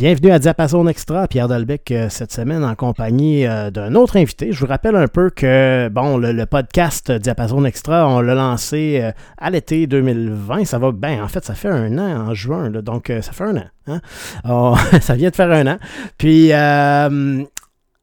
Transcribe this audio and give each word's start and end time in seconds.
Bienvenue 0.00 0.30
à 0.30 0.38
Diapason 0.38 0.86
Extra, 0.86 1.28
Pierre 1.28 1.46
Dalbec 1.46 1.90
euh, 1.90 2.08
cette 2.08 2.32
semaine 2.32 2.64
en 2.64 2.74
compagnie 2.74 3.46
euh, 3.46 3.70
d'un 3.70 3.94
autre 3.94 4.16
invité. 4.16 4.50
Je 4.50 4.60
vous 4.60 4.66
rappelle 4.66 4.96
un 4.96 5.08
peu 5.08 5.28
que 5.28 5.90
bon, 5.90 6.16
le, 6.16 6.46
podcast 6.46 7.12
Diapason 7.12 7.66
Extra, 7.66 8.08
on 8.08 8.22
l'a 8.22 8.34
lancé 8.34 9.00
euh, 9.02 9.12
à 9.36 9.50
l'été 9.50 9.86
2020. 9.86 10.64
Ça 10.64 10.78
va 10.78 10.92
bien, 10.92 11.22
en 11.22 11.28
fait, 11.28 11.44
ça 11.44 11.54
fait 11.54 11.68
un 11.68 11.98
an 11.98 12.28
en 12.28 12.32
juin, 12.32 12.70
donc 12.70 13.12
ça 13.20 13.32
fait 13.32 13.44
un 13.44 13.58
an. 13.58 13.66
Hein? 13.88 14.74
ça 15.02 15.14
vient 15.16 15.28
de 15.28 15.36
faire 15.36 15.50
un 15.50 15.66
an. 15.66 15.78
Puis 16.16 16.50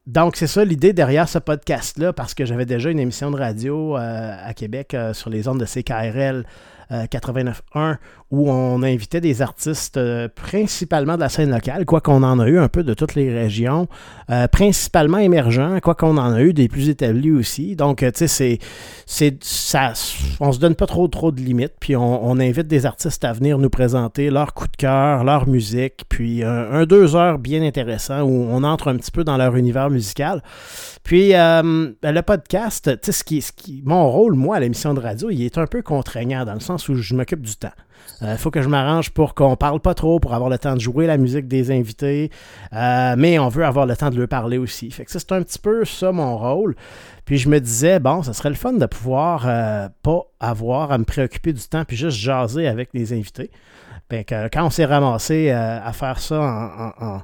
donc, 0.06 0.36
c'est 0.36 0.46
ça 0.46 0.64
l'idée 0.64 0.92
derrière 0.92 1.28
ce 1.28 1.40
podcast-là, 1.40 2.12
parce 2.12 2.32
que 2.32 2.44
j'avais 2.44 2.64
déjà 2.64 2.90
une 2.90 3.00
émission 3.00 3.32
de 3.32 3.38
radio 3.38 3.96
à 3.96 4.54
Québec 4.54 4.96
sur 5.14 5.30
les 5.30 5.48
ondes 5.48 5.58
de 5.58 5.66
CKRL 5.66 6.44
89.1 6.90 7.96
où 8.30 8.50
on 8.50 8.82
invitait 8.82 9.22
des 9.22 9.40
artistes 9.40 9.96
euh, 9.96 10.28
principalement 10.28 11.16
de 11.16 11.20
la 11.20 11.30
scène 11.30 11.50
locale, 11.50 11.86
quoi 11.86 12.02
qu'on 12.02 12.22
en 12.22 12.38
a 12.38 12.46
eu 12.46 12.58
un 12.58 12.68
peu 12.68 12.82
de 12.82 12.92
toutes 12.92 13.14
les 13.14 13.32
régions, 13.32 13.88
euh, 14.28 14.46
principalement 14.48 15.16
émergents, 15.16 15.78
quoi 15.80 15.94
qu'on 15.94 16.18
en 16.18 16.32
a 16.32 16.42
eu 16.42 16.52
des 16.52 16.68
plus 16.68 16.90
établis 16.90 17.32
aussi. 17.32 17.74
Donc, 17.74 18.02
euh, 18.02 18.10
tu 18.10 18.28
sais, 18.28 18.58
c'est, 19.06 19.38
ça, 19.42 19.94
on 20.40 20.52
se 20.52 20.58
donne 20.58 20.74
pas 20.74 20.86
trop 20.86 21.08
trop 21.08 21.32
de 21.32 21.40
limites, 21.40 21.72
puis 21.80 21.96
on, 21.96 22.38
invite 22.38 22.68
des 22.68 22.86
artistes 22.86 23.24
à 23.24 23.32
venir 23.32 23.58
nous 23.58 23.70
présenter 23.70 24.30
leur 24.30 24.54
coup 24.54 24.68
de 24.68 24.76
cœur, 24.76 25.24
leur 25.24 25.48
musique, 25.48 26.02
puis 26.08 26.44
un, 26.44 26.84
deux 26.84 27.16
heures 27.16 27.38
bien 27.38 27.62
intéressant 27.62 28.22
où 28.22 28.46
on 28.48 28.62
entre 28.62 28.88
un 28.88 28.96
petit 28.96 29.10
peu 29.10 29.24
dans 29.24 29.36
leur 29.36 29.56
univers 29.56 29.90
musical. 29.90 30.42
Puis 31.02 31.30
ben, 31.30 31.96
le 32.02 32.22
podcast, 32.22 32.90
tu 33.02 33.12
sais, 33.12 33.52
mon 33.84 34.08
rôle, 34.08 34.34
moi, 34.34 34.56
à 34.56 34.60
l'émission 34.60 34.94
de 34.94 35.00
radio, 35.00 35.30
il 35.30 35.42
est 35.42 35.58
un 35.58 35.66
peu 35.66 35.82
contraignant 35.82 36.44
dans 36.44 36.54
le 36.54 36.60
sens 36.60 36.88
où 36.88 36.94
je 36.94 37.14
m'occupe 37.14 37.42
du 37.42 37.56
temps. 37.56 37.72
Il 38.20 38.26
euh, 38.26 38.36
faut 38.36 38.50
que 38.50 38.62
je 38.62 38.68
m'arrange 38.68 39.10
pour 39.10 39.34
qu'on 39.34 39.56
parle 39.56 39.80
pas 39.80 39.94
trop, 39.94 40.18
pour 40.18 40.34
avoir 40.34 40.50
le 40.50 40.58
temps 40.58 40.74
de 40.74 40.80
jouer 40.80 41.06
la 41.06 41.16
musique 41.16 41.46
des 41.46 41.70
invités. 41.70 42.30
Euh, 42.72 43.14
mais 43.16 43.38
on 43.38 43.48
veut 43.48 43.64
avoir 43.64 43.86
le 43.86 43.96
temps 43.96 44.10
de 44.10 44.16
leur 44.16 44.28
parler 44.28 44.58
aussi. 44.58 44.90
Fait 44.90 45.04
que 45.04 45.10
c'est 45.10 45.32
un 45.32 45.42
petit 45.42 45.58
peu 45.58 45.84
ça 45.84 46.10
mon 46.12 46.36
rôle. 46.36 46.74
Puis 47.24 47.38
je 47.38 47.48
me 47.48 47.60
disais, 47.60 48.00
bon, 48.00 48.22
ça 48.22 48.32
serait 48.32 48.48
le 48.48 48.54
fun 48.54 48.72
de 48.72 48.86
pouvoir 48.86 49.44
euh, 49.46 49.88
pas 50.02 50.22
avoir 50.40 50.90
à 50.92 50.98
me 50.98 51.04
préoccuper 51.04 51.52
du 51.52 51.62
temps 51.62 51.84
puis 51.84 51.96
juste 51.96 52.18
jaser 52.18 52.66
avec 52.66 52.90
les 52.94 53.12
invités. 53.12 53.50
Ben, 54.10 54.24
quand 54.24 54.64
on 54.64 54.70
s'est 54.70 54.86
ramassé 54.86 55.50
à 55.50 55.92
faire 55.92 56.18
ça 56.18 56.40
en, 56.98 57.20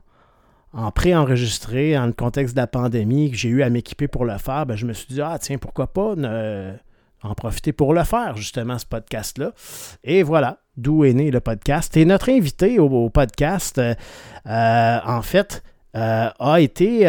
en 0.74 0.90
pré-enregistré, 0.90 1.94
dans 1.94 2.04
le 2.06 2.12
contexte 2.12 2.54
de 2.54 2.60
la 2.60 2.66
pandémie, 2.66 3.30
que 3.30 3.36
j'ai 3.36 3.48
eu 3.48 3.62
à 3.62 3.70
m'équiper 3.70 4.06
pour 4.06 4.26
le 4.26 4.36
faire, 4.36 4.66
ben, 4.66 4.76
je 4.76 4.84
me 4.84 4.92
suis 4.92 5.06
dit, 5.06 5.22
ah 5.22 5.38
tiens, 5.40 5.56
pourquoi 5.56 5.86
pas 5.86 6.14
en 7.24 7.34
profiter 7.34 7.72
pour 7.72 7.94
le 7.94 8.04
faire, 8.04 8.36
justement, 8.36 8.78
ce 8.78 8.86
podcast-là. 8.86 9.52
Et 10.04 10.22
voilà, 10.22 10.58
d'où 10.76 11.04
est 11.04 11.12
né 11.12 11.30
le 11.30 11.40
podcast. 11.40 11.96
Et 11.96 12.04
notre 12.04 12.30
invité 12.30 12.78
au, 12.78 13.08
podcast, 13.08 13.78
euh, 13.78 13.94
euh, 14.46 14.98
en 15.06 15.22
fait, 15.22 15.62
euh, 15.96 16.28
a, 16.38 16.60
été, 16.60 17.06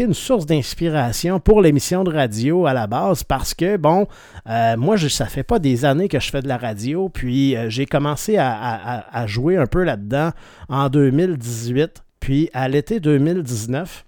une 0.00 0.14
source 0.14 0.46
d'inspiration 0.46 1.40
pour 1.40 1.60
l'émission 1.60 2.04
de 2.04 2.12
radio 2.12 2.66
à 2.66 2.72
la 2.72 2.86
base 2.86 3.24
parce 3.24 3.54
que, 3.54 3.76
bon, 3.76 4.06
moi, 4.46 4.96
je, 4.96 5.08
ça 5.08 5.26
fait 5.26 5.42
pas 5.42 5.58
des 5.58 5.84
années 5.84 6.08
que 6.08 6.20
je 6.20 6.30
fais 6.30 6.40
de 6.40 6.48
la 6.48 6.58
radio, 6.58 7.08
puis 7.08 7.56
j'ai 7.68 7.86
commencé 7.86 8.36
à, 8.38 9.26
jouer 9.26 9.56
un 9.56 9.66
peu 9.66 9.82
là-dedans 9.82 10.30
en 10.68 10.88
2018, 10.88 12.02
puis 12.20 12.50
à 12.52 12.68
l'été 12.68 13.00
2019. 13.00 14.04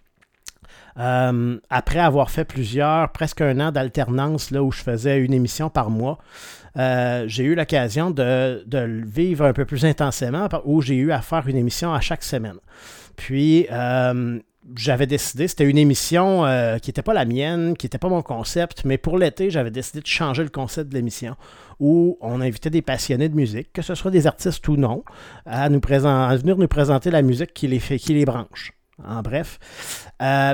Après 0.97 1.99
avoir 1.99 2.31
fait 2.31 2.45
plusieurs, 2.45 3.13
presque 3.13 3.41
un 3.41 3.61
an 3.61 3.73
d'alternance 3.73 4.51
là 4.51 4.63
où 4.63 4.73
je 4.73 4.83
faisais 4.83 5.19
une 5.19 5.33
émission 5.33 5.71
par 5.71 5.91
mois, 5.91 6.19
euh, 6.77 7.25
j'ai 7.27 7.45
eu 7.45 7.55
l'occasion 7.55 8.11
de, 8.11 8.65
le 8.71 9.05
vivre 9.05 9.45
un 9.45 9.53
peu 9.53 9.65
plus 9.65 9.85
intensément 9.85 10.49
où 10.65 10.81
j'ai 10.81 10.97
eu 10.97 11.13
à 11.13 11.21
faire 11.21 11.47
une 11.49 11.57
émission 11.57 11.93
à 11.93 12.01
chaque 12.01 12.23
semaine. 12.23 12.57
Puis, 13.17 13.67
euh, 13.71 14.39
j'avais 14.77 15.07
décidé, 15.07 15.49
c'était 15.49 15.69
une 15.69 15.79
émission 15.79 16.45
euh, 16.45 16.79
qui 16.79 16.91
n'était 16.91 17.03
pas 17.03 17.15
la 17.15 17.25
mienne, 17.25 17.77
qui 17.77 17.87
n'était 17.87 17.99
pas 17.99 18.09
mon 18.09 18.23
concept, 18.23 18.85
mais 18.85 18.99
pour 18.99 19.19
l'été, 19.19 19.51
j'avais 19.51 19.71
décidé 19.71 20.01
de 20.01 20.07
changer 20.07 20.43
le 20.43 20.49
concept 20.49 20.91
de 20.91 20.95
l'émission 20.95 21.35
où 21.81 22.19
on 22.21 22.41
invitait 22.41 22.71
des 22.71 22.83
passionnés 22.83 23.29
de 23.29 23.35
musique, 23.35 23.73
que 23.73 23.83
ce 23.83 23.95
soit 23.95 24.11
des 24.11 24.27
artistes 24.27 24.67
ou 24.69 24.77
non, 24.77 25.03
à, 25.47 25.69
nous 25.71 25.81
à 26.05 26.37
venir 26.37 26.57
nous 26.57 26.69
présenter 26.69 27.11
la 27.11 27.23
musique 27.23 27.55
qui 27.55 27.69
les, 27.69 27.79
fait, 27.79 27.99
qui 27.99 28.13
les 28.15 28.27
branche. 28.27 28.73
En 29.07 29.23
bref. 29.23 29.59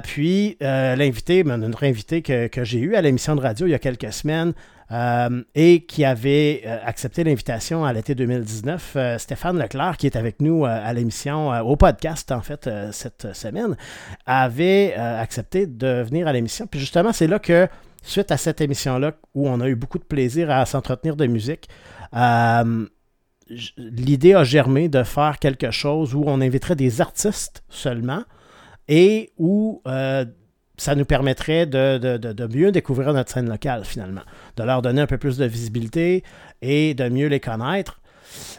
puis, 0.05 0.57
l'invité, 0.61 1.45
ben, 1.45 1.57
notre 1.57 1.84
invité 1.84 2.23
que, 2.23 2.47
que 2.47 2.65
j'ai 2.65 2.79
eu 2.79 2.95
à 2.95 3.01
l'émission 3.01 3.37
de 3.37 3.41
radio 3.41 3.67
il 3.67 3.71
y 3.71 3.75
a 3.75 3.79
quelques 3.79 4.12
semaines, 4.12 4.53
euh, 4.93 5.43
et 5.57 5.84
qui 5.84 6.05
avait 6.05 6.62
euh, 6.65 6.79
accepté 6.84 7.25
l'invitation 7.25 7.84
à 7.84 7.93
l'été 7.93 8.15
2019. 8.15 8.93
Euh, 8.95 9.19
Stéphane 9.19 9.59
Leclerc, 9.59 9.97
qui 9.97 10.07
est 10.07 10.15
avec 10.15 10.41
nous 10.41 10.65
à 10.65 10.93
l'émission, 10.93 11.49
au 11.69 11.75
podcast 11.75 12.31
en 12.31 12.41
fait, 12.41 12.71
cette 12.93 13.34
semaine, 13.34 13.77
avait 14.27 14.95
accepté 14.95 15.67
de 15.67 16.03
venir 16.03 16.28
à 16.28 16.33
l'émission. 16.33 16.67
Puis 16.67 16.78
justement, 16.78 17.13
c'est 17.13 17.27
là 17.27 17.39
que, 17.39 17.69
suite 18.03 18.31
à 18.31 18.37
cette 18.37 18.61
émission-là, 18.61 19.13
où 19.34 19.49
on 19.49 19.61
a 19.61 19.69
eu 19.69 19.75
beaucoup 19.75 19.99
de 19.99 20.05
plaisir 20.05 20.51
à 20.51 20.65
s'entretenir 20.67 21.17
de 21.17 21.27
musique, 21.27 21.69
l'idée 23.77 24.34
a 24.34 24.45
germé 24.45 24.89
de 24.89 25.03
faire 25.03 25.39
quelque 25.41 25.71
chose 25.71 26.15
où 26.15 26.23
on 26.27 26.41
inviterait 26.41 26.77
des 26.77 27.01
artistes 27.01 27.65
seulement 27.69 28.23
et 28.89 29.33
où 29.39 29.83
ça 30.77 30.95
nous 30.95 31.05
permettrait 31.05 31.67
de, 31.67 32.47
mieux 32.55 32.73
découvrir 32.73 33.13
notre 33.13 33.31
scène 33.31 33.49
locale, 33.49 33.85
finalement, 33.85 34.23
de 34.57 34.63
leur 34.63 34.83
donner 34.83 35.01
un 35.01 35.07
peu 35.07 35.19
plus 35.19 35.39
de 35.39 35.47
visibilité 35.47 36.23
et 36.63 36.95
de 36.95 37.09
mieux 37.09 37.29
les 37.29 37.41
connaître. 37.41 38.01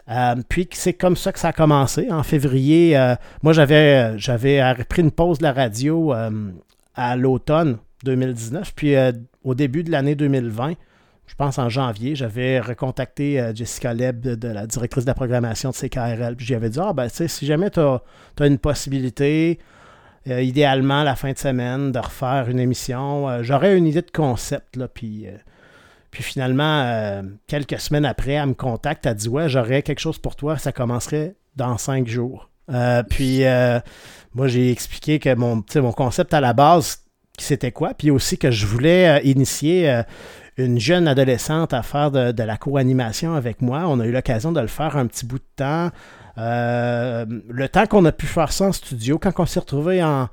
Euh, 0.09 0.35
puis 0.47 0.67
c'est 0.71 0.93
comme 0.93 1.15
ça 1.15 1.31
que 1.31 1.39
ça 1.39 1.49
a 1.49 1.53
commencé. 1.53 2.09
En 2.11 2.23
février, 2.23 2.97
euh, 2.97 3.15
moi 3.43 3.53
j'avais, 3.53 4.17
j'avais 4.17 4.61
pris 4.89 5.01
une 5.01 5.11
pause 5.11 5.39
de 5.39 5.43
la 5.43 5.53
radio 5.53 6.13
euh, 6.13 6.51
à 6.95 7.15
l'automne 7.15 7.77
2019, 8.03 8.73
puis 8.75 8.95
au 9.43 9.55
début 9.55 9.83
de 9.83 9.91
l'année 9.91 10.15
2020, 10.15 10.73
je 11.25 11.35
pense 11.35 11.59
en 11.59 11.67
janvier, 11.67 12.15
j'avais 12.15 12.59
recontacté 12.59 13.51
Jessica 13.53 13.93
Leb, 13.93 14.21
de, 14.21 14.47
la 14.47 14.65
directrice 14.65 15.03
de 15.03 15.09
la 15.09 15.13
programmation 15.13 15.71
de 15.71 15.75
CKRL, 15.75 16.35
puis 16.35 16.45
j'avais 16.45 16.69
dit, 16.69 16.79
ah 16.81 16.93
ben 16.93 17.07
tu 17.09 17.15
sais, 17.15 17.27
si 17.27 17.45
jamais 17.45 17.69
tu 17.69 17.79
as, 17.79 18.01
une 18.39 18.59
possibilité, 18.59 19.59
euh, 20.29 20.41
idéalement, 20.41 21.03
la 21.03 21.15
fin 21.15 21.31
de 21.31 21.37
semaine, 21.37 21.91
de 21.91 21.99
refaire 21.99 22.49
une 22.49 22.59
émission. 22.59 23.29
Euh, 23.29 23.43
j'aurais 23.43 23.77
une 23.77 23.87
idée 23.87 24.01
de 24.01 24.11
concept, 24.11 24.75
là, 24.75 24.87
puis, 24.87 25.27
euh, 25.27 25.31
finalement, 26.11 27.21
quelques 27.45 27.79
semaines 27.79 28.05
après, 28.05 28.31
elle 28.31 28.47
me 28.47 28.53
contacte, 28.55 29.05
elle 29.05 29.13
dit 29.13 29.29
Ouais, 29.29 29.49
j'aurais 29.49 29.83
quelque 29.83 29.99
chose 29.99 30.17
pour 30.17 30.35
toi, 30.35 30.57
ça 30.57 30.71
commencerait 30.71 31.35
dans 31.55 31.77
cinq 31.77 32.07
jours. 32.07 32.49
puis 33.09 33.43
moi, 34.33 34.47
j'ai 34.47 34.71
expliqué 34.71 35.19
que 35.19 35.35
mon, 35.35 35.63
mon 35.75 35.91
concept 35.91 36.33
à 36.33 36.41
la 36.41 36.53
base, 36.53 37.03
c'était 37.37 37.71
quoi, 37.71 37.93
puis 37.93 38.09
aussi 38.09 38.39
que 38.39 38.49
je 38.49 38.65
voulais 38.65 39.21
initier 39.25 40.01
une 40.57 40.79
jeune 40.79 41.07
adolescente 41.07 41.71
à 41.71 41.83
faire 41.83 42.09
de, 42.09 42.31
de 42.31 42.43
la 42.43 42.57
co-animation 42.57 43.35
avec 43.35 43.61
moi. 43.61 43.83
On 43.85 43.99
a 43.99 44.05
eu 44.07 44.11
l'occasion 44.11 44.51
de 44.51 44.59
le 44.59 44.65
faire 44.65 44.97
un 44.97 45.05
petit 45.05 45.23
bout 45.23 45.37
de 45.37 45.43
temps. 45.55 45.91
Euh, 46.37 47.25
le 47.49 47.69
temps 47.69 47.85
qu'on 47.85 48.05
a 48.05 48.11
pu 48.11 48.25
faire 48.25 48.51
ça 48.51 48.65
en 48.65 48.71
studio, 48.71 49.17
quand 49.17 49.31
on 49.39 49.45
s'est 49.45 49.59
retrouvé 49.59 50.03
en, 50.03 50.29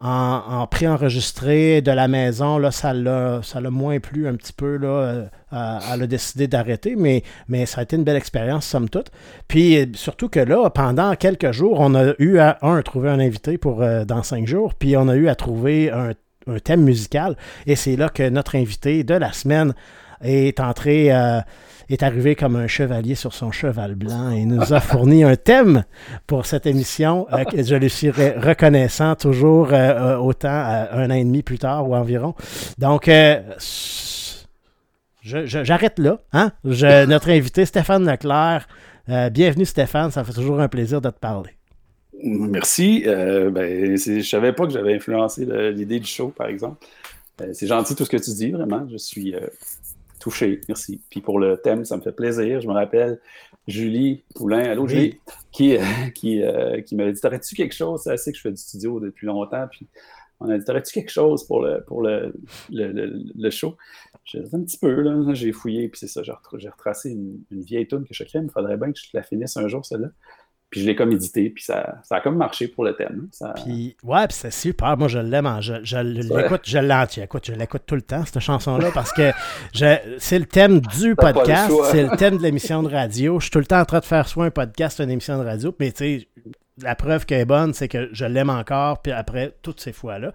en, 0.00 0.66
pré-enregistré 0.66 1.82
de 1.82 1.90
la 1.90 2.08
maison, 2.08 2.58
là, 2.58 2.70
ça 2.70 2.92
l'a, 2.92 3.40
moins 3.70 4.00
plu 4.00 4.26
un 4.26 4.34
petit 4.34 4.52
peu. 4.52 4.76
Là, 4.76 4.88
euh, 4.88 5.78
elle 5.92 6.02
a 6.02 6.06
décidé 6.06 6.46
d'arrêter, 6.46 6.96
mais, 6.96 7.22
mais 7.48 7.66
ça 7.66 7.80
a 7.80 7.82
été 7.84 7.96
une 7.96 8.04
belle 8.04 8.16
expérience, 8.16 8.66
somme 8.66 8.88
toute. 8.88 9.10
Puis 9.48 9.90
surtout 9.94 10.28
que 10.28 10.40
là, 10.40 10.70
pendant 10.70 11.14
quelques 11.14 11.52
jours, 11.52 11.78
on 11.80 11.94
a 11.94 12.14
eu 12.18 12.38
à, 12.38 12.58
trouver 12.84 13.10
un 13.10 13.20
invité 13.20 13.58
pour 13.58 13.82
euh, 13.82 14.04
dans 14.04 14.22
cinq 14.22 14.46
jours, 14.46 14.74
puis 14.74 14.96
on 14.96 15.08
a 15.08 15.16
eu 15.16 15.28
à 15.28 15.34
trouver 15.34 15.90
un, 15.90 16.12
un 16.46 16.58
thème 16.58 16.82
musical. 16.82 17.36
Et 17.66 17.76
c'est 17.76 17.96
là 17.96 18.08
que 18.08 18.28
notre 18.28 18.56
invité 18.56 19.04
de 19.04 19.14
la 19.14 19.32
semaine 19.32 19.74
est 20.22 20.58
entré 20.60 21.10
est 21.88 22.02
arrivé 22.02 22.34
comme 22.34 22.56
un 22.56 22.66
chevalier 22.66 23.14
sur 23.14 23.34
son 23.34 23.50
cheval 23.50 23.94
blanc 23.94 24.30
et 24.30 24.44
nous 24.44 24.72
a 24.72 24.80
fourni 24.80 25.24
un 25.24 25.36
thème 25.36 25.84
pour 26.26 26.46
cette 26.46 26.66
émission. 26.66 27.26
Euh, 27.32 27.44
je 27.56 27.74
lui 27.76 27.90
suis 27.90 28.10
reconnaissant 28.10 29.14
toujours 29.14 29.68
euh, 29.72 30.14
euh, 30.14 30.16
autant 30.16 30.48
un 30.48 31.10
an 31.10 31.14
et 31.14 31.24
demi 31.24 31.42
plus 31.42 31.58
tard 31.58 31.88
ou 31.88 31.94
environ. 31.94 32.34
Donc, 32.78 33.10
j'arrête 35.22 35.98
là. 35.98 36.20
Hein? 36.32 36.52
notre 36.62 37.30
invité, 37.30 37.64
Stéphane 37.64 38.06
Leclerc. 38.06 38.66
bienvenue, 39.30 39.64
Stéphane. 39.64 40.10
Ça 40.10 40.24
fait 40.24 40.32
toujours 40.32 40.60
un 40.60 40.68
plaisir 40.68 41.00
de 41.00 41.10
te 41.10 41.18
parler. 41.18 41.50
Merci. 42.22 43.02
ben, 43.04 43.96
je 43.96 44.12
ne 44.12 44.22
savais 44.22 44.52
pas 44.52 44.66
que 44.66 44.72
j'avais 44.72 44.94
influencé 44.94 45.46
l'idée 45.72 46.00
du 46.00 46.06
show, 46.06 46.28
par 46.28 46.48
exemple. 46.48 46.86
c'est 47.52 47.66
gentil 47.66 47.94
tout 47.94 48.04
ce 48.04 48.10
que 48.10 48.16
tu 48.16 48.30
dis, 48.30 48.50
vraiment. 48.50 48.86
Je 48.90 48.96
suis 48.96 49.34
touché, 50.24 50.62
merci. 50.68 51.02
Puis 51.10 51.20
pour 51.20 51.38
le 51.38 51.58
thème, 51.58 51.84
ça 51.84 51.98
me 51.98 52.00
fait 52.00 52.12
plaisir. 52.12 52.58
Je 52.62 52.66
me 52.66 52.72
rappelle 52.72 53.20
Julie 53.68 54.24
Poulain, 54.34 54.70
allô 54.70 54.88
Julie, 54.88 55.20
qui, 55.52 55.76
euh, 55.76 55.82
qui, 56.14 56.42
euh, 56.42 56.80
qui 56.80 56.96
m'avait 56.96 57.12
dit 57.12 57.20
T'aurais-tu 57.20 57.54
quelque 57.54 57.74
chose? 57.74 58.00
C'est 58.04 58.12
assez 58.12 58.32
que 58.32 58.38
je 58.38 58.42
fais 58.42 58.50
du 58.50 58.56
studio 58.56 59.00
depuis 59.00 59.26
longtemps. 59.26 59.66
Puis 59.70 59.86
on 60.40 60.48
a 60.48 60.56
dit 60.56 60.64
T'aurais-tu 60.64 60.94
quelque 60.94 61.10
chose 61.10 61.46
pour 61.46 61.60
le, 61.60 61.84
pour 61.84 62.00
le, 62.00 62.34
le, 62.70 63.50
show? 63.50 63.76
J'ai 64.24 64.40
dit 64.40 64.48
un 64.54 64.62
petit 64.62 64.78
peu, 64.78 65.02
là. 65.02 65.34
J'ai 65.34 65.52
fouillé, 65.52 65.90
puis 65.90 65.98
c'est 65.98 66.08
ça. 66.08 66.22
J'ai 66.22 66.68
retracé 66.70 67.10
une, 67.10 67.44
vieille 67.50 67.86
tune 67.86 68.06
que 68.06 68.14
je 68.14 68.24
crée. 68.24 68.38
Il 68.42 68.50
faudrait 68.50 68.78
bien 68.78 68.92
que 68.92 68.98
je 68.98 69.10
la 69.12 69.22
finisse 69.22 69.58
un 69.58 69.68
jour, 69.68 69.84
celle-là. 69.84 70.08
Puis 70.74 70.80
je 70.80 70.86
l'ai 70.86 70.96
comme 70.96 71.12
édité, 71.12 71.50
puis 71.50 71.62
ça, 71.62 71.98
ça 72.02 72.16
a 72.16 72.20
comme 72.20 72.36
marché 72.36 72.66
pour 72.66 72.82
le 72.82 72.96
thème. 72.96 73.28
Ça... 73.30 73.54
Puis, 73.54 73.96
ouais, 74.02 74.26
puis 74.26 74.36
c'est 74.36 74.50
super. 74.50 74.96
Moi, 74.96 75.06
je 75.06 75.20
l'aime. 75.20 75.48
Je, 75.60 75.74
je 75.84 75.98
l'écoute, 75.98 76.62
je 76.64 76.78
l'entier. 76.78 77.22
Écoute, 77.22 77.46
je 77.46 77.52
l'écoute 77.52 77.82
tout 77.86 77.94
le 77.94 78.02
temps, 78.02 78.24
cette 78.24 78.40
chanson-là, 78.40 78.90
parce 78.92 79.12
que 79.12 79.30
c'est 80.18 80.38
le 80.40 80.46
thème 80.46 80.80
du 80.80 81.14
podcast, 81.14 81.72
c'est 81.92 82.02
le 82.02 82.16
thème 82.16 82.38
de 82.38 82.42
l'émission 82.42 82.82
de 82.82 82.88
radio. 82.88 83.38
Je 83.38 83.44
suis 83.44 83.50
tout 83.52 83.60
le 83.60 83.66
temps 83.66 83.78
en 83.78 83.84
train 83.84 84.00
de 84.00 84.04
faire 84.04 84.26
soit 84.26 84.46
un 84.46 84.50
podcast, 84.50 84.98
une 84.98 85.10
émission 85.10 85.38
de 85.38 85.44
radio, 85.44 85.72
mais 85.78 85.92
tu 85.92 85.98
sais, 85.98 86.28
la 86.82 86.96
preuve 86.96 87.24
qu'elle 87.24 87.42
est 87.42 87.44
bonne, 87.44 87.72
c'est 87.72 87.86
que 87.86 88.08
je 88.10 88.24
l'aime 88.24 88.50
encore, 88.50 89.00
puis 89.00 89.12
après 89.12 89.54
toutes 89.62 89.80
ces 89.80 89.92
fois-là. 89.92 90.32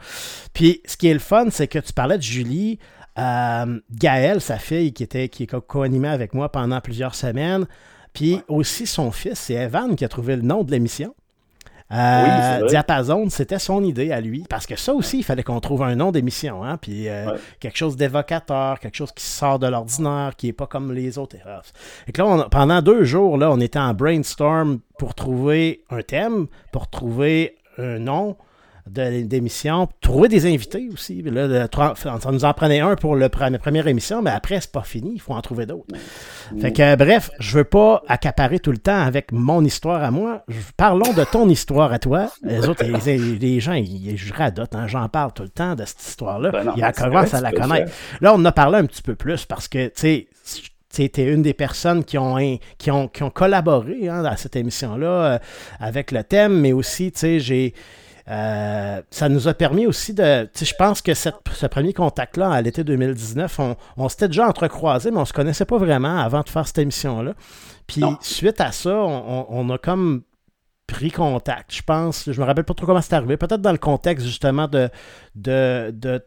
Puis, 0.53 0.81
ce 0.85 0.95
qui 0.95 1.09
est 1.09 1.13
le 1.13 1.19
fun, 1.19 1.47
c'est 1.49 1.67
que 1.67 1.79
tu 1.79 1.91
parlais 1.91 2.17
de 2.17 2.23
Julie. 2.23 2.79
Euh, 3.17 3.77
Gaëlle, 3.91 4.39
sa 4.39 4.57
fille, 4.57 4.93
qui 4.93 5.03
était 5.03 5.27
qui 5.27 5.43
est 5.43 5.59
co-animée 5.67 6.07
avec 6.07 6.33
moi 6.33 6.49
pendant 6.49 6.79
plusieurs 6.79 7.15
semaines, 7.15 7.67
puis 8.13 8.41
aussi 8.47 8.87
son 8.87 9.11
fils, 9.11 9.39
c'est 9.39 9.53
Evan 9.53 9.95
qui 9.95 10.05
a 10.05 10.09
trouvé 10.09 10.35
le 10.35 10.41
nom 10.41 10.63
de 10.63 10.71
l'émission. 10.71 11.13
Euh, 11.91 12.67
Diapason, 12.67 13.29
c'était 13.29 13.57
son 13.57 13.83
idée 13.83 14.11
à 14.11 14.21
lui. 14.21 14.45
Parce 14.47 14.67
que 14.67 14.75
ça 14.75 14.93
aussi, 14.93 15.19
il 15.19 15.23
fallait 15.23 15.43
qu'on 15.43 15.59
trouve 15.59 15.81
un 15.81 15.95
nom 15.95 16.11
d'émission. 16.11 16.63
Hein? 16.63 16.77
Puis 16.77 17.09
euh, 17.09 17.35
quelque 17.59 17.77
chose 17.77 17.95
d'évocateur, 17.95 18.79
quelque 18.79 18.95
chose 18.95 19.11
qui 19.11 19.23
sort 19.23 19.57
de 19.57 19.67
l'ordinaire, 19.67 20.33
qui 20.37 20.47
n'est 20.47 20.53
pas 20.53 20.67
comme 20.67 20.93
les 20.93 21.17
autres. 21.17 21.35
Et 22.07 22.11
que 22.11 22.21
là, 22.21 22.47
pendant 22.51 22.81
deux 22.81 23.05
jours, 23.05 23.37
là, 23.37 23.51
on 23.51 23.59
était 23.59 23.79
en 23.79 23.93
brainstorm 23.93 24.79
pour 24.99 25.15
trouver 25.15 25.83
un 25.89 26.03
thème, 26.03 26.47
pour 26.71 26.89
trouver 26.89 27.57
un 27.77 27.97
nom 27.97 28.37
d'émission, 28.89 29.87
trouver 30.01 30.27
des 30.27 30.45
invités 30.45 30.89
aussi. 30.93 31.21
Là, 31.21 31.67
ça 31.95 32.31
nous 32.31 32.45
en 32.45 32.53
prenait 32.53 32.79
un 32.79 32.95
pour 32.95 33.15
la 33.15 33.29
première 33.29 33.87
émission, 33.87 34.21
mais 34.21 34.31
après, 34.31 34.59
c'est 34.61 34.71
pas 34.71 34.83
fini, 34.83 35.11
il 35.15 35.21
faut 35.21 35.33
en 35.33 35.41
trouver 35.41 35.65
d'autres. 35.65 35.95
Fait 36.59 36.71
que, 36.71 36.95
bref, 36.95 37.29
je 37.39 37.57
veux 37.57 37.63
pas 37.63 38.03
accaparer 38.07 38.59
tout 38.59 38.71
le 38.71 38.77
temps 38.77 38.99
avec 38.99 39.31
mon 39.31 39.63
histoire 39.63 40.03
à 40.03 40.11
moi. 40.11 40.43
Parlons 40.77 41.13
de 41.13 41.23
ton 41.23 41.47
histoire 41.49 41.93
à 41.93 41.99
toi. 41.99 42.31
Les 42.43 42.67
autres, 42.67 42.83
les, 42.83 43.59
gens, 43.59 43.73
ils, 43.73 44.11
ils 44.11 44.33
radotent. 44.33 44.75
Hein. 44.75 44.87
J'en 44.87 45.07
parle 45.09 45.33
tout 45.33 45.43
le 45.43 45.49
temps 45.49 45.75
de 45.75 45.85
cette 45.85 46.01
histoire-là. 46.01 46.51
Ben 46.51 46.73
ils 46.75 46.91
commencent 46.91 47.33
à 47.33 47.41
la 47.41 47.51
connaître. 47.51 47.91
Là, 48.21 48.33
on 48.33 48.37
en 48.37 48.45
a 48.45 48.51
parlé 48.51 48.79
un 48.79 48.85
petit 48.85 49.01
peu 49.01 49.15
plus 49.15 49.45
parce 49.45 49.67
que, 49.67 49.87
tu 49.87 49.93
sais, 49.95 50.27
tu 50.89 51.21
es 51.21 51.23
une 51.25 51.41
des 51.41 51.53
personnes 51.53 52.03
qui 52.03 52.17
ont, 52.17 52.37
qui 52.77 52.91
ont, 52.91 53.07
qui 53.07 53.23
ont 53.23 53.29
collaboré 53.29 54.07
hein, 54.07 54.23
dans 54.23 54.35
cette 54.35 54.55
émission-là 54.55 55.07
euh, 55.07 55.39
avec 55.79 56.11
le 56.11 56.23
thème, 56.23 56.59
mais 56.59 56.73
aussi, 56.73 57.11
tu 57.11 57.19
sais, 57.19 57.39
j'ai 57.39 57.73
euh, 58.27 59.01
ça 59.09 59.29
nous 59.29 59.47
a 59.47 59.53
permis 59.53 59.87
aussi 59.87 60.13
de. 60.13 60.47
Je 60.55 60.73
pense 60.77 61.01
que 61.01 61.13
cette, 61.13 61.35
ce 61.53 61.65
premier 61.65 61.93
contact-là, 61.93 62.51
à 62.51 62.61
l'été 62.61 62.83
2019, 62.83 63.59
on, 63.97 64.09
s'était 64.09 64.27
déjà 64.27 64.47
entrecroisés, 64.47 65.11
mais 65.11 65.17
on 65.17 65.21
ne 65.21 65.25
se 65.25 65.33
connaissait 65.33 65.65
pas 65.65 65.77
vraiment 65.77 66.19
avant 66.19 66.41
de 66.41 66.49
faire 66.49 66.67
cette 66.67 66.79
émission-là. 66.79 67.33
Puis 67.87 68.03
suite 68.21 68.61
à 68.61 68.71
ça, 68.71 68.95
on, 68.95 69.69
a 69.69 69.77
comme 69.77 70.21
pris 70.85 71.11
contact. 71.11 71.73
Je 71.73 71.81
pense, 71.81 72.31
je 72.31 72.39
me 72.39 72.45
rappelle 72.45 72.65
pas 72.65 72.73
trop 72.73 72.85
comment 72.85 73.01
c'est 73.01 73.13
arrivé. 73.13 73.37
Peut-être 73.37 73.61
dans 73.61 73.71
le 73.71 73.77
contexte 73.77 74.25
justement 74.25 74.67
de, 74.67 74.89
de, 75.35 76.23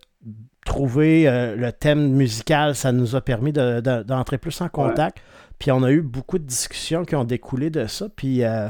trouver 0.65 1.29
euh, 1.29 1.57
le 1.57 1.73
thème 1.73 2.13
musical, 2.13 2.75
ça 2.75 2.93
nous 2.93 3.17
a 3.17 3.21
permis 3.21 3.53
d'entrer 3.53 4.39
plus 4.39 4.61
en 4.61 4.69
contact. 4.69 5.19
Puis 5.59 5.71
on 5.71 5.85
a 5.85 5.91
eu 5.93 6.03
beaucoup 6.03 6.39
de 6.39 6.45
discussions 6.45 7.05
qui 7.05 7.15
ont 7.15 7.25
découlé 7.25 7.71
de 7.71 7.87
ça. 7.87 8.09
Puis. 8.15 8.43
Euh, 8.45 8.69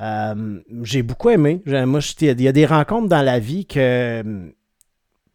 euh, 0.00 0.60
j'ai 0.82 1.02
beaucoup 1.02 1.30
aimé. 1.30 1.62
Moi, 1.66 2.00
il 2.20 2.40
y 2.40 2.48
a 2.48 2.52
des 2.52 2.66
rencontres 2.66 3.08
dans 3.08 3.22
la 3.22 3.38
vie 3.38 3.66
que 3.66 3.78
euh, 4.22 4.48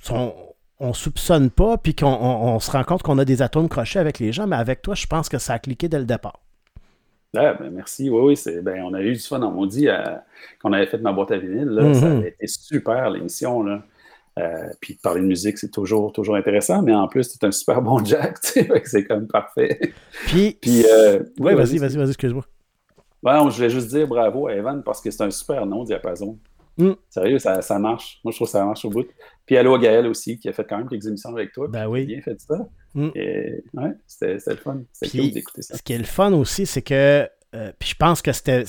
sont, 0.01 0.33
on 0.79 0.93
soupçonne 0.93 1.49
pas, 1.49 1.77
puis 1.77 1.95
qu'on 1.95 2.59
se 2.59 2.71
rend 2.71 2.83
compte 2.83 3.03
qu'on 3.03 3.17
a 3.17 3.25
des 3.25 3.41
atomes 3.41 3.69
crochés 3.69 3.99
avec 3.99 4.19
les 4.19 4.31
gens, 4.31 4.47
mais 4.47 4.57
avec 4.57 4.81
toi, 4.81 4.95
je 4.95 5.07
pense 5.07 5.29
que 5.29 5.37
ça 5.37 5.53
a 5.53 5.59
cliqué 5.59 5.87
dès 5.87 5.99
le 5.99 6.05
départ. 6.05 6.41
ben 7.33 7.69
merci. 7.71 8.09
Oui, 8.09 8.35
oui, 8.35 8.61
ben, 8.61 8.83
on 8.83 8.93
a 8.93 9.01
eu 9.01 9.13
du 9.13 9.19
fun. 9.19 9.41
On 9.41 9.65
dit 9.65 9.87
euh, 9.87 10.03
qu'on 10.61 10.73
avait 10.73 10.87
fait 10.87 10.97
ma 10.97 11.13
boîte 11.13 11.31
à 11.31 11.37
vinyle. 11.37 11.77
Ça 11.93 12.07
mm-hmm. 12.07 12.23
a 12.23 12.27
été 12.27 12.47
super, 12.47 13.09
l'émission. 13.11 13.65
puis 14.81 14.99
parler 15.01 15.21
de 15.21 15.27
musique, 15.27 15.57
c'est 15.57 15.71
toujours, 15.71 16.11
toujours 16.11 16.35
intéressant, 16.35 16.81
mais 16.81 16.93
en 16.93 17.07
plus, 17.07 17.23
c'est 17.23 17.45
un 17.45 17.51
super 17.51 17.81
bon 17.81 18.03
Jack. 18.03 18.37
c'est 18.83 19.05
comme 19.05 19.27
parfait. 19.27 19.79
Puis, 20.27 20.57
puis 20.59 20.83
oui, 21.39 21.53
vas-y, 21.53 21.77
vas-y, 21.77 21.95
vas-y, 21.95 22.09
excuse-moi. 22.09 22.43
Bon, 23.21 23.49
je 23.49 23.55
voulais 23.57 23.69
juste 23.69 23.89
dire 23.89 24.07
bravo 24.07 24.47
à 24.47 24.53
Evan 24.53 24.81
parce 24.83 25.01
que 25.01 25.11
c'est 25.11 25.23
un 25.23 25.31
super 25.31 25.65
nom, 25.65 25.83
Diapason. 25.83 26.37
Mm. 26.77 26.93
Sérieux, 27.09 27.39
ça, 27.39 27.61
ça, 27.61 27.77
marche. 27.77 28.19
Moi, 28.23 28.31
je 28.31 28.37
trouve 28.37 28.47
que 28.47 28.51
ça 28.53 28.63
marche 28.63 28.85
au 28.85 28.89
bout. 28.89 29.05
Puis 29.45 29.57
allô 29.57 29.75
à 29.75 29.79
Gaël 29.79 30.07
aussi, 30.07 30.39
qui 30.39 30.47
a 30.47 30.53
fait 30.53 30.65
quand 30.65 30.77
même 30.77 30.87
quelques 30.87 31.07
émissions 31.07 31.31
avec 31.31 31.51
toi. 31.51 31.67
Ben 31.67 31.87
oui. 31.87 32.05
bien 32.05 32.21
fait 32.21 32.39
ça. 32.39 32.57
Mm. 32.93 33.09
Et 33.15 33.63
ouais, 33.73 33.91
c'était 34.07 34.37
le 34.47 34.55
fun. 34.55 34.81
C'était 34.93 35.17
cool 35.17 35.31
d'écouter 35.31 35.61
ça. 35.61 35.75
Ce 35.75 35.83
qui 35.83 35.93
est 35.93 35.97
le 35.97 36.05
fun 36.05 36.31
aussi, 36.33 36.65
c'est 36.65 36.81
que. 36.81 37.27
Euh, 37.55 37.71
puis 37.77 37.89
je 37.89 37.95
pense 37.95 38.21
que 38.21 38.31
c'était. 38.31 38.63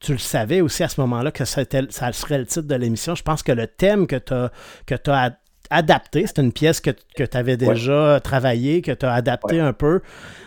Tu 0.00 0.12
le 0.12 0.18
savais 0.18 0.60
aussi 0.60 0.82
à 0.82 0.88
ce 0.88 1.00
moment-là 1.00 1.30
que 1.30 1.44
ça, 1.44 1.62
ça 1.90 2.12
serait 2.12 2.38
le 2.38 2.46
titre 2.46 2.66
de 2.66 2.74
l'émission. 2.74 3.14
Je 3.14 3.22
pense 3.22 3.42
que 3.42 3.52
le 3.52 3.66
thème 3.66 4.06
que 4.06 4.16
tu 4.16 4.34
as, 4.34 4.50
que 4.86 5.10
as 5.10 5.38
adapté. 5.74 6.24
C'est 6.26 6.40
une 6.40 6.52
pièce 6.52 6.80
que, 6.80 6.90
que 7.16 7.24
tu 7.24 7.36
avais 7.36 7.56
déjà 7.56 8.20
travaillé, 8.22 8.80
que 8.82 8.92
tu 8.92 9.04
as 9.06 9.12
adapté 9.12 9.60
un 9.60 9.72
peu. 9.72 10.00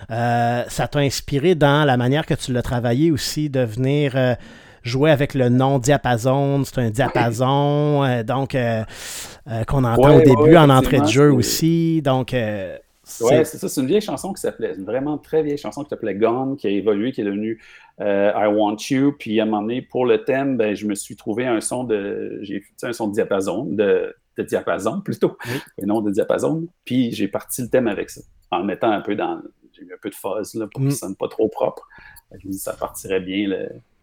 Euh, 0.10 0.64
ça 0.68 0.88
t'a 0.88 1.00
inspiré 1.00 1.56
dans 1.56 1.86
la 1.86 1.98
manière 1.98 2.26
que 2.26 2.34
tu 2.34 2.54
l'as 2.54 2.62
travaillé 2.62 3.12
aussi, 3.12 3.50
de 3.50 3.60
venir 3.60 4.14
euh, 4.16 4.36
jouer 4.84 5.12
avec 5.12 5.34
le 5.34 5.50
nom 5.50 5.80
diapason. 5.80 6.64
C'est 6.64 6.80
un 6.80 6.90
diapason, 6.90 8.04
euh, 8.04 8.24
donc 8.24 8.56
qu'on 9.68 9.84
entend 9.84 10.16
au 10.16 10.22
début 10.22 10.56
en 10.56 10.70
entrée 10.70 11.00
de 11.00 11.08
jeu 11.08 11.32
aussi. 11.32 12.02
Donc. 12.02 12.36
Ouais, 13.22 13.46
c'est 13.46 13.58
ça. 13.58 13.70
C'est 13.70 13.80
une 13.80 13.88
vieille 13.88 14.02
chanson 14.02 14.34
qui 14.34 14.42
s'appelait, 14.42 14.76
une 14.78 14.84
vraiment 14.84 15.18
très 15.18 15.42
vieille 15.42 15.58
chanson 15.58 15.84
qui 15.84 15.90
s'appelait 15.90 16.16
Gone, 16.16 16.58
qui 16.58 16.68
a 16.68 16.72
évolué, 16.72 17.14
qui 17.14 17.22
est 17.22 17.26
devenue 17.26 17.60
I 18.00 18.48
Want 18.48 18.78
You. 18.90 19.14
Puis 19.18 19.40
à 19.40 19.44
un 19.44 19.46
moment 19.46 19.62
donné, 19.62 19.82
pour 19.82 20.06
le 20.06 20.24
thème, 20.24 20.58
ben, 20.58 20.76
je 20.76 20.86
me 20.86 20.96
suis 20.96 21.16
trouvé 21.16 21.46
un 21.48 21.62
son 21.62 21.86
de, 21.86 22.40
j'ai 22.42 22.64
un 22.84 22.94
son 22.94 23.08
de 23.08 23.14
diapason, 23.14 23.64
de 23.64 24.14
de 24.38 24.44
diapason 24.44 25.02
plutôt, 25.02 25.38
et 25.78 25.86
non 25.86 26.02
de 26.02 26.12
diapason. 26.12 26.68
Puis 26.86 27.12
j'ai 27.12 27.28
parti 27.28 27.62
le 27.62 27.70
thème 27.70 27.88
avec 27.88 28.10
ça, 28.10 28.22
en 28.52 28.64
mettant 28.64 28.92
un 28.92 29.02
peu 29.02 29.16
dans. 29.16 29.42
J'ai 29.74 29.86
mis 29.86 29.94
un 29.94 29.98
peu 30.02 30.10
de 30.10 30.16
fuzz 30.16 30.56
là, 30.56 30.68
pour 30.72 30.82
que 30.82 30.88
mm. 30.88 30.92
ça 30.92 31.08
sonne 31.08 31.16
pas 31.16 31.28
trop 31.28 31.48
propre. 31.50 31.88
Je 32.32 32.48
me 32.48 32.52
dis 32.52 32.60
ça 32.60 32.74
partirait 32.74 33.20
bien. 33.20 33.48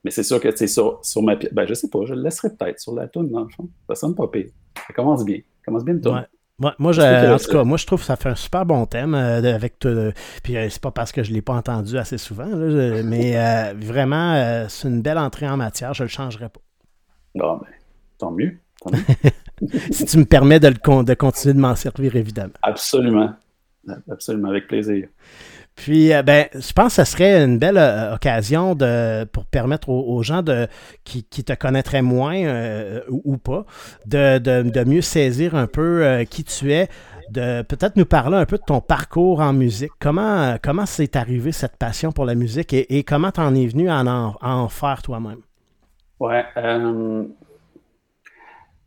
Mais 0.05 0.11
c'est 0.11 0.23
sûr 0.23 0.41
que 0.41 0.55
sur, 0.67 1.01
sur 1.03 1.23
ma 1.23 1.37
pièce. 1.37 1.53
Ben, 1.53 1.67
je 1.67 1.75
sais 1.75 1.89
pas, 1.89 2.01
je 2.05 2.15
le 2.15 2.23
laisserai 2.23 2.51
peut-être 2.55 2.79
sur 2.79 2.95
la 2.95 3.09
toune, 3.09 3.31
dans 3.31 3.45
le 3.45 3.49
fond. 3.49 3.69
Ça 3.89 3.95
sonne 3.95 4.15
pas 4.15 4.29
pire. 4.29 4.51
Ça 4.87 4.93
commence 4.93 5.25
bien. 5.25 5.39
Ça 5.39 5.65
commence 5.65 5.85
bien 5.85 5.95
le 5.95 6.01
tourne. 6.01 6.27
Moi, 6.59 6.73
moi 6.79 6.93
en 6.93 7.37
tout 7.39 7.51
cas, 7.51 7.65
moi, 7.65 7.77
je 7.77 7.87
trouve 7.87 7.99
que 7.99 8.07
ça 8.07 8.15
fait 8.15 8.29
un 8.29 8.37
super 8.37 8.65
bon 8.65 8.87
thème 8.87 9.15
euh, 9.15 9.55
avec 9.55 9.79
tout. 9.79 10.13
puis 10.43 10.57
euh, 10.57 10.69
c'est 10.71 10.81
pas 10.81 10.93
parce 10.93 11.11
que 11.11 11.25
je 11.25 11.33
l'ai 11.33 11.43
pas 11.43 11.55
entendu 11.55 11.99
assez 11.99 12.19
souvent, 12.19 12.47
mais 13.05 13.37
euh, 13.37 13.75
vraiment, 13.77 14.67
c'est 14.69 14.89
une 14.89 15.03
belle 15.03 15.19
entrée 15.19 15.49
en 15.49 15.57
matière. 15.57 15.95
Je 15.95 16.05
le 16.05 16.09
changerai 16.09 16.49
pas. 16.49 16.61
Bon, 17.35 17.57
ben, 17.57 17.67
tant 18.19 18.31
mieux. 18.31 18.59
Tant 18.81 18.93
mieux. 18.93 19.03
si 19.91 20.05
tu 20.05 20.19
me 20.19 20.25
permets 20.25 20.61
de, 20.61 20.71
de 20.71 21.15
continuer 21.15 21.55
de 21.55 21.61
m'en 21.61 21.75
servir, 21.75 22.17
évidemment. 22.17 22.53
Absolument. 22.63 23.35
Absolument, 24.11 24.49
avec 24.49 24.67
plaisir. 24.67 25.09
Puis, 25.75 26.13
euh, 26.13 26.23
ben, 26.23 26.47
je 26.55 26.73
pense 26.73 26.97
que 26.97 27.05
ce 27.05 27.11
serait 27.11 27.45
une 27.45 27.59
belle 27.59 27.79
euh, 27.79 28.15
occasion 28.15 28.75
de, 28.75 29.25
pour 29.25 29.45
permettre 29.45 29.89
aux, 29.89 30.23
gens 30.23 30.43
de, 30.43 30.69
qui, 31.03 31.25
te 31.25 31.53
connaîtraient 31.53 32.03
moins 32.03 32.37
euh, 32.37 33.01
ou, 33.09 33.37
pas 33.39 33.67
de, 34.07 34.85
mieux 34.85 35.01
saisir 35.01 35.55
un 35.57 35.67
peu 35.67 36.25
qui 36.31 36.45
tu 36.45 36.73
es, 36.73 36.89
de 37.31 37.63
peut-être 37.63 37.97
nous 37.97 38.05
parler 38.05 38.37
un 38.37 38.47
peu 38.47 38.57
de 38.57 38.63
ton 38.65 38.81
parcours 38.81 39.41
en 39.41 39.53
musique. 39.53 39.91
Comment 39.99 40.57
comment 40.63 40.87
c'est 40.87 41.17
arrivé 41.17 41.51
cette 41.53 41.77
passion 41.77 42.13
pour 42.13 42.25
la 42.25 42.35
musique 42.35 42.73
et, 42.73 43.03
comment 43.03 43.33
tu 43.33 43.41
en 43.41 43.55
es 43.55 43.67
venu 43.67 43.89
à 43.89 44.01
en, 44.01 44.37
en 44.41 44.69
faire 44.69 45.03
toi-même? 45.03 45.41
Ouais, 46.21 46.45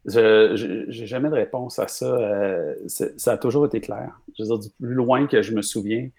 je 0.07 1.01
n'ai 1.01 1.05
jamais 1.05 1.29
de 1.29 1.35
réponse 1.35 1.79
à 1.79 1.87
ça. 1.87 2.05
Euh, 2.05 2.75
ça 2.87 3.33
a 3.33 3.37
toujours 3.37 3.65
été 3.65 3.81
clair. 3.81 4.21
Je 4.37 4.43
veux 4.43 4.47
dire, 4.47 4.59
du 4.59 4.69
plus 4.79 4.93
loin 4.93 5.27
que 5.27 5.41
je 5.41 5.53
me 5.53 5.61
souviens, 5.61 6.09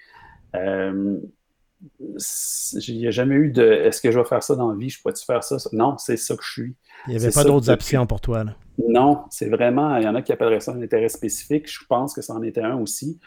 euh, 0.54 1.18
il 2.09 2.99
n'y 2.99 3.07
a 3.07 3.11
jamais 3.11 3.37
eu 3.37 3.50
de 3.50 3.62
est-ce 3.62 4.00
que 4.00 4.11
je 4.11 4.18
vais 4.18 4.25
faire 4.25 4.42
ça 4.42 4.57
dans 4.57 4.71
la 4.71 4.76
vie, 4.76 4.90
je 4.90 5.00
pourrais-tu 5.00 5.25
faire 5.25 5.42
ça? 5.42 5.57
Non, 5.73 5.97
c'est 5.97 6.16
ça 6.16 6.37
que 6.37 6.42
je 6.42 6.50
suis. 6.50 6.76
Il 7.07 7.11
n'y 7.11 7.16
avait 7.16 7.30
pas 7.30 7.45
d'autres 7.45 7.71
options 7.71 8.07
pour 8.07 8.21
toi. 8.21 8.45
Là. 8.45 8.57
Non, 8.88 9.23
c'est 9.30 9.49
vraiment, 9.49 9.97
il 9.97 10.04
y 10.04 10.09
en 10.09 10.14
a 10.14 10.23
qui 10.23 10.33
appelleraient 10.33 10.61
ça 10.61 10.73
un 10.73 10.83
intérêt 10.83 11.09
spécifique. 11.09 11.71
Je 11.71 11.85
pense 11.88 12.14
que 12.14 12.21
ça 12.21 12.35
en 12.35 12.42
était 12.42 12.61
un 12.61 12.76
aussi, 12.76 13.18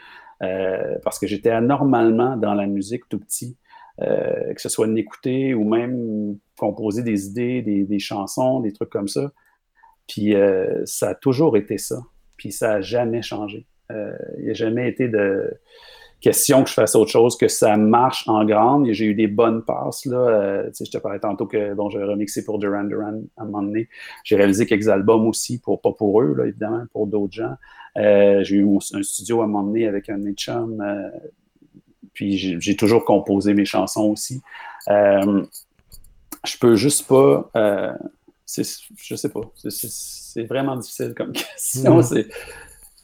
euh, 0.42 0.96
parce 1.02 1.18
que 1.18 1.26
j'étais 1.26 1.50
anormalement 1.50 2.36
dans 2.36 2.54
la 2.54 2.66
musique 2.66 3.08
tout 3.08 3.18
petit. 3.18 3.56
que 3.98 4.60
ce 4.60 4.68
soit 4.68 4.86
d'écouter 4.86 5.54
ou 5.54 5.64
même 5.68 6.36
composer 6.56 7.02
des 7.02 7.26
idées, 7.26 7.62
des, 7.62 7.84
des, 7.84 7.98
chansons, 7.98 8.60
des 8.60 8.72
trucs 8.72 8.90
comme 8.90 9.08
ça. 9.08 9.32
Puis 10.08 10.34
euh, 10.34 10.82
ça 10.84 11.10
a 11.10 11.14
toujours 11.14 11.56
été 11.56 11.78
ça. 11.78 12.00
Puis 12.36 12.52
ça 12.52 12.74
n'a 12.74 12.80
jamais 12.80 13.22
changé. 13.22 13.66
Euh, 13.90 14.16
il 14.38 14.44
n'y 14.44 14.50
a 14.50 14.54
jamais 14.54 14.88
été 14.88 15.08
de 15.08 15.52
question 16.20 16.62
que 16.62 16.70
je 16.70 16.74
fasse 16.74 16.94
autre 16.94 17.10
chose, 17.10 17.36
que 17.36 17.48
ça 17.48 17.76
marche 17.76 18.28
en 18.28 18.44
grande. 18.44 18.88
J'ai 18.92 19.06
eu 19.06 19.14
des 19.14 19.26
bonnes 19.26 19.64
passes. 19.64 20.04
Là. 20.06 20.16
Euh, 20.16 20.70
je 20.78 20.90
te 20.90 20.98
parlais 20.98 21.18
tantôt 21.18 21.46
que 21.46 21.74
bon, 21.74 21.90
j'ai 21.90 22.02
remixé 22.02 22.44
pour 22.44 22.58
Duran 22.58 22.84
Duran 22.84 23.22
à 23.36 23.42
un 23.42 23.44
moment 23.44 23.62
donné. 23.62 23.88
J'ai 24.24 24.36
réalisé 24.36 24.66
quelques 24.66 24.88
albums 24.88 25.26
aussi, 25.26 25.60
pour, 25.60 25.80
pas 25.80 25.92
pour 25.92 26.20
eux, 26.22 26.34
là, 26.34 26.46
évidemment, 26.46 26.84
pour 26.92 27.06
d'autres 27.06 27.32
gens. 27.32 27.54
j'ai 27.96 28.56
eu 28.56 28.66
un 28.94 29.02
studio 29.02 29.40
à 29.40 29.44
un 29.44 29.46
moment 29.48 29.64
donné 29.64 29.86
avec 29.86 30.08
un 30.08 30.20
chum. 30.32 30.82
puis 32.12 32.38
j'ai 32.38 32.76
toujours 32.76 33.04
composé 33.04 33.54
mes 33.54 33.64
chansons 33.64 34.10
aussi. 34.10 34.40
je 34.88 36.58
peux 36.60 36.76
juste 36.76 37.08
pas. 37.08 37.50
Je 38.56 39.14
sais 39.14 39.28
pas. 39.28 39.40
C'est 39.68 40.44
vraiment 40.44 40.76
difficile 40.76 41.14
comme 41.16 41.32
question. 41.32 41.98
Mm. 41.98 42.02
C'est 42.02 42.28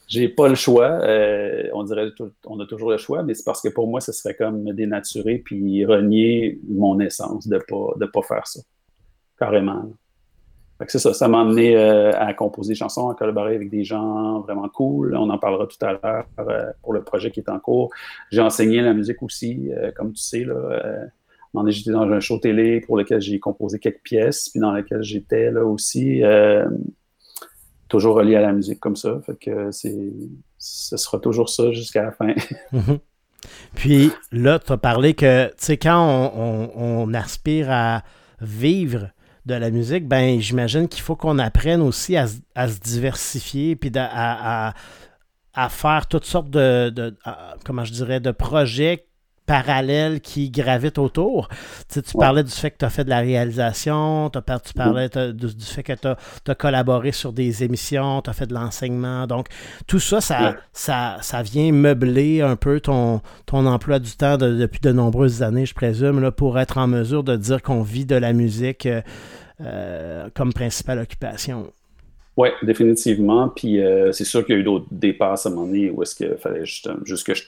j'ai 0.09 0.27
pas 0.27 0.47
le 0.47 0.55
choix. 0.55 0.89
Euh, 1.03 1.69
on 1.73 1.83
dirait 1.83 2.09
on 2.47 2.59
a 2.59 2.65
toujours 2.65 2.89
le 2.89 2.97
choix, 2.97 3.21
mais 3.21 3.35
c'est 3.35 3.45
parce 3.45 3.61
que 3.61 3.69
pour 3.69 3.87
moi, 3.87 4.01
ce 4.01 4.11
serait 4.11 4.33
comme 4.33 4.63
me 4.63 4.73
dénaturer 4.73 5.37
puis 5.37 5.85
renier 5.85 6.59
mon 6.67 6.99
essence 6.99 7.47
de 7.47 7.59
pas 7.59 7.93
de 7.95 8.05
pas 8.07 8.23
faire 8.23 8.47
ça. 8.47 8.59
Carrément. 9.37 9.93
c'est 10.87 10.97
ça, 10.97 11.13
ça 11.13 11.27
m'a 11.27 11.41
amené 11.41 11.77
euh, 11.77 12.11
à 12.19 12.33
composer 12.33 12.69
des 12.69 12.75
chansons, 12.75 13.09
à 13.09 13.15
collaborer 13.15 13.55
avec 13.55 13.69
des 13.69 13.83
gens 13.83 14.39
vraiment 14.41 14.67
cool. 14.67 15.15
On 15.15 15.29
en 15.29 15.37
parlera 15.37 15.67
tout 15.67 15.85
à 15.85 15.93
l'heure 15.93 16.25
euh, 16.39 16.71
pour 16.81 16.93
le 16.93 17.03
projet 17.03 17.29
qui 17.29 17.39
est 17.41 17.49
en 17.49 17.59
cours. 17.59 17.91
J'ai 18.31 18.41
enseigné 18.41 18.81
la 18.81 18.93
musique 18.93 19.21
aussi, 19.21 19.69
comme 19.95 20.13
tu 20.13 20.23
sais. 20.23 20.43
Là, 20.43 21.05
j'étais 21.67 21.91
dans 21.91 22.09
un 22.09 22.19
show 22.19 22.37
télé 22.37 22.81
pour 22.81 22.97
lequel 22.97 23.21
j'ai 23.21 23.39
composé 23.39 23.79
quelques 23.79 24.03
pièces, 24.03 24.49
puis 24.49 24.59
dans 24.59 24.71
lequel 24.71 25.01
j'étais 25.03 25.51
là 25.51 25.65
aussi 25.65 26.21
toujours 27.89 28.15
relié 28.15 28.35
à 28.35 28.41
la 28.41 28.53
musique 28.53 28.79
comme 28.79 28.95
ça. 28.95 29.19
Fait 29.25 29.35
que 29.35 29.71
c'est, 29.71 30.13
ce 30.57 30.95
sera 30.95 31.19
toujours 31.19 31.49
ça 31.49 31.71
jusqu'à 31.71 32.03
la 32.03 32.11
fin. 32.11 32.33
Mhm. 32.71 32.99
Puis 33.73 34.11
là, 34.33 34.59
tu 34.59 34.71
as 34.73 34.77
parlé 34.77 35.13
que, 35.13 35.47
tu 35.47 35.53
sais, 35.57 35.77
quand 35.77 36.33
on, 36.75 37.13
aspire 37.13 37.71
à 37.71 38.03
vivre 38.41 39.11
de 39.45 39.53
la 39.53 39.71
musique, 39.71 40.07
ben 40.07 40.39
j'imagine 40.41 40.89
qu'il 40.89 41.01
faut 41.01 41.15
qu'on 41.15 41.39
apprenne 41.39 41.81
aussi 41.81 42.17
à, 42.17 42.27
se 42.27 42.79
diversifier, 42.79 43.77
puis 43.77 43.91
à, 43.95 44.73
faire 45.69 46.07
toutes 46.07 46.25
sortes 46.25 46.49
de, 46.49 47.15
comment 47.65 47.85
je 47.85 47.93
dirais, 47.93 48.19
de 48.19 48.31
projets 48.31 49.07
parallèles 49.49 50.21
qui 50.21 50.51
gravitent 50.51 50.99
autour. 50.99 51.49
Tu, 51.91 52.01
parlais 52.15 52.43
du 52.43 52.51
fait 52.51 52.69
que 52.69 52.77
tu 52.77 52.85
as 52.85 52.91
fait 52.91 53.03
de 53.03 53.09
la 53.09 53.17
réalisation, 53.17 54.29
tu 54.29 54.73
parlais 54.75 55.09
du, 55.09 55.65
fait 55.65 55.81
que 55.81 55.93
tu 55.93 56.07
as, 56.07 56.55
collaboré 56.55 57.11
sur 57.11 57.33
des 57.33 57.63
émissions, 57.63 58.21
tu 58.21 58.29
as 58.29 58.33
fait 58.33 58.45
de 58.45 58.53
l'enseignement. 58.53 59.25
Donc, 59.25 59.47
tout 59.87 59.99
ça, 59.99 60.21
ça, 60.21 61.17
ça, 61.19 61.41
vient 61.41 61.71
meubler 61.71 62.41
un 62.41 62.55
peu 62.55 62.79
ton, 62.79 63.21
ton 63.47 63.65
emploi 63.65 63.97
du 63.97 64.11
temps 64.11 64.37
depuis 64.37 64.81
de 64.81 64.91
nombreuses 64.91 65.41
années, 65.41 65.65
je 65.65 65.73
présume, 65.73 66.21
là, 66.21 66.31
pour 66.31 66.59
être 66.59 66.77
en 66.77 66.85
mesure 66.85 67.23
de 67.23 67.35
dire 67.35 67.63
qu'on 67.63 67.81
vit 67.81 68.05
de 68.05 68.15
la 68.15 68.33
musique 68.33 68.85
euh, 68.85 69.01
euh, 69.61 70.29
comme 70.35 70.53
principale 70.53 70.99
occupation. 70.99 71.73
Oui, 72.37 72.49
définitivement. 72.61 73.49
Puis 73.49 73.81
euh, 73.81 74.11
c'est 74.11 74.25
sûr 74.25 74.45
qu'il 74.45 74.53
y 74.53 74.57
a 74.59 74.61
eu 74.61 74.63
d'autres 74.63 74.85
dépasses 74.91 75.47
à 75.47 75.49
un 75.49 75.53
moment 75.53 75.65
donné 75.65 75.89
où 75.89 76.03
est-ce 76.03 76.13
qu'il 76.13 76.37
fallait 76.37 76.65
juste, 76.65 76.87
juste 77.03 77.25
que 77.25 77.33
je 77.33 77.43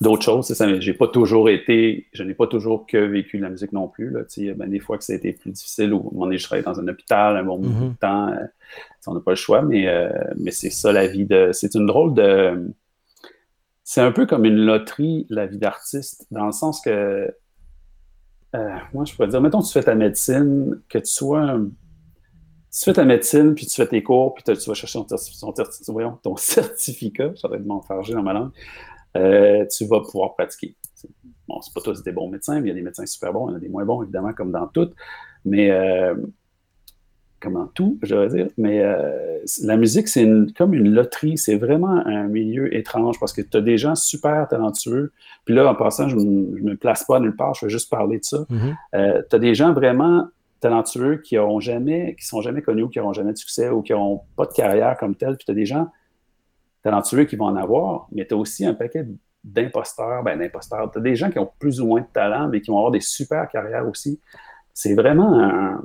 d'autres 0.00 0.22
choses. 0.22 0.54
J'ai 0.80 0.94
pas 0.94 1.08
toujours 1.08 1.48
été, 1.48 2.06
je 2.12 2.22
n'ai 2.22 2.34
pas 2.34 2.46
toujours 2.46 2.86
que 2.86 2.98
vécu 2.98 3.38
la 3.38 3.50
musique 3.50 3.72
non 3.72 3.88
plus. 3.88 4.10
Là, 4.10 4.20
ben, 4.56 4.68
des 4.68 4.80
fois 4.80 4.98
que 4.98 5.04
ça 5.04 5.12
a 5.12 5.16
été 5.16 5.32
plus 5.32 5.50
difficile, 5.50 5.92
ou 5.92 6.12
on 6.16 6.30
est, 6.30 6.38
je 6.38 6.44
travaillais 6.44 6.64
dans 6.64 6.78
un 6.78 6.88
hôpital 6.88 7.36
un 7.36 7.44
bon 7.44 7.58
bout 7.58 7.88
de 7.88 7.94
temps, 7.98 8.28
euh, 8.28 8.44
on 9.06 9.14
n'a 9.14 9.20
pas 9.20 9.32
le 9.32 9.36
choix, 9.36 9.62
mais, 9.62 9.88
euh, 9.88 10.10
mais 10.36 10.50
c'est 10.50 10.70
ça 10.70 10.92
la 10.92 11.06
vie 11.06 11.26
de. 11.26 11.50
C'est 11.52 11.74
une 11.74 11.86
drôle 11.86 12.14
de. 12.14 12.72
C'est 13.84 14.02
un 14.02 14.12
peu 14.12 14.26
comme 14.26 14.44
une 14.44 14.58
loterie, 14.58 15.26
la 15.30 15.46
vie 15.46 15.58
d'artiste, 15.58 16.26
dans 16.30 16.46
le 16.46 16.52
sens 16.52 16.80
que. 16.80 17.32
Euh, 18.56 18.76
moi, 18.94 19.04
je 19.04 19.14
pourrais 19.14 19.28
dire, 19.28 19.40
mettons, 19.40 19.60
tu 19.60 19.72
fais 19.72 19.82
ta 19.82 19.94
médecine, 19.94 20.80
que 20.88 20.98
tu 20.98 21.10
sois 21.10 21.58
tu 22.78 22.84
fais 22.84 22.92
ta 22.92 23.04
médecine, 23.04 23.56
puis 23.56 23.66
tu 23.66 23.74
fais 23.74 23.88
tes 23.88 24.04
cours, 24.04 24.34
puis 24.34 24.44
tu 24.44 24.52
vas 24.52 24.74
chercher 24.74 25.00
ton, 25.00 25.52
ton, 25.52 26.16
ton 26.22 26.36
certificat, 26.36 27.32
ça 27.34 27.48
va 27.48 27.56
être 27.56 27.66
mon 27.66 27.82
fargé 27.82 28.14
dans 28.14 28.22
ma 28.22 28.32
langue, 28.32 28.50
euh, 29.16 29.66
tu 29.76 29.84
vas 29.86 30.00
pouvoir 30.00 30.36
pratiquer. 30.36 30.76
Bon, 31.48 31.60
c'est 31.60 31.74
pas 31.74 31.80
tous 31.80 32.04
des 32.04 32.12
bons 32.12 32.28
médecins, 32.28 32.60
mais 32.60 32.66
il 32.66 32.68
y 32.68 32.70
a 32.70 32.74
des 32.74 32.82
médecins 32.82 33.06
super 33.06 33.32
bons, 33.32 33.48
il 33.48 33.52
y 33.52 33.54
en 33.54 33.56
a 33.56 33.60
des 33.60 33.68
moins 33.68 33.84
bons, 33.84 34.02
évidemment, 34.02 34.32
comme 34.32 34.52
dans 34.52 34.68
tout. 34.68 34.90
Mais, 35.44 35.72
euh, 35.72 36.14
comme 37.40 37.54
dans 37.54 37.66
tout, 37.66 37.98
je 38.02 38.14
vais 38.14 38.28
dire. 38.28 38.48
Mais 38.58 38.80
euh, 38.80 39.38
la 39.62 39.76
musique, 39.76 40.06
c'est 40.06 40.28
comme 40.56 40.74
une 40.74 40.90
loterie. 40.90 41.38
C'est 41.38 41.56
vraiment 41.56 42.04
un 42.06 42.28
milieu 42.28 42.72
étrange 42.76 43.18
parce 43.18 43.32
que 43.32 43.42
tu 43.42 43.56
as 43.56 43.60
des 43.60 43.78
gens 43.78 43.94
super 43.94 44.46
talentueux. 44.48 45.12
Puis 45.44 45.54
là, 45.54 45.68
en 45.68 45.74
passant, 45.74 46.08
je 46.08 46.16
ne 46.16 46.60
me 46.60 46.76
place 46.76 47.04
pas 47.04 47.18
nulle 47.18 47.36
part, 47.36 47.54
je 47.54 47.66
vais 47.66 47.70
juste 47.70 47.90
parler 47.90 48.18
de 48.18 48.24
ça. 48.24 48.44
Mm-hmm. 48.50 49.28
tu 49.30 49.36
as 49.36 49.38
des 49.38 49.54
gens 49.54 49.72
vraiment 49.72 50.28
talentueux 50.60 51.18
qui 51.18 51.38
ont 51.38 51.60
jamais, 51.60 52.16
qui 52.18 52.26
sont 52.26 52.40
jamais 52.40 52.62
connus 52.62 52.84
ou 52.84 52.88
qui 52.88 52.98
n'auront 52.98 53.12
jamais 53.12 53.32
de 53.32 53.38
succès 53.38 53.68
ou 53.70 53.82
qui 53.82 53.92
n'ont 53.92 54.22
pas 54.36 54.46
de 54.46 54.52
carrière 54.52 54.96
comme 54.98 55.14
telle. 55.14 55.36
Puis 55.36 55.44
tu 55.46 55.52
as 55.52 55.54
des 55.54 55.66
gens 55.66 55.88
talentueux 56.82 57.24
qui 57.24 57.36
vont 57.36 57.46
en 57.46 57.56
avoir, 57.56 58.08
mais 58.12 58.26
tu 58.26 58.34
as 58.34 58.36
aussi 58.36 58.64
un 58.66 58.74
paquet 58.74 59.06
d'imposteurs, 59.44 60.22
ben 60.22 60.38
d'imposteurs. 60.38 60.90
Tu 60.90 60.98
as 60.98 61.00
des 61.00 61.16
gens 61.16 61.30
qui 61.30 61.38
ont 61.38 61.50
plus 61.58 61.80
ou 61.80 61.86
moins 61.86 62.00
de 62.00 62.06
talent, 62.12 62.48
mais 62.48 62.60
qui 62.60 62.70
vont 62.70 62.78
avoir 62.78 62.92
des 62.92 63.00
super 63.00 63.48
carrières 63.48 63.88
aussi. 63.88 64.20
C'est 64.74 64.94
vraiment 64.94 65.38
un, 65.38 65.82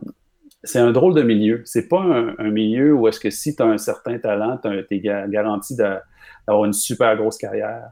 c'est 0.63 0.79
un 0.79 0.91
drôle 0.91 1.13
de 1.13 1.21
milieu. 1.21 1.61
C'est 1.65 1.87
pas 1.87 2.01
un, 2.01 2.49
milieu 2.49 2.93
où 2.93 3.07
est-ce 3.07 3.19
que 3.19 3.29
si 3.29 3.55
tu 3.55 3.61
as 3.61 3.65
un 3.65 3.77
certain 3.77 4.17
talent, 4.17 4.59
tu 4.63 4.95
es 4.95 4.99
garanti 4.99 5.75
d'avoir 5.75 6.65
une 6.65 6.73
super 6.73 7.15
grosse 7.17 7.37
carrière. 7.37 7.89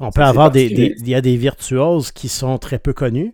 On 0.00 0.10
peut 0.10 0.22
avoir 0.22 0.50
des, 0.50 0.64
Il 0.98 1.08
y 1.08 1.14
a 1.14 1.20
des 1.20 1.36
virtuoses 1.36 2.10
qui 2.10 2.28
sont 2.28 2.58
très 2.58 2.78
peu 2.78 2.92
connus. 2.92 3.32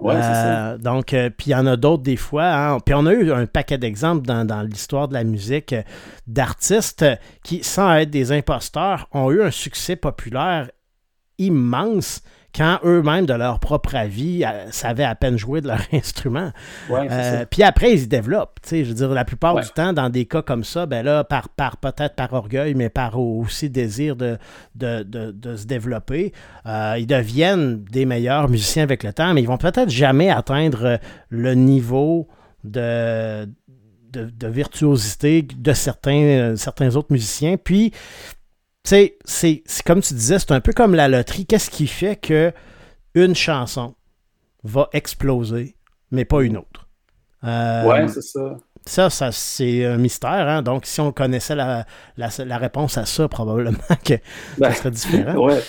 Ouais, 0.00 0.14
ça. 0.20 0.72
Euh, 0.72 0.78
donc, 0.78 1.12
euh, 1.12 1.30
puis 1.30 1.48
il 1.48 1.52
y 1.52 1.54
en 1.54 1.66
a 1.66 1.76
d'autres 1.76 2.02
des 2.02 2.16
fois. 2.16 2.46
Hein. 2.46 2.78
Puis 2.80 2.94
on 2.94 3.06
a 3.06 3.12
eu 3.12 3.32
un 3.32 3.46
paquet 3.46 3.78
d'exemples 3.78 4.26
dans, 4.26 4.46
dans 4.46 4.62
l'histoire 4.62 5.08
de 5.08 5.14
la 5.14 5.24
musique 5.24 5.72
euh, 5.72 5.82
d'artistes 6.26 7.04
qui, 7.44 7.62
sans 7.62 7.94
être 7.94 8.10
des 8.10 8.32
imposteurs, 8.32 9.08
ont 9.12 9.30
eu 9.30 9.42
un 9.42 9.50
succès 9.50 9.96
populaire 9.96 10.70
immense 11.38 12.22
quand 12.54 12.78
eux-mêmes, 12.84 13.26
de 13.26 13.34
leur 13.34 13.60
propre 13.60 13.94
avis, 13.94 14.44
euh, 14.44 14.70
savaient 14.70 15.04
à 15.04 15.14
peine 15.14 15.36
jouer 15.36 15.60
de 15.60 15.68
leur 15.68 15.80
instrument. 15.92 16.50
Euh, 16.90 17.44
puis 17.48 17.62
après, 17.62 17.92
ils 17.92 18.00
se 18.00 18.06
développent. 18.06 18.58
Je 18.70 18.82
veux 18.82 18.94
dire, 18.94 19.10
la 19.10 19.24
plupart 19.24 19.54
du 19.60 19.68
temps, 19.68 19.92
dans 19.92 20.10
des 20.10 20.26
cas 20.26 20.42
comme 20.42 20.64
ça, 20.64 20.86
ben 20.86 21.04
là, 21.04 21.24
par, 21.24 21.48
par 21.48 21.76
peut-être 21.76 22.14
par 22.14 22.32
orgueil, 22.32 22.74
mais 22.74 22.88
par 22.88 23.18
aussi 23.18 23.70
désir 23.70 24.16
de, 24.16 24.38
de, 24.74 25.56
se 25.56 25.66
développer, 25.66 26.32
euh, 26.66 26.96
ils 26.98 27.06
deviennent 27.06 27.84
des 27.84 28.04
meilleurs 28.04 28.48
musiciens 28.48 28.82
avec 28.82 29.02
le 29.02 29.12
temps, 29.12 29.32
mais 29.34 29.42
ils 29.42 29.48
vont 29.48 29.58
peut-être 29.58 29.90
jamais 29.90 30.30
atteindre 30.30 30.98
le 31.28 31.54
niveau 31.54 32.28
de, 32.64 33.46
de, 34.12 34.46
virtuosité 34.48 35.42
de 35.42 35.72
certains, 35.72 36.54
certains 36.56 36.96
autres 36.96 37.12
musiciens. 37.12 37.56
Puis, 37.56 37.92
sais, 38.90 39.18
c'est 39.24 39.62
comme 39.84 40.00
tu 40.00 40.14
disais, 40.14 40.38
c'est 40.38 40.52
un 40.52 40.60
peu 40.60 40.72
comme 40.72 40.94
la 40.94 41.08
loterie. 41.08 41.46
Qu'est-ce 41.46 41.70
qui 41.70 41.86
fait 41.86 42.16
que 42.16 42.52
une 43.14 43.34
chanson 43.34 43.94
va 44.62 44.88
exploser, 44.92 45.76
mais 46.10 46.24
pas 46.24 46.42
une 46.42 46.56
autre? 46.56 46.88
Euh, 47.44 47.84
ouais, 47.86 48.08
c'est 48.08 48.22
ça. 48.22 48.56
Ça, 48.86 49.10
ça 49.10 49.32
c'est 49.32 49.84
un 49.84 49.98
mystère. 49.98 50.48
Hein? 50.48 50.62
Donc, 50.62 50.86
si 50.86 51.00
on 51.00 51.12
connaissait 51.12 51.54
la, 51.54 51.86
la, 52.16 52.58
réponse 52.58 52.98
à 52.98 53.06
ça, 53.06 53.28
probablement 53.28 53.78
que 54.04 54.14
ça 54.58 54.72
serait 54.72 54.90
différent. 54.90 55.46
Ouais. 55.46 55.60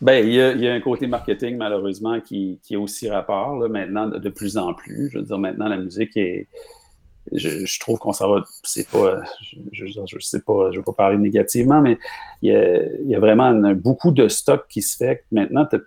Ben, 0.00 0.26
il 0.26 0.32
y, 0.32 0.40
a, 0.40 0.52
il 0.52 0.60
y, 0.62 0.68
a, 0.68 0.72
un 0.72 0.80
côté 0.80 1.06
marketing, 1.06 1.58
malheureusement, 1.58 2.20
qui, 2.20 2.58
qui 2.62 2.74
est 2.74 2.78
aussi 2.78 3.10
rapport 3.10 3.58
là, 3.58 3.68
maintenant 3.68 4.06
de, 4.06 4.28
plus 4.30 4.56
en 4.56 4.72
plus. 4.72 5.10
Je 5.10 5.18
veux 5.18 5.24
dire, 5.24 5.38
maintenant, 5.38 5.68
la 5.68 5.76
musique 5.76 6.16
est, 6.16 6.48
je, 7.32 7.80
trouve 7.80 7.98
qu'on 7.98 8.12
s'en 8.12 8.30
va. 8.30 8.44
C'est 8.62 8.88
pas. 8.88 9.22
Je, 9.72 9.86
je, 9.86 10.18
sais 10.20 10.40
pas, 10.40 10.70
je 10.72 10.78
veux 10.78 10.84
pas 10.84 10.92
parler 10.92 11.18
négativement, 11.18 11.80
mais 11.80 11.98
il 12.42 12.52
y 13.06 13.14
a, 13.14 13.20
vraiment 13.20 13.52
beaucoup 13.74 14.10
de 14.10 14.28
stock 14.28 14.66
qui 14.68 14.82
se 14.82 14.96
fait. 14.96 15.24
Maintenant, 15.30 15.66
tu 15.66 15.78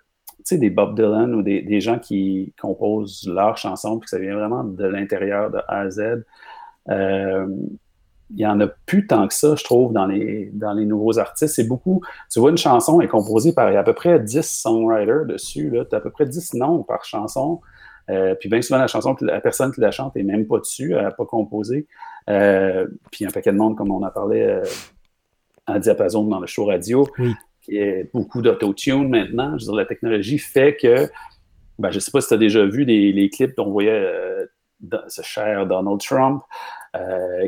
sais, 0.42 0.58
des 0.58 0.70
Bob 0.70 0.94
Dylan 0.96 1.34
ou 1.34 1.42
des, 1.42 1.80
gens 1.80 1.98
qui 1.98 2.52
composent 2.60 3.28
leurs 3.32 3.56
chansons, 3.56 3.98
puis 3.98 4.08
ça 4.08 4.18
vient 4.18 4.34
vraiment 4.34 4.64
de 4.64 4.84
l'intérieur 4.84 5.50
de 5.50 5.58
A 5.68 5.80
à 5.80 5.90
Z. 5.90 6.24
Euh, 6.90 7.46
il 8.30 8.36
n'y 8.36 8.46
en 8.46 8.58
a 8.60 8.66
plus 8.66 9.06
tant 9.06 9.28
que 9.28 9.34
ça, 9.34 9.54
je 9.54 9.62
trouve, 9.64 9.92
dans 9.92 10.06
les, 10.06 10.50
dans 10.52 10.72
les 10.72 10.86
nouveaux 10.86 11.18
artistes. 11.18 11.54
C'est 11.54 11.68
beaucoup. 11.68 12.02
Tu 12.32 12.40
vois, 12.40 12.50
une 12.50 12.58
chanson 12.58 13.00
est 13.00 13.08
composée 13.08 13.52
par 13.52 13.70
il 13.70 13.74
y 13.74 13.76
a 13.76 13.80
à 13.80 13.84
peu 13.84 13.92
près 13.92 14.18
10 14.18 14.42
songwriters 14.42 15.26
dessus. 15.26 15.70
Tu 15.70 15.94
as 15.94 15.98
à 15.98 16.00
peu 16.00 16.10
près 16.10 16.26
10 16.26 16.54
noms 16.54 16.82
par 16.82 17.04
chanson. 17.04 17.60
Euh, 18.10 18.34
puis 18.34 18.48
bien 18.48 18.60
souvent, 18.62 18.78
la 18.78 18.86
chanson, 18.86 19.16
la 19.20 19.40
personne 19.40 19.72
qui 19.72 19.80
la 19.80 19.90
chante 19.90 20.14
n'est 20.16 20.22
même 20.22 20.46
pas 20.46 20.58
dessus, 20.58 20.92
elle 20.92 21.02
n'a 21.02 21.10
pas 21.10 21.24
composé. 21.24 21.86
Euh, 22.28 22.86
puis 23.10 23.24
un 23.24 23.30
paquet 23.30 23.52
de 23.52 23.56
monde, 23.56 23.76
comme 23.76 23.90
on 23.90 24.02
en 24.02 24.10
parlait 24.10 24.42
euh, 24.42 24.64
en 25.66 25.78
diapason 25.78 26.24
dans 26.24 26.40
le 26.40 26.46
show 26.46 26.66
radio, 26.66 27.08
qui 27.62 27.76
est 27.76 28.10
beaucoup 28.12 28.42
d'autotune 28.42 29.08
maintenant. 29.08 29.56
Je 29.58 29.64
veux 29.64 29.72
dire, 29.72 29.74
la 29.74 29.86
technologie 29.86 30.38
fait 30.38 30.76
que, 30.76 31.08
ben, 31.78 31.90
je 31.90 31.96
ne 31.96 32.00
sais 32.00 32.10
pas 32.10 32.20
si 32.20 32.28
tu 32.28 32.34
as 32.34 32.38
déjà 32.38 32.64
vu 32.64 32.84
les 32.84 33.30
clips 33.30 33.56
dont 33.56 33.66
on 33.66 33.72
voyait 33.72 34.06
ce 35.08 35.22
cher 35.22 35.66
Donald 35.66 36.00
Trump 36.00 36.42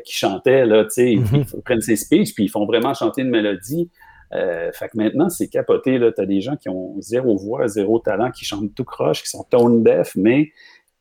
qui 0.04 0.14
chantait, 0.14 0.64
là, 0.64 0.84
tu 0.84 0.90
sais, 0.90 1.04
mm-hmm. 1.04 1.54
ils 1.54 1.62
prennent 1.62 1.80
ses 1.80 1.96
speeches, 1.96 2.34
puis 2.34 2.44
ils 2.44 2.48
font 2.48 2.66
vraiment 2.66 2.94
chanter 2.94 3.22
une 3.22 3.30
mélodie. 3.30 3.90
Euh, 4.32 4.72
fait 4.72 4.88
que 4.88 4.96
maintenant, 4.96 5.28
c'est 5.28 5.48
capoté. 5.48 5.98
Tu 5.98 6.20
as 6.20 6.26
des 6.26 6.40
gens 6.40 6.56
qui 6.56 6.68
ont 6.68 7.00
zéro 7.00 7.36
voix, 7.36 7.68
zéro 7.68 7.98
talent, 7.98 8.30
qui 8.30 8.44
chantent 8.44 8.74
tout 8.74 8.84
croche, 8.84 9.22
qui 9.22 9.28
sont 9.28 9.44
tone 9.44 9.82
deaf, 9.84 10.16
mais 10.16 10.52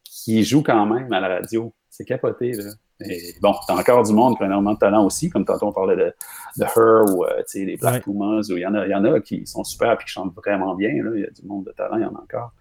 qui 0.03 0.43
jouent 0.43 0.63
quand 0.63 0.85
même 0.85 1.11
à 1.11 1.19
la 1.19 1.27
radio. 1.27 1.73
C'est 1.89 2.05
capoté. 2.05 2.51
Là. 2.53 2.71
Et 3.01 3.35
bon, 3.41 3.53
t'as 3.67 3.75
encore 3.75 4.03
du 4.03 4.13
monde 4.13 4.37
qui 4.37 4.43
a 4.43 4.45
énormément 4.45 4.73
de 4.73 4.79
talent 4.79 5.05
aussi, 5.05 5.29
comme 5.29 5.43
tantôt 5.43 5.67
on 5.67 5.73
parlait 5.73 5.97
de, 5.97 6.13
de 6.57 6.63
Her 6.63 7.03
ou 7.13 7.25
euh, 7.25 7.43
les 7.53 7.75
Black 7.75 8.03
Pumas, 8.03 8.41
il 8.49 8.57
y, 8.59 8.65
en 8.65 8.73
a, 8.73 8.87
y 8.87 8.95
en 8.95 9.03
a 9.03 9.19
qui 9.19 9.45
sont 9.45 9.63
super 9.65 9.93
et 9.93 9.97
qui 9.97 10.07
chantent 10.07 10.33
vraiment 10.33 10.75
bien. 10.75 10.89
Il 10.89 11.19
y 11.21 11.25
a 11.25 11.29
du 11.29 11.45
monde 11.45 11.65
de 11.65 11.71
talent, 11.71 11.97
il 11.97 12.03
y 12.03 12.05
en 12.05 12.15
a 12.15 12.21
encore. 12.21 12.53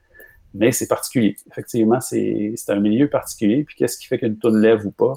mais 0.55 0.73
c'est 0.73 0.89
particulier. 0.89 1.37
Effectivement, 1.51 2.01
c'est 2.01 2.55
un 2.69 2.81
milieu 2.81 3.09
particulier. 3.09 3.65
Puis 3.65 3.77
qu'est-ce 3.77 3.99
qui 3.99 4.07
fait 4.07 4.19
qu'une 4.19 4.39
toune 4.39 4.61
lève 4.61 4.85
ou 4.87 4.91
pas? 4.91 5.15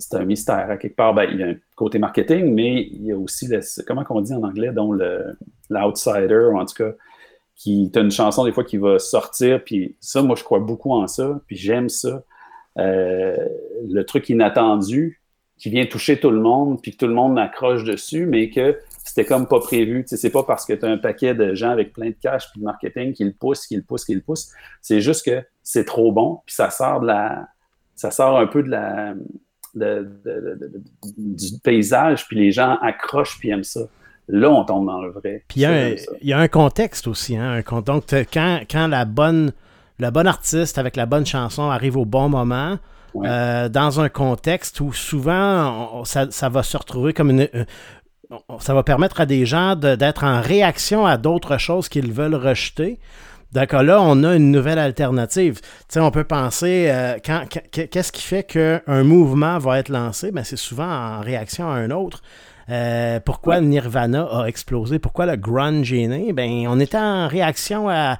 C'est 0.00 0.16
un 0.16 0.24
mystère. 0.24 0.70
À 0.70 0.76
quelque 0.76 0.96
part, 0.96 1.14
ben, 1.14 1.28
il 1.30 1.38
y 1.38 1.42
a 1.42 1.48
un 1.48 1.56
côté 1.76 1.98
marketing, 1.98 2.52
mais 2.54 2.88
il 2.90 3.04
y 3.04 3.12
a 3.12 3.16
aussi, 3.16 3.48
comment 3.86 4.04
on 4.08 4.20
dit 4.22 4.32
en 4.32 4.42
anglais, 4.42 4.72
donc 4.72 5.00
l'outsider, 5.68 6.48
ou 6.50 6.58
en 6.58 6.64
tout 6.64 6.74
cas, 6.74 6.92
qui 7.54 7.92
as 7.94 8.00
une 8.00 8.10
chanson 8.10 8.44
des 8.44 8.52
fois 8.52 8.64
qui 8.64 8.78
va 8.78 8.98
sortir, 8.98 9.62
puis 9.62 9.96
ça, 10.00 10.22
moi, 10.22 10.34
je 10.34 10.42
crois 10.42 10.60
beaucoup 10.60 10.92
en 10.92 11.06
ça, 11.06 11.40
puis 11.46 11.56
j'aime 11.56 11.90
ça. 11.90 12.24
Euh, 12.78 13.36
le 13.88 14.02
truc 14.04 14.30
inattendu 14.30 15.20
qui 15.58 15.68
vient 15.68 15.84
toucher 15.84 16.18
tout 16.18 16.30
le 16.30 16.40
monde, 16.40 16.80
puis 16.80 16.92
que 16.92 16.96
tout 16.96 17.06
le 17.06 17.12
monde 17.12 17.38
accroche 17.38 17.84
dessus, 17.84 18.24
mais 18.24 18.48
que 18.48 18.78
c'était 19.04 19.26
comme 19.26 19.46
pas 19.46 19.60
prévu. 19.60 20.02
Tu 20.04 20.08
sais, 20.08 20.16
c'est 20.16 20.30
pas 20.30 20.42
parce 20.42 20.64
que 20.64 20.72
tu 20.72 20.86
as 20.86 20.88
un 20.88 20.96
paquet 20.96 21.34
de 21.34 21.54
gens 21.54 21.70
avec 21.70 21.92
plein 21.92 22.08
de 22.08 22.16
cash 22.18 22.50
puis 22.50 22.60
de 22.60 22.64
marketing 22.64 23.12
qui 23.12 23.24
le 23.24 23.32
poussent, 23.32 23.66
qui 23.66 23.76
le 23.76 23.82
poussent, 23.82 24.06
qui 24.06 24.14
le 24.14 24.22
poussent. 24.22 24.52
C'est 24.80 25.02
juste 25.02 25.26
que 25.26 25.44
c'est 25.62 25.84
trop 25.84 26.12
bon, 26.12 26.40
puis 26.46 26.54
ça 26.54 26.70
sort 26.70 27.00
de 27.00 27.08
la. 27.08 27.48
Ça 27.94 28.10
sort 28.10 28.38
un 28.38 28.46
peu 28.46 28.62
de 28.62 28.70
la. 28.70 29.14
Du 29.74 31.58
paysage, 31.62 32.26
puis 32.26 32.36
les 32.38 32.52
gens 32.52 32.76
accrochent 32.80 33.38
puis 33.38 33.50
aiment 33.50 33.64
ça. 33.64 33.80
Là, 34.28 34.50
on 34.50 34.64
tombe 34.64 34.86
dans 34.86 35.02
le 35.02 35.10
vrai. 35.10 35.44
Puis 35.48 35.62
il 35.62 35.98
y, 36.22 36.32
a 36.32 36.38
un 36.38 36.48
contexte 36.48 37.08
aussi. 37.08 37.36
Hein, 37.36 37.62
donc, 37.84 38.04
quand, 38.32 38.60
quand 38.70 38.86
la 38.86 39.04
bonne, 39.04 39.52
le 39.98 40.10
bon 40.10 40.26
artiste 40.26 40.78
avec 40.78 40.94
la 40.96 41.06
bonne 41.06 41.26
chanson 41.26 41.68
arrive 41.68 41.96
au 41.96 42.04
bon 42.04 42.28
moment, 42.28 42.78
euh, 43.16 43.68
dans 43.68 44.00
un 44.00 44.08
contexte 44.08 44.80
où 44.80 44.92
souvent 44.92 46.04
ça, 46.04 46.30
ça, 46.30 46.48
va 46.48 46.62
se 46.62 46.76
retrouver 46.76 47.12
comme 47.12 47.30
une, 47.30 47.48
ça 48.60 48.74
va 48.74 48.82
permettre 48.82 49.20
à 49.20 49.26
des 49.26 49.46
gens 49.46 49.74
d'être 49.74 50.24
en 50.24 50.40
réaction 50.40 51.06
à 51.06 51.16
d'autres 51.16 51.58
choses 51.58 51.88
qu'ils 51.88 52.12
veulent 52.12 52.34
rejeter. 52.34 52.98
Donc 53.52 53.72
là, 53.72 54.00
on 54.00 54.22
a 54.22 54.36
une 54.36 54.52
nouvelle 54.52 54.78
alternative. 54.78 55.60
sais, 55.88 56.00
on 56.00 56.10
peut 56.10 56.24
penser, 56.24 56.86
euh, 56.88 57.18
qu'est-ce 57.70 58.12
qui 58.12 58.22
fait 58.22 58.44
qu'un 58.44 59.02
mouvement 59.02 59.58
va 59.58 59.78
être 59.78 59.88
lancé? 59.88 60.30
Ben, 60.30 60.44
c'est 60.44 60.56
souvent 60.56 60.88
en 60.88 61.20
réaction 61.20 61.68
à 61.68 61.74
un 61.74 61.90
autre. 61.90 62.22
Euh, 62.70 63.18
pourquoi 63.24 63.60
Nirvana 63.60 64.22
a 64.22 64.46
explosé? 64.46 65.00
Pourquoi 65.00 65.26
le 65.26 65.36
grunge 65.36 65.92
est 65.92 66.06
né? 66.06 66.32
Ben, 66.32 66.66
on 66.68 66.78
était 66.78 66.98
en 66.98 67.26
réaction 67.26 67.88
à, 67.88 68.18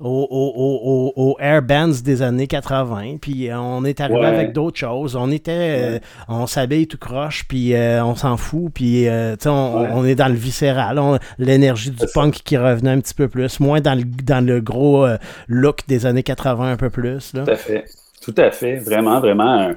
aux, 0.00 1.36
air 1.40 1.62
bands 1.62 1.92
des 2.04 2.22
années 2.22 2.46
80, 2.46 3.16
puis 3.20 3.48
euh, 3.48 3.58
on 3.58 3.84
est 3.84 4.00
arrivé 4.00 4.24
avec 4.24 4.52
d'autres 4.52 4.78
choses. 4.78 5.16
On 5.16 5.30
était, 5.30 5.96
euh, 5.96 5.98
on 6.28 6.46
s'habille 6.46 6.86
tout 6.86 6.98
croche, 6.98 7.44
puis 7.48 7.74
euh, 7.74 8.04
on 8.04 8.14
s'en 8.14 8.36
fout, 8.36 8.72
puis 8.74 9.06
on, 9.08 9.50
on, 9.50 10.04
est 10.04 10.14
dans 10.14 10.28
le 10.28 10.34
viscéral, 10.34 11.00
l'énergie 11.38 11.90
du 11.90 12.06
punk 12.14 12.34
qui 12.44 12.56
revenait 12.56 12.90
un 12.90 13.00
petit 13.00 13.14
peu 13.14 13.28
plus, 13.28 13.60
moins 13.60 13.80
dans 13.80 13.94
le, 13.94 14.04
dans 14.04 14.44
le 14.44 14.60
gros 14.60 15.06
look 15.48 15.80
des 15.88 16.06
années 16.06 16.22
80 16.22 16.72
un 16.72 16.76
peu 16.76 16.90
plus. 16.90 17.32
Tout 17.32 17.50
à 17.50 17.56
fait, 17.56 17.84
tout 18.20 18.34
à 18.36 18.50
fait, 18.50 18.76
vraiment, 18.76 19.20
vraiment. 19.20 19.72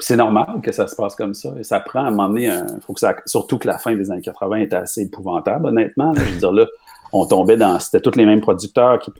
C'est 0.00 0.16
normal 0.16 0.60
que 0.62 0.72
ça 0.72 0.88
se 0.88 0.96
passe 0.96 1.14
comme 1.14 1.34
ça. 1.34 1.50
Et 1.58 1.62
ça 1.62 1.78
prend 1.78 2.04
à 2.04 2.08
un 2.08 2.10
moment 2.10 2.28
donné, 2.28 2.50
faut 2.84 2.92
que 2.92 3.00
ça, 3.00 3.14
surtout 3.26 3.58
que 3.58 3.68
la 3.68 3.78
fin 3.78 3.94
des 3.94 4.10
années 4.10 4.22
80 4.22 4.56
était 4.56 4.76
assez 4.76 5.02
épouvantable, 5.02 5.66
honnêtement. 5.66 6.12
je 6.14 6.20
veux 6.20 6.38
dire, 6.38 6.52
là, 6.52 6.66
on 7.14 7.26
tombait 7.26 7.56
dans. 7.56 7.78
C'était 7.78 8.00
tous 8.00 8.16
les 8.16 8.26
mêmes 8.26 8.40
producteurs. 8.40 8.98
Qui, 8.98 9.12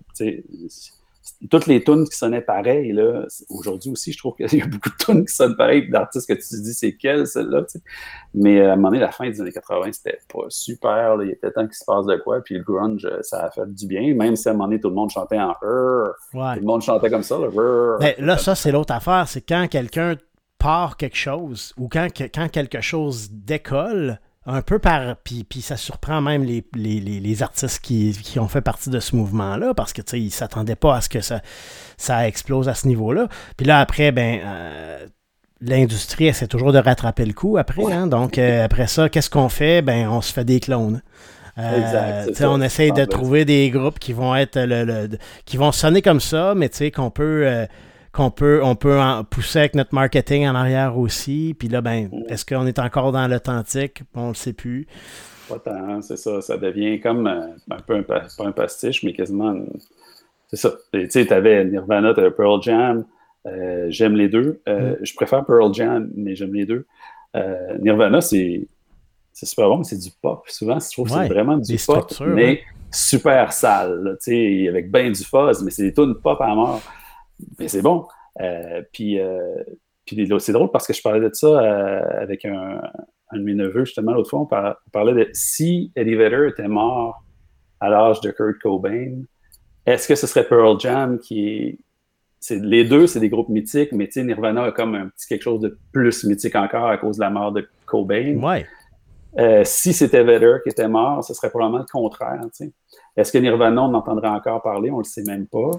toutes 1.50 1.66
les 1.66 1.82
tunes 1.82 2.08
qui 2.08 2.16
sonnaient 2.16 2.40
pareil. 2.40 2.92
Là, 2.92 3.24
aujourd'hui 3.48 3.90
aussi, 3.90 4.12
je 4.12 4.18
trouve 4.18 4.34
qu'il 4.34 4.58
y 4.58 4.62
a 4.62 4.66
beaucoup 4.66 4.90
de 4.90 4.96
tunes 4.96 5.24
qui 5.24 5.34
sonnent 5.34 5.56
pareil, 5.56 5.88
d'artistes 5.88 6.28
que 6.28 6.34
tu 6.34 6.40
te 6.40 6.62
dis 6.62 6.74
c'est 6.74 6.96
quelle 6.96 7.26
celle-là. 7.26 7.64
Mais 8.34 8.62
à 8.62 8.72
un 8.72 8.76
moment 8.76 8.88
donné, 8.88 9.00
la 9.00 9.12
fin 9.12 9.28
des 9.30 9.40
années 9.40 9.52
80, 9.52 9.92
c'était 9.92 10.18
pas 10.32 10.46
super. 10.48 11.18
Il 11.22 11.28
y 11.28 11.32
était 11.32 11.52
temps 11.52 11.66
qu'il 11.66 11.74
se 11.74 11.84
passe 11.84 12.06
de 12.06 12.16
quoi. 12.16 12.40
Puis 12.40 12.56
le 12.56 12.64
grunge, 12.64 13.08
ça 13.22 13.44
a 13.44 13.50
fait 13.50 13.72
du 13.72 13.86
bien. 13.86 14.12
Même 14.14 14.34
si 14.34 14.48
à 14.48 14.50
un 14.50 14.54
moment 14.54 14.66
donné, 14.66 14.80
tout 14.80 14.88
le 14.88 14.96
monde 14.96 15.10
chantait 15.10 15.38
en 15.38 15.52
Tout 15.52 15.66
le 16.32 16.60
monde 16.62 16.82
chantait 16.82 17.10
comme 17.10 17.22
ça. 17.22 17.38
Là, 17.38 17.48
ben, 18.00 18.14
là 18.18 18.38
ça, 18.38 18.54
c'est 18.56 18.72
l'autre 18.72 18.92
affaire. 18.92 19.28
C'est 19.28 19.42
quand 19.42 19.68
quelqu'un 19.70 20.16
part 20.58 20.96
quelque 20.96 21.16
chose 21.16 21.74
ou 21.76 21.88
quand, 21.88 22.08
quand 22.12 22.48
quelque 22.50 22.80
chose 22.80 23.30
décolle 23.30 24.18
un 24.46 24.62
peu 24.62 24.78
par. 24.78 25.16
Puis, 25.16 25.44
puis 25.44 25.62
ça 25.62 25.76
surprend 25.76 26.20
même 26.20 26.44
les, 26.44 26.64
les, 26.74 27.42
artistes 27.42 27.80
qui, 27.80 28.12
qui, 28.12 28.38
ont 28.38 28.48
fait 28.48 28.60
partie 28.60 28.90
de 28.90 29.00
ce 29.00 29.16
mouvement-là, 29.16 29.74
parce 29.74 29.92
que 29.92 30.02
tu 30.02 30.10
sais, 30.10 30.20
ils 30.20 30.30
s'attendaient 30.30 30.76
pas 30.76 30.96
à 30.96 31.00
ce 31.00 31.08
que 31.08 31.20
ça, 31.20 31.40
ça 31.96 32.28
explose 32.28 32.68
à 32.68 32.74
ce 32.74 32.86
niveau-là. 32.88 33.28
Puis 33.56 33.66
là, 33.66 33.80
après, 33.80 34.12
ben. 34.12 34.40
Euh, 34.44 35.06
l'industrie 35.60 36.26
essaie 36.26 36.46
toujours 36.46 36.72
de 36.72 36.78
rattraper 36.78 37.24
le 37.24 37.32
coup 37.32 37.56
après. 37.56 37.90
Hein. 37.90 38.06
donc, 38.06 38.36
euh, 38.36 38.64
après 38.64 38.86
ça, 38.86 39.08
qu'est-ce 39.08 39.30
qu'on 39.30 39.48
fait? 39.48 39.80
Ben, 39.80 40.08
on 40.08 40.20
se 40.20 40.30
fait 40.30 40.44
des 40.44 40.60
clones. 40.60 41.00
Euh, 41.56 42.24
exact, 42.26 42.44
on 42.44 42.60
essaye 42.60 42.92
de 42.92 43.04
trouver 43.06 43.46
des 43.46 43.70
groupes 43.70 43.98
qui 43.98 44.12
vont 44.12 44.34
être 44.34 44.58
le, 44.58 45.08
qui 45.46 45.56
vont 45.56 45.72
sonner 45.72 46.02
comme 46.02 46.20
ça, 46.20 46.54
mais 46.54 46.68
tu 46.68 46.78
sais 46.78 46.90
qu'on 46.90 47.10
peut 47.10 47.66
qu'on 48.14 48.30
peut, 48.30 48.60
on 48.62 48.76
peut 48.76 48.98
en 48.98 49.24
pousser 49.24 49.58
avec 49.58 49.74
notre 49.74 49.94
marketing 49.94 50.46
en 50.46 50.54
arrière 50.54 50.96
aussi. 50.96 51.54
Puis 51.58 51.68
là, 51.68 51.80
ben, 51.80 52.08
est-ce 52.28 52.46
qu'on 52.46 52.66
est 52.66 52.78
encore 52.78 53.10
dans 53.10 53.26
l'authentique? 53.26 54.02
On 54.14 54.28
le 54.28 54.34
sait 54.34 54.52
plus. 54.52 54.86
Pas 55.48 55.58
tant, 55.58 56.00
c'est 56.00 56.16
ça. 56.16 56.40
Ça 56.40 56.56
devient 56.56 57.00
comme 57.00 57.26
euh, 57.26 57.48
un 57.70 57.80
peu 57.80 57.96
un, 57.96 58.02
pas 58.02 58.26
un 58.38 58.52
pastiche, 58.52 59.02
mais 59.02 59.12
quasiment. 59.12 59.56
C'est 60.48 60.56
ça. 60.56 60.72
Tu 60.92 61.10
sais, 61.10 61.26
tu 61.26 61.32
avais 61.32 61.64
Nirvana, 61.64 62.14
tu 62.14 62.20
avais 62.20 62.30
Pearl 62.30 62.62
Jam. 62.62 63.04
Euh, 63.46 63.86
j'aime 63.90 64.14
les 64.14 64.28
deux. 64.28 64.62
Euh, 64.68 64.92
mm. 64.92 64.96
Je 65.02 65.14
préfère 65.14 65.44
Pearl 65.44 65.74
Jam, 65.74 66.08
mais 66.16 66.36
j'aime 66.36 66.54
les 66.54 66.66
deux. 66.66 66.86
Nirvana, 67.80 68.20
c'est 68.20 68.68
super 69.32 69.68
bon, 69.68 69.78
mais 69.78 69.84
c'est 69.84 69.98
du 69.98 70.10
pop. 70.22 70.44
Souvent, 70.46 70.78
je 70.78 70.88
trouve 70.92 71.08
que 71.08 71.14
c'est 71.14 71.28
vraiment 71.28 71.56
du 71.56 71.76
pop, 71.84 72.12
mais 72.28 72.62
super 72.92 73.52
sale, 73.52 74.16
sais, 74.20 74.68
avec 74.68 74.88
bien 74.92 75.10
du 75.10 75.24
fuzz, 75.24 75.64
mais 75.64 75.72
c'est 75.72 75.82
des 75.82 75.92
tunes 75.92 76.14
pop 76.14 76.40
à 76.40 76.54
mort 76.54 76.80
mais 77.58 77.68
c'est 77.68 77.82
bon. 77.82 78.06
Euh, 78.40 78.82
puis, 78.92 79.20
euh, 79.20 79.62
puis 80.04 80.28
c'est 80.38 80.52
drôle 80.52 80.70
parce 80.70 80.86
que 80.86 80.92
je 80.92 81.02
parlais 81.02 81.20
de 81.20 81.30
ça 81.32 81.46
euh, 81.46 82.22
avec 82.22 82.44
un, 82.44 82.80
de 83.32 83.42
mes 83.42 83.54
neveux, 83.54 83.84
justement, 83.84 84.12
l'autre 84.12 84.30
fois, 84.30 84.40
on, 84.40 84.90
parlait 84.90 85.14
de 85.14 85.30
si 85.32 85.92
Eddie 85.96 86.14
Vedder 86.14 86.48
était 86.48 86.68
mort 86.68 87.22
à 87.80 87.88
l'âge 87.88 88.20
de 88.20 88.30
Kurt 88.30 88.58
Cobain, 88.60 89.22
est-ce 89.86 90.08
que 90.08 90.14
ce 90.14 90.26
serait 90.26 90.46
Pearl 90.46 90.80
Jam 90.80 91.18
qui 91.18 91.48
est. 91.48 91.78
les 92.50 92.84
deux, 92.84 93.06
c'est 93.06 93.20
des 93.20 93.28
groupes 93.28 93.50
mythiques, 93.50 93.92
mais 93.92 94.08
Nirvana 94.16 94.64
a 94.64 94.72
comme 94.72 94.94
un 94.94 95.08
petit 95.08 95.26
quelque 95.28 95.42
chose 95.42 95.60
de 95.60 95.78
plus 95.92 96.24
mythique 96.24 96.56
encore 96.56 96.86
à 96.86 96.96
cause 96.96 97.16
de 97.16 97.20
la 97.20 97.30
mort 97.30 97.52
de 97.52 97.68
Cobain. 97.84 98.38
Ouais. 98.42 99.64
si 99.64 99.92
c'était 99.92 100.22
Vedder 100.22 100.56
qui 100.62 100.70
était 100.70 100.88
mort, 100.88 101.22
ce 101.22 101.34
serait 101.34 101.50
probablement 101.50 101.80
le 101.80 101.90
contraire. 101.90 102.40
Est-ce 103.16 103.30
que 103.30 103.38
Nirvana, 103.38 103.82
on 103.82 103.92
entendrait 103.92 104.28
encore 104.28 104.62
parler? 104.62 104.90
On 104.90 104.98
ne 104.98 105.02
le 105.02 105.04
sait 105.04 105.24
même 105.24 105.46
pas. 105.46 105.70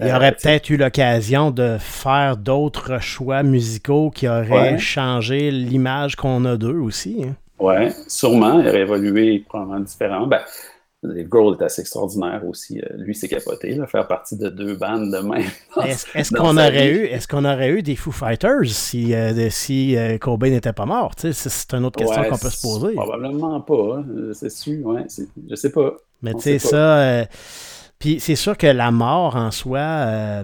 Il 0.00 0.08
y 0.08 0.12
aurait 0.12 0.28
euh, 0.28 0.36
peut-être 0.42 0.70
eu 0.70 0.76
l'occasion 0.76 1.50
de 1.50 1.76
faire 1.78 2.36
d'autres 2.36 3.00
choix 3.00 3.42
musicaux 3.42 4.10
qui 4.10 4.28
auraient 4.28 4.78
changé 4.78 5.50
l'image 5.50 6.16
qu'on 6.16 6.44
a 6.44 6.56
d'eux 6.56 6.78
aussi. 6.78 7.24
Hein. 7.24 7.34
Oui, 7.58 7.90
sûrement. 8.08 8.60
Il 8.60 8.68
aurait 8.68 8.80
évolué 8.80 9.44
probablement 9.46 9.80
différent. 9.80 10.26
Ben, 10.26 10.40
Dave 11.02 11.28
Grohl 11.28 11.56
est 11.58 11.64
assez 11.64 11.82
extraordinaire 11.82 12.42
aussi. 12.46 12.80
Euh, 12.80 12.96
lui, 12.96 13.14
c'est 13.14 13.28
capoté, 13.28 13.74
là, 13.74 13.86
faire 13.86 14.06
partie 14.06 14.38
de 14.38 14.48
deux 14.48 14.74
bandes 14.76 15.10
de 15.10 15.18
même. 15.18 15.50
Est-ce 16.14 16.34
qu'on 16.34 16.56
aurait 16.56 16.90
eu, 16.90 17.18
qu'on 17.28 17.44
aurait 17.44 17.70
eu 17.70 17.82
des 17.82 17.96
Foo 17.96 18.12
Fighters 18.12 18.66
si, 18.66 19.14
euh, 19.14 19.48
si 19.50 19.96
Cobain 20.20 20.50
n'était 20.50 20.72
pas 20.72 20.86
mort? 20.86 21.12
C'est 21.16 21.74
une 21.74 21.84
autre 21.84 21.98
question 21.98 22.22
qu'on 22.24 22.38
peut 22.38 22.50
se 22.50 22.62
poser. 22.62 22.94
Probablement 22.94 23.60
pas. 23.60 23.98
Hein. 23.98 24.04
C'est 24.32 24.50
sûr. 24.50 24.86
Ouais, 24.86 25.06
je 25.48 25.54
sais 25.54 25.72
pas. 25.72 25.94
Mais 26.22 26.32
tu 26.34 26.40
sais 26.40 26.58
ça 26.58 27.26
puis 28.00 28.18
c'est 28.18 28.34
sûr 28.34 28.56
que 28.56 28.66
la 28.66 28.90
mort 28.90 29.36
en 29.36 29.50
soi, 29.50 29.78
euh, 29.78 30.42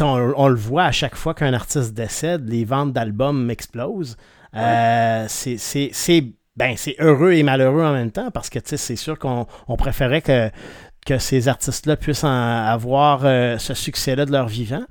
on, 0.00 0.48
le 0.48 0.56
voit 0.56 0.84
à 0.84 0.92
chaque 0.92 1.14
fois 1.14 1.34
qu'un 1.34 1.52
artiste 1.52 1.92
décède, 1.92 2.48
les 2.48 2.64
ventes 2.64 2.94
d'albums 2.94 3.50
explosent. 3.50 4.16
Euh, 4.56 5.26
c'est 5.28 6.24
ben, 6.56 6.74
heureux 6.98 7.32
et 7.32 7.42
malheureux 7.42 7.84
en 7.84 7.92
même 7.92 8.10
temps 8.10 8.30
parce 8.30 8.48
que 8.48 8.60
c'est 8.64 8.96
sûr 8.96 9.18
qu'on 9.18 9.46
préférait 9.76 10.22
que, 10.22 10.48
que 11.04 11.18
ces 11.18 11.48
artistes-là 11.48 11.98
puissent 11.98 12.24
avoir 12.24 13.20
euh, 13.24 13.58
ce 13.58 13.74
succès-là 13.74 14.24
de 14.24 14.32
leur 14.32 14.48
vivant. 14.48 14.84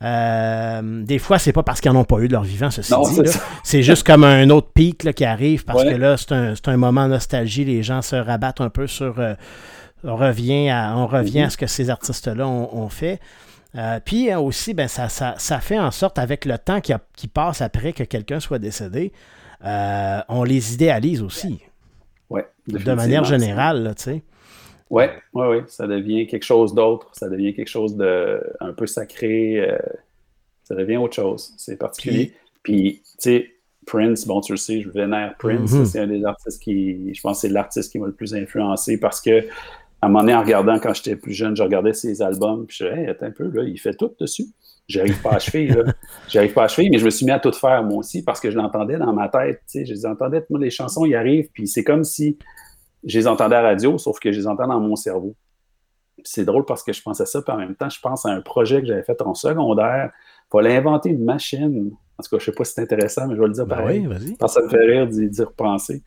des 0.00 1.18
fois, 1.18 1.38
c'est 1.38 1.52
pas 1.52 1.62
parce 1.62 1.82
qu'ils 1.82 1.92
n'en 1.92 2.00
ont 2.00 2.04
pas 2.04 2.20
eu 2.20 2.28
de 2.28 2.32
leur 2.32 2.44
vivant, 2.44 2.70
ceci 2.70 2.94
dit. 2.94 3.30
C'est 3.64 3.82
juste 3.82 4.06
comme 4.06 4.24
un 4.24 4.48
autre 4.48 4.70
pic 4.74 5.12
qui 5.12 5.26
arrive 5.26 5.66
parce 5.66 5.84
que 5.84 5.94
là, 5.94 6.16
c'est 6.16 6.32
un, 6.32 6.54
un, 6.64 6.76
moment 6.78 7.06
nostalgie. 7.06 7.66
Les 7.66 7.82
gens 7.82 8.00
se 8.00 8.16
rabattent 8.16 8.62
un 8.62 8.70
peu 8.70 8.86
sur 8.86 9.20
on 10.04 10.16
revient 10.16 10.70
à, 10.70 10.96
on 10.96 11.06
revient 11.06 11.42
à 11.42 11.44
mhm. 11.44 11.50
ce 11.50 11.56
que 11.56 11.66
ces 11.66 11.90
artistes-là 11.90 12.46
ont, 12.46 12.88
fait. 12.88 13.20
Euh, 13.76 14.00
puis 14.04 14.30
euh, 14.30 14.40
aussi, 14.40 14.74
ben, 14.74 14.88
ça, 14.88 15.08
ça, 15.08 15.60
fait 15.60 15.78
en 15.78 15.90
sorte, 15.90 16.18
avec 16.18 16.44
le 16.44 16.58
temps 16.58 16.80
qui, 16.80 16.92
qui 17.14 17.28
passe 17.28 17.60
après 17.60 17.92
que 17.92 18.02
quelqu'un 18.04 18.40
soit 18.40 18.58
décédé, 18.58 19.12
euh, 19.64 20.20
on 20.28 20.44
les 20.44 20.74
idéalise 20.74 21.22
aussi. 21.22 21.60
Ouais, 22.30 22.46
de 22.66 22.92
manière 22.92 23.24
générale, 23.24 23.94
tu 23.96 24.04
sais. 24.04 24.22
Oui, 24.88 25.04
oui, 25.34 25.46
oui. 25.46 25.58
Ça 25.68 25.86
devient 25.86 26.26
quelque 26.26 26.44
chose 26.44 26.74
d'autre. 26.74 27.08
Ça 27.12 27.28
devient 27.28 27.54
quelque 27.54 27.68
chose 27.68 27.96
de 27.96 28.42
un 28.60 28.72
peu 28.72 28.86
sacré. 28.86 29.64
ça 30.64 30.74
devient 30.74 30.96
autre 30.96 31.14
chose. 31.14 31.54
C'est 31.58 31.76
particulier. 31.76 32.32
Puis, 32.64 33.00
tu 33.04 33.10
sais, 33.18 33.50
Prince, 33.86 34.26
bon, 34.26 34.40
tu 34.40 34.52
le 34.52 34.58
sais, 34.58 34.80
je 34.80 34.88
vénère 34.88 35.34
Prince. 35.38 35.72
Mhm. 35.72 35.84
C'est 35.84 35.98
un 36.00 36.06
des 36.06 36.24
artistes 36.24 36.62
qui, 36.62 37.12
je 37.12 37.20
pense, 37.20 37.40
c'est 37.40 37.48
l'artiste 37.48 37.90
qui 37.90 37.98
m'a 37.98 38.06
le 38.06 38.12
plus 38.12 38.34
influencé 38.34 38.98
parce 38.98 39.20
que 39.20 39.44
à 40.02 40.06
un 40.06 40.08
moment 40.08 40.20
donné, 40.20 40.34
en 40.34 40.40
regardant, 40.40 40.78
quand 40.78 40.94
j'étais 40.94 41.16
plus 41.16 41.32
jeune, 41.34 41.54
je 41.54 41.62
regardais 41.62 41.92
ses 41.92 42.22
albums, 42.22 42.66
puis 42.66 42.78
je 42.78 42.84
disais, 42.84 43.00
hey, 43.02 43.08
attends 43.08 43.26
un 43.26 43.30
peu, 43.32 43.50
là, 43.50 43.64
il 43.64 43.78
fait 43.78 43.94
tout 43.94 44.10
dessus. 44.18 44.46
J'arrive 44.88 45.20
pas 45.20 45.32
à 45.32 45.36
achever, 45.36 45.68
là. 45.68 45.92
J'arrive 46.28 46.52
pas 46.52 46.62
à 46.62 46.64
achever, 46.64 46.88
mais 46.90 46.98
je 46.98 47.04
me 47.04 47.10
suis 47.10 47.26
mis 47.26 47.32
à 47.32 47.38
tout 47.38 47.52
faire, 47.52 47.84
moi 47.84 47.98
aussi, 47.98 48.24
parce 48.24 48.40
que 48.40 48.50
je 48.50 48.56
l'entendais 48.56 48.96
dans 48.96 49.12
ma 49.12 49.28
tête, 49.28 49.60
tu 49.70 49.80
sais. 49.80 49.84
Je 49.84 49.92
les 49.92 50.06
entendais, 50.06 50.44
moi, 50.48 50.58
les 50.58 50.70
chansons, 50.70 51.04
ils 51.04 51.14
arrivent, 51.14 51.48
puis 51.52 51.68
c'est 51.68 51.84
comme 51.84 52.02
si 52.02 52.38
je 53.04 53.18
les 53.18 53.26
entendais 53.26 53.56
à 53.56 53.62
la 53.62 53.68
radio, 53.68 53.98
sauf 53.98 54.18
que 54.18 54.32
je 54.32 54.38
les 54.38 54.46
entends 54.46 54.66
dans 54.66 54.80
mon 54.80 54.96
cerveau. 54.96 55.34
C'est 56.24 56.44
drôle 56.44 56.64
parce 56.64 56.82
que 56.82 56.92
je 56.92 57.02
pense 57.02 57.20
à 57.20 57.26
ça, 57.26 57.40
puis 57.42 57.52
en 57.52 57.58
même 57.58 57.74
temps, 57.74 57.88
je 57.88 58.00
pense 58.00 58.26
à 58.26 58.30
un 58.30 58.40
projet 58.40 58.80
que 58.80 58.86
j'avais 58.86 59.02
fait 59.02 59.20
en 59.22 59.34
secondaire. 59.34 60.10
Il 60.48 60.50
fallait 60.50 60.76
inventer 60.76 61.10
une 61.10 61.24
machine. 61.24 61.92
En 62.18 62.22
tout 62.22 62.30
cas, 62.30 62.38
je 62.38 62.44
sais 62.46 62.52
pas 62.52 62.64
si 62.64 62.74
c'est 62.74 62.82
intéressant, 62.82 63.26
mais 63.26 63.36
je 63.36 63.40
vais 63.40 63.46
le 63.46 63.54
dire 63.54 63.66
Ben 63.66 63.76
pareil. 63.76 64.00
oui, 64.00 64.06
vas-y. 64.06 64.36
Parce 64.36 64.54
que 64.54 64.60
ça 64.60 64.66
me 64.66 64.70
fait 64.70 64.84
rire 64.84 65.06
d'y 65.06 65.30
d'y 65.30 65.42
repenser. 65.42 66.02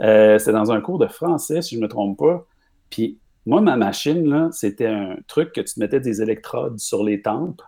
Euh, 0.00 0.38
c'était 0.38 0.52
dans 0.52 0.70
un 0.70 0.80
cours 0.80 0.98
de 0.98 1.08
français, 1.08 1.62
si 1.62 1.74
je 1.74 1.80
ne 1.80 1.84
me 1.84 1.88
trompe 1.88 2.18
pas. 2.18 2.46
Puis 2.92 3.18
moi, 3.46 3.60
ma 3.60 3.76
machine, 3.76 4.24
là, 4.28 4.50
c'était 4.52 4.86
un 4.86 5.16
truc 5.26 5.50
que 5.52 5.60
tu 5.62 5.74
te 5.74 5.80
mettais 5.80 5.98
des 5.98 6.22
électrodes 6.22 6.78
sur 6.78 7.02
les 7.02 7.22
tempes, 7.22 7.60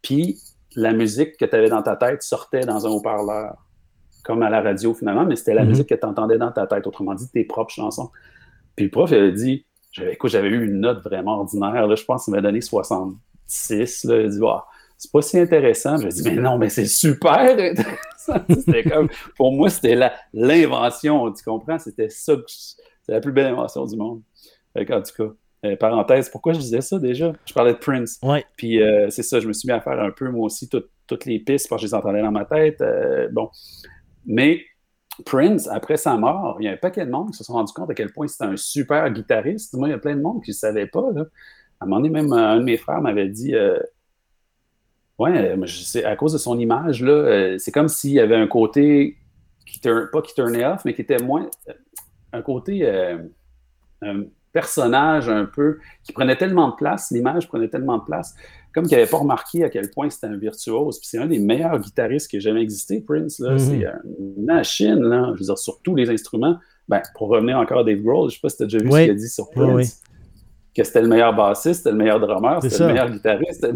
puis 0.00 0.38
la 0.76 0.92
musique 0.94 1.36
que 1.36 1.44
tu 1.44 1.54
avais 1.54 1.68
dans 1.68 1.82
ta 1.82 1.96
tête 1.96 2.22
sortait 2.22 2.60
dans 2.60 2.86
un 2.86 2.90
haut-parleur, 2.90 3.56
comme 4.24 4.42
à 4.42 4.48
la 4.48 4.62
radio 4.62 4.94
finalement, 4.94 5.26
mais 5.26 5.36
c'était 5.36 5.52
la 5.52 5.64
Mhm. 5.64 5.68
musique 5.70 5.88
que 5.88 5.94
tu 5.96 6.06
entendais 6.06 6.38
dans 6.38 6.52
ta 6.52 6.66
tête, 6.66 6.86
autrement 6.86 7.14
dit, 7.14 7.28
tes 7.30 7.44
propres 7.44 7.74
chansons. 7.74 8.10
Puis 8.76 8.86
le 8.86 8.90
prof, 8.90 9.10
il 9.10 9.16
avait 9.18 9.32
dit, 9.32 9.66
j'avais, 9.90 10.14
écoute, 10.14 10.30
j'avais 10.30 10.48
eu 10.48 10.64
une 10.64 10.80
note 10.80 11.02
vraiment 11.04 11.40
ordinaire, 11.40 11.86
là, 11.86 11.94
je 11.94 12.04
pense 12.04 12.24
qu'il 12.24 12.32
m'a 12.32 12.40
donné 12.40 12.62
66, 12.62 14.04
là, 14.04 14.16
il 14.20 14.26
a 14.26 14.28
dit, 14.28 14.38
Wow, 14.40 14.60
c'est 14.96 15.10
pas 15.12 15.20
si 15.22 15.38
intéressant. 15.38 15.96
J'ai 15.98 16.08
dit, 16.08 16.22
mais 16.22 16.36
non, 16.36 16.56
mais 16.58 16.68
c'est 16.68 16.86
super 16.86 17.32
intéressant. 17.40 18.40
C'était 18.48 18.84
comme, 18.84 19.08
pour 19.36 19.52
moi, 19.52 19.68
c'était 19.68 19.98
l'invention, 20.32 21.30
tu 21.32 21.42
comprends? 21.44 21.78
C'était 21.78 22.08
ça, 22.08 22.34
c'est 22.46 23.12
la 23.12 23.20
plus 23.20 23.32
belle 23.32 23.46
invention 23.46 23.84
du 23.84 23.96
monde. 23.96 24.22
Qu'en 24.74 25.02
tout 25.02 25.12
cas, 25.16 25.32
euh, 25.64 25.76
parenthèse, 25.76 26.28
pourquoi 26.30 26.52
je 26.54 26.58
disais 26.58 26.80
ça 26.80 26.98
déjà? 26.98 27.32
Je 27.46 27.52
parlais 27.54 27.72
de 27.74 27.78
Prince. 27.78 28.18
Ouais. 28.22 28.44
Puis 28.56 28.82
euh, 28.82 29.10
c'est 29.10 29.22
ça, 29.22 29.38
je 29.40 29.46
me 29.48 29.52
suis 29.52 29.66
mis 29.66 29.72
à 29.72 29.80
faire 29.80 30.00
un 30.00 30.10
peu, 30.10 30.28
moi 30.30 30.46
aussi, 30.46 30.68
tout- 30.68 30.84
toutes 31.06 31.24
les 31.26 31.38
pistes 31.40 31.68
parce 31.68 31.82
que 31.82 31.86
je 31.88 31.92
les 31.92 31.94
entendais 31.94 32.22
dans 32.22 32.32
ma 32.32 32.44
tête. 32.44 32.80
euh, 32.80 33.28
bon. 33.30 33.50
Mais 34.24 34.62
Prince, 35.26 35.68
après 35.68 35.96
sa 35.98 36.16
mort, 36.16 36.56
il 36.60 36.64
y 36.64 36.68
a 36.68 36.72
un 36.72 36.76
paquet 36.76 37.04
de 37.04 37.10
monde 37.10 37.30
qui 37.32 37.36
se 37.36 37.44
sont 37.44 37.52
rendus 37.52 37.72
compte 37.74 37.90
à 37.90 37.94
quel 37.94 38.10
point 38.12 38.26
c'était 38.28 38.44
un 38.44 38.56
super 38.56 39.10
guitariste. 39.10 39.74
Moi, 39.74 39.88
il 39.88 39.90
y 39.90 39.94
a 39.94 39.98
plein 39.98 40.16
de 40.16 40.22
monde 40.22 40.42
qui 40.42 40.50
ne 40.52 40.54
savait 40.56 40.86
pas. 40.86 41.04
Là. 41.14 41.24
À 41.80 41.84
un 41.84 41.86
moment 41.86 41.96
donné, 42.00 42.08
même 42.10 42.32
un 42.32 42.56
de 42.56 42.62
mes 42.64 42.76
frères 42.78 43.00
m'avait 43.02 43.28
dit 43.28 43.54
Ouais, 45.18 45.56
mais 45.56 45.66
je 45.66 45.82
sais, 45.82 46.04
à 46.04 46.16
cause 46.16 46.32
de 46.32 46.38
son 46.38 46.58
image, 46.58 47.02
là, 47.02 47.56
c'est 47.58 47.70
comme 47.72 47.88
s'il 47.88 48.12
y 48.12 48.20
avait 48.20 48.36
un 48.36 48.46
côté 48.48 49.18
qui 49.66 49.78
turn- 49.80 50.08
pas 50.10 50.22
qui 50.22 50.34
turnait 50.34 50.64
off, 50.64 50.84
mais 50.84 50.94
qui 50.94 51.02
était 51.02 51.18
moins. 51.18 51.48
un 52.32 52.40
côté. 52.42 52.88
Personnage 54.52 55.28
un 55.28 55.44
peu 55.44 55.78
qui 56.04 56.12
prenait 56.12 56.36
tellement 56.36 56.68
de 56.70 56.74
place, 56.76 57.10
l'image 57.10 57.48
prenait 57.48 57.68
tellement 57.68 57.98
de 57.98 58.04
place, 58.04 58.34
comme 58.74 58.86
qu'il 58.86 58.96
n'avait 58.96 59.08
pas 59.10 59.18
remarqué 59.18 59.64
à 59.64 59.70
quel 59.70 59.90
point 59.90 60.08
c'était 60.10 60.26
un 60.28 60.36
virtuose. 60.36 60.98
Puis 60.98 61.08
c'est 61.08 61.18
un 61.18 61.26
des 61.26 61.38
meilleurs 61.38 61.78
guitaristes 61.78 62.28
qui 62.30 62.36
a 62.36 62.40
jamais 62.40 62.62
existé, 62.62 63.00
Prince. 63.00 63.38
Là. 63.38 63.52
Mhm. 63.52 63.58
C'est 63.58 63.74
une 64.18 64.44
machine, 64.44 65.02
là. 65.02 65.32
je 65.34 65.40
veux 65.40 65.46
dire, 65.46 65.58
sur 65.58 65.80
tous 65.82 65.94
les 65.94 66.08
instruments. 66.10 66.58
Ben, 66.88 67.00
pour 67.14 67.28
revenir 67.28 67.58
encore 67.58 67.80
à 67.80 67.84
Dave 67.84 68.00
Grohl, 68.00 68.28
je 68.30 68.34
ne 68.34 68.38
sais 68.38 68.40
pas 68.42 68.48
si 68.48 68.56
tu 68.58 68.62
as 68.64 68.66
déjà 68.66 68.78
vu 68.78 68.90
Oui. 68.90 69.00
ce 69.00 69.02
qu'il 69.04 69.10
a 69.10 69.14
dit 69.14 69.28
sur 69.28 69.50
Prince. 69.50 69.74
oui. 69.74 69.86
Que 70.74 70.84
c'était 70.84 71.02
le 71.02 71.08
meilleur 71.08 71.34
bassiste, 71.34 71.80
c'était 71.80 71.90
le 71.90 71.96
meilleur 71.98 72.18
drummer, 72.18 72.62
c'était 72.62 72.78
le 72.78 72.92
meilleur 72.92 73.10
guitariste. 73.10 73.62
le-. 73.62 73.74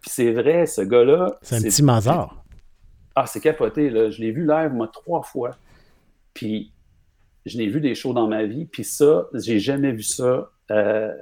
Puis 0.00 0.10
c'est 0.10 0.32
vrai, 0.32 0.66
ce 0.66 0.82
gars-là. 0.82 1.36
C'est 1.42 1.56
un 1.56 1.62
petit 1.62 1.82
Mazar. 1.82 2.44
Ah, 3.14 3.26
c'est 3.26 3.40
capoté, 3.40 3.90
là. 3.90 4.10
Je 4.10 4.20
l'ai 4.20 4.30
vu 4.30 4.46
live, 4.46 4.70
moi, 4.72 4.88
trois 4.92 5.22
fois. 5.22 5.50
Puis, 6.32 6.70
je 7.46 7.56
l'ai 7.58 7.68
vu 7.68 7.80
des 7.80 7.94
shows 7.94 8.12
dans 8.12 8.26
ma 8.28 8.44
vie. 8.44 8.66
Puis 8.66 8.84
ça, 8.84 9.28
j'ai 9.34 9.58
jamais 9.58 9.92
vu 9.92 10.02
ça. 10.02 10.50
Euh, 10.70 11.12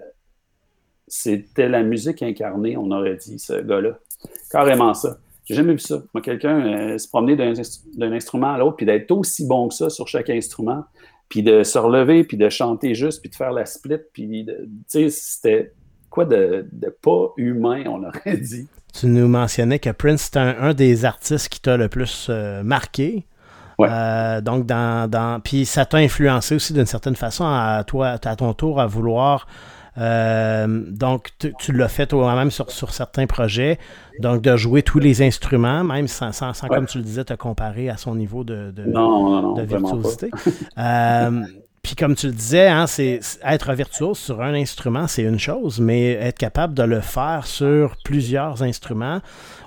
C'était 1.07 1.69
la 1.69 1.83
musique 1.83 2.23
incarnée, 2.23 2.77
on 2.77 2.91
aurait 2.91 3.17
dit, 3.17 3.39
ce 3.39 3.61
gars-là. 3.61 3.99
Carrément 4.51 4.95
ça. 4.95 5.19
J'ai 5.45 5.55
jamais 5.55 5.75
vu 5.75 5.79
ça. 5.81 6.03
Moi, 6.15 6.23
quelqu'un 6.23 6.67
euh, 6.95 6.99
se 6.99 7.07
promener 7.09 7.37
d'un 7.37 7.53
instru- 7.53 7.97
d'un 7.99 8.13
instrument 8.13 8.55
à 8.55 8.59
l'autre, 8.59 8.77
puis 8.77 8.87
d'être 8.87 9.11
aussi 9.11 9.47
bon 9.47 9.69
que 9.69 9.75
ça 9.75 9.91
sur 9.91 10.09
chaque 10.09 10.31
instrument, 10.31 10.85
puis 11.29 11.43
de 11.43 11.63
se 11.63 11.77
relever, 11.79 12.25
puis 12.25 12.39
de 12.39 12.49
chanter 12.49 12.95
juste, 12.95 13.21
puis 13.21 13.29
de 13.29 13.35
faire 13.35 13.53
la 13.53 13.67
split, 13.67 13.99
puis 14.15 14.47
tu 14.47 14.53
sais, 14.89 15.11
c'était 15.11 15.73
quoi 16.09 16.25
de, 16.25 16.67
pas 17.03 17.33
humain, 17.37 17.85
on 17.87 18.03
aurait 18.03 18.37
dit. 18.39 18.67
Tu 18.99 19.07
nous 19.07 19.29
mentionnais 19.29 19.79
que 19.81 19.91
Prince, 19.91 20.31
un, 20.37 20.57
un 20.59 20.73
des 20.73 21.05
artistes 21.05 21.49
qui 21.51 21.61
t'a 21.61 21.77
le 21.77 21.89
plus 21.91 22.29
euh, 22.31 22.63
marqué. 22.63 23.27
Ouais. 23.79 23.89
Euh, 23.91 24.41
donc, 24.41 24.67
dans, 24.67 25.11
dans... 25.11 25.41
Puis 25.41 25.67
ça 25.67 25.85
t'a 25.85 25.99
influencé 25.99 26.55
aussi 26.55 26.73
d'une 26.73 26.87
certaine 26.87 27.17
façon 27.17 27.45
à 27.47 27.83
toi, 27.87 28.19
à 28.25 28.37
ton 28.37 28.53
tour, 28.55 28.81
à 28.81 28.87
vouloir. 28.87 29.47
euh, 29.99 30.67
donc, 30.91 31.31
tu, 31.59 31.73
l'as 31.73 31.89
fait 31.89 32.07
toi-même 32.07 32.51
sur, 32.51 32.71
sur 32.71 32.93
certains 32.93 33.27
projets. 33.27 33.79
Donc, 34.21 34.43
de 34.43 34.57
jouer 34.57 34.83
tous 34.83 34.99
les 34.99 35.23
instruments, 35.23 35.85
même 35.85 36.09
sans, 36.09 36.33
sans, 36.33 36.53
sans, 36.53 36.69
Ouais. 36.69 36.77
comme 36.77 36.87
tu 36.87 36.99
le 36.99 37.05
disais, 37.05 37.25
te 37.25 37.35
comparer 37.35 37.89
à 37.91 37.97
son 37.97 38.15
niveau 38.15 38.43
de, 38.45 38.71
de, 38.73 38.85
Non, 38.85 39.31
non, 39.31 39.43
non, 39.43 39.53
de 39.55 39.63
virtuosité. 39.63 40.31
Euh, 41.85 41.87
puis 41.87 41.95
comme 41.97 42.15
tu 42.15 42.27
le 42.29 42.33
disais, 42.33 42.69
hein, 42.69 42.87
c'est 42.87 43.21
être 43.45 43.73
virtuose 43.75 44.19
sur 44.19 44.41
un 44.41 44.55
instrument, 44.55 45.07
c'est 45.07 45.23
une 45.23 45.39
chose, 45.39 45.81
mais 45.81 46.13
être 46.13 46.39
capable 46.39 46.75
de 46.75 46.83
le 46.83 47.01
faire 47.01 47.47
sur 47.47 47.97
plusieurs 48.05 48.63
instruments, 48.63 49.21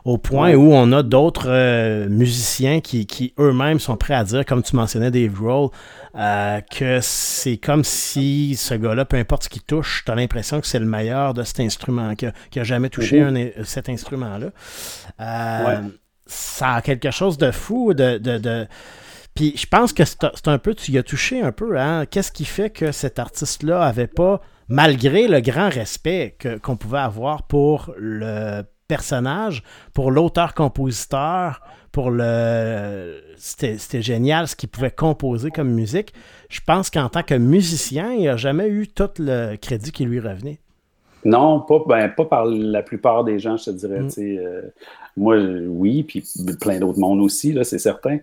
au 0.04 0.18
point 0.18 0.54
où 0.56 0.74
on 0.74 0.92
a 0.94 1.04
d'autres 1.04 1.48
euh, 1.50 2.08
musiciens 2.10 2.80
qui, 2.82 3.06
qui 3.06 3.34
eux-mêmes 3.40 3.80
sont 3.80 3.98
prêts 3.98 4.16
à 4.16 4.24
dire, 4.24 4.46
comme 4.46 4.64
tu 4.64 4.76
mentionnais 4.76 5.12
Dave 5.12 5.32
Grohl, 5.32 5.70
euh, 6.18 6.60
que 6.62 7.00
c'est 7.02 7.58
comme 7.58 7.84
si 7.84 8.56
ce 8.56 8.74
gars-là, 8.74 9.06
peu 9.06 9.18
importe 9.18 9.44
ce 9.44 9.50
qu'il 9.50 9.62
touche, 9.64 10.04
tu 10.06 10.12
as 10.12 10.16
l'impression 10.16 10.60
que 10.60 10.68
c'est 10.68 10.80
le 10.80 10.86
meilleur 10.86 11.34
de 11.34 11.44
cet 11.44 11.60
instrument, 11.60 12.16
qu'il 12.16 12.32
n'a 12.56 12.64
jamais 12.64 12.90
touché 12.90 13.22
Mhm. 13.22 13.28
un 13.28 13.36
in- 13.36 13.50
cet 13.64 13.90
instrument-là. 13.90 14.48
Euh, 15.22 15.66
Ouais. 15.68 15.88
Ça 16.30 16.74
a 16.74 16.82
quelque 16.82 17.10
chose 17.10 17.38
de 17.38 17.52
fou, 17.52 17.94
de- 17.94 18.18
de- 18.18 18.38
de 18.38 18.68
puis 19.38 19.54
je 19.56 19.68
pense 19.68 19.94
que 19.94 20.04
c'est 20.04 20.48
un 20.48 20.58
peu, 20.58 20.74
tu 20.74 20.92
y 20.92 20.98
as 20.98 21.04
touché 21.04 21.42
un 21.42 21.52
peu, 21.52 21.78
hein? 21.78 22.08
Qu'est-ce 22.10 22.32
qui 22.32 22.44
fait 22.44 22.72
que 22.72 22.92
cet 22.92 23.20
artiste-là 23.20 23.84
avait 23.84 24.08
pas, 24.08 24.42
malgré 24.68 25.28
le 25.28 25.42
grand 25.42 25.70
respect 25.70 26.36
qu'on 26.64 26.76
pouvait 26.76 26.98
avoir 26.98 27.44
pour 27.44 27.94
le 28.00 28.64
personnage, 28.88 29.62
pour 29.94 30.10
l'auteur-compositeur, 30.10 31.62
pour 31.92 32.10
le. 32.10 33.22
C'était 33.38 34.02
génial 34.02 34.48
ce 34.48 34.56
qu'il 34.56 34.70
pouvait 34.70 34.90
composer 34.90 35.52
comme 35.52 35.70
musique. 35.70 36.16
Je 36.50 36.62
pense 36.66 36.90
qu'en 36.90 37.08
tant 37.08 37.22
que 37.22 37.36
musicien, 37.36 38.14
il 38.14 38.26
n'a 38.26 38.38
jamais 38.38 38.68
eu 38.68 38.88
tout 38.88 39.12
le 39.20 39.56
crédit 39.58 39.92
qui 39.92 40.06
lui 40.06 40.20
revenait. 40.20 40.62
Non, 41.26 41.60
pas, 41.60 41.84
ben, 41.88 42.10
pas 42.10 42.26
par 42.26 42.46
la 42.46 42.82
plupart 42.82 43.24
des 43.24 43.38
gens, 43.38 43.56
je 43.56 43.66
te 43.66 43.70
dirais. 43.70 44.00
Mm. 44.00 44.10
euh, 44.18 44.62
moi, 45.16 45.38
oui, 45.38 46.02
puis 46.02 46.24
plein 46.60 46.80
d'autres 46.80 47.00
mondes 47.00 47.20
aussi, 47.20 47.56
c'est 47.64 47.78
certain. 47.78 48.18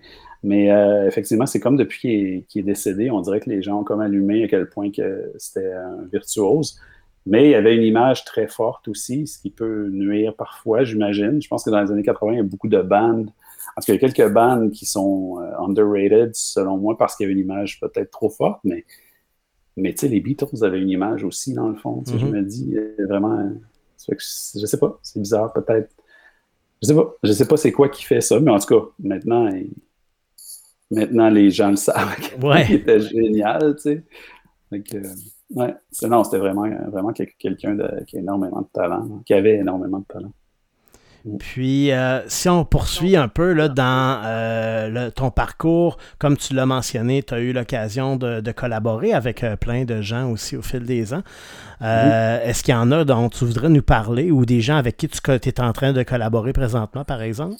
Mais 0.45 0.71
euh, 0.71 1.09
effectivement, 1.09 1.47
c'est 1.47 1.59
comme 1.59 1.77
depuis 1.79 2.45
qu'il 2.49 2.61
est, 2.61 2.63
décédé, 2.65 3.11
on 3.11 3.23
dirait 3.23 3.41
que 3.41 3.49
les 3.49 3.63
gens 3.63 3.81
ont 3.81 3.85
comme 3.85 4.01
allumé 4.03 4.45
à 4.45 4.49
quel 4.49 4.69
point 4.69 4.91
que 4.93 5.33
c'était 5.39 5.73
un 5.73 6.05
virtuose. 6.13 6.79
Mais 7.27 7.47
il 7.47 7.51
y 7.53 7.55
avait 7.55 7.75
une 7.75 7.83
image 7.83 8.27
très 8.27 8.47
forte 8.47 8.87
aussi, 8.89 9.27
ce 9.27 9.39
qui 9.39 9.49
peut 9.51 9.89
nuire 9.91 10.37
parfois, 10.37 10.85
j'imagine. 10.85 11.41
Je 11.41 11.49
pense 11.49 11.65
que 11.65 11.71
dans 11.71 11.81
les 11.81 11.91
années 11.91 12.03
80, 12.03 12.33
il 12.33 12.37
y 12.37 12.41
a 12.41 12.43
beaucoup 12.43 12.69
de 12.69 12.83
bandes. 12.83 13.31
En 13.77 13.81
tout 13.81 13.87
cas, 13.87 13.95
il 13.95 14.03
y 14.03 14.05
a 14.05 14.09
quelques 14.11 14.33
bandes 14.33 14.71
qui 14.71 14.85
sont 14.85 15.41
euh, 15.41 15.65
underrated, 15.67 16.35
selon 16.35 16.77
moi, 16.77 16.99
parce 16.99 17.17
qu'il 17.17 17.25
y 17.25 17.27
avait 17.27 17.41
une 17.41 17.47
image 17.47 17.81
peut-être 17.81 18.11
trop 18.11 18.29
forte, 18.29 18.61
mais 18.65 18.85
mais 19.77 19.93
tu 19.93 20.01
sais, 20.01 20.09
les 20.09 20.21
Beatles 20.21 20.63
avaient 20.63 20.81
une 20.81 20.91
image 20.91 21.25
aussi, 21.25 21.53
dans 21.55 21.69
le 21.69 21.75
fond. 21.75 22.05
Je 22.07 22.13
Mhm. 22.17 22.31
me 22.31 22.43
dis, 22.43 22.77
euh, 22.77 22.95
vraiment, 23.09 23.51
je 24.09 24.67
sais 24.67 24.79
pas, 24.79 24.99
c'est 25.03 25.19
bizarre 25.21 25.53
peut-être. 25.53 25.91
Je 26.83 26.89
sais 26.89 26.95
pas, 26.95 27.15
je 27.23 27.33
sais 27.33 27.49
pas 27.49 27.57
c'est 27.57 27.73
quoi 27.73 27.89
qui 27.89 28.05
fait 28.05 28.21
ça, 28.21 28.39
mais 28.39 28.51
en 28.53 28.59
tout 28.59 28.67
cas, 28.67 28.87
maintenant, 29.03 29.51
maintenant 30.95 31.29
les 31.31 31.51
gens 31.51 31.71
le 31.71 31.77
savent. 31.77 32.17
Ouais. 32.43 32.67
Il 32.69 32.75
était 32.77 33.01
génial, 33.01 33.77
tu 33.77 33.83
sais. 33.83 34.05
Que, 34.71 34.97
euh, 34.97 35.03
ouais, 35.55 35.75
non, 36.09 36.25
c'était 36.25 36.39
vraiment, 36.39 36.67
vraiment 36.91 37.13
quel- 37.13 37.33
quelqu'un 37.39 37.77
qui 38.07 38.17
a 38.17 38.21
énormément 38.21 38.63
de 38.63 38.67
talent, 38.73 39.07
hein, 39.11 39.23
qui 39.25 39.35
avait 39.35 39.57
énormément 39.57 40.01
de 40.01 40.05
talent. 40.07 40.33
Puis, 41.39 41.91
euh, 41.91 42.21
si 42.29 42.51
on 42.51 42.67
poursuit 42.67 43.17
un 43.17 43.29
peu 43.29 43.55
là, 43.55 43.69
dans 43.69 44.21
euh, 44.27 44.89
le- 44.91 45.11
ton 45.11 45.31
parcours, 45.31 45.97
comme 46.19 46.37
tu 46.37 46.53
l'as 46.53 46.67
mentionné, 46.67 47.23
tu 47.23 47.33
as 47.33 47.41
eu 47.41 47.55
l'occasion 47.55 48.17
de, 48.17 48.41
de 48.41 48.53
collaborer 48.53 49.15
avec 49.15 49.43
euh, 49.43 49.57
plein 49.57 49.85
de 49.87 50.03
gens 50.03 50.31
aussi 50.31 50.55
au 50.55 50.61
fil 50.61 50.85
des 50.85 51.15
ans. 51.15 51.23
Euh, 51.81 52.43
Est-ce 52.45 52.63
qu'il 52.63 52.75
y 52.75 52.77
en 52.77 52.93
a 52.93 53.05
dont 53.07 53.31
tu 53.31 53.47
voudrais 53.47 53.71
nous 53.71 53.81
parler 53.83 54.31
ou 54.31 54.45
des 54.45 54.61
gens 54.61 54.77
avec 54.77 54.99
qui 54.99 55.09
tu 55.09 55.19
es 55.33 55.61
en 55.63 55.73
train 55.73 55.95
de 55.95 56.03
collaborer 56.03 56.53
présentement, 56.53 57.05
par 57.05 57.23
exemple? 57.23 57.57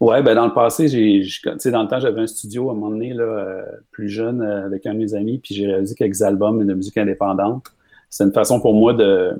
Ouais, 0.00 0.22
ben 0.22 0.34
dans 0.34 0.46
le 0.46 0.52
passé, 0.52 0.88
j'ai, 0.88 1.22
dans 1.70 1.82
le 1.82 1.88
temps, 1.88 2.00
j'avais 2.00 2.20
un 2.20 2.26
studio 2.26 2.68
à 2.68 2.72
un 2.72 2.74
moment 2.74 2.90
donné, 2.90 3.14
là, 3.14 3.24
euh, 3.24 3.62
plus 3.90 4.08
jeune, 4.08 4.42
euh, 4.42 4.66
avec 4.66 4.84
un 4.86 4.92
de 4.92 4.98
mes 4.98 5.14
amis, 5.14 5.38
puis 5.38 5.54
j'ai 5.54 5.66
réalisé 5.66 5.94
quelques 5.94 6.20
albums 6.20 6.66
de 6.66 6.74
musique 6.74 6.98
indépendante. 6.98 7.64
C'est 8.10 8.24
une 8.24 8.32
façon 8.32 8.60
pour 8.60 8.74
moi 8.74 8.92
de, 8.92 9.32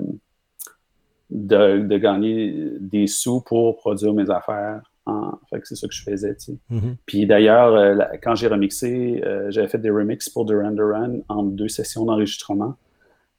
de, 1.31 1.81
de 1.81 1.99
gagner 1.99 2.71
des 2.81 3.07
sous 3.07 3.43
pour 3.43 3.77
produire 3.77 4.15
mes 4.15 4.31
affaires. 4.31 4.81
En, 5.05 5.39
fait 5.51 5.61
que 5.61 5.69
c'est 5.69 5.77
ça 5.77 5.87
que 5.87 5.95
je 5.95 6.03
faisais, 6.03 6.35
tu 6.35 6.53
sais. 6.53 6.59
Mhm. 6.71 6.97
Puis 7.05 7.27
d'ailleurs, 7.27 7.75
euh, 7.75 7.97
quand 8.23 8.35
j'ai 8.35 8.49
remixé, 8.49 9.23
j'avais 9.51 9.69
fait 9.69 9.79
des 9.79 9.91
remixes 9.91 10.31
pour 10.31 10.47
Duran 10.47 10.73
Duran 10.73 11.19
en 11.29 11.43
deux 11.45 11.69
sessions 11.69 12.05
d'enregistrement. 12.07 12.77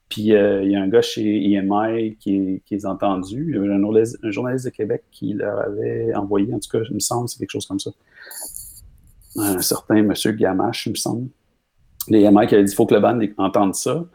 Puis 0.10 0.34
euh, 0.34 0.64
il 0.64 0.72
y 0.72 0.76
a 0.76 0.82
un 0.82 0.88
gars 0.88 1.02
chez 1.02 1.52
EMI 1.52 2.16
qui, 2.18 2.62
qui 2.66 2.76
les 2.76 2.86
a 2.86 2.92
entendus. 2.92 3.46
Il 3.50 3.56
y 3.56 3.58
avait 3.58 3.74
un, 3.74 4.32
journaliste 4.32 4.66
de 4.66 4.70
Québec 4.70 5.04
qui 5.12 5.34
leur 5.34 5.60
avait 5.60 6.16
envoyé, 6.16 6.54
en 6.54 6.60
tout 6.60 6.70
cas, 6.70 6.80
il 6.90 6.96
me 6.96 7.00
semble, 7.00 7.28
c'est 7.28 7.40
quelque 7.40 7.52
chose 7.52 7.66
comme 7.66 7.80
ça. 7.80 7.92
Un 9.36 9.62
certain 9.62 10.02
monsieur 10.02 10.32
Gamache, 10.32 10.86
il 10.88 10.92
me 10.92 10.96
semble. 10.96 11.28
Les 12.08 12.22
EMI 12.22 12.48
qui 12.48 12.56
avait 12.56 12.64
dit 12.64 12.72
il 12.72 12.76
faut 12.76 12.86
que 12.86 12.96
le 12.96 13.02
band 13.02 13.20
entende 13.38 13.76
ça. 13.76 14.06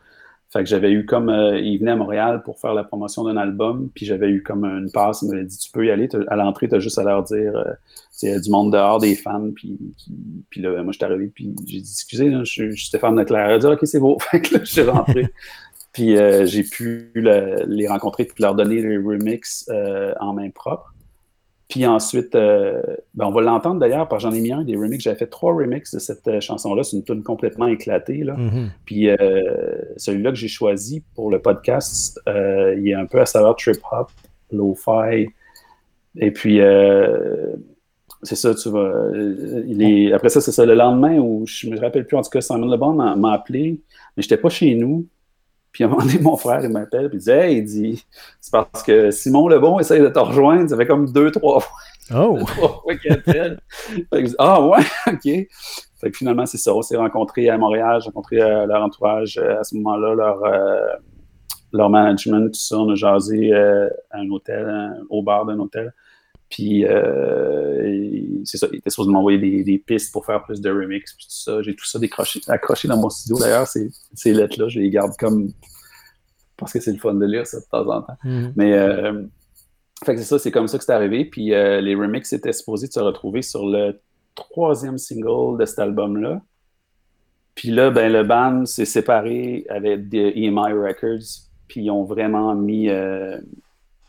Fait 0.51 0.61
que 0.61 0.69
j'avais 0.69 0.93
eu 0.93 1.07
comme. 1.07 1.31
Euh, 1.31 1.59
il 1.59 1.79
venait 1.79 1.93
à 1.93 1.97
Montréal 1.97 2.43
pour 2.43 2.59
faire 2.59 2.75
la 2.75 2.85
promotion 2.85 3.25
d'un 3.25 3.39
album, 3.39 3.89
puis 3.95 4.05
j'avais 4.05 4.29
eu 4.29 4.43
comme 4.43 4.65
une 4.65 4.91
passe. 4.93 5.23
Il 5.23 5.31
m'avait 5.31 5.45
dit 5.45 5.57
Tu 5.57 5.71
peux 5.71 5.87
y 5.87 5.91
aller, 5.91 6.09
à 6.29 6.37
l'entrée, 6.37 6.69
tu 6.69 6.75
as 6.75 6.79
juste 6.79 6.99
à 6.99 7.05
leur 7.05 7.23
dire 7.23 7.55
y 8.29 8.33
a 8.33 8.39
du 8.39 8.51
monde 8.51 8.73
dehors, 8.73 8.99
des 8.99 9.15
fans, 9.15 9.51
puis, 9.55 9.79
puis, 10.51 10.61
là, 10.61 10.83
moi, 10.83 10.93
je 10.93 10.99
suis 10.99 11.05
arrivé, 11.05 11.27
puis 11.35 11.55
j'ai 11.67 11.81
dit 11.81 11.91
Excusez, 11.91 12.31
je, 12.31 12.45
suis 12.45 12.77
Stéphane 12.77 13.19
Leclerc. 13.19 13.47
Elle 13.47 13.55
a 13.55 13.59
dit 13.59 13.67
Ok, 13.67 13.81
c'est 13.85 14.01
beau. 14.01 14.19
Fait 14.31 14.41
que 14.41 14.55
là, 14.55 14.61
je 14.63 14.71
suis 14.71 14.83
rentré. 14.83 15.27
Puis 15.93 16.17
euh, 16.17 16.47
j'ai 16.47 16.65
pu 16.65 17.13
les 17.15 17.87
rencontrer 17.87 18.25
puis 18.25 18.43
leur 18.43 18.55
donner 18.55 18.81
les 18.81 18.97
remix 18.97 19.67
euh, 19.69 20.15
en 20.21 20.33
main 20.33 20.51
propre. 20.51 20.95
Puis 21.69 21.87
ensuite, 21.87 22.35
euh, 22.35 22.83
ben, 23.15 23.27
on 23.27 23.31
va 23.31 23.41
l'entendre 23.41 23.81
d'ailleurs, 23.81 24.09
parce 24.09 24.25
que 24.25 24.31
j'en 24.31 24.37
ai 24.37 24.41
mis 24.41 24.53
un 24.53 24.63
des 24.63 24.77
remix. 24.77 25.03
J'avais 25.03 25.17
fait 25.17 25.27
trois 25.27 25.55
remixes 25.55 25.95
de 25.95 26.01
cette 26.01 26.41
chanson-là. 26.41 26.83
C'est 26.83 26.97
une 26.97 27.05
tune 27.05 27.23
complètement 27.23 27.67
éclatée. 27.67 28.25
Là. 28.25 28.37
Mm-hmm. 28.37 28.69
Puis 28.85 29.09
celui-là 29.97 30.31
que 30.31 30.37
j'ai 30.37 30.49
choisi 30.49 31.03
pour 31.15 31.31
le 31.31 31.41
podcast, 31.41 32.21
il 32.27 32.89
est 32.89 32.95
un 32.95 33.07
peu 33.07 33.21
à 33.21 33.27
savoir 33.27 33.57
trip-hop, 33.57 34.11
lo-fi. 34.51 35.29
Et 36.17 36.31
puis, 36.31 36.61
c'est 38.23 38.37
ça, 38.37 38.55
tu 38.55 38.69
vois. 38.69 38.93
Il 39.67 40.13
Après 40.13 40.29
ça, 40.29 40.43
c'est 40.43 40.53
ça. 40.53 40.67
Le 40.67 40.75
lendemain, 40.75 41.19
où 41.21 41.47
je 41.47 41.71
me 41.71 41.81
rappelle 41.81 42.07
plus, 42.07 42.19
en 42.19 42.23
tout 42.23 42.31
cas, 42.31 42.43
Simon 42.43 42.67
LeBon 42.67 43.17
m'a 43.17 43.33
appelé, 43.33 43.81
mais 44.15 44.23
j'étais 44.23 44.37
pas 44.37 44.51
chez 44.51 44.75
nous. 44.75 45.07
Puis 45.73 45.85
à 45.85 45.87
un 45.87 45.91
moment 45.91 46.03
donné, 46.03 46.19
mon 46.19 46.37
frère, 46.37 46.61
il 46.63 46.69
m'appelle, 46.69 47.09
puis 47.09 47.19
il 47.19 47.23
dit 47.23 47.31
Hey, 47.31 47.57
il 47.59 47.65
dit, 47.65 48.05
c'est 48.41 48.53
parce 48.53 48.83
que 48.83 49.11
Simon 49.11 49.49
Lebon 49.49 49.81
essaye 49.81 50.01
de 50.01 50.09
te 50.09 50.19
rejoindre. 50.19 50.69
Ça 50.69 50.77
fait 50.77 50.87
comme 50.87 51.11
deux, 51.11 51.31
trois 51.31 51.61
fois. 51.61 51.79
Oh! 52.15 52.39
trois 52.47 52.81
fois 52.83 52.97
qu'il 52.97 53.13
appelle. 53.13 53.59
ah, 54.39 54.61
ouais, 54.61 54.81
OK. 55.07 55.49
Fait 56.03 56.11
que 56.11 56.17
finalement, 56.17 56.47
c'est 56.47 56.59
ça. 56.59 56.75
On 56.75 56.83
s'est 56.83 56.97
rencontrés 56.97 57.49
à 57.49 57.57
Montréal. 57.57 58.01
J'ai 58.03 58.07
rencontré 58.07 58.41
euh, 58.41 58.67
leur 58.67 58.83
entourage 58.83 59.39
euh, 59.39 59.61
à 59.61 59.65
ce 59.65 59.77
moment-là, 59.77 60.15
leur, 60.15 60.45
euh, 60.45 60.93
leur 61.73 61.89
management, 61.89 62.49
tout 62.49 62.61
ça. 62.61 62.77
On 62.77 62.91
a 62.91 62.95
jasé 62.95 63.55
à 63.55 63.89
un 64.19 64.29
hôtel, 64.31 64.95
au 65.09 65.23
bar 65.23 65.47
d'un 65.47 65.59
hôtel. 65.59 65.95
Puis, 66.53 66.85
c'est 68.45 68.59
ça, 68.59 68.69
il 68.71 68.79
était 68.79 68.91
supposé 68.91 69.11
m'envoyer 69.11 69.39
des, 69.39 69.65
des, 69.65 69.79
pistes 69.79 70.13
pour 70.13 70.27
faire 70.27 70.45
plus 70.45 70.61
de 70.61 70.71
remix, 70.71 71.15
puis 71.15 71.25
tout 71.27 71.35
ça. 71.35 71.63
J'ai 71.63 71.75
tout 71.75 71.87
ça 71.87 71.99
décroché, 71.99 72.41
accroché 72.47 72.89
dans 72.89 72.99
mon 72.99 73.09
studio. 73.09 73.39
D'ailleurs, 73.39 73.67
ces, 73.67 73.91
ces 74.13 74.35
lettres-là, 74.35 74.69
je 74.69 74.79
les 74.79 74.91
garde 74.91 75.13
comme. 75.19 75.51
Parce 76.59 76.75
que 76.75 76.81
c'est 76.81 76.93
le 76.93 76.99
fun 76.99 77.15
de 77.15 77.25
lire 77.25 77.47
ça 77.47 77.59
de 77.59 77.65
temps 77.65 77.89
en 77.91 78.03
temps. 78.03 78.17
Mm-hmm. 78.23 78.53
Mais, 78.55 78.75
euh, 78.75 79.23
fait 80.05 80.15
que 80.15 80.21
c'est 80.21 80.27
ça, 80.27 80.39
c'est 80.39 80.51
comme 80.51 80.69
ça 80.69 80.77
que 80.77 80.85
c'est 80.85 80.93
arrivé. 80.93 81.25
Puis, 81.25 81.55
euh, 81.55 81.81
les 81.81 81.95
remixes 81.95 82.35
étaient 82.35 82.53
supposés 82.53 82.87
se 82.89 83.01
retrouver 83.01 83.41
sur 83.41 83.67
le 83.67 83.99
troisième 84.35 84.99
single 84.99 85.59
de 85.59 85.65
cet 85.65 85.79
album-là. 85.79 86.43
Puis 87.55 87.71
là, 87.71 87.91
ben, 87.91 88.13
le 88.13 88.25
band 88.25 88.67
s'est 88.67 88.85
séparé 88.85 89.65
avec 89.71 90.11
des 90.11 90.33
EMI 90.37 90.73
Records, 90.73 91.49
puis 91.67 91.85
ils 91.85 91.91
ont 91.91 92.05
vraiment 92.05 92.55
mis. 92.55 92.91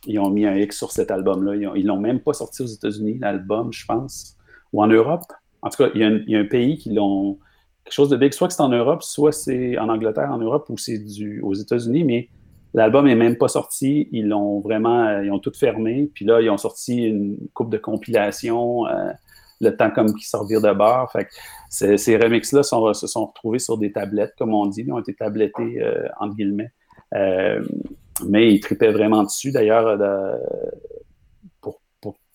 Euh, 0.07 0.11
ils 0.11 0.19
ont 0.19 0.29
mis 0.29 0.45
un 0.45 0.55
X 0.55 0.77
sur 0.77 0.91
cet 0.91 1.11
album-là. 1.11 1.55
Ils 1.75 1.85
l'ont 1.85 1.99
même 1.99 2.19
pas 2.19 2.33
sorti 2.33 2.61
aux 2.61 2.67
États-Unis, 2.67 3.17
l'album, 3.19 3.71
je 3.71 3.85
pense, 3.85 4.37
ou 4.71 4.83
en 4.83 4.87
Europe. 4.87 5.31
En 5.61 5.69
tout 5.69 5.83
cas, 5.83 5.89
il 5.95 6.01
y 6.01 6.35
a 6.35 6.39
un, 6.39 6.45
pays 6.45 6.77
qui 6.77 6.93
l'ont. 6.93 7.39
Quelque 7.83 7.93
chose 7.93 8.09
de 8.09 8.17
big. 8.17 8.33
Soit 8.33 8.49
c'est 8.49 8.61
en 8.61 8.69
Europe, 8.69 9.03
soit 9.03 9.31
c'est 9.31 9.77
en 9.77 9.89
Angleterre, 9.89 10.31
en 10.31 10.37
Europe, 10.37 10.69
ou 10.69 10.77
c'est 10.77 11.01
aux 11.41 11.53
États-Unis, 11.53 12.03
mais 12.03 12.29
l'album 12.73 13.05
n'est 13.05 13.15
même 13.15 13.37
pas 13.37 13.49
sorti. 13.49 14.07
Ils 14.11 14.27
l'ont 14.27 14.59
vraiment. 14.59 15.19
Ils 15.21 15.31
ont 15.31 15.39
tout 15.39 15.53
fermé. 15.53 16.09
Puis 16.13 16.25
là, 16.25 16.41
ils 16.41 16.49
ont 16.49 16.57
sorti 16.57 17.03
une 17.03 17.37
coupe 17.53 17.69
de 17.69 17.77
compilation. 17.77 18.87
Euh, 18.87 19.11
le 19.61 19.75
temps 19.75 19.91
comme 19.91 20.13
qui 20.13 20.27
sortir 20.27 20.61
de 20.61 20.71
bord. 20.73 21.11
Fait 21.11 21.27
ces 21.69 22.17
remixes-là 22.17 22.63
se 22.63 23.07
sont 23.07 23.25
retrouvés 23.25 23.59
sur 23.59 23.77
des 23.77 23.91
tablettes, 23.91 24.33
comme 24.37 24.53
on 24.53 24.65
dit. 24.67 24.81
Ils 24.81 24.91
ont 24.91 24.99
été 24.99 25.13
tablettés, 25.13 25.81
euh, 25.81 26.07
entre 26.19 26.35
guillemets. 26.35 26.71
Euh, 27.15 27.63
mais 28.27 28.53
il 28.53 28.59
tripait 28.59 28.91
vraiment 28.91 29.23
dessus, 29.23 29.51
d'ailleurs, 29.51 29.87
euh, 29.87 30.37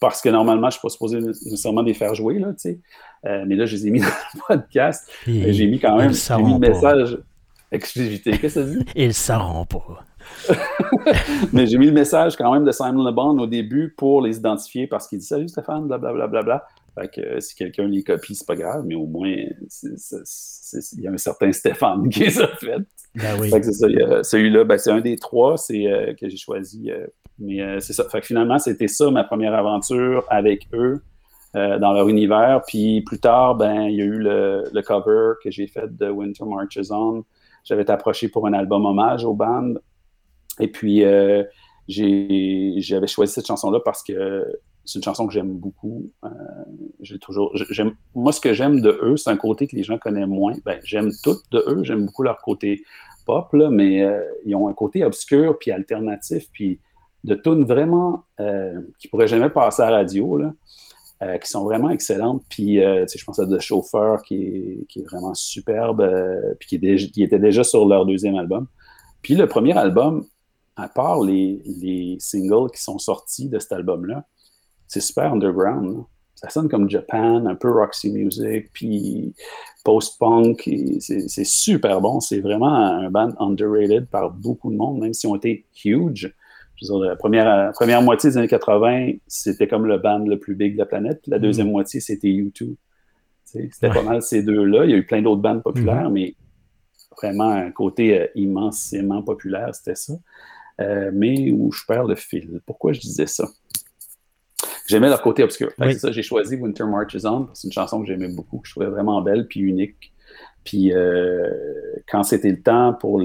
parce 0.00 0.20
que 0.20 0.28
normalement, 0.28 0.70
je 0.70 0.76
ne 0.76 0.78
suis 0.78 0.80
pas 0.80 0.88
supposé 0.88 1.20
nécessairement 1.20 1.82
les 1.82 1.94
faire 1.94 2.14
jouer, 2.14 2.38
là, 2.38 2.52
euh, 3.26 3.44
mais 3.46 3.56
là, 3.56 3.66
je 3.66 3.76
les 3.76 3.88
ai 3.88 3.90
mis 3.90 4.00
dans 4.00 4.06
le 4.06 4.40
podcast. 4.46 5.10
J'ai 5.26 5.66
mis 5.66 5.80
quand 5.80 5.96
même 5.96 6.10
mis 6.10 6.52
le 6.52 6.58
message 6.58 7.18
exclusivité. 7.70 8.32
Qu'est-ce 8.38 8.60
que 8.60 8.60
ça 8.60 8.62
dit? 8.64 8.84
Ils 8.94 9.08
ne 9.08 9.12
sauront 9.12 9.66
pas. 9.66 10.04
mais 11.52 11.66
j'ai 11.66 11.78
mis 11.78 11.86
le 11.86 11.92
message 11.92 12.36
quand 12.36 12.52
même 12.52 12.64
de 12.64 12.72
Simon 12.72 13.02
Le 13.02 13.12
Bon 13.12 13.38
au 13.38 13.46
début 13.46 13.94
pour 13.96 14.20
les 14.20 14.36
identifier 14.36 14.86
parce 14.86 15.08
qu'il 15.08 15.18
dit 15.18 15.24
Salut 15.24 15.48
Stéphane, 15.48 15.86
blablabla. 15.86 16.26
Bla, 16.26 16.42
bla, 16.42 16.42
bla. 16.42 16.66
Fait 16.98 17.08
que 17.08 17.20
euh, 17.20 17.40
si 17.40 17.54
quelqu'un 17.54 17.86
les 17.86 18.02
copie, 18.02 18.34
c'est 18.34 18.46
pas 18.46 18.56
grave, 18.56 18.84
mais 18.86 18.94
au 18.94 19.06
moins, 19.06 19.30
il 19.30 19.52
y 20.98 21.06
a 21.06 21.10
un 21.10 21.16
certain 21.16 21.52
Stéphane 21.52 22.08
qui 22.10 22.20
les 22.20 22.40
a 22.40 22.48
fait. 22.48 22.78
Ben 23.14 23.38
oui. 23.40 23.50
c'est 23.50 23.72
ça. 23.72 23.86
Celui-là, 24.22 24.64
ben, 24.64 24.78
c'est 24.78 24.90
un 24.90 25.00
des 25.00 25.16
trois 25.16 25.56
c'est, 25.56 25.86
euh, 25.86 26.14
que 26.14 26.28
j'ai 26.28 26.36
choisi. 26.36 26.90
Euh, 26.90 27.06
mais 27.38 27.80
c'est 27.80 27.92
ça. 27.92 28.04
Fait 28.08 28.20
que 28.20 28.26
finalement, 28.26 28.58
c'était 28.58 28.88
ça 28.88 29.10
ma 29.12 29.22
première 29.22 29.54
aventure 29.54 30.24
avec 30.28 30.66
eux 30.72 31.00
dans 31.54 31.92
leur 31.92 32.08
univers. 32.08 32.62
Puis 32.66 33.02
plus 33.02 33.20
tard, 33.20 33.54
ben, 33.54 33.82
il 33.82 33.96
y 33.96 34.02
a 34.02 34.04
eu 34.04 34.18
le, 34.18 34.64
le 34.72 34.82
cover 34.82 35.34
que 35.42 35.50
j'ai 35.50 35.68
fait 35.68 35.96
de 35.96 36.10
Winter 36.10 36.44
Marches 36.44 36.90
On. 36.90 37.24
J'avais 37.62 37.82
été 37.82 37.92
approché 37.92 38.28
pour 38.28 38.46
un 38.48 38.52
album 38.54 38.84
hommage 38.86 39.24
au 39.24 39.34
band. 39.34 39.74
Et 40.58 40.66
puis, 40.66 41.04
j'avais 41.86 43.06
choisi 43.06 43.34
cette 43.34 43.46
chanson-là 43.46 43.78
parce 43.84 44.02
que 44.02 44.44
c'est 44.88 44.98
une 44.98 45.04
chanson 45.04 45.26
que 45.26 45.34
j'aime 45.34 45.52
beaucoup. 45.52 46.10
Euh, 46.24 46.28
j'ai 47.00 47.18
toujours, 47.18 47.54
j'aime, 47.68 47.94
moi, 48.14 48.32
ce 48.32 48.40
que 48.40 48.54
j'aime 48.54 48.80
de 48.80 48.98
eux, 49.02 49.18
c'est 49.18 49.28
un 49.28 49.36
côté 49.36 49.66
que 49.66 49.76
les 49.76 49.82
gens 49.82 49.98
connaissent 49.98 50.26
moins. 50.26 50.54
Ben, 50.64 50.80
j'aime 50.82 51.10
tout 51.22 51.36
de 51.50 51.62
eux, 51.68 51.84
j'aime 51.84 52.06
beaucoup 52.06 52.22
leur 52.22 52.40
côté 52.40 52.82
pop, 53.26 53.52
là, 53.52 53.68
mais 53.68 54.02
euh, 54.02 54.22
ils 54.46 54.56
ont 54.56 54.66
un 54.66 54.72
côté 54.72 55.04
obscur 55.04 55.58
puis 55.58 55.72
alternatif, 55.72 56.48
puis 56.54 56.80
de 57.24 57.34
tunes 57.34 57.64
vraiment 57.64 58.24
euh, 58.40 58.80
qui 58.98 59.08
pourraient 59.08 59.28
jamais 59.28 59.50
passer 59.50 59.82
à 59.82 59.90
la 59.90 59.98
radio, 59.98 60.38
là, 60.38 60.54
euh, 61.22 61.36
qui 61.36 61.50
sont 61.50 61.64
vraiment 61.64 61.90
excellentes. 61.90 62.42
Puis, 62.48 62.76
je 62.76 63.24
pense 63.26 63.38
à 63.38 63.46
The 63.46 63.60
Chauffeur 63.60 64.22
qui 64.22 64.42
est, 64.42 64.86
qui 64.88 65.00
est 65.00 65.04
vraiment 65.04 65.34
superbe, 65.34 66.02
puis 66.58 66.80
qui, 66.80 67.10
qui 67.10 67.22
était 67.22 67.38
déjà 67.38 67.62
sur 67.62 67.86
leur 67.86 68.06
deuxième 68.06 68.36
album. 68.36 68.66
Puis 69.20 69.34
le 69.34 69.46
premier 69.46 69.76
album, 69.76 70.24
à 70.76 70.88
part 70.88 71.20
les, 71.20 71.60
les 71.66 72.16
singles 72.20 72.70
qui 72.72 72.82
sont 72.82 72.98
sortis 72.98 73.50
de 73.50 73.58
cet 73.58 73.72
album-là, 73.72 74.24
c'est 74.88 75.00
super 75.00 75.32
underground. 75.32 76.04
Ça 76.34 76.48
sonne 76.50 76.68
comme 76.68 76.88
Japan, 76.88 77.46
un 77.46 77.54
peu 77.54 77.70
Roxy 77.70 78.10
Music, 78.10 78.70
puis 78.72 79.34
post-punk. 79.84 80.70
C'est 81.00 81.44
super 81.44 82.00
bon. 82.00 82.20
C'est 82.20 82.40
vraiment 82.40 82.74
un 82.74 83.10
band 83.10 83.32
underrated 83.38 84.06
par 84.06 84.30
beaucoup 84.30 84.70
de 84.70 84.76
monde, 84.76 85.00
même 85.00 85.14
si 85.14 85.26
on 85.26 85.36
été 85.36 85.66
huge. 85.84 86.32
la 86.80 87.16
première, 87.16 87.72
première 87.72 88.02
moitié 88.02 88.30
des 88.30 88.38
années 88.38 88.48
80, 88.48 89.12
c'était 89.26 89.66
comme 89.66 89.86
le 89.86 89.98
band 89.98 90.20
le 90.20 90.38
plus 90.38 90.54
big 90.54 90.74
de 90.74 90.78
la 90.78 90.86
planète. 90.86 91.26
la 91.26 91.38
deuxième 91.38 91.68
mm. 91.68 91.72
moitié, 91.72 92.00
c'était 92.00 92.28
U2. 92.28 92.76
C'était 93.44 93.88
pas 93.88 94.02
mal 94.02 94.22
ces 94.22 94.42
deux-là. 94.42 94.84
Il 94.84 94.90
y 94.90 94.94
a 94.94 94.96
eu 94.96 95.06
plein 95.06 95.22
d'autres 95.22 95.40
bandes 95.40 95.62
populaires, 95.62 96.08
mm-hmm. 96.08 96.12
mais 96.12 96.34
vraiment 97.20 97.50
un 97.50 97.70
côté 97.70 98.20
euh, 98.20 98.26
immensément 98.34 99.22
populaire, 99.22 99.74
c'était 99.74 99.94
ça. 99.94 100.14
Euh, 100.80 101.10
mais 101.12 101.50
où 101.50 101.72
je 101.72 101.84
perds 101.86 102.04
le 102.04 102.14
fil. 102.14 102.60
Pourquoi 102.64 102.92
je 102.92 103.00
disais 103.00 103.26
ça? 103.26 103.48
J'aimais 104.88 105.08
leur 105.08 105.20
côté 105.20 105.42
obscur. 105.42 105.70
C'est 105.78 105.98
ça, 105.98 106.12
j'ai 106.12 106.22
choisi 106.22 106.56
Winter 106.56 106.84
Marches 106.84 107.24
On. 107.24 107.48
C'est 107.52 107.68
une 107.68 107.72
chanson 107.72 108.00
que 108.00 108.06
j'aimais 108.06 108.28
beaucoup, 108.28 108.58
que 108.58 108.66
je 108.66 108.72
trouvais 108.72 108.86
vraiment 108.86 109.20
belle 109.20 109.46
puis 109.46 109.60
unique. 109.60 110.12
Puis 110.64 110.92
euh, 110.92 111.50
quand 112.08 112.22
c'était 112.22 112.50
le 112.50 112.62
temps 112.62 112.94
pour 112.94 113.20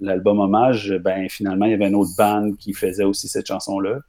l'album 0.00 0.40
hommage, 0.40 0.92
ben 1.02 1.28
finalement, 1.28 1.66
il 1.66 1.70
y 1.70 1.74
avait 1.74 1.88
une 1.88 1.94
autre 1.94 2.12
band 2.18 2.52
qui 2.58 2.72
faisait 2.72 3.04
aussi 3.04 3.28
cette 3.28 3.46
chanson-là. 3.46 4.00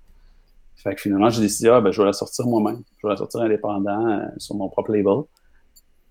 Fait 0.76 0.96
que 0.96 1.02
finalement, 1.02 1.30
j'ai 1.30 1.42
décidé, 1.42 1.70
ah, 1.70 1.80
ben, 1.80 1.92
je 1.92 2.02
vais 2.02 2.08
la 2.08 2.14
sortir 2.14 2.46
moi-même. 2.46 2.82
Je 3.02 3.08
vais 3.08 3.14
la 3.14 3.18
sortir 3.18 3.42
indépendant 3.42 4.08
euh, 4.08 4.26
sur 4.38 4.56
mon 4.56 4.68
propre 4.68 4.92
label. 4.92 5.24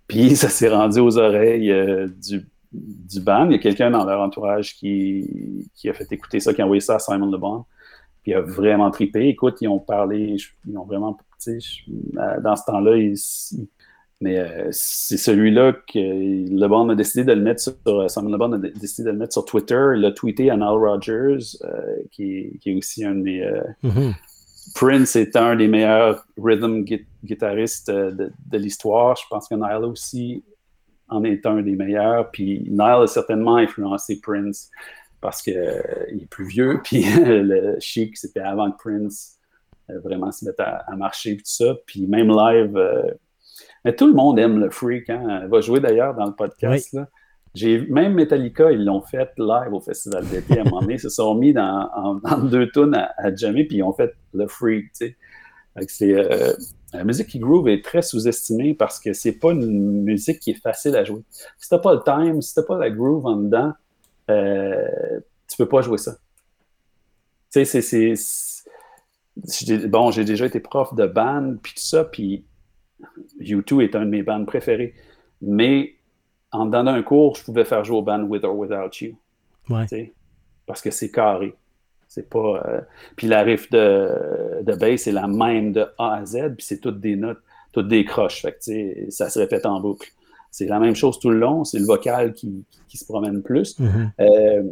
Puis 0.06 0.36
ça 0.36 0.48
s'est 0.48 0.68
rendu 0.68 1.00
aux 1.00 1.18
oreilles 1.18 1.70
euh, 1.70 2.08
du, 2.08 2.46
du 2.72 3.20
band. 3.20 3.46
Il 3.46 3.52
y 3.52 3.54
a 3.56 3.58
quelqu'un 3.58 3.90
dans 3.90 4.04
leur 4.04 4.20
entourage 4.20 4.74
qui, 4.76 5.68
qui, 5.74 5.88
a 5.88 5.92
fait 5.92 6.10
écouter 6.10 6.40
ça, 6.40 6.54
qui 6.54 6.62
a 6.62 6.64
envoyé 6.64 6.80
ça 6.80 6.94
à 6.94 6.98
Simon 6.98 7.30
Le 7.30 7.38
Bon. 7.38 7.64
Puis 8.22 8.32
il 8.32 8.34
a 8.34 8.40
vraiment 8.40 8.90
tripé. 8.90 9.28
Écoute, 9.28 9.58
ils 9.60 9.68
ont 9.68 9.80
parlé, 9.80 10.36
ils 10.66 10.78
ont 10.78 10.84
vraiment, 10.84 11.18
tu 11.42 11.60
sais, 11.60 11.82
dans 12.42 12.56
ce 12.56 12.64
temps-là, 12.66 12.96
mais 14.22 14.38
euh, 14.38 14.68
c'est 14.70 15.16
celui-là 15.16 15.72
que 15.72 15.98
LeBron 15.98 16.88
a 16.90 16.94
décidé 16.94 17.24
de 17.24 17.32
le 17.32 17.42
mettre 17.42 17.60
sur, 17.60 17.74
euh, 17.88 18.06
LeBron 18.06 18.52
a 18.52 18.58
décidé 18.58 19.06
de 19.06 19.10
le 19.10 19.18
mettre 19.18 19.32
sur 19.32 19.44
Twitter. 19.44 19.94
Il 19.96 20.04
a 20.04 20.12
tweeté 20.12 20.48
à 20.48 20.56
Nile 20.56 20.68
euh, 20.68 21.96
qui, 22.12 22.56
qui, 22.60 22.70
est 22.70 22.74
aussi 22.76 23.04
un 23.04 23.16
des. 23.16 23.44
Mm-hmm. 23.82 24.14
Prince 24.76 25.16
est 25.16 25.34
un 25.34 25.56
des 25.56 25.66
meilleurs 25.66 26.24
rhythm 26.40 26.84
guitaristes 27.24 27.90
de, 27.90 28.30
de 28.46 28.58
l'histoire. 28.58 29.16
Je 29.16 29.24
pense 29.28 29.48
que 29.48 29.56
Nile 29.56 29.84
aussi 29.84 30.44
en 31.08 31.24
est 31.24 31.44
un 31.44 31.60
des 31.60 31.74
meilleurs. 31.74 32.30
Puis 32.30 32.60
Nile 32.68 32.80
a 32.80 33.06
certainement 33.08 33.56
influencé 33.56 34.20
Prince. 34.20 34.70
Parce 35.22 35.40
qu'il 35.40 35.54
est 35.54 36.28
plus 36.28 36.44
vieux, 36.44 36.80
puis 36.84 37.04
le 37.16 37.78
Chic, 37.80 38.16
c'était 38.18 38.40
avant 38.40 38.70
que 38.70 38.76
Prince 38.76 39.38
vraiment 39.88 40.30
se 40.30 40.44
mette 40.44 40.60
à, 40.60 40.84
marcher, 40.96 41.36
tout 41.36 41.42
ça. 41.44 41.74
Puis 41.86 42.06
même 42.06 42.28
live, 42.28 42.78
mais 43.84 43.94
tout 43.94 44.06
le 44.06 44.12
monde 44.12 44.38
aime 44.38 44.58
le 44.58 44.70
freak. 44.70 45.10
Hein? 45.10 45.40
Elle 45.42 45.48
va 45.48 45.60
jouer 45.60 45.80
d'ailleurs 45.80 46.14
dans 46.14 46.26
le 46.26 46.34
podcast. 46.34 46.92
Là. 46.92 47.08
J'ai 47.54 47.80
même 47.80 48.14
Metallica, 48.14 48.72
ils 48.72 48.84
l'ont 48.84 49.02
fait 49.02 49.30
live 49.36 49.72
au 49.72 49.80
Festival 49.80 50.26
d'été 50.26 50.58
à 50.58 50.62
un 50.62 50.64
moment 50.64 50.80
donné. 50.80 50.94
Ils 50.94 51.00
se 51.00 51.08
sont 51.08 51.34
mis 51.34 51.52
dans, 51.52 52.20
deux 52.44 52.70
tunes 52.70 52.94
à, 52.94 53.12
à, 53.18 53.34
jammer, 53.34 53.64
puis 53.64 53.78
ils 53.78 53.82
ont 53.82 53.92
fait 53.92 54.14
le 54.32 54.46
freak. 54.46 54.92
Tu 54.92 55.16
sais. 55.86 56.14
Euh, 56.14 56.52
la 56.92 57.04
musique 57.04 57.28
qui 57.28 57.38
groove 57.38 57.68
est 57.68 57.82
très 57.82 58.02
sous-estimée 58.02 58.74
parce 58.74 59.00
que 59.00 59.12
c'est 59.12 59.32
pas 59.32 59.52
une 59.52 60.02
musique 60.02 60.40
qui 60.40 60.50
est 60.50 60.62
facile 60.62 60.94
à 60.96 61.04
jouer. 61.04 61.22
Si 61.58 61.68
t'as 61.68 61.78
pas 61.78 61.94
le 61.94 62.02
time, 62.04 62.42
si 62.42 62.54
t'as 62.54 62.62
pas 62.62 62.78
la 62.78 62.90
groove 62.90 63.26
en 63.26 63.36
dedans, 63.36 63.72
euh, 64.30 65.20
tu 65.48 65.56
peux 65.56 65.68
pas 65.68 65.82
jouer 65.82 65.98
ça. 65.98 66.16
Tu 67.52 67.64
sais, 67.64 67.82
c'est. 67.82 68.14
Bon, 69.88 70.10
j'ai 70.10 70.24
déjà 70.24 70.46
été 70.46 70.60
prof 70.60 70.94
de 70.94 71.06
band, 71.06 71.56
puis 71.62 71.72
tout 71.74 71.82
ça, 71.82 72.04
puis 72.04 72.44
U2 73.40 73.82
est 73.82 73.96
un 73.96 74.04
de 74.04 74.10
mes 74.10 74.22
bands 74.22 74.44
préférés. 74.44 74.94
Mais 75.40 75.94
en 76.50 76.66
donnant 76.66 76.92
un 76.92 77.02
cours, 77.02 77.36
je 77.36 77.44
pouvais 77.44 77.64
faire 77.64 77.84
jouer 77.84 77.98
au 77.98 78.02
band 78.02 78.22
With 78.22 78.44
or 78.44 78.56
Without 78.56 78.90
You. 79.00 79.16
Parce 80.66 80.82
que 80.82 80.90
c'est 80.90 81.10
carré. 81.10 81.54
C'est 82.08 82.28
pas. 82.28 82.62
Euh, 82.66 82.80
puis 83.16 83.26
la 83.26 83.42
riff 83.42 83.70
de, 83.70 84.62
de 84.62 84.74
bass 84.74 85.06
est 85.06 85.12
la 85.12 85.26
même 85.26 85.72
de 85.72 85.86
A 85.98 86.16
à 86.16 86.24
Z, 86.26 86.54
puis 86.56 86.66
c'est 86.66 86.78
toutes 86.78 87.00
des 87.00 87.16
notes, 87.16 87.40
toutes 87.72 87.88
des 87.88 88.04
croches. 88.04 88.42
Fait 88.42 88.52
que, 88.52 89.10
ça 89.10 89.30
se 89.30 89.38
répète 89.38 89.64
en 89.64 89.80
boucle. 89.80 90.10
C'est 90.52 90.66
la 90.66 90.78
même 90.78 90.94
chose 90.94 91.18
tout 91.18 91.30
le 91.30 91.38
long, 91.38 91.64
c'est 91.64 91.78
le 91.78 91.86
vocal 91.86 92.34
qui, 92.34 92.64
qui, 92.86 92.98
se 92.98 93.06
promène 93.06 93.42
plus. 93.42 93.80
Mm-hmm. 93.80 94.10
Euh, 94.20 94.62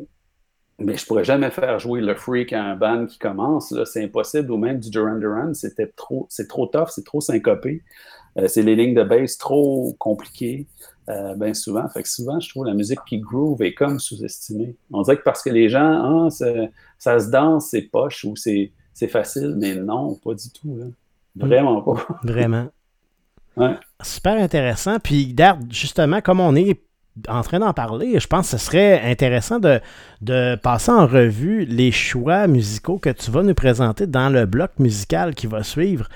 mais 0.78 0.96
je 0.96 1.06
pourrais 1.06 1.24
jamais 1.24 1.50
faire 1.50 1.78
jouer 1.78 2.02
le 2.02 2.14
freak 2.14 2.52
à 2.52 2.62
un 2.62 2.76
band 2.76 3.06
qui 3.06 3.18
commence, 3.18 3.74
c'est 3.84 4.04
impossible, 4.04 4.50
ou 4.52 4.58
même 4.58 4.78
du 4.78 4.90
Duran 4.90 5.16
Duran, 5.16 5.54
c'était 5.54 5.88
trop, 5.88 6.26
c'est 6.28 6.48
trop 6.48 6.66
tough, 6.66 6.88
c'est 6.88 7.04
trop 7.04 7.20
syncopé. 7.20 7.82
Euh, 8.38 8.46
c'est 8.46 8.62
les 8.62 8.76
lignes 8.76 8.94
de 8.94 9.02
bass 9.02 9.38
trop 9.38 9.94
compliquées, 9.98 10.66
euh, 11.08 11.34
bien 11.34 11.54
souvent. 11.54 11.88
Fait 11.88 12.02
que 12.02 12.08
souvent, 12.08 12.38
je 12.40 12.48
trouve 12.48 12.64
la 12.64 12.74
musique 12.74 13.00
qui 13.06 13.18
groove 13.18 13.60
est 13.62 13.74
comme 13.74 13.98
sous-estimée. 13.98 14.76
On 14.92 15.02
dirait 15.02 15.16
que 15.16 15.22
parce 15.22 15.42
que 15.42 15.50
les 15.50 15.68
gens, 15.68 16.26
ah, 16.26 16.30
ça, 16.98 17.18
se 17.18 17.30
danse, 17.30 17.68
c'est 17.70 17.82
poche 17.82 18.24
ou 18.24 18.36
c'est 18.36 18.70
facile, 19.08 19.56
mais 19.58 19.74
non, 19.74 20.14
pas 20.14 20.34
du 20.34 20.50
tout. 20.50 20.78
Vraiment 21.34 21.82
pas. 21.82 22.06
Vraiment. 22.22 22.68
Ouais. 23.56 23.76
Super 24.02 24.42
intéressant. 24.42 24.98
Puis, 24.98 25.34
justement, 25.70 26.20
comme 26.20 26.40
on 26.40 26.54
est 26.54 26.80
en 27.28 27.42
train 27.42 27.58
d'en 27.58 27.72
parler, 27.72 28.18
je 28.18 28.26
pense 28.26 28.50
que 28.50 28.58
ce 28.58 28.64
serait 28.64 29.02
intéressant 29.10 29.58
de, 29.58 29.80
de, 30.20 30.56
passer 30.56 30.90
en 30.90 31.06
revue 31.06 31.64
les 31.64 31.92
choix 31.92 32.46
musicaux 32.46 32.98
que 32.98 33.10
tu 33.10 33.30
vas 33.30 33.42
nous 33.42 33.54
présenter 33.54 34.06
dans 34.06 34.30
le 34.30 34.46
bloc 34.46 34.72
musical 34.78 35.34
qui 35.34 35.46
va 35.46 35.62
suivre. 35.62 36.08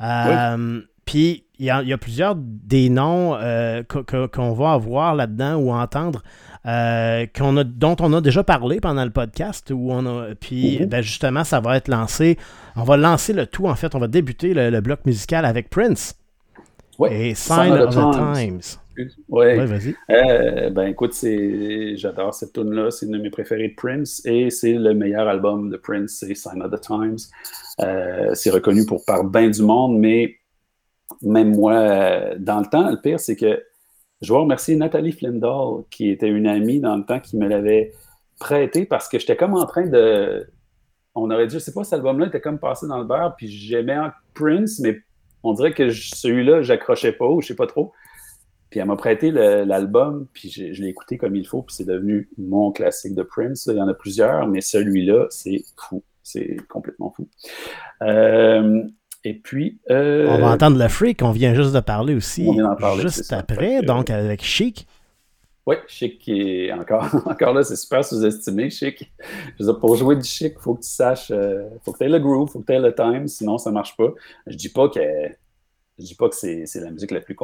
Euh, 0.00 0.80
puis, 1.04 1.44
il 1.58 1.64
y, 1.66 1.70
a, 1.70 1.98
plusieurs 1.98 2.34
des 2.36 2.90
noms 2.90 3.34
euh, 3.34 3.82
qu'on 3.84 4.52
va 4.52 4.72
avoir 4.72 5.14
là-dedans 5.14 5.54
ou 5.56 5.72
entendre 5.72 6.22
euh, 6.66 7.24
a, 7.24 7.64
dont 7.64 7.96
on 8.00 8.12
a 8.12 8.20
déjà 8.20 8.44
parlé 8.44 8.80
pendant 8.80 9.04
le 9.04 9.10
podcast. 9.10 9.72
Où 9.74 9.90
on 9.90 10.04
a, 10.04 10.34
puis, 10.34 10.80
mhm. 10.80 10.86
ben, 10.86 11.02
justement, 11.02 11.44
ça 11.44 11.60
va 11.60 11.76
être 11.76 11.88
lancé. 11.88 12.36
On 12.74 12.82
va 12.82 12.96
lancer 12.96 13.32
le 13.32 13.46
tout, 13.46 13.68
en 13.68 13.74
fait. 13.74 13.94
On 13.94 13.98
va 13.98 14.08
débuter 14.08 14.52
le, 14.52 14.80
bloc 14.80 15.06
musical 15.06 15.44
avec 15.44 15.70
Prince. 15.70 16.16
Oui. 16.98 17.08
Et 17.12 17.34
Sign, 17.34 17.72
of 17.72 17.94
the 17.94 18.34
Times. 18.34 18.78
Oui, 19.28 19.56
vas-y. 19.56 19.94
Euh, 20.10 20.70
ben 20.70 20.86
écoute, 20.86 21.14
j'adore 21.96 22.32
cette 22.32 22.54
tune-là. 22.54 22.90
C'est 22.90 23.06
une 23.06 23.12
de 23.12 23.18
mes 23.18 23.30
préférées 23.30 23.68
de 23.68 23.74
Prince 23.74 24.22
et 24.24 24.48
c'est 24.48 24.72
le 24.72 24.94
meilleur 24.94 25.28
album 25.28 25.68
de 25.68 25.76
Prince, 25.76 26.16
c'est 26.20 26.34
Sign 26.34 26.62
of 26.62 26.70
the 26.70 26.80
Times. 26.80 27.18
c'est 28.34 28.50
reconnu 28.50 28.86
pour 28.86 29.04
par 29.04 29.24
bien 29.24 29.50
du 29.50 29.62
monde, 29.62 29.98
mais 29.98 30.36
même 31.22 31.54
moi, 31.54 31.74
euh, 31.74 32.34
dans 32.38 32.60
le 32.60 32.66
temps, 32.66 32.90
le 32.90 33.00
pire, 33.00 33.20
c'est 33.20 33.36
que 33.36 33.62
je 34.22 34.28
dois 34.28 34.40
remercier 34.40 34.76
Nathalie 34.76 35.12
Flindall, 35.12 35.84
qui 35.90 36.10
était 36.10 36.28
une 36.28 36.46
amie 36.46 36.80
dans 36.80 36.96
le 36.96 37.04
temps, 37.04 37.20
qui 37.20 37.36
me 37.36 37.48
l'avait 37.48 37.92
prêté 38.38 38.86
parce 38.86 39.08
que 39.08 39.18
j'étais 39.18 39.36
comme 39.36 39.54
en 39.54 39.66
train 39.66 39.86
de. 39.86 40.46
On 41.14 41.30
aurait 41.30 41.46
dit, 41.46 41.54
je 41.54 41.60
sais 41.60 41.72
pas, 41.72 41.84
cet 41.84 41.94
album-là 41.94 42.26
était 42.26 42.40
comme 42.40 42.58
passé 42.58 42.86
dans 42.86 42.98
le 42.98 43.04
beurre, 43.04 43.34
puis 43.36 43.48
j'aimais 43.48 43.96
Prince, 44.34 44.80
mais 44.80 45.00
on 45.46 45.54
dirait 45.54 45.72
que 45.72 45.90
celui-là, 45.90 46.62
j'accrochais 46.62 47.12
pas, 47.12 47.26
ou 47.26 47.40
je 47.40 47.48
sais 47.48 47.56
pas 47.56 47.66
trop. 47.66 47.92
Puis 48.70 48.80
elle 48.80 48.86
m'a 48.86 48.96
prêté 48.96 49.30
l'album, 49.30 50.26
puis 50.32 50.50
je, 50.50 50.82
l'ai 50.82 50.88
écouté 50.88 51.18
comme 51.18 51.36
il 51.36 51.46
faut, 51.46 51.62
puis 51.62 51.76
c'est 51.76 51.86
devenu 51.86 52.28
mon 52.36 52.72
classique 52.72 53.14
de 53.14 53.22
Prince. 53.22 53.68
Il 53.70 53.76
y 53.76 53.80
en 53.80 53.88
a 53.88 53.94
plusieurs, 53.94 54.48
mais 54.48 54.60
celui-là, 54.60 55.26
c'est 55.30 55.62
fou. 55.76 56.02
C'est 56.22 56.56
complètement 56.68 57.12
fou. 57.16 57.28
Euh, 58.02 58.82
et 59.22 59.34
puis. 59.34 59.78
Euh, 59.90 60.26
on 60.28 60.38
va 60.38 60.50
entendre 60.50 60.78
le 60.78 60.88
freak, 60.88 61.22
on 61.22 61.30
vient 61.30 61.54
juste 61.54 61.72
de 61.72 61.80
parler 61.80 62.14
aussi. 62.14 62.44
On 62.48 62.52
vient 62.52 62.68
d'en 62.68 62.76
parler. 62.76 63.02
Juste 63.02 63.32
après, 63.32 63.82
donc 63.82 64.10
avec 64.10 64.42
Chic. 64.42 64.86
Oui, 65.66 65.76
Chic 65.88 66.28
est 66.28 66.72
encore, 66.72 67.12
encore 67.26 67.52
là, 67.52 67.64
c'est 67.64 67.74
super 67.76 68.04
sous-estimé, 68.04 68.70
Chic. 68.70 69.12
Je 69.58 69.64
veux 69.64 69.72
dire, 69.72 69.80
pour 69.80 69.96
jouer 69.96 70.14
du 70.14 70.24
Chic, 70.24 70.54
il 70.56 70.60
faut 70.62 70.74
que 70.74 70.82
tu 70.82 70.88
saches, 70.88 71.32
euh, 71.32 71.68
faut 71.84 71.92
que 71.92 71.98
tu 71.98 72.04
aies 72.04 72.08
le 72.08 72.20
groove, 72.20 72.48
faut 72.48 72.60
que 72.60 72.66
tu 72.66 72.72
aies 72.72 72.78
le 72.78 72.94
time, 72.94 73.26
sinon 73.26 73.58
ça 73.58 73.72
marche 73.72 73.96
pas. 73.96 74.12
Je 74.46 74.56
dis 74.56 74.68
pas 74.68 74.88
que 74.88 75.00
je 75.98 76.04
dis 76.04 76.14
pas 76.14 76.28
que 76.28 76.36
c'est 76.36 76.66
la 76.76 76.90
musique 76.90 77.10
la 77.10 77.20
plus, 77.20 77.36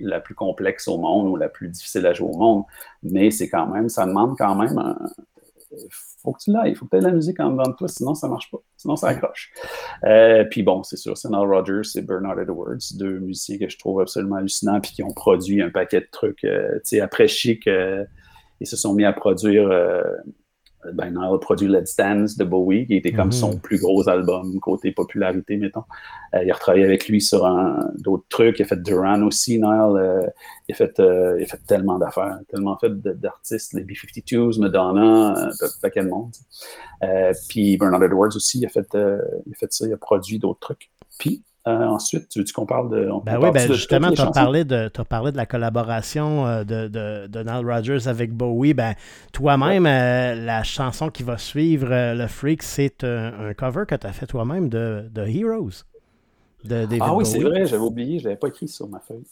la 0.00 0.20
plus 0.20 0.34
complexe 0.34 0.88
au 0.88 0.98
monde 0.98 1.28
ou 1.28 1.36
la 1.36 1.48
plus 1.48 1.68
difficile 1.68 2.06
à 2.06 2.14
jouer 2.14 2.28
au 2.28 2.36
monde, 2.36 2.64
mais 3.02 3.30
c'est 3.30 3.48
quand 3.48 3.66
même, 3.66 3.88
ça 3.88 4.06
demande 4.06 4.36
quand 4.38 4.54
même 4.54 4.78
un, 4.78 4.98
faut 6.22 6.32
que 6.32 6.42
tu 6.42 6.50
l'aies, 6.50 6.70
il 6.70 6.76
faut 6.76 6.86
que 6.86 6.90
tu 6.90 6.96
aies 6.96 7.00
la 7.00 7.12
musique 7.12 7.38
en 7.40 7.50
dedans 7.50 7.70
de 7.70 7.76
toi, 7.76 7.88
sinon 7.88 8.14
ça 8.14 8.28
marche 8.28 8.50
pas, 8.50 8.58
sinon 8.76 8.96
ça 8.96 9.08
accroche. 9.08 9.52
Euh, 10.04 10.44
puis 10.50 10.62
bon, 10.62 10.82
c'est 10.82 10.96
sûr, 10.96 11.16
c'est 11.16 11.28
Nile 11.28 11.46
Rodgers 11.46 11.88
et 11.96 12.02
Bernard 12.02 12.40
Edwards, 12.40 12.78
deux 12.94 13.18
musiciens 13.18 13.58
que 13.58 13.68
je 13.68 13.78
trouve 13.78 14.00
absolument 14.00 14.36
hallucinants, 14.36 14.80
puis 14.80 14.92
qui 14.92 15.02
ont 15.02 15.12
produit 15.12 15.62
un 15.62 15.70
paquet 15.70 16.00
de 16.00 16.08
trucs. 16.10 16.44
Euh, 16.44 16.74
tu 16.76 16.80
sais, 16.84 17.00
après 17.00 17.28
Chic, 17.28 17.66
euh, 17.66 18.04
ils 18.60 18.66
se 18.66 18.76
sont 18.76 18.94
mis 18.94 19.04
à 19.04 19.12
produire 19.12 19.70
ben, 20.92 21.10
Nile 21.10 21.34
a 21.34 21.38
produit 21.38 21.66
Let's 21.66 21.96
Dance 21.96 22.36
de 22.36 22.44
Bowie, 22.44 22.86
qui 22.86 22.96
était 22.96 23.12
comme 23.12 23.32
son 23.32 23.54
mhm. 23.54 23.60
plus 23.60 23.80
gros 23.80 24.08
album, 24.08 24.58
côté 24.60 24.92
popularité, 24.92 25.56
mettons. 25.56 25.84
Euh, 26.34 26.44
il 26.44 26.50
a 26.50 26.54
retravaillé 26.54 26.84
avec 26.84 27.08
lui 27.08 27.20
sur 27.20 27.48
d'autres 27.98 28.26
trucs. 28.28 28.58
Il 28.58 28.62
a 28.62 28.66
fait 28.66 28.80
Duran 28.80 29.22
aussi, 29.22 29.58
Nile. 29.58 29.96
Euh, 29.96 30.22
il, 30.68 30.72
a 30.72 30.76
fait, 30.76 31.00
euh, 31.00 31.36
il 31.38 31.44
a 31.44 31.46
fait 31.46 31.60
tellement 31.66 31.98
d'affaires, 31.98 32.38
tellement 32.48 32.78
fait 32.78 32.92
d'artistes, 33.00 33.72
les 33.74 33.82
B-52s, 33.82 34.60
Madonna, 34.60 35.50
paquet 35.82 36.04
de 36.04 36.08
monde. 36.08 36.32
puis 37.48 37.76
Bernard 37.76 38.04
Edwards 38.04 38.36
aussi, 38.36 38.58
il 38.58 38.66
a, 38.66 38.68
fait, 38.68 38.88
il 38.94 39.52
a 39.52 39.56
fait 39.58 39.72
ça, 39.72 39.86
il 39.86 39.92
a 39.92 39.96
produit 39.96 40.38
d'autres 40.38 40.60
trucs. 40.60 40.90
Puis 41.18 41.42
euh, 41.66 41.84
ensuite, 41.84 42.28
tu 42.28 42.38
veux 42.38 42.44
qu'on 42.54 42.66
parle 42.66 42.88
de. 42.90 43.08
ben 43.24 43.38
oui, 43.42 43.50
ben 43.52 43.72
justement, 43.72 44.10
tu 44.12 44.22
as, 44.22 44.30
parlé 44.30 44.64
de, 44.64 44.88
parlé 45.08 45.32
de 45.32 45.36
la 45.36 45.44
collaboration 45.44 46.46
euh, 46.46 46.64
de, 46.64 46.88
de, 46.88 47.26
de 47.26 47.42
Nile 47.42 47.66
Rodgers 47.66 48.08
avec 48.08 48.32
Bowie. 48.32 48.74
Ben, 48.74 48.94
toi-même, 49.32 49.84
euh, 49.84 50.34
la 50.34 50.62
chanson 50.62 51.10
qui 51.10 51.24
va 51.24 51.36
suivre, 51.36 51.88
Le 51.90 52.26
Freak, 52.26 52.62
c'est 52.62 53.04
un, 53.04 53.52
cover 53.54 53.84
que 53.86 53.96
tu 53.96 54.06
as 54.06 54.12
fait 54.12 54.26
toi-même 54.26 54.68
de, 54.68 55.08
de, 55.10 55.26
Heroes. 55.26 55.84
De 56.64 56.86
David 56.86 57.02
ah 57.02 57.14
oui, 57.14 57.26
c'est 57.26 57.40
vrai, 57.40 57.66
j'avais 57.66 57.82
oublié, 57.82 58.18
je 58.18 58.24
l'avais 58.24 58.36
pas 58.36 58.48
écrit 58.48 58.66
sur 58.66 58.88
ma 58.88 59.00
feuille. 59.00 59.24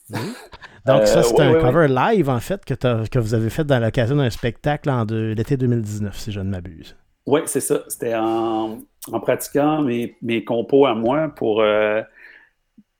Donc, 0.86 1.06
ça, 1.06 1.22
c'est 1.22 1.40
un 1.40 1.54
cover 1.54 1.88
live, 1.88 2.28
en 2.28 2.40
fait, 2.40 2.64
que, 2.64 3.08
que 3.08 3.18
vous 3.18 3.34
avez 3.34 3.50
fait 3.50 3.64
dans 3.64 3.78
l'occasion 3.78 4.16
d'un 4.16 4.30
spectacle 4.30 4.90
en 4.90 5.04
l'été 5.04 5.56
2019, 5.56 6.16
si 6.16 6.32
je 6.32 6.40
ne 6.40 6.50
m'abuse. 6.50 6.96
Oui, 7.26 7.40
c'est 7.46 7.60
ça. 7.60 7.82
C'était 7.88 8.14
en, 8.14 8.78
en, 9.10 9.20
pratiquant 9.20 9.82
mes, 9.82 10.16
mes, 10.22 10.44
compos 10.44 10.86
à 10.86 10.94
moi 10.94 11.32
pour 11.34 11.60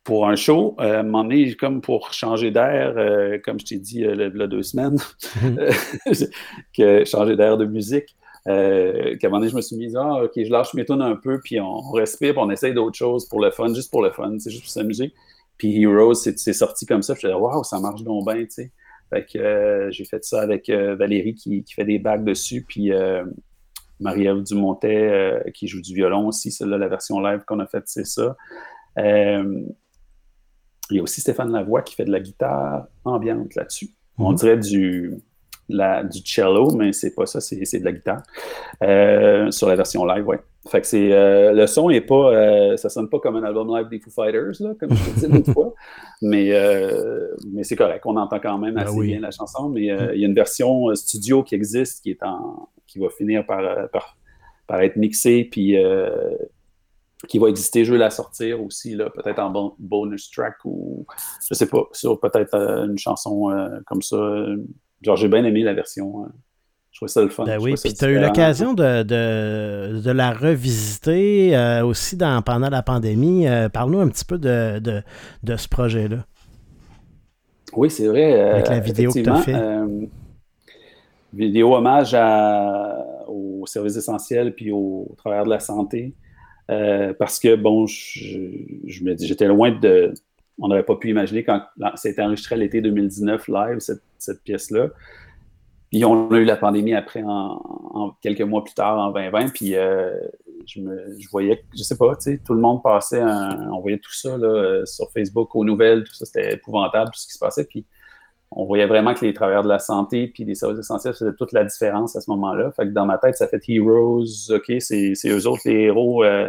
pour 0.06 0.28
un 0.28 0.36
show, 0.36 0.76
euh, 0.78 1.00
un 1.00 1.02
donné, 1.02 1.56
comme 1.56 1.80
pour 1.80 2.12
changer 2.12 2.52
d'air, 2.52 2.94
euh, 2.96 3.38
comme 3.44 3.58
je 3.58 3.66
t'ai 3.66 3.78
dit 3.78 4.04
euh, 4.04 4.30
il 4.32 4.38
y 4.38 4.42
a 4.42 4.46
deux 4.46 4.62
semaines, 4.62 4.98
mhm. 5.42 5.58
que 6.76 7.04
changer 7.04 7.34
d'air 7.34 7.56
de 7.56 7.64
musique, 7.64 8.16
euh, 8.46 9.16
qu'à 9.16 9.26
un 9.26 9.30
moment 9.30 9.40
donné, 9.40 9.50
je 9.50 9.56
me 9.56 9.60
suis 9.60 9.74
mis, 9.74 9.96
ah, 9.96 10.22
ok, 10.22 10.30
je 10.36 10.48
lâche 10.48 10.74
mes 10.74 10.84
tunes 10.84 11.02
un 11.02 11.16
peu, 11.16 11.40
puis 11.40 11.60
on, 11.60 11.80
respire, 11.90 12.34
puis 12.34 12.40
on 12.40 12.50
essaye 12.50 12.72
d'autres 12.72 12.96
choses 12.96 13.26
pour 13.26 13.40
le 13.40 13.50
fun, 13.50 13.74
juste 13.74 13.90
pour 13.90 14.00
le 14.00 14.12
fun, 14.12 14.36
c'est 14.38 14.50
juste 14.50 14.62
pour 14.62 14.70
s'amuser. 14.70 15.12
Puis 15.58 15.82
Heroes, 15.82 16.14
c'est 16.14 16.52
sorti 16.52 16.86
comme 16.86 17.02
ça, 17.02 17.14
je 17.14 17.16
me 17.16 17.20
suis 17.20 17.28
dit, 17.28 17.34
waouh, 17.34 17.64
ça 17.64 17.80
marche 17.80 18.04
donc 18.04 18.24
bien, 18.26 18.44
tu 18.44 18.50
sais. 18.50 18.72
Fait 19.10 19.26
que 19.26 19.88
j'ai 19.90 20.04
fait 20.04 20.24
ça 20.24 20.40
avec 20.40 20.70
Valérie 20.70 21.34
qui, 21.34 21.64
qui, 21.64 21.74
fait 21.74 21.84
des 21.84 21.98
bacs 21.98 22.24
dessus, 22.24 22.64
puis 22.66 22.92
Marie-Ève 23.98 24.42
Dumontet 24.44 25.42
qui 25.54 25.66
joue 25.66 25.80
du 25.80 25.94
violon 25.94 26.28
aussi, 26.28 26.52
celle-là, 26.52 26.78
la 26.78 26.88
version 26.88 27.18
live 27.18 27.42
qu'on 27.44 27.58
a 27.58 27.66
faite, 27.66 27.84
c'est 27.86 28.06
ça. 28.06 28.36
Il 30.90 30.96
y 30.96 31.00
a 31.00 31.02
aussi 31.02 31.20
Stéphane 31.20 31.52
Lavoie 31.52 31.82
qui 31.82 31.94
fait 31.94 32.04
de 32.04 32.12
la 32.12 32.20
guitare 32.20 32.86
ambiante 33.04 33.54
là-dessus. 33.54 33.90
On 34.18 34.30
mhm. 34.30 34.36
dirait 34.36 34.56
du, 34.58 35.14
du 35.68 36.20
cello, 36.24 36.70
mais 36.72 36.92
c'est 36.92 37.14
pas 37.14 37.26
ça, 37.26 37.40
c'est 37.40 37.78
de 37.78 37.84
la 37.84 37.92
guitare. 37.92 38.22
Euh, 38.82 39.50
sur 39.50 39.68
la 39.68 39.76
version 39.76 40.04
live, 40.04 40.26
ouais. 40.26 40.40
Fait 40.68 40.80
que 40.80 40.86
c'est 40.86 41.12
euh, 41.12 41.52
le 41.52 41.66
son 41.68 41.90
est 41.90 42.00
pas 42.00 42.32
euh, 42.32 42.76
ça 42.76 42.88
sonne 42.88 43.08
pas 43.08 43.20
comme 43.20 43.36
un 43.36 43.44
album 43.44 43.68
live 43.76 43.88
des 43.88 44.00
Foo 44.00 44.10
Fighters 44.10 44.54
là, 44.58 44.74
comme 44.80 44.90
je 44.90 45.04
te 45.04 45.14
disais 45.14 45.28
l'autre 45.28 45.52
fois, 45.52 45.74
mais 46.22 46.50
mais 47.52 47.62
c'est 47.62 47.76
correct, 47.76 48.04
on 48.04 48.16
entend 48.16 48.40
quand 48.40 48.58
même 48.58 48.74
Ben 48.74 48.82
assez 48.82 48.96
oui. 48.96 49.06
bien 49.08 49.20
la 49.20 49.30
chanson, 49.30 49.68
mais 49.68 49.92
euh, 49.92 50.12
il 50.14 50.20
y 50.20 50.24
a 50.24 50.26
une 50.26 50.34
version 50.34 50.92
studio 50.96 51.44
qui 51.44 51.54
existe 51.54 52.02
qui 52.02 52.10
est 52.10 52.22
en 52.24 52.68
qui 52.88 52.98
va 52.98 53.08
finir 53.10 53.46
par 53.46 53.88
par, 53.90 54.16
par 54.66 54.80
être 54.80 54.96
mixée 54.96 55.48
puis 55.50 55.76
qui 57.28 57.38
va 57.38 57.48
exister, 57.48 57.84
je 57.84 57.92
vais 57.92 57.98
la 57.98 58.10
sortir 58.10 58.62
aussi 58.62 58.94
là, 58.94 59.08
peut-être 59.10 59.38
en 59.38 59.50
bon- 59.50 59.74
bonus 59.78 60.30
track 60.30 60.56
ou 60.64 61.06
je 61.48 61.54
sais 61.54 61.66
pas, 61.66 61.84
sur 61.92 62.20
peut-être 62.20 62.54
euh, 62.54 62.86
une 62.86 62.98
chanson 62.98 63.50
euh, 63.50 63.80
comme 63.86 64.02
ça. 64.02 64.16
Genre 65.02 65.16
j'ai 65.16 65.28
bien 65.28 65.44
aimé 65.44 65.62
la 65.62 65.72
version 65.72 66.24
euh, 66.24 66.28
je 66.90 66.98
trouvais 66.98 67.10
ça 67.10 67.22
le 67.22 67.28
fun. 67.28 67.44
Ben 67.44 67.58
oui, 67.60 67.74
puis 67.74 67.92
tu 67.92 68.04
as 68.04 68.08
eu 68.08 68.18
l'occasion 68.18 68.72
de, 68.72 69.02
de, 69.02 70.00
de 70.00 70.10
la 70.10 70.32
revisiter 70.32 71.80
aussi 71.84 72.16
dans, 72.16 72.40
pendant 72.40 72.70
la 72.70 72.82
pandémie. 72.82 73.46
Parle-nous 73.70 74.00
un 74.00 74.08
petit 74.08 74.24
peu 74.24 74.38
de, 74.38 74.78
de, 74.78 75.02
de 75.42 75.56
ce 75.56 75.68
projet-là. 75.68 76.24
Oui, 77.74 77.90
c'est 77.90 78.06
vrai. 78.06 78.40
Avec 78.40 78.68
la 78.68 78.80
vidéo 78.80 79.10
que 79.12 79.20
t'as 79.20 79.40
effectivement, 79.40 79.82
fait. 80.00 80.08
vidéo 81.34 81.74
hommage 81.74 82.14
à, 82.14 83.04
aux 83.28 83.66
services 83.66 83.96
essentiels 83.96 84.54
puis 84.54 84.70
au, 84.72 85.14
travers 85.18 85.44
de 85.44 85.50
la 85.50 85.60
santé. 85.60 86.14
Euh, 86.70 87.14
parce 87.18 87.38
que, 87.38 87.54
bon, 87.54 87.86
je, 87.86 88.50
je 88.86 89.04
me 89.04 89.14
dis, 89.14 89.26
j'étais 89.26 89.46
loin 89.46 89.70
de. 89.70 90.12
On 90.58 90.68
n'aurait 90.68 90.84
pas 90.84 90.96
pu 90.96 91.10
imaginer 91.10 91.44
quand 91.44 91.62
été 92.04 92.22
enregistré 92.22 92.56
l'été 92.56 92.80
2019 92.80 93.46
live, 93.48 93.78
cette, 93.78 94.02
cette 94.18 94.42
pièce-là. 94.42 94.88
Puis 95.90 96.04
on 96.04 96.30
a 96.32 96.38
eu 96.38 96.44
la 96.44 96.56
pandémie 96.56 96.94
après, 96.94 97.22
en, 97.22 97.60
en 97.94 98.10
quelques 98.22 98.40
mois 98.40 98.64
plus 98.64 98.74
tard, 98.74 98.98
en 98.98 99.10
2020. 99.12 99.52
Puis 99.52 99.76
euh, 99.76 100.10
je, 100.66 100.80
me, 100.80 101.14
je 101.20 101.28
voyais, 101.28 101.62
je 101.76 101.82
sais 101.82 101.96
pas, 101.96 102.16
tu 102.16 102.22
sais, 102.22 102.40
tout 102.44 102.54
le 102.54 102.60
monde 102.60 102.82
passait, 102.82 103.20
un- 103.20 103.70
on 103.70 103.80
voyait 103.80 103.98
tout 103.98 104.12
ça 104.12 104.36
là, 104.38 104.46
euh, 104.48 104.84
sur 104.86 105.10
Facebook, 105.12 105.54
aux 105.54 105.64
nouvelles, 105.64 106.04
tout 106.04 106.14
ça, 106.14 106.24
c'était 106.24 106.54
épouvantable, 106.54 107.10
tout 107.12 107.20
ce 107.20 107.26
qui 107.26 107.34
se 107.34 107.38
passait. 107.38 107.64
Puis 107.64 107.84
on 108.50 108.64
voyait 108.64 108.86
vraiment 108.86 109.14
que 109.14 109.24
les 109.24 109.34
travailleurs 109.34 109.64
de 109.64 109.68
la 109.68 109.78
santé 109.78 110.28
puis 110.28 110.44
les 110.44 110.54
services 110.54 110.78
essentiels 110.78 111.14
faisaient 111.14 111.34
toute 111.36 111.52
la 111.52 111.64
différence 111.64 112.16
à 112.16 112.20
ce 112.20 112.30
moment-là. 112.30 112.70
Fait 112.72 112.84
que 112.84 112.92
dans 112.92 113.06
ma 113.06 113.18
tête, 113.18 113.36
ça 113.36 113.48
fait 113.48 113.60
Heroes, 113.68 114.24
OK, 114.50 114.72
c'est 114.80 115.14
eux 115.26 115.46
autres 115.46 115.62
les 115.66 115.82
héros. 115.84 116.24
euh, 116.24 116.48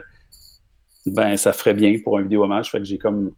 ben, 1.07 1.37
ça 1.37 1.53
ferait 1.53 1.73
bien 1.73 1.97
pour 2.03 2.17
un 2.17 2.21
vidéo 2.21 2.43
hommage. 2.43 2.69
Fait 2.71 2.79
que 2.79 2.83
j'ai 2.83 2.97
comme 2.97 3.31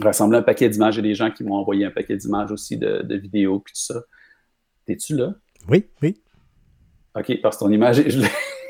rassemblé 0.00 0.38
un 0.38 0.42
paquet 0.42 0.68
d'images. 0.68 0.98
A 0.98 1.02
des 1.02 1.14
gens 1.14 1.30
qui 1.30 1.44
m'ont 1.44 1.56
envoyé 1.56 1.84
un 1.84 1.90
paquet 1.90 2.16
d'images 2.16 2.50
aussi 2.50 2.76
de, 2.76 3.02
de 3.02 3.16
vidéos 3.16 3.60
puis 3.60 3.74
tout 3.74 3.80
ça. 3.80 4.02
T'es-tu 4.86 5.16
là? 5.16 5.34
Oui, 5.68 5.86
oui. 6.02 6.20
OK, 7.14 7.40
parce 7.40 7.56
que 7.56 7.64
ton 7.64 7.70
image 7.70 8.00
est 8.00 8.10
gelée. 8.10 8.28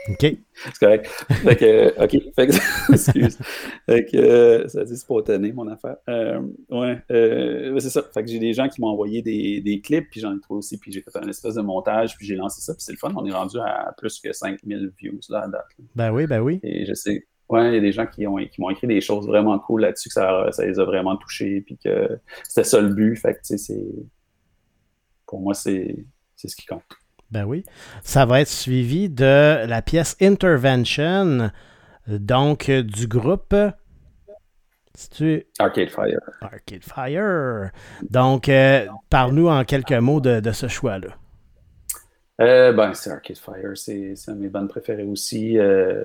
OK. 0.08 0.36
C'est 0.54 0.78
correct. 0.78 1.06
Fait 1.06 1.56
que, 1.56 1.64
euh, 1.64 2.04
OK. 2.04 2.16
Fait 2.34 2.46
que, 2.46 2.52
excuse. 2.92 3.38
Fait 3.86 4.04
que, 4.04 4.16
euh, 4.16 4.68
ça 4.68 4.84
dit 4.84 4.96
spontané, 4.96 5.52
mon 5.52 5.68
affaire. 5.68 5.96
Euh, 6.08 6.40
ouais, 6.70 6.98
euh, 7.10 7.78
c'est 7.78 7.90
ça. 7.90 8.02
Fait 8.14 8.22
que 8.22 8.30
j'ai 8.30 8.38
des 8.38 8.52
gens 8.52 8.68
qui 8.68 8.80
m'ont 8.80 8.88
envoyé 8.88 9.22
des, 9.22 9.60
des 9.60 9.80
clips, 9.80 10.08
puis 10.10 10.20
j'en 10.20 10.36
ai 10.36 10.40
trouvé 10.40 10.58
aussi, 10.58 10.78
puis 10.78 10.92
j'ai 10.92 11.02
fait 11.02 11.16
un 11.16 11.28
espèce 11.28 11.54
de 11.54 11.62
montage, 11.62 12.16
puis 12.16 12.26
j'ai 12.26 12.36
lancé 12.36 12.60
ça, 12.60 12.74
puis 12.74 12.82
c'est 12.82 12.92
le 12.92 12.98
fun. 12.98 13.12
On 13.16 13.26
est 13.26 13.32
rendu 13.32 13.58
à 13.58 13.94
plus 13.98 14.20
que 14.20 14.32
5000 14.32 14.92
views, 14.98 15.20
là, 15.28 15.42
à 15.42 15.48
date. 15.48 15.66
là. 15.78 15.84
Ben 15.94 16.12
oui, 16.12 16.26
ben 16.26 16.40
oui. 16.40 16.60
Et 16.62 16.86
je 16.86 16.94
sais, 16.94 17.26
ouais, 17.48 17.70
il 17.70 17.74
y 17.74 17.78
a 17.78 17.80
des 17.80 17.92
gens 17.92 18.06
qui 18.06 18.26
ont 18.26 18.36
qui 18.36 18.60
m'ont 18.60 18.70
écrit 18.70 18.86
des 18.86 19.00
choses 19.00 19.26
vraiment 19.26 19.58
cool 19.58 19.82
là-dessus, 19.82 20.08
que 20.08 20.14
ça, 20.14 20.46
ça 20.52 20.64
les 20.64 20.78
a 20.78 20.84
vraiment 20.84 21.16
touchés, 21.16 21.60
puis 21.62 21.76
que 21.76 22.18
c'était 22.44 22.64
ça 22.64 22.80
le 22.80 22.88
but. 22.88 23.16
Fait 23.16 23.34
que, 23.34 23.38
tu 23.38 23.56
sais, 23.56 23.58
c'est. 23.58 23.84
Pour 25.26 25.40
moi, 25.40 25.54
c'est 25.54 25.96
c'est 26.36 26.48
ce 26.48 26.56
qui 26.56 26.66
compte. 26.66 26.82
Ben 27.30 27.44
oui. 27.44 27.64
Ça 28.02 28.24
va 28.24 28.40
être 28.40 28.48
suivi 28.48 29.08
de 29.08 29.66
la 29.66 29.82
pièce 29.82 30.16
Intervention, 30.20 31.50
donc 32.06 32.70
du 32.70 33.08
groupe. 33.08 33.54
Arcade 35.58 35.90
Fire. 35.90 36.20
Arcade 36.40 36.82
Fire? 36.82 37.70
Donc, 38.08 38.48
euh, 38.48 38.86
parle-nous 39.10 39.48
en 39.48 39.64
quelques 39.64 39.92
mots 39.92 40.20
de, 40.20 40.40
de 40.40 40.52
ce 40.52 40.68
choix-là. 40.68 41.08
Euh, 42.40 42.72
ben, 42.72 42.94
c'est 42.94 43.10
Arcade 43.10 43.36
Fire, 43.38 43.72
c'est 43.74 44.14
une 44.28 44.34
de 44.34 44.40
mes 44.40 44.48
bandes 44.48 44.68
préférées 44.68 45.04
aussi. 45.04 45.58
Euh, 45.58 46.04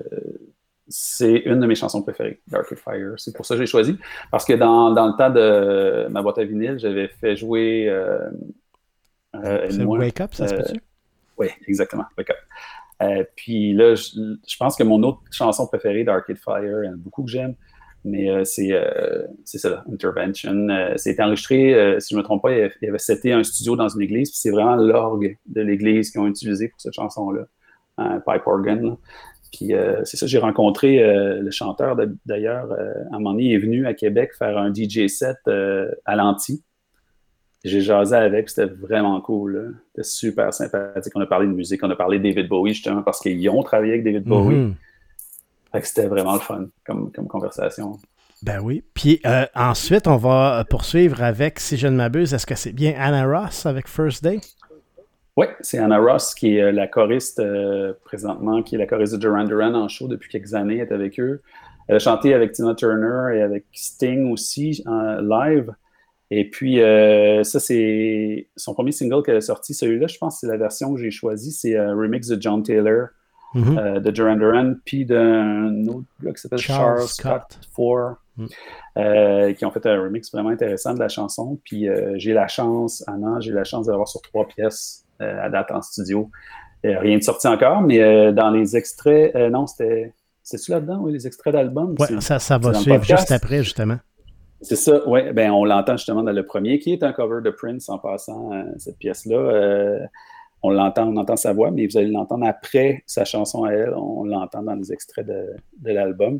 c'est 0.88 1.38
une 1.46 1.60
de 1.60 1.68
mes 1.68 1.76
chansons 1.76 2.02
préférées 2.02 2.42
d'Arcade 2.48 2.80
Fire. 2.80 3.14
C'est 3.18 3.36
pour 3.36 3.46
ça 3.46 3.56
que 3.56 3.62
j'ai 3.62 3.68
choisi. 3.68 3.98
Parce 4.30 4.46
que 4.46 4.54
dans, 4.54 4.92
dans 4.92 5.08
le 5.08 5.14
temps 5.18 5.30
de 5.30 6.08
ma 6.10 6.22
boîte 6.22 6.40
à 6.40 6.44
vinyle, 6.44 6.78
j'avais 6.80 7.08
fait 7.08 7.36
jouer. 7.36 7.88
Euh, 7.88 8.30
euh, 9.36 9.70
moi, 9.86 10.00
Wake 10.00 10.20
Up, 10.20 10.34
ça 10.34 10.48
se 10.48 10.56
peut-tu? 10.56 10.82
Oui, 11.38 11.48
exactement. 11.68 12.06
Euh, 13.02 13.24
puis 13.36 13.74
là, 13.74 13.96
je, 13.96 14.58
pense 14.60 14.76
que 14.76 14.84
mon 14.84 15.02
autre 15.04 15.22
chanson 15.32 15.68
préférée 15.68 16.04
d'Arcade 16.04 16.38
Fire, 16.38 16.92
beaucoup 16.98 17.24
que 17.24 17.32
j'aime, 17.32 17.56
mais 18.04 18.30
euh, 18.30 18.44
c'est 18.44 18.72
euh, 18.74 19.26
c'est 19.44 19.58
ça, 19.58 19.84
Intervention. 19.92 20.68
C'est 20.98 21.20
enregistré, 21.20 21.98
si 22.00 22.10
je 22.12 22.16
ne 22.16 22.22
me 22.22 22.24
trompe 22.24 22.44
pas, 22.44 22.52
il 22.52 22.72
y 22.82 22.88
avait, 22.88 23.00
seté 23.00 23.34
un 23.34 23.44
studio 23.44 23.76
dans 23.76 23.90
une 23.90 24.02
église, 24.02 24.30
puis 24.30 24.40
c'est 24.40 24.52
vraiment 24.52 24.76
l'orgue 24.76 25.38
de 25.48 25.62
l'église 25.62 26.12
qu'ils 26.12 26.22
ont 26.22 26.28
utilisé 26.28 26.68
pour 26.68 26.80
cette 26.80 26.94
chanson-là, 26.94 27.46
un 27.98 28.20
pipe 28.20 28.46
organ. 28.46 28.98
Puis 29.52 29.74
c'est 30.06 30.18
ça, 30.18 30.28
j'ai 30.28 30.38
rencontré 30.38 31.00
le 31.04 31.52
chanteur 31.52 31.98
d'ailleurs, 32.26 32.72
à 32.72 33.16
un 33.16 33.20
moment 33.20 33.32
donné, 33.32 33.46
il 33.46 33.54
est 33.54 33.60
venu 33.60 33.86
à 33.86 33.94
Québec 33.94 34.32
faire 34.38 34.58
un 34.58 34.74
DJ 34.74 35.08
set 35.08 35.38
à 36.06 36.16
l'anti. 36.16 36.64
J'ai 37.64 37.82
jasé 37.82 38.16
avec, 38.16 38.50
c'était 38.50 38.66
vraiment 38.66 39.22
cool. 39.22 39.78
C'était 39.90 40.04
super 40.04 40.54
sympathique. 40.54 41.14
On 41.16 41.22
a 41.22 41.28
parlé 41.28 41.48
de 41.48 41.54
musique, 41.54 41.84
on 41.84 41.90
a 41.90 41.96
parlé 41.96 42.18
de 42.18 42.24
David 42.24 42.48
Bowie, 42.48 42.74
justement, 42.74 43.04
parce 43.04 43.20
qu'ils 43.20 43.48
ont 43.50 43.62
travaillé 43.62 43.94
avec 43.94 44.04
David 44.04 44.24
Bowie. 44.24 44.56
Mhm. 44.56 44.76
Fait 45.72 45.82
que 45.82 45.88
c'était 45.88 46.08
vraiment 46.08 46.34
le 46.34 46.40
fun 46.40 46.66
comme, 46.86 47.12
comme 47.12 47.28
conversation. 47.28 47.98
Ben 48.44 48.60
oui. 48.60 48.84
Puis 48.96 49.22
euh, 49.26 49.46
ensuite, 49.56 50.08
on 50.08 50.18
va 50.18 50.66
poursuivre 50.68 51.22
avec, 51.22 51.60
si 51.60 51.78
je 51.78 51.88
ne 51.88 51.96
m'abuse, 51.96 52.34
est-ce 52.34 52.48
que 52.48 52.56
c'est 52.56 52.74
bien 52.74 52.94
Anna 52.98 53.26
Ross 53.26 53.66
avec 53.68 53.88
First 53.88 54.24
Day? 54.24 54.40
Oui, 55.38 55.46
c'est 55.62 55.78
Anna 55.78 56.00
Ross 56.00 56.34
qui 56.34 56.58
est 56.58 56.62
euh, 56.62 56.72
la 56.72 56.88
choriste 56.88 57.40
euh, 57.40 57.94
présentement, 58.04 58.64
qui 58.64 58.76
est 58.76 58.78
la 58.80 58.88
choriste 58.88 59.14
de 59.14 59.20
Duran 59.20 59.44
Duran 59.44 59.76
en 59.76 59.88
show 59.88 60.08
depuis 60.08 60.30
quelques 60.30 60.56
années, 60.56 60.78
elle 60.78 60.88
est 60.88 60.92
avec 60.92 61.20
eux. 61.20 61.42
Elle 61.88 61.98
a 61.98 62.00
chanté 62.00 62.34
avec 62.34 62.52
Tina 62.54 62.74
Turner 62.74 63.38
et 63.38 63.42
avec 63.42 63.66
Sting 63.72 64.32
aussi 64.32 64.84
en 64.88 65.22
live. 65.22 65.72
Et 66.34 66.50
puis, 66.50 66.82
euh, 66.82 67.44
ça, 67.44 67.60
c'est 67.60 68.48
son 68.56 68.74
premier 68.74 68.94
single 68.94 69.22
qu'elle 69.22 69.36
a 69.36 69.42
sorti. 69.42 69.74
Celui-là, 69.74 70.08
je 70.08 70.18
pense 70.18 70.36
que 70.36 70.40
c'est 70.48 70.52
la 70.52 70.58
version 70.58 70.94
que 70.96 71.00
j'ai 71.02 71.12
choisie. 71.12 71.52
C'est 71.52 71.78
un 71.78 71.94
remix 71.94 72.28
de 72.28 72.42
John 72.42 72.64
Taylor, 72.64 73.08
Mhm. 73.54 73.78
euh, 73.78 74.00
de 74.00 74.12
Duran 74.12 74.38
Duran, 74.38 74.74
puis 74.86 75.06
d'un 75.06 75.86
autre 75.88 76.06
gars 76.24 76.32
qui 76.32 76.40
s'appelle 76.42 76.58
Charles 76.60 77.00
Charles, 77.00 77.08
Scott. 77.10 77.60
Ford, 77.76 78.16
Mm. 78.38 78.46
euh, 78.98 79.52
qui 79.54 79.66
ont 79.66 79.72
fait 79.72 79.86
un 79.86 80.02
remix 80.02 80.32
vraiment 80.32 80.50
intéressant 80.52 80.94
de 80.94 81.00
la 81.00 81.10
chanson. 81.10 81.60
Puis 81.66 81.90
euh, 81.90 82.14
j'ai 82.16 82.32
la 82.32 82.48
chance, 82.48 83.04
Anna, 83.08 83.42
j'ai 83.42 83.52
la 83.52 83.66
chance 83.66 83.88
d'avoir 83.88 84.08
sur 84.08 84.22
trois 84.22 84.48
pièces 84.48 85.04
euh, 85.22 85.38
à 85.44 85.50
date 85.50 85.70
en 85.72 85.82
studio. 85.82 86.32
Euh, 86.86 86.98
rien 87.00 87.18
de 87.18 87.24
sorti 87.24 87.46
encore, 87.48 87.82
mais 87.82 88.00
euh, 88.02 88.32
dans 88.32 88.50
les 88.52 88.78
extraits, 88.78 89.36
euh, 89.36 89.50
non, 89.50 89.68
c'était. 89.68 90.14
C'est-tu 90.44 90.72
là-dedans, 90.72 91.00
oui, 91.02 91.12
les 91.14 91.28
extraits 91.28 91.54
d'albums? 91.54 91.94
C'est- 92.00 92.20
ça, 92.22 92.40
ça 92.40 92.58
va 92.58 92.74
suivre 92.74 93.04
juste 93.04 93.32
après, 93.32 93.58
justement. 93.64 93.98
C'est 94.62 94.76
ça, 94.76 95.02
oui. 95.08 95.32
Ben, 95.34 95.52
on 95.52 95.66
l'entend 95.66 95.98
justement 95.98 96.24
dans 96.24 96.32
le 96.32 96.46
premier, 96.46 96.80
qui 96.80 96.94
est 96.94 97.04
un 97.04 97.14
cover 97.14 97.42
de 97.44 97.50
Prince 97.50 97.90
en 97.90 97.98
passant, 97.98 98.54
euh, 98.54 98.64
cette 98.78 98.98
pièce-là. 98.98 99.36
Euh, 99.38 100.00
on 100.64 100.70
l'entend, 100.70 101.08
on 101.08 101.18
entend 101.18 101.36
sa 101.36 101.54
voix, 101.54 101.72
mais 101.72 101.88
vous 101.88 101.98
allez 101.98 102.12
l'entendre 102.12 102.46
après 102.46 103.04
sa 103.08 103.26
chanson 103.26 103.64
à 103.64 103.72
elle. 103.72 103.94
On 103.96 104.24
l'entend 104.24 104.62
dans 104.62 104.76
les 104.76 104.94
extraits 104.94 105.26
de, 105.26 105.48
de 105.80 105.92
l'album. 105.92 106.40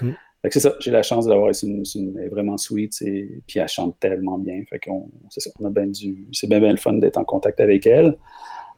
Mm. 0.00 0.10
Fait 0.42 0.50
c'est 0.50 0.60
ça, 0.60 0.72
j'ai 0.80 0.90
la 0.90 1.02
chance 1.02 1.26
de 1.26 1.30
l'avoir. 1.30 1.54
C'est 1.54 1.66
une, 1.66 2.28
vraiment 2.30 2.56
sweet, 2.56 2.94
c'est- 2.94 3.28
puis 3.46 3.60
elle 3.60 3.68
chante 3.68 3.96
tellement 4.00 4.38
bien. 4.38 4.62
Fait 4.68 4.78
qu'on, 4.80 5.08
c'est 5.28 5.40
ça, 5.40 5.50
on 5.60 5.66
a 5.66 5.70
bien 5.70 5.86
du, 5.86 6.26
c'est 6.32 6.48
bien, 6.48 6.58
bien 6.60 6.70
le 6.70 6.78
fun 6.78 6.94
d'être 6.94 7.18
en 7.18 7.24
contact 7.24 7.60
avec 7.60 7.86
elle. 7.86 8.16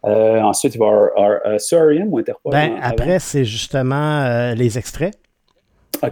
Euh, 0.05 0.41
ensuite, 0.41 0.75
il 0.75 0.79
va 0.79 0.87
y 0.87 0.89
avoir, 0.89 1.11
avoir, 1.17 1.87
R.E.M. 1.87 2.09
ou 2.13 2.19
Interpol. 2.19 2.53
Ben, 2.53 2.75
avant? 2.75 2.83
après, 2.83 3.19
c'est 3.21 3.45
justement 3.45 4.23
euh, 4.23 4.55
les 4.55 4.77
extraits. 4.77 5.15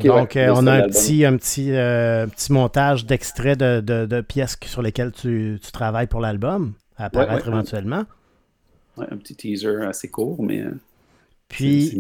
Donc, 0.08 0.34
ouais, 0.34 0.46
euh, 0.48 0.54
on 0.54 0.66
a 0.66 0.72
un 0.72 0.82
petit, 0.88 1.24
un 1.24 1.36
petit, 1.36 1.72
euh, 1.72 2.26
petit 2.26 2.52
montage 2.52 3.06
d'extraits 3.06 3.58
de, 3.58 3.80
de- 3.80 4.06
de 4.06 4.20
pièces 4.20 4.56
sur 4.66 4.82
lesquelles 4.82 5.12
tu, 5.12 5.58
tu 5.62 5.72
travailles 5.72 6.06
pour 6.06 6.20
l'album, 6.20 6.72
à 6.96 7.06
apparaître 7.06 7.46
Ouais, 7.46 7.52
éventuellement. 7.54 8.04
Ouais, 8.96 9.06
un 9.10 9.16
petit 9.16 9.34
teaser 9.34 9.84
assez 9.86 10.08
court, 10.08 10.42
mais. 10.42 10.60
euh, 10.60 10.70
Puis, 11.48 11.98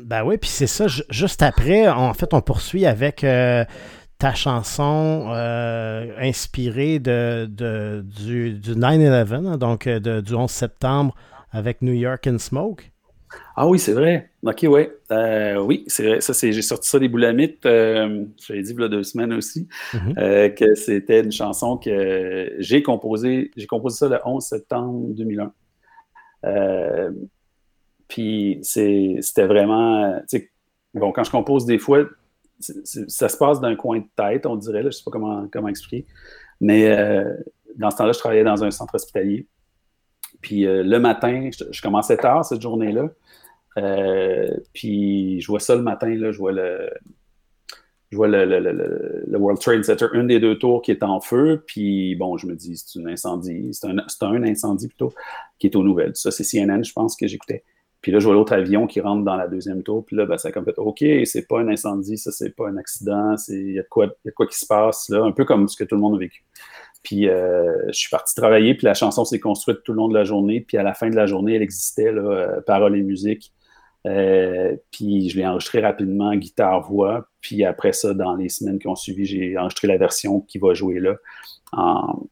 ben 0.04 0.24
oui, 0.24 0.36
puis 0.38 0.50
c'est 0.50 0.66
ça. 0.66 0.86
ju- 0.88 1.04
Juste 1.08 1.42
après, 1.42 1.88
en 1.88 2.12
fait, 2.14 2.34
on 2.34 2.40
poursuit 2.42 2.84
avec 2.86 3.24
euh, 3.24 3.64
ta 4.18 4.34
chanson 4.34 5.26
euh, 5.34 6.12
inspirée 6.20 6.98
de, 6.98 7.46
de- 7.50 8.04
du, 8.04 8.52
du 8.52 8.74
9-11, 8.74 9.46
hein, 9.46 9.56
donc 9.56 9.88
de- 9.88 10.20
du 10.20 10.34
11 10.34 10.50
septembre 10.50 11.14
avec 11.50 11.80
New 11.82 11.92
York 11.94 12.26
and 12.26 12.38
Smoke. 12.38 12.91
Ah 13.54 13.68
oui, 13.68 13.78
c'est 13.78 13.92
vrai. 13.92 14.30
OK, 14.44 14.64
ouais. 14.68 14.96
Euh, 15.10 15.58
oui, 15.58 15.84
c'est 15.86 16.06
vrai. 16.06 16.20
Ça, 16.20 16.32
c'est, 16.32 16.52
j'ai 16.52 16.62
sorti 16.62 16.88
ça 16.88 16.98
des 16.98 17.08
boulamites. 17.08 17.64
Euh, 17.66 18.24
j'avais 18.46 18.62
dit 18.62 18.72
il 18.72 18.80
y 18.80 18.84
a 18.84 18.88
deux 18.88 19.02
semaines 19.02 19.32
aussi 19.34 19.68
Mhm. 19.92 20.14
euh, 20.18 20.48
que 20.48 20.74
c'était 20.74 21.20
une 21.20 21.32
chanson 21.32 21.76
que 21.76 22.54
j'ai 22.58 22.82
composée. 22.82 23.50
J'ai 23.56 23.66
composé 23.66 23.98
ça 23.98 24.08
le 24.08 24.18
11 24.24 24.42
septembre 24.42 25.08
2001. 25.14 25.52
Euh, 26.44 27.10
Puis 28.08 28.58
c'était 28.62 29.46
vraiment, 29.46 30.18
bon, 30.94 31.12
quand 31.12 31.24
je 31.24 31.30
compose 31.30 31.64
des 31.66 31.78
fois, 31.78 32.04
ça 32.58 33.28
se 33.28 33.36
passe 33.36 33.60
d'un 33.60 33.76
coin 33.76 33.98
de 33.98 34.06
tête, 34.16 34.46
on 34.46 34.56
dirait, 34.56 34.82
là, 34.82 34.90
je 34.90 34.96
sais 34.96 35.04
pas 35.04 35.10
comment, 35.10 35.46
comment 35.52 35.68
expliquer. 35.68 36.06
Mais 36.60 36.88
dans 37.76 37.90
ce 37.90 37.96
temps-là, 37.96 38.12
je 38.12 38.18
travaillais 38.18 38.44
dans 38.44 38.62
un 38.64 38.70
centre 38.70 38.94
hospitalier. 38.94 39.46
Puis 40.40 40.62
le 40.64 40.98
matin, 40.98 41.48
je, 41.70 41.80
commençais 41.82 42.16
tard 42.16 42.44
cette 42.44 42.60
journée-là. 42.60 43.08
Euh, 43.78 44.48
puis 44.72 45.40
je 45.40 45.46
vois 45.46 45.60
ça 45.60 45.74
le 45.74 45.82
matin, 45.82 46.14
là, 46.14 46.32
je 46.32 46.38
vois 46.38 46.52
le, 46.52 46.90
je 48.10 48.16
vois 48.16 48.28
le, 48.28 49.38
World 49.38 49.60
Trade 49.60 49.84
Center, 49.84 50.06
une 50.12 50.26
des 50.26 50.38
deux 50.38 50.58
tours 50.58 50.82
qui 50.82 50.90
est 50.90 51.02
en 51.02 51.20
feu, 51.20 51.64
puis 51.66 52.14
bon, 52.16 52.36
je 52.36 52.46
me 52.46 52.54
dis, 52.54 52.76
c'est 52.76 53.00
un 53.00 53.06
incendie, 53.06 53.70
c'est 53.72 53.86
un, 53.86 53.96
un, 53.98 54.42
incendie 54.42 54.88
plutôt, 54.88 55.14
qui 55.58 55.68
est 55.68 55.76
aux 55.76 55.82
nouvelles. 55.82 56.14
Ça, 56.14 56.30
c'est 56.30 56.44
CNN, 56.44 56.84
je 56.84 56.92
pense, 56.92 57.16
que 57.16 57.26
j'écoutais. 57.26 57.64
Puis 58.02 58.12
là, 58.12 58.18
je 58.18 58.26
vois 58.26 58.34
l'autre 58.34 58.52
avion 58.52 58.86
qui 58.86 59.00
rentre 59.00 59.24
dans 59.24 59.36
la 59.36 59.48
deuxième 59.48 59.82
tour, 59.82 60.04
puis 60.04 60.16
là, 60.16 60.26
ben, 60.26 60.36
ça 60.36 60.48
a 60.48 60.52
comme 60.52 60.64
fait, 60.64 60.76
OK, 60.76 61.02
c'est 61.24 61.48
pas 61.48 61.60
un 61.60 61.68
incendie, 61.68 62.18
ça, 62.18 62.32
c'est 62.32 62.54
pas 62.54 62.68
un 62.68 62.76
accident, 62.76 63.36
il 63.48 63.72
y, 63.72 63.78
a 63.78 63.84
quoi, 63.84 64.08
y 64.24 64.28
a 64.28 64.32
quoi 64.32 64.46
qui 64.46 64.58
se 64.58 64.66
passe, 64.66 65.08
là, 65.08 65.22
un 65.24 65.32
peu 65.32 65.46
comme 65.46 65.66
ce 65.68 65.76
que 65.76 65.84
tout 65.84 65.94
le 65.94 66.00
monde 66.02 66.16
a 66.16 66.18
vécu. 66.18 66.44
Puis 67.02 67.28
euh, 67.28 67.86
je 67.88 67.98
suis 67.98 68.10
parti 68.10 68.34
travailler, 68.34 68.74
puis 68.74 68.84
la 68.84 68.94
chanson 68.94 69.24
s'est 69.24 69.40
construite 69.40 69.82
tout 69.84 69.92
le 69.92 69.96
long 69.96 70.08
de 70.08 70.14
la 70.14 70.24
journée, 70.24 70.60
puis 70.60 70.76
à 70.76 70.82
la 70.82 70.94
fin 70.94 71.08
de 71.08 71.16
la 71.16 71.26
journée, 71.26 71.54
elle 71.54 71.62
existait, 71.62 72.12
là, 72.12 72.22
euh, 72.22 72.60
paroles 72.60 72.96
et 72.96 73.02
musique. 73.02 73.52
Euh, 74.06 74.76
puis 74.90 75.28
je 75.28 75.36
l'ai 75.36 75.46
enregistré 75.46 75.80
rapidement, 75.80 76.34
guitare-voix. 76.34 77.28
Puis 77.40 77.64
après 77.64 77.92
ça, 77.92 78.14
dans 78.14 78.34
les 78.34 78.48
semaines 78.48 78.78
qui 78.78 78.88
ont 78.88 78.96
suivi, 78.96 79.24
j'ai 79.26 79.56
enregistré 79.56 79.88
la 79.88 79.96
version 79.96 80.40
qui 80.40 80.58
va 80.58 80.74
jouer 80.74 81.00
là 81.00 81.16
en, 81.72 82.28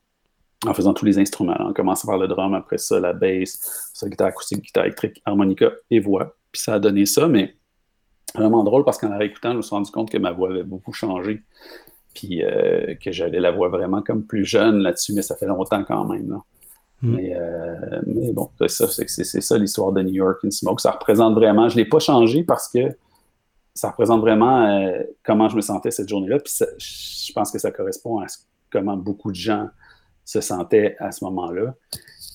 faisant 0.74 0.94
tous 0.94 1.04
les 1.04 1.18
instruments. 1.18 1.56
En 1.58 1.72
commençant 1.72 2.08
par 2.08 2.18
le 2.18 2.28
drum, 2.28 2.54
après 2.54 2.78
ça, 2.78 3.00
la 3.00 3.12
bass, 3.12 3.90
ça, 3.94 4.08
guitare 4.08 4.28
acoustique, 4.28 4.62
guitare 4.62 4.84
électrique, 4.84 5.22
harmonica 5.24 5.70
et 5.90 6.00
voix. 6.00 6.36
Puis 6.52 6.62
ça 6.62 6.74
a 6.74 6.78
donné 6.78 7.06
ça, 7.06 7.28
mais 7.28 7.54
vraiment 8.34 8.64
drôle 8.64 8.84
parce 8.84 8.98
qu'en 8.98 9.08
la 9.08 9.18
réécoutant, 9.18 9.52
je 9.52 9.56
me 9.58 9.62
suis 9.62 9.74
rendu 9.74 9.90
compte 9.90 10.10
que 10.10 10.18
ma 10.18 10.32
voix 10.32 10.50
avait 10.50 10.64
beaucoup 10.64 10.92
changé. 10.92 11.42
Puis 12.14 12.42
euh, 12.42 12.96
que 12.96 13.12
j'avais 13.12 13.38
la 13.38 13.52
voix 13.52 13.68
vraiment 13.68 14.02
comme 14.02 14.26
plus 14.26 14.44
jeune 14.44 14.78
là-dessus, 14.78 15.12
mais 15.14 15.22
ça 15.22 15.36
fait 15.36 15.46
longtemps 15.46 15.84
quand 15.84 16.04
même. 16.06 16.28
Là. 16.28 16.38
Mm. 17.03 17.18
Euh, 17.18 18.01
mais, 18.07 18.32
bon, 18.32 18.51
c'est 18.66 19.40
ça, 19.40 19.59
l'histoire 19.59 19.92
de 19.92 20.03
New 20.03 20.14
York 20.14 20.40
and 20.44 20.51
Smoke. 20.51 20.80
Ça 20.80 20.92
représente 20.92 21.34
vraiment, 21.34 21.68
je 21.68 21.76
ne 21.76 21.82
l'ai 21.82 21.88
pas 21.88 21.98
changé 21.98 22.44
parce 22.44 22.68
que 22.68 22.88
ça 23.74 23.90
représente 23.90 24.20
vraiment 24.20 24.66
euh, 24.66 25.03
comment 25.24 25.48
je 25.48 25.57
me 25.57 25.61
sentais 25.61 25.90
cette 25.90 26.09
journée-là. 26.09 26.38
Puis 26.38 26.53
je 26.78 27.32
pense 27.32 27.51
que 27.51 27.59
ça 27.59 27.70
correspond 27.70 28.20
à 28.20 28.26
comment 28.70 28.96
beaucoup 28.96 29.30
de 29.30 29.36
gens 29.36 29.68
se 30.24 30.40
sentaient 30.40 30.96
à 30.98 31.12
ce 31.12 31.24
moment-là. 31.24 31.74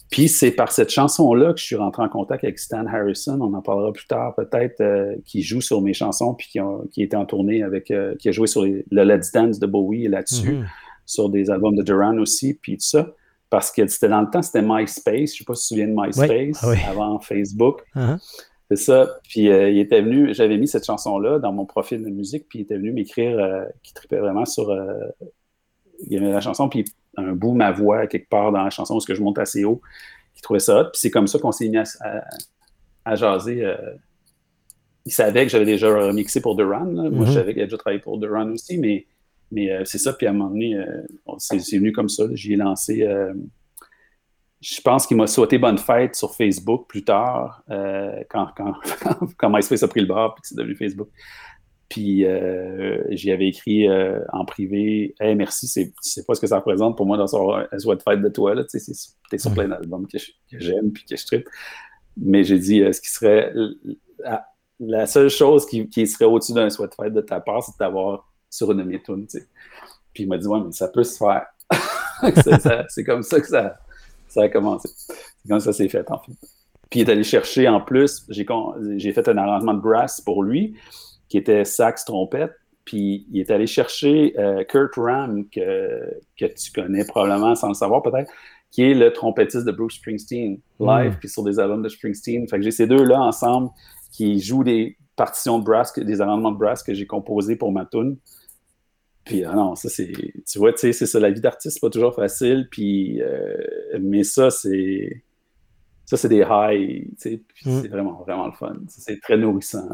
Puis 0.10 0.30
c'est 0.30 0.52
par 0.52 0.72
cette 0.72 0.92
chanson-là 0.92 1.54
que 1.54 1.60
je 1.60 1.66
suis 1.66 1.76
rentré 1.76 2.04
en 2.04 2.10
contact 2.10 2.44
avec 2.44 2.60
Stan 2.60 2.86
Harrison, 2.86 3.40
on 3.42 3.54
en 3.54 3.62
parlera 3.62 3.92
plus 3.92 4.08
tard 4.08 4.36
peut-être, 4.36 4.80
euh, 4.82 5.16
qui 5.26 5.42
joue 5.42 5.62
sur 5.62 5.82
mes 5.82 5.94
chansons, 5.94 6.36
puis 6.36 6.48
qui, 6.48 6.60
qui 6.92 7.04
était 7.04 7.18
en 7.18 7.26
tournée 7.26 7.64
avec, 7.64 7.92
qui 8.20 8.30
a 8.30 8.32
joué 8.32 8.48
sur 8.48 8.64
le 8.64 8.84
Let's 9.04 9.32
Dance 9.32 9.60
de 9.60 9.66
Bowie 9.66 10.08
là-dessus, 10.08 10.60
mm-hmm. 10.60 10.66
sur 11.06 11.30
des 11.30 11.50
albums 11.50 11.76
de 11.76 11.84
Duran 11.84 12.18
aussi, 12.18 12.54
puis 12.54 12.78
tout 12.78 12.86
ça 12.86 13.08
parce 13.50 13.72
que 13.72 13.86
c'était 13.88 14.10
dans 14.10 14.22
le 14.22 14.30
temps, 14.30 14.42
c'était 14.42 14.62
MySpace. 14.62 15.16
Je 15.16 15.22
ne 15.22 15.28
sais 15.28 15.44
pas 15.46 15.56
si 15.56 15.76
tu 15.76 15.76
te 15.76 15.82
souviens 15.82 15.88
de 15.88 15.94
MySpace, 15.96 16.64
ah 16.64 16.90
avant 16.90 17.20
Facebook. 17.20 17.82
Uh-huh. 17.96 18.18
C'est 18.70 18.78
ça. 18.78 19.20
Puis 19.30 19.50
euh, 19.50 19.70
il 19.70 19.80
était 19.80 20.02
venu, 20.02 20.34
j'avais 20.34 20.58
mis 20.58 20.68
cette 20.68 20.86
chanson-là 20.86 21.40
dans 21.40 21.54
mon 21.54 21.66
profil 21.66 22.04
de 22.04 22.10
musique, 22.10 22.48
puis 22.50 22.60
il 22.60 22.62
était 22.64 22.78
venu 22.78 22.92
m'écrire 22.92 23.38
euh, 23.38 23.66
qui 23.84 23.94
tripait 23.94 24.18
vraiment 24.18 24.46
sur 24.46 24.72
euh, 24.72 24.94
il 26.10 26.22
la 26.22 26.42
chanson, 26.42 26.68
puis 26.68 26.84
un 27.18 27.34
bout 27.34 27.54
ma 27.54 27.72
voix 27.72 28.08
quelque 28.08 28.28
part 28.28 28.52
dans 28.52 28.64
la 28.64 28.70
chanson, 28.70 28.96
parce 28.96 29.06
que 29.06 29.14
je 29.14 29.22
monte 29.22 29.38
assez 29.38 29.64
haut, 29.64 29.82
qui 30.34 30.42
trouvait 30.42 30.60
ça 30.60 30.82
hot. 30.82 30.84
Puis 30.86 31.00
c'est 31.02 31.12
comme 31.12 31.28
ça 31.28 31.40
qu'on 31.40 31.52
s'est 31.52 31.70
mis 31.70 31.78
à, 31.78 33.16
jaser. 33.16 33.64
il 35.06 35.14
savait 35.14 35.46
que 35.46 35.52
j'avais 35.52 35.66
déjà 35.66 35.96
remixé 35.96 36.42
pour 36.42 36.56
Duran. 36.56 36.86
Moi, 36.86 37.06
je 37.06 37.10
mm-hmm. 37.10 37.34
savais 37.34 37.54
qu'il 37.54 37.62
avait 37.62 37.68
déjà 37.68 37.78
travaillé 37.78 38.02
pour 38.02 38.18
Duran 38.18 38.50
aussi, 38.50 38.78
mais 38.78 39.06
mais 39.52 39.72
euh, 39.72 39.84
c'est 39.86 39.98
ça, 39.98 40.14
puis 40.14 40.28
à 40.28 40.32
un 40.32 40.34
moment 40.34 40.50
donné, 40.50 40.76
euh, 40.76 41.04
c'est 41.38 41.78
venu 41.78 41.92
comme 41.92 42.10
ça. 42.10 42.24
J'y 42.34 42.54
ai 42.54 42.56
lancé. 42.56 43.04
Euh, 43.04 43.34
je 44.62 44.82
pense 44.82 45.06
qu'il 45.06 45.18
m'a 45.18 45.28
souhaité 45.28 45.58
bonne 45.58 45.78
fête 45.78 46.16
sur 46.16 46.34
Facebook 46.34 46.88
plus 46.88 47.04
tard, 47.04 47.64
quand, 48.30 48.48
quand, 48.58 48.74
quand, 49.38 49.50
MySpace 49.50 49.84
a 49.84 49.88
pris 49.88 50.02
le 50.02 50.08
bord, 50.08 50.34
puis 50.34 50.42
que 50.42 50.48
c'est 50.48 50.58
devenu 50.58 50.76
Facebook. 50.76 51.10
Puis 51.88 52.26
j'y 53.12 53.32
avais 53.32 53.50
écrit 53.50 53.88
en 54.34 54.44
privé 54.46 55.14
Hey, 55.20 55.36
merci, 55.36 55.68
c'est, 55.68 55.94
sais 56.02 56.24
pas 56.26 56.34
ce 56.34 56.42
que 56.42 56.48
ça 56.48 56.58
représente 56.58 56.98
pour 56.98 57.06
moi 57.06 57.16
dans 57.16 57.26
un 57.36 57.78
souhait 57.78 57.96
de 57.96 58.02
fête 58.02 58.22
de 58.22 58.30
toi. 58.30 58.56
Tu 58.66 58.78
es 58.78 59.38
sur 59.38 59.54
plein 59.54 59.68
d'albums 59.68 60.08
que, 60.08 60.18
j'aime 60.52 60.92
puis 60.92 61.04
que 61.04 61.16
je 61.16 61.26
tripe. 61.26 61.48
Mais 62.18 62.44
j'ai 62.44 62.58
dit 62.58 62.80
ce 62.92 63.02
qui 63.02 63.12
serait. 63.12 63.54
La, 64.80 65.06
seule 65.06 65.30
chose 65.30 65.68
qui, 65.68 65.88
qui 65.90 66.08
serait 66.08 66.26
au-dessus 66.26 66.54
d'un 66.54 66.72
souhait 66.72 66.88
de 66.88 66.96
fête 66.96 67.14
de 67.14 67.22
ta 67.22 67.40
part, 67.40 67.62
c'est 67.62 67.78
d'avoir 67.80 68.35
sur 68.56 68.72
une 68.72 68.78
de 68.78 68.84
mes 68.84 69.02
tunes, 69.02 69.28
Puis 70.14 70.24
il 70.24 70.28
m'a 70.28 70.38
dit, 70.38 70.48
ouais, 70.48 70.60
mais 70.64 70.72
ça 70.72 70.88
peut 70.88 71.04
se 71.04 71.18
faire. 71.18 71.46
c'est 72.90 73.04
comme 73.04 73.24
ça 73.24 73.42
que 73.42 73.48
ça, 73.48 73.78
ça 74.28 74.44
a 74.44 74.50
commencé. 74.50 74.90
C'est 74.98 75.50
comme 75.50 75.60
ça 75.60 75.72
que 75.72 75.78
c'est 75.78 75.90
fait, 75.90 76.10
en 76.10 76.20
fait. 76.20 76.32
Puis 76.90 77.02
il 77.02 77.10
est 77.10 77.12
allé 77.12 77.24
chercher, 77.24 77.68
en 77.68 77.82
plus, 77.82 78.26
j'ai 78.30 79.14
fait 79.14 79.28
un 79.28 79.38
arrangement 79.38 79.74
de 79.74 79.82
brass 79.82 80.22
pour 80.22 80.44
lui, 80.44 80.76
qui 81.28 81.38
était 81.38 81.66
sax, 81.66 82.06
trompette. 82.06 82.54
Puis 82.86 83.26
il 83.32 83.42
est 83.42 83.52
allé 83.52 83.68
chercher 83.68 84.34
euh, 84.38 84.64
Kurt 84.64 84.94
Ram, 84.96 85.50
que, 85.50 86.22
que 86.40 86.46
tu 86.46 86.72
connais 86.72 87.04
probablement 87.04 87.56
sans 87.56 87.70
le 87.70 87.74
savoir 87.74 88.04
peut-être, 88.04 88.32
qui 88.72 88.84
est 88.84 88.94
le 88.94 89.12
trompettiste 89.12 89.66
de 89.66 89.72
Bruce 89.72 89.96
Springsteen, 89.96 90.60
live, 90.80 91.14
mm. 91.14 91.18
puis 91.20 91.28
sur 91.28 91.44
des 91.44 91.60
albums 91.60 91.82
de 91.82 91.90
Springsteen. 91.90 92.48
Fait 92.48 92.58
que 92.58 92.64
j'ai 92.64 92.72
ces 92.72 92.88
deux-là 92.88 93.20
ensemble 93.20 93.70
qui 94.12 94.40
jouent 94.40 94.64
des 94.64 94.98
partitions 95.16 95.60
de 95.60 95.64
brass, 95.64 95.98
des 95.98 96.22
arrangements 96.22 96.52
de 96.52 96.58
brass 96.58 96.84
que 96.84 96.94
j'ai 96.94 97.08
composés 97.08 97.56
pour 97.56 97.72
ma 97.72 97.86
tune. 97.86 98.18
Puis, 99.26 99.44
ah 99.44 99.54
non, 99.56 99.76
ça, 99.76 99.90
c'est. 99.90 100.12
Tu 100.12 100.60
vois, 100.60 100.72
tu 100.72 100.80
sais, 100.80 100.94
c'est 100.94 101.08
ça, 101.08 101.20
la 101.20 101.32
vie 101.32 101.42
d'artiste, 101.42 101.76
c'est 101.76 101.82
pas 101.82 101.90
toujours 101.90 102.14
facile. 102.14 102.68
Puis, 102.70 103.22
euh, 103.22 103.58
mais 104.00 104.24
ça, 104.24 104.52
c'est. 104.52 105.24
Ça, 106.06 106.18
c'est 106.18 106.30
des 106.30 106.44
highs, 106.44 107.08
tu 107.08 107.16
sais. 107.18 107.42
Puis, 107.48 107.70
mm. 107.70 107.82
c'est 107.82 107.88
vraiment, 107.88 108.22
vraiment 108.22 108.46
le 108.46 108.54
fun. 108.54 108.76
C'est 108.88 109.20
très 109.20 109.38
nourrissant. 109.38 109.90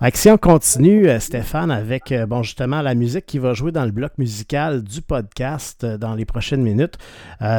On 0.00 0.36
continue, 0.38 1.08
euh, 1.08 1.18
Stéphane, 1.18 1.70
avec 1.70 2.12
euh, 2.12 2.26
bon 2.26 2.42
justement 2.42 2.82
la 2.82 2.94
musique 2.94 3.26
qui 3.26 3.38
va 3.38 3.54
jouer 3.54 3.72
dans 3.72 3.84
le 3.84 3.90
bloc 3.90 4.12
musical 4.16 4.82
du 4.82 5.02
podcast 5.02 5.82
euh, 5.82 5.98
dans 5.98 6.14
les 6.14 6.24
prochaines 6.24 6.62
minutes, 6.62 6.98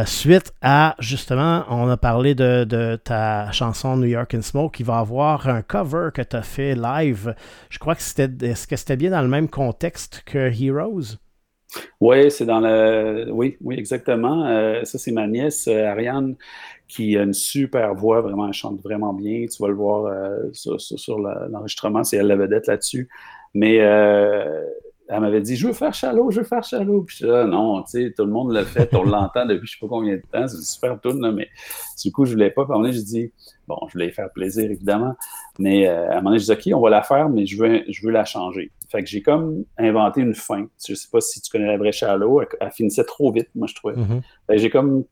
suite 0.06 0.54
à 0.62 0.96
justement, 1.00 1.66
on 1.70 1.90
a 1.90 1.98
parlé 1.98 2.36
de, 2.36 3.00
ta 3.04 3.52
chanson 3.52 3.98
New 3.98 4.08
York 4.08 4.34
and 4.34 4.42
Smoke, 4.42 4.72
qui 4.72 4.84
va 4.84 5.00
avoir 5.00 5.48
un 5.50 5.62
cover 5.62 6.10
que 6.14 6.22
tu 6.22 6.36
as 6.36 6.42
fait 6.42 6.76
live. 6.76 7.36
Je 7.70 7.80
crois 7.80 7.96
que 7.96 8.02
c'était 8.02 8.30
est-ce 8.42 8.68
que 8.68 8.76
c'était 8.76 8.98
bien 8.98 9.12
dans 9.12 9.22
le 9.22 9.28
même 9.28 9.50
contexte 9.50 10.24
que 10.26 10.52
Heroes? 10.52 11.18
Oui, 12.02 12.32
c'est 12.32 12.46
dans 12.46 12.60
le. 12.60 13.30
Oui, 13.32 13.58
oui, 13.62 13.76
exactement. 13.78 14.46
ça, 14.84 14.98
c'est 14.98 15.12
ma 15.12 15.28
nièce, 15.28 15.68
Ariane, 15.68 16.36
qui 16.90 17.16
a 17.16 17.22
une 17.22 17.34
super 17.34 17.94
voix, 17.94 18.20
vraiment, 18.20 18.48
elle 18.48 18.54
chante 18.54 18.82
vraiment 18.82 19.14
bien. 19.14 19.46
Tu 19.46 19.62
vas 19.62 19.70
le 19.70 19.76
voir 19.76 20.06
euh, 20.06 20.50
sur, 20.52 21.20
l'enregistrement, 21.20 22.04
c'est 22.04 22.18
elle 22.18 22.28
la 22.28 22.36
vedette 22.36 22.66
là-dessus. 22.66 23.08
Mais 23.54 23.80
euh, 23.80 24.66
elle 25.08 25.22
m'avait 25.22 25.42
dit 25.42 25.56
Je 25.56 25.68
veux 25.68 25.74
faire 25.74 25.94
Chalot, 25.94 26.32
je 26.32 26.40
veux 26.40 26.46
faire 26.46 26.64
Chalot. 26.64 27.04
Puis 27.04 27.26
là, 27.26 27.46
non, 27.46 27.84
tu 27.84 27.92
sais, 27.92 28.14
tout 28.18 28.26
le 28.26 28.32
monde 28.32 28.52
l'a 28.52 28.66
fait, 28.66 28.94
on 28.96 29.04
l'entend 29.04 29.46
depuis 29.46 29.68
je 29.68 29.74
sais 29.74 29.78
pas 29.80 29.88
combien 29.88 30.16
de 30.16 30.22
temps, 30.32 30.48
c'est 30.48 30.58
une 30.58 30.64
super 30.64 31.00
tune, 31.00 31.32
mais 31.32 31.48
du 32.04 32.12
coup, 32.12 32.26
je 32.26 32.32
voulais 32.34 32.50
pas. 32.50 32.66
Puis 32.66 32.74
à 32.74 32.78
un 32.78 32.84
Bon, 33.70 33.78
je 33.88 33.94
voulais 33.94 34.10
faire 34.10 34.32
plaisir, 34.32 34.70
évidemment. 34.70 35.14
Mais 35.60 35.88
euh, 35.88 36.10
à 36.10 36.14
un 36.14 36.16
moment 36.16 36.32
donné, 36.32 36.40
je 36.40 36.52
dis 36.52 36.72
OK, 36.72 36.76
on 36.76 36.82
va 36.82 36.90
la 36.90 37.04
faire, 37.04 37.30
mais 37.30 37.46
je 37.46 37.56
veux, 37.56 37.84
je 37.88 38.04
veux 38.04 38.12
la 38.12 38.26
changer. 38.26 38.72
Fait 38.90 39.04
que 39.04 39.08
j'ai 39.08 39.22
comme 39.22 39.64
inventé 39.78 40.22
une 40.22 40.34
fin. 40.34 40.66
Je 40.84 40.96
sais 40.96 41.08
pas 41.12 41.22
si 41.22 41.40
tu 41.40 41.52
connais 41.52 41.68
la 41.68 41.78
vraie 41.78 41.92
Chalot, 41.92 42.42
elle, 42.42 42.72
finissait 42.72 43.04
trop 43.04 43.32
vite, 43.32 43.50
moi, 43.54 43.68
je 43.68 43.76
trouvais. 43.76 43.94
Mm-hmm. 43.94 44.58
J'ai 44.58 44.72
comme 44.72 45.04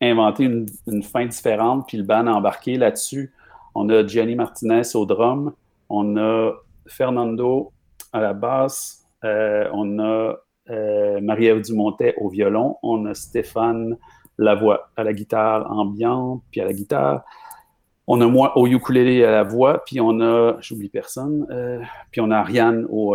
inventé 0.00 0.44
une, 0.44 1.02
fin 1.02 1.26
différente, 1.26 1.84
puis 1.86 1.98
le 1.98 2.04
band 2.04 2.26
a 2.28 2.32
embarqué 2.32 2.78
là-dessus. 2.78 3.34
On 3.74 3.90
a 3.90 4.06
Gianni 4.06 4.36
Martinez 4.36 4.82
au 4.94 5.04
drum, 5.04 5.52
on 5.90 6.16
a 6.16 6.52
Fernando 6.86 7.72
à 8.14 8.22
la 8.22 8.32
basse, 8.32 9.04
euh, 9.24 9.68
on 9.74 9.98
a 9.98 10.36
euh, 10.70 11.20
Marie-Ève 11.20 11.60
Dumontet 11.60 12.14
au 12.16 12.30
violon, 12.30 12.78
on 12.82 13.04
a 13.04 13.12
Stéphane 13.12 13.98
Lavoie 14.38 14.90
à 14.96 15.04
la 15.04 15.12
guitare 15.12 15.70
ambiante, 15.70 16.42
puis 16.50 16.62
à 16.62 16.64
la 16.64 16.72
guitare. 16.72 17.24
On 18.06 18.20
a 18.20 18.26
moi 18.26 18.56
au 18.58 18.66
ukulélé 18.66 19.24
à 19.24 19.30
la 19.30 19.42
voix, 19.44 19.84
puis 19.84 20.00
on 20.00 20.20
a, 20.20 20.56
j'oublie 20.60 20.88
personne, 20.88 21.46
euh, 21.50 21.80
puis 22.10 22.20
on 22.20 22.30
a 22.30 22.38
Ariane 22.38 22.86
au, 22.90 23.14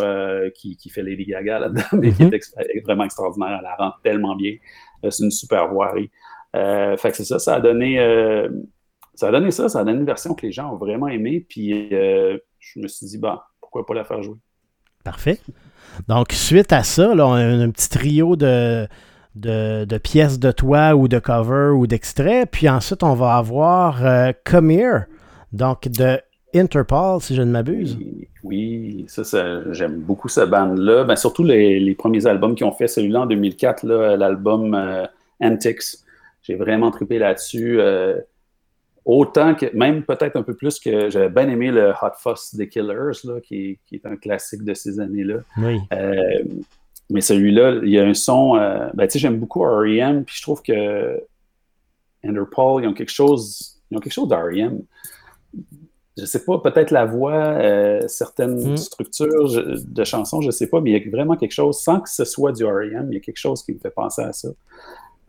qui, 0.54 0.78
fait 0.90 1.04
Lady 1.04 1.26
Gaga 1.26 1.60
là-dedans, 1.60 1.84
mais 1.94 2.14
qui 2.14 2.24
est 2.24 2.32
mhm. 2.32 2.84
vraiment 2.84 3.04
extraordinaire. 3.04 3.58
Elle 3.58 3.64
la 3.64 3.76
rend 3.76 3.94
tellement 4.04 4.36
bien. 4.36 4.56
c'est 5.10 5.24
une 5.24 5.32
super 5.32 5.68
voirie. 5.68 6.10
Euh, 6.56 6.96
fait 6.98 7.12
que 7.12 7.18
c'est 7.18 7.26
ça, 7.26 7.38
ça 7.38 7.56
a 7.56 7.60
donné 7.60 8.00
euh, 8.00 8.48
ça 9.14 9.28
a 9.28 9.32
donné 9.32 9.52
ça, 9.52 9.68
ça 9.68 9.80
a 9.80 9.84
donné 9.84 10.00
une 10.00 10.06
version 10.06 10.34
que 10.34 10.46
les 10.46 10.52
gens 10.52 10.74
ont 10.74 10.78
vraiment 10.78 11.08
aimée, 11.08 11.46
puis 11.48 11.94
euh, 11.94 12.38
je 12.60 12.80
me 12.80 12.88
suis 12.88 13.08
dit, 13.08 13.18
bah, 13.18 13.48
pourquoi 13.60 13.86
pas 13.86 13.94
la 13.94 14.04
faire 14.04 14.22
jouer? 14.22 14.38
Parfait. 15.04 15.40
Donc, 16.08 16.32
suite 16.32 16.74
à 16.74 16.84
ça, 16.84 17.14
là, 17.14 17.28
on 17.28 17.34
a 17.34 17.42
un, 17.42 17.70
petit 17.72 17.90
trio 17.90 18.36
de, 18.36 18.88
de, 19.36 19.98
pièces 19.98 20.40
de 20.40 20.52
toit 20.52 20.96
ou 20.96 21.08
de 21.08 21.20
cover 21.20 21.72
ou 21.76 21.88
d'extrait. 21.88 22.46
Puis 22.46 22.70
ensuite, 22.70 23.04
on 23.04 23.14
va 23.14 23.36
avoir 23.36 24.06
euh, 24.06 24.32
Come 24.44 24.72
Here, 24.72 25.04
donc 25.54 25.88
de 25.88 26.20
Interpol, 26.54 27.22
si 27.22 27.36
je 27.36 27.42
ne 27.42 27.52
m'abuse. 27.52 27.98
Oui, 28.44 29.06
ça, 29.10 29.24
j'aime 29.72 30.00
beaucoup 30.00 30.30
ce 30.30 30.42
band-là. 30.42 31.04
Ben, 31.04 31.18
surtout 31.18 31.44
les, 31.44 31.96
premiers 31.96 32.26
albums 32.28 32.56
qu'ils 32.56 32.66
ont 32.66 32.72
fait. 32.72 32.88
Celui-là 32.88 33.22
en 33.22 33.26
2004, 33.26 33.86
l'album 34.16 34.74
euh, 34.74 35.06
Antics. 35.42 35.98
J'ai 36.44 36.56
vraiment 36.56 36.92
trippé 36.92 37.20
là-dessus. 37.20 37.82
Euh, 37.82 38.22
autant 39.04 39.54
que, 39.56 39.66
même 39.76 40.04
peut-être 40.04 40.38
un 40.38 40.44
peu 40.44 40.54
plus 40.54 40.80
que 40.80 41.10
j'avais 41.10 41.30
bien 41.30 41.50
aimé 41.50 41.72
le 41.72 41.90
Hot 41.90 42.16
Fuss 42.18 42.56
des 42.56 42.70
Killers, 42.70 43.20
là, 43.26 43.42
qui, 43.42 43.78
est 43.92 44.06
un 44.06 44.16
classique 44.16 44.64
de 44.64 44.74
ces 44.74 45.02
années-là. 45.02 45.40
Oui. 45.58 45.80
Euh, 47.12 47.14
mais 47.14 47.22
celui-là, 47.22 47.80
il 47.84 47.89
y 47.89 47.99
a 47.99 48.06
un 48.06 48.14
son. 48.14 48.56
ben, 48.56 49.08
tu 49.08 49.12
sais, 49.12 49.20
j'aime 49.20 49.39
beaucoup 49.39 49.62
R.E.M., 49.62 50.26
puis 50.26 50.36
je 50.38 50.41
trouve 50.41 50.62
que 50.62 51.22
Interpol, 52.24 52.84
ils 52.84 52.88
ont 52.88 52.93
quelque 52.93 53.12
chose. 53.12 53.80
Ils 53.91 53.97
ont 53.97 53.99
quelque 53.99 54.14
chose 54.14 54.28
d'R.E.M 54.28 54.82
je 56.18 56.26
sais 56.26 56.45
pas, 56.45 56.60
peut-être 56.60 56.91
la 56.91 57.06
voix, 57.06 57.34
euh, 57.34 58.01
certaines 58.08 58.74
hmm. 58.74 58.78
structures 58.78 59.49
de 59.66 60.03
chansons, 60.03 60.41
je 60.41 60.51
sais 60.51 60.68
pas, 60.68 60.80
mais 60.80 60.91
il 60.91 61.03
y 61.03 61.08
a 61.08 61.12
vraiment 61.12 61.36
quelque 61.36 61.51
chose, 61.51 61.80
sans 61.80 61.99
que 61.99 62.10
ce 62.10 62.24
soit 62.24 62.53
du 62.53 62.64
R.E.M., 62.64 63.08
il 63.12 63.16
y 63.16 63.18
a 63.18 63.20
quelque 63.20 63.39
chose 63.39 63.64
qui 63.64 63.74
me 63.74 63.80
fait 63.80 63.89
penser 63.89 64.22
à 64.22 64.32
ça. 64.32 64.49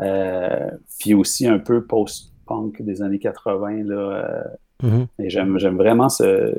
Euh, 0.00 0.70
puis 1.00 1.14
aussi 1.14 1.46
un 1.48 1.58
peu 1.58 1.84
post-punk 1.84 2.82
des 2.82 3.02
années 3.02 3.18
80, 3.18 3.84
là. 3.84 4.44
Euh, 4.84 4.88
hmm. 4.88 5.06
Et 5.20 5.30
j'aime, 5.30 5.56
vraiment 5.76 6.08
ce, 6.08 6.54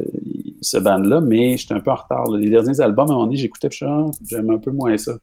ce 0.61 0.77
band-là, 0.77 1.21
mais 1.21 1.57
j'étais 1.57 1.73
un 1.73 1.79
peu 1.79 1.91
en 1.91 1.95
retard. 1.95 2.29
Les 2.31 2.49
derniers 2.49 2.79
albums, 2.81 3.09
à 3.09 3.11
un 3.11 3.15
moment 3.15 3.25
donné, 3.25 3.37
j'écoutais, 3.37 3.69
j'aime 3.71 4.49
un 4.49 4.57
peu 4.57 4.71
moins 4.71 4.97
ça. 4.97 5.13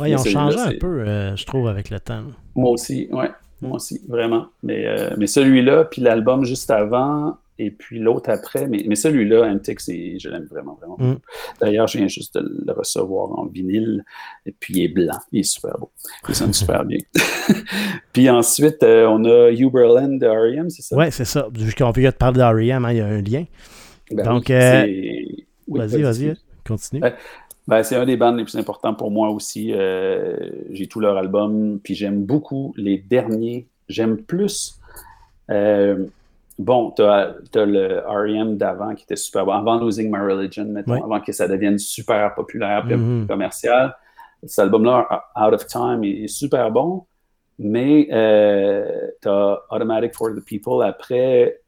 Oui, 0.00 0.10
ils 0.10 0.16
ont 0.16 0.24
changé 0.24 0.58
un 0.58 0.72
peu, 0.78 1.04
je 1.36 1.44
trouve, 1.44 1.68
avec 1.68 1.90
le 1.90 2.00
temps. 2.00 2.22
Moi 2.54 2.70
aussi, 2.70 3.08
ouais. 3.12 3.30
Moi 3.60 3.76
aussi, 3.76 4.00
vraiment. 4.08 4.46
Mais, 4.62 4.86
mais 5.16 5.26
celui-là, 5.26 5.84
puis 5.84 6.00
l'album 6.02 6.44
juste 6.44 6.70
avant, 6.70 7.36
et 7.58 7.70
puis 7.70 7.98
l'autre 7.98 8.30
après. 8.30 8.68
Mais, 8.68 8.84
mais 8.86 8.94
celui-là, 8.94 9.44
Antix, 9.44 9.86
je 9.86 10.28
l'aime 10.28 10.46
vraiment, 10.46 10.74
vraiment. 10.74 10.96
Mm. 10.98 11.18
D'ailleurs, 11.60 11.86
je 11.88 11.98
viens 11.98 12.08
juste 12.08 12.36
de 12.36 12.64
le 12.66 12.72
recevoir 12.72 13.38
en 13.38 13.46
vinyle. 13.46 14.04
Et 14.46 14.52
puis 14.52 14.74
il 14.74 14.84
est 14.84 14.88
blanc. 14.88 15.18
Il 15.32 15.40
est 15.40 15.42
super 15.42 15.76
beau. 15.78 15.90
Il 16.28 16.34
sonne 16.34 16.52
super 16.54 16.84
bien. 16.84 16.98
puis 18.12 18.30
ensuite, 18.30 18.82
euh, 18.82 19.06
on 19.06 19.24
a 19.24 19.50
Uberland 19.50 20.18
de 20.18 20.26
R.E.M., 20.26 20.70
c'est 20.70 20.82
ça? 20.82 20.96
Oui, 20.96 21.06
c'est 21.10 21.24
ça. 21.24 21.48
Vu 21.52 21.72
qu'on 21.74 21.90
vient 21.90 22.10
de 22.10 22.14
parler 22.14 22.38
d'R.E.M., 22.38 22.84
hein, 22.84 22.92
il 22.92 22.98
y 22.98 23.00
a 23.00 23.06
un 23.06 23.22
lien. 23.22 23.44
Ben 24.10 24.24
Donc, 24.24 24.50
euh, 24.50 24.86
vas-y, 25.68 26.02
vas-y, 26.02 26.34
continue. 26.66 27.02
Ben, 27.66 27.82
c'est 27.82 27.96
un 27.96 28.06
des 28.06 28.16
bands 28.16 28.32
les 28.32 28.44
plus 28.44 28.56
importants 28.56 28.94
pour 28.94 29.10
moi 29.10 29.28
aussi. 29.28 29.74
Euh, 29.74 30.36
j'ai 30.70 30.86
tout 30.86 31.00
leur 31.00 31.18
album, 31.18 31.78
puis 31.82 31.94
j'aime 31.94 32.24
beaucoup 32.24 32.72
les 32.78 32.96
derniers. 32.96 33.66
J'aime 33.88 34.16
plus 34.16 34.80
bon, 36.58 36.92
tu 36.96 37.02
as, 37.02 37.36
le 37.54 38.00
R.E.M. 38.06 38.56
d'avant 38.56 38.94
qui 38.94 39.04
était 39.04 39.16
super 39.16 39.46
bon, 39.46 39.52
avant 39.52 39.78
Losing 39.78 40.10
My 40.10 40.20
Religion, 40.20 40.64
mettons, 40.64 41.02
avant 41.04 41.20
que 41.20 41.32
ça 41.32 41.46
devienne 41.46 41.78
super 41.78 42.34
populaire 42.34 42.84
et 42.90 42.96
mm-hmm. 42.96 43.26
commercial. 43.26 43.96
Cet 44.44 44.58
album-là, 44.60 45.24
Out 45.36 45.54
of 45.54 45.66
Time, 45.66 46.04
est 46.04 46.28
super 46.28 46.70
bon, 46.70 47.04
mais 47.58 48.08
euh, 48.12 49.08
tu 49.22 49.28
as 49.28 49.60
Automatic 49.70 50.14
for 50.14 50.34
the 50.34 50.44
People 50.44 50.84
après, 50.84 51.60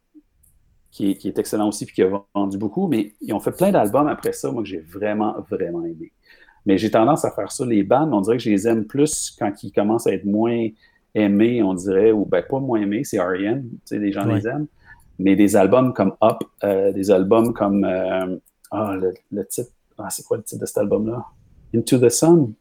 qui, 0.90 1.10
est 1.10 1.38
excellent 1.38 1.68
aussi 1.68 1.86
puis 1.86 1.94
qui 1.94 2.02
a 2.02 2.10
vendu 2.34 2.58
beaucoup, 2.58 2.88
mais 2.88 3.14
ils 3.20 3.32
ont 3.32 3.40
fait 3.40 3.52
plein 3.52 3.70
d'albums 3.70 4.08
après 4.08 4.32
ça, 4.32 4.50
moi, 4.50 4.62
que 4.62 4.68
j'ai 4.68 4.80
vraiment, 4.80 5.36
vraiment 5.48 5.84
aimé. 5.84 6.12
Mais 6.66 6.78
j'ai 6.78 6.90
tendance 6.90 7.24
à 7.24 7.30
faire 7.30 7.50
ça, 7.50 7.64
les 7.64 7.82
bands, 7.82 8.10
on 8.12 8.20
dirait 8.20 8.36
que 8.36 8.42
je 8.42 8.50
les 8.50 8.68
aime 8.68 8.84
plus 8.84 9.34
quand 9.38 9.52
ils 9.62 9.72
commencent 9.72 10.06
à 10.06 10.12
être 10.12 10.24
moins 10.24 10.68
aimés, 11.14 11.62
on 11.62 11.74
dirait, 11.74 12.12
ou 12.12 12.24
ben 12.24 12.42
pas 12.42 12.58
moins 12.58 12.80
aimés, 12.80 13.02
c'est 13.02 13.20
R.E.M., 13.20 13.62
tu 13.62 13.78
sais, 13.84 13.98
les 13.98 14.12
gens 14.12 14.24
les 14.24 14.46
aiment 14.46 14.66
mais 15.20 15.36
des 15.36 15.54
albums 15.56 15.92
comme 15.92 16.14
Up, 16.22 16.42
euh, 16.64 16.92
des 16.92 17.10
albums 17.10 17.52
comme. 17.52 17.84
Euh, 17.84 18.36
ah, 18.70 18.96
le, 19.30 19.46
titre. 19.46 19.70
Ah, 19.98 20.08
c'est 20.10 20.24
quoi 20.24 20.38
le 20.38 20.42
titre 20.42 20.60
de 20.60 20.66
cet 20.66 20.78
album-là? 20.78 21.24
Into 21.74 21.98
the 21.98 22.08
Sun. 22.08 22.54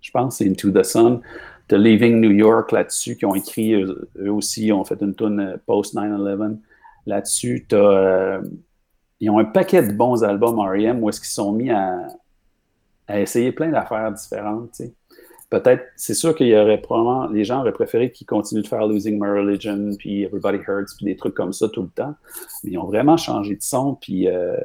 Je 0.00 0.10
pense 0.10 0.36
c'est 0.36 0.48
Into 0.48 0.70
the 0.70 0.82
Sun. 0.82 1.20
The 1.68 1.74
Leaving 1.74 2.20
New 2.20 2.30
York 2.30 2.72
là-dessus, 2.72 3.16
qui 3.16 3.24
ont 3.24 3.34
écrit, 3.34 3.74
eux, 3.74 4.08
aussi, 4.26 4.72
ont 4.72 4.84
fait 4.84 5.00
une 5.00 5.14
tune 5.14 5.40
euh, 5.40 5.56
post-9-11. 5.66 6.58
Là-dessus, 7.06 7.66
ils 9.20 9.30
ont 9.30 9.38
un 9.38 9.44
paquet 9.44 9.82
de 9.82 9.92
bons 9.92 10.22
albums 10.22 10.58
R.E.M. 10.58 11.02
où 11.02 11.08
est-ce 11.08 11.20
qu'ils 11.20 11.30
sont 11.30 11.52
mis 11.52 11.70
à 11.70 13.20
essayer 13.20 13.52
plein 13.52 13.70
d'affaires 13.70 14.12
différentes. 14.12 14.72
Tu 14.72 14.84
sais 14.84 14.94
peut-être, 15.50 15.84
c'est 15.96 16.14
sûr 16.14 16.34
qu'il 16.34 16.46
y 16.46 16.56
aurait 16.56 16.80
probablement, 16.80 17.26
les 17.26 17.44
gens 17.44 17.60
auraient 17.60 17.72
préféré 17.72 18.12
qu'ils 18.12 18.26
continuent 18.26 18.62
de 18.62 18.68
faire 18.68 18.86
Losing 18.86 19.20
My 19.20 19.28
Religion, 19.28 19.90
puis 19.98 20.22
Everybody 20.22 20.58
Hurts, 20.66 20.96
puis 20.96 21.06
des 21.06 21.16
trucs 21.16 21.34
comme 21.34 21.52
ça 21.52 21.68
tout 21.68 21.82
le 21.82 21.88
temps. 21.88 22.14
Mais 22.62 22.70
ils 22.70 22.78
ont 22.78 22.86
vraiment 22.86 23.16
changé 23.16 23.56
de 23.56 23.62
son, 23.62 23.96
puis 23.96 24.28
euh, 24.28 24.56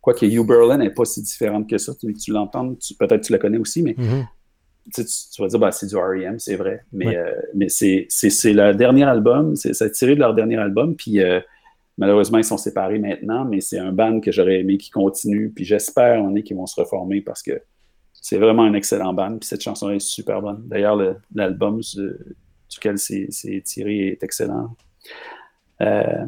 quoi 0.00 0.14
que 0.14 0.24
You 0.24 0.44
Berlin 0.44 0.78
n'est 0.78 0.90
pas 0.90 1.04
si 1.04 1.22
différente 1.22 1.68
que 1.68 1.76
ça, 1.76 1.92
tu, 1.94 2.12
tu 2.14 2.32
l'entends, 2.32 2.74
peut-être 2.98 3.20
tu 3.20 3.32
la 3.32 3.38
connais 3.38 3.58
aussi, 3.58 3.82
mais 3.82 3.92
mm-hmm. 3.92 5.30
tu, 5.34 5.42
vas 5.42 5.48
dire, 5.48 5.58
bah, 5.58 5.70
c'est 5.70 5.86
du 5.86 5.96
R.E.M., 5.96 6.38
c'est 6.38 6.56
vrai. 6.56 6.82
Mais, 6.92 7.14
euh, 7.14 7.30
mais 7.54 7.68
c'est, 7.68 8.08
leur 8.52 8.74
dernier 8.74 9.04
album, 9.04 9.54
c'est, 9.54 9.92
tiré 9.92 10.14
de 10.14 10.20
leur 10.20 10.34
dernier 10.34 10.56
album, 10.56 10.96
puis 10.96 11.20
euh, 11.20 11.40
malheureusement, 11.98 12.38
ils 12.38 12.44
sont 12.44 12.56
séparés 12.56 12.98
maintenant, 12.98 13.44
mais 13.44 13.60
c'est 13.60 13.78
un 13.78 13.92
band 13.92 14.20
que 14.20 14.32
j'aurais 14.32 14.60
aimé 14.60 14.78
qui 14.78 14.88
continue, 14.88 15.50
puis 15.50 15.66
j'espère 15.66 16.22
en 16.22 16.34
est 16.36 16.42
qu'ils 16.42 16.56
vont 16.56 16.66
se 16.66 16.80
reformer 16.80 17.20
parce 17.20 17.42
que 17.42 17.60
c'est 18.22 18.38
vraiment 18.38 18.62
un 18.62 18.72
excellent 18.72 19.12
band. 19.12 19.36
Puis 19.38 19.48
cette 19.48 19.62
chanson 19.62 19.90
est 19.90 19.98
super 19.98 20.40
bonne. 20.40 20.62
D'ailleurs, 20.66 20.96
l'album 21.34 21.80
duquel 22.70 22.96
c'est 22.96 23.62
tiré 23.64 24.08
est 24.08 24.22
excellent. 24.22 24.76
Euh, 25.80 26.24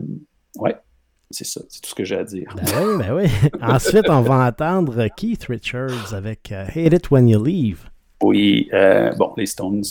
ouais, 0.58 0.76
c'est 1.30 1.46
ça. 1.46 1.60
C'est 1.68 1.80
tout 1.80 1.90
ce 1.90 1.94
que 1.94 2.02
j'ai 2.02 2.16
à 2.16 2.24
dire. 2.24 2.52
Ben 2.56 2.64
oui, 2.84 2.98
ben 2.98 3.14
oui. 3.14 3.50
Ensuite, 3.62 4.10
on 4.10 4.22
va 4.22 4.44
entendre 4.48 5.06
Keith 5.16 5.44
Richards 5.44 6.12
avec 6.12 6.50
euh, 6.50 6.64
Hate 6.66 6.92
It 6.92 7.10
When 7.12 7.28
You 7.28 7.42
Leave. 7.42 7.84
Oui, 8.20 8.68
euh, 8.72 9.12
bon, 9.12 9.32
les 9.36 9.46
Stones. 9.46 9.84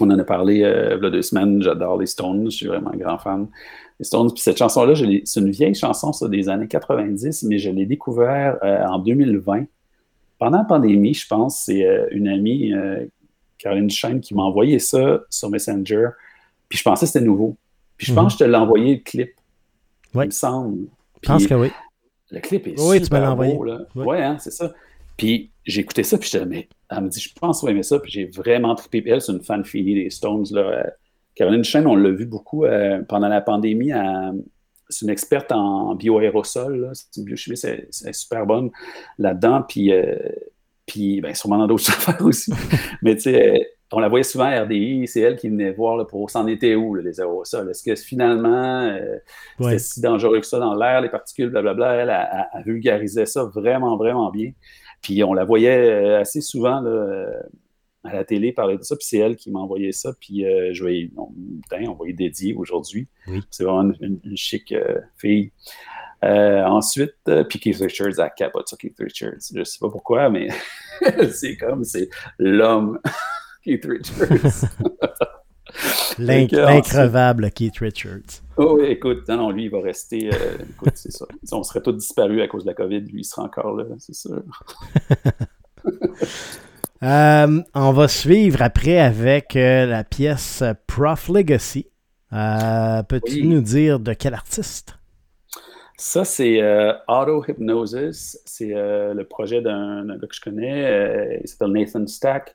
On 0.00 0.10
en 0.10 0.18
a 0.18 0.24
parlé 0.24 0.54
il 0.56 0.60
y 0.60 0.64
a 0.64 0.98
deux 0.98 1.22
semaines. 1.22 1.62
J'adore 1.62 1.96
les 1.98 2.06
Stones. 2.06 2.50
Je 2.50 2.56
suis 2.56 2.66
vraiment 2.66 2.90
un 2.92 2.96
grand 2.96 3.18
fan. 3.18 3.46
Les 4.00 4.04
Stones. 4.04 4.32
Puis 4.32 4.42
cette 4.42 4.58
chanson-là, 4.58 4.94
c'est 5.24 5.40
une 5.40 5.50
vieille 5.50 5.76
chanson 5.76 6.12
ça, 6.12 6.28
des 6.28 6.48
années 6.48 6.66
90, 6.66 7.44
mais 7.44 7.58
je 7.58 7.70
l'ai 7.70 7.86
découvert 7.86 8.58
en 8.62 8.98
2020 8.98 9.66
pendant 10.38 10.58
la 10.58 10.64
pandémie, 10.64 11.14
je 11.14 11.26
pense, 11.26 11.64
c'est 11.64 11.84
euh, 11.84 12.06
une 12.10 12.28
amie, 12.28 12.72
euh, 12.72 13.06
Caroline 13.58 13.90
Chaîne, 13.90 14.20
qui 14.20 14.34
m'a 14.34 14.42
envoyé 14.42 14.78
ça 14.78 15.20
sur 15.30 15.50
Messenger. 15.50 16.08
Puis 16.68 16.78
je 16.78 16.84
pensais 16.84 17.06
que 17.06 17.12
c'était 17.12 17.24
nouveau. 17.24 17.56
Puis 17.96 18.08
je 18.08 18.12
pense 18.12 18.24
mhm. 18.24 18.28
que 18.28 18.32
je 18.32 18.38
te 18.38 18.44
l'ai 18.44 18.56
envoyé 18.56 18.96
le 18.96 19.00
clip. 19.02 19.30
Oui. 20.14 20.24
Il 20.24 20.26
me 20.26 20.30
semble. 20.30 20.86
je 21.22 21.28
pense 21.28 21.46
que 21.46 21.54
oui. 21.54 21.70
Le 22.30 22.40
clip 22.40 22.66
est 22.66 22.80
oui, 22.80 23.02
super 23.02 23.22
tu 23.22 23.28
envoyé. 23.28 23.54
beau. 23.54 23.64
Là. 23.64 23.80
Oui, 23.94 24.16
hein, 24.18 24.36
c'est 24.38 24.50
ça. 24.50 24.72
Puis 25.16 25.50
j'ai 25.64 25.80
écouté 25.80 26.02
ça, 26.02 26.18
puis 26.18 26.28
je 26.30 26.38
mais 26.38 26.68
elle 26.90 27.04
me 27.04 27.08
dit, 27.08 27.20
je 27.20 27.32
pense 27.40 27.62
que 27.62 27.68
aimer 27.68 27.82
ça. 27.82 27.98
Puis 27.98 28.10
j'ai 28.10 28.26
vraiment 28.26 28.74
trippé. 28.74 29.02
elle, 29.06 29.20
c'est 29.20 29.32
une 29.32 29.42
fan 29.42 29.64
finie 29.64 29.94
des 29.94 30.10
Stones. 30.10 30.46
Là. 30.50 30.60
Euh, 30.60 30.84
Caroline 31.34 31.64
Chaîne, 31.64 31.86
on 31.86 31.96
l'a 31.96 32.10
vu 32.10 32.26
beaucoup 32.26 32.64
pendant 33.08 33.28
la 33.28 33.42
pandémie 33.42 33.92
à, 33.92 34.32
c'est 34.88 35.04
une 35.04 35.10
experte 35.10 35.52
en 35.52 35.94
bioaérosol. 35.94 36.90
C'est 36.94 37.20
une 37.20 37.24
biochimiste, 37.24 37.68
c'est 37.90 38.14
super 38.14 38.46
bonne 38.46 38.70
là-dedans. 39.18 39.62
Puis, 39.68 39.92
euh, 39.92 40.16
puis 40.86 41.20
ben, 41.20 41.34
sûrement 41.34 41.58
dans 41.58 41.66
d'autres 41.66 41.88
affaires 41.90 42.24
aussi. 42.24 42.52
Mais 43.02 43.16
tu 43.16 43.22
sais, 43.22 43.76
on 43.92 44.00
la 44.00 44.08
voyait 44.08 44.24
souvent 44.24 44.44
à 44.44 44.62
RDI, 44.62 45.06
c'est 45.06 45.20
elle 45.20 45.36
qui 45.36 45.48
venait 45.48 45.70
voir 45.70 45.96
là, 45.96 46.04
pour 46.04 46.30
s'en 46.30 46.46
était 46.46 46.74
où, 46.74 46.94
les 46.94 47.20
aérosols. 47.20 47.70
Est-ce 47.70 47.82
que 47.82 47.94
finalement, 47.94 48.82
euh, 48.82 49.18
c'était 49.60 49.78
si 49.78 50.00
dangereux 50.00 50.40
que 50.40 50.46
ça 50.46 50.58
dans 50.58 50.74
l'air, 50.74 51.00
les 51.00 51.08
particules, 51.08 51.50
blablabla? 51.50 51.94
Elle 51.94 52.10
a, 52.10 52.48
vulgarisé 52.64 53.26
ça 53.26 53.44
vraiment, 53.44 53.96
vraiment 53.96 54.30
bien. 54.30 54.52
Puis 55.02 55.22
on 55.22 55.34
la 55.34 55.44
voyait 55.44 55.90
euh, 55.90 56.20
assez 56.20 56.40
souvent 56.40 56.80
là, 56.80 57.26
à 58.06 58.14
la 58.14 58.24
télé 58.24 58.52
parler 58.52 58.78
de 58.78 58.82
ça, 58.82 58.96
puis 58.96 59.06
c'est 59.06 59.18
elle 59.18 59.36
qui 59.36 59.50
m'a 59.50 59.60
envoyé 59.60 59.92
ça, 59.92 60.12
puis 60.18 60.44
euh, 60.44 60.72
je 60.72 60.84
vais 60.84 61.10
on, 61.16 61.32
on 61.88 61.94
va 61.94 62.08
y 62.08 62.14
dédier 62.14 62.54
aujourd'hui. 62.54 63.08
C'est 63.50 63.64
vraiment 63.64 63.92
une, 64.00 64.20
chic 64.36 64.72
euh, 64.72 65.00
fille. 65.16 65.52
Euh, 66.24 66.64
ensuite, 66.64 67.14
puis 67.48 67.60
Keith 67.60 67.76
Richards, 67.78 68.18
elle 68.18 68.30
capote 68.36 68.68
sur 68.68 68.78
Keith 68.78 68.96
Richards. 68.98 69.52
Je 69.54 69.62
sais 69.64 69.78
pas 69.78 69.90
pourquoi, 69.90 70.30
mais 70.30 70.48
c'est 71.30 71.56
comme, 71.56 71.84
c'est 71.84 72.08
l'homme 72.38 72.98
Keith 73.62 73.84
Richards. 73.84 74.70
L'increvable 76.18 77.50
Keith 77.50 77.78
Richards. 77.78 78.42
Oh, 78.56 78.80
écoute, 78.82 79.28
non, 79.28 79.50
lui, 79.50 79.64
il 79.64 79.70
va 79.70 79.82
rester. 79.82 80.30
écoute, 80.70 80.94
c'est 80.94 81.12
ça. 81.12 81.26
On 81.52 81.62
serait 81.62 81.82
tous 81.82 81.92
disparus 81.92 82.40
à 82.40 82.48
cause 82.48 82.64
de 82.64 82.70
la 82.70 82.74
COVID. 82.74 83.00
Lui, 83.00 83.20
il 83.20 83.24
sera 83.24 83.42
encore 83.42 83.76
là, 83.76 83.84
c'est 83.98 84.14
sûr. 84.14 84.42
Euh, 87.02 87.62
on 87.74 87.92
va 87.92 88.08
suivre 88.08 88.62
après 88.62 88.98
avec 88.98 89.54
euh, 89.56 89.86
la 89.86 90.04
pièce 90.04 90.64
Prof 90.86 91.28
Legacy. 91.28 91.86
Euh, 92.32 93.02
peux-tu 93.02 93.46
nous 93.46 93.60
dire 93.60 94.00
de 94.00 94.14
quel 94.14 94.34
artiste? 94.34 94.98
Ça, 95.98 96.26
c'est 96.26 96.60
Auto 97.08 97.42
Hypnosis. 97.48 98.38
C'est 98.44 98.74
le 98.74 99.22
projet 99.22 99.62
d'un 99.62 100.04
gars 100.06 100.26
que 100.26 100.34
je 100.34 100.42
connais. 100.42 101.40
il 101.42 101.48
s'appelle 101.48 101.72
Nathan 101.72 102.06
Stack. 102.06 102.54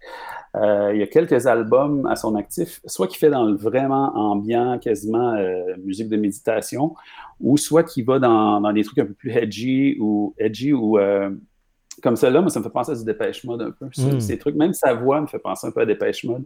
il 0.54 0.98
y 0.98 1.02
a 1.02 1.08
quelques 1.08 1.48
albums 1.48 2.06
à 2.06 2.16
son 2.16 2.36
actif, 2.36 2.82
soit 2.86 3.08
qui 3.08 3.18
fait 3.18 3.32
dans 3.32 3.46
le 3.46 3.56
vraiment 3.56 4.16
ambiant, 4.16 4.78
quasiment 4.78 5.36
musique 5.84 6.10
de 6.10 6.18
méditation, 6.18 6.94
ou 7.39 7.58
soit 7.58 7.84
qui 7.84 8.04
va 8.04 8.20
dans, 8.20 8.62
dans, 8.62 8.74
des 8.74 8.84
trucs 8.84 9.00
un 9.00 9.06
peu 9.08 9.16
plus 9.16 9.32
edgy 9.32 9.98
ou 10.00 10.36
edgy 10.38 10.72
ou 10.72 11.00
comme 12.02 12.16
celle-là, 12.16 12.41
moi, 12.41 12.49
ça 12.49 12.60
me 12.60 12.64
fait 12.64 12.72
penser 12.72 12.91
à 12.91 12.95
du 12.95 13.04
Dépêche 13.04 13.43
Mode 13.43 13.62
un 13.62 13.72
peu. 13.72 13.86
Hmm. 13.86 14.20
Ces 14.20 14.38
trucs, 14.38 14.56
même 14.56 14.74
sa 14.74 14.93
voix 14.93 15.22
me 15.22 15.28
fait 15.28 15.39
penser 15.39 15.68
un 15.68 15.72
peu 15.72 15.82
à 15.82 15.86
Dépêche 15.86 16.24
Mode 16.24 16.45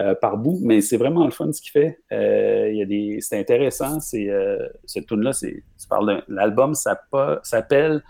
euh, 0.00 0.14
par 0.14 0.36
bout, 0.36 0.58
mais 0.62 0.80
c'est 0.80 0.96
vraiment 0.96 1.24
le 1.24 1.30
fun 1.30 1.52
ce 1.52 1.60
qu'il 1.60 1.70
fait. 1.70 2.00
Euh, 2.12 2.70
y 2.72 2.82
a 2.82 2.86
des, 2.86 3.18
c'est 3.20 3.38
intéressant. 3.38 4.00
C'est, 4.00 4.28
euh, 4.30 4.68
cette 4.86 5.06
tune-là, 5.06 5.32
c'est, 5.32 5.62
tu 5.78 5.88
parles 5.88 6.22
l'album 6.28 6.74
s'appelle 6.74 8.02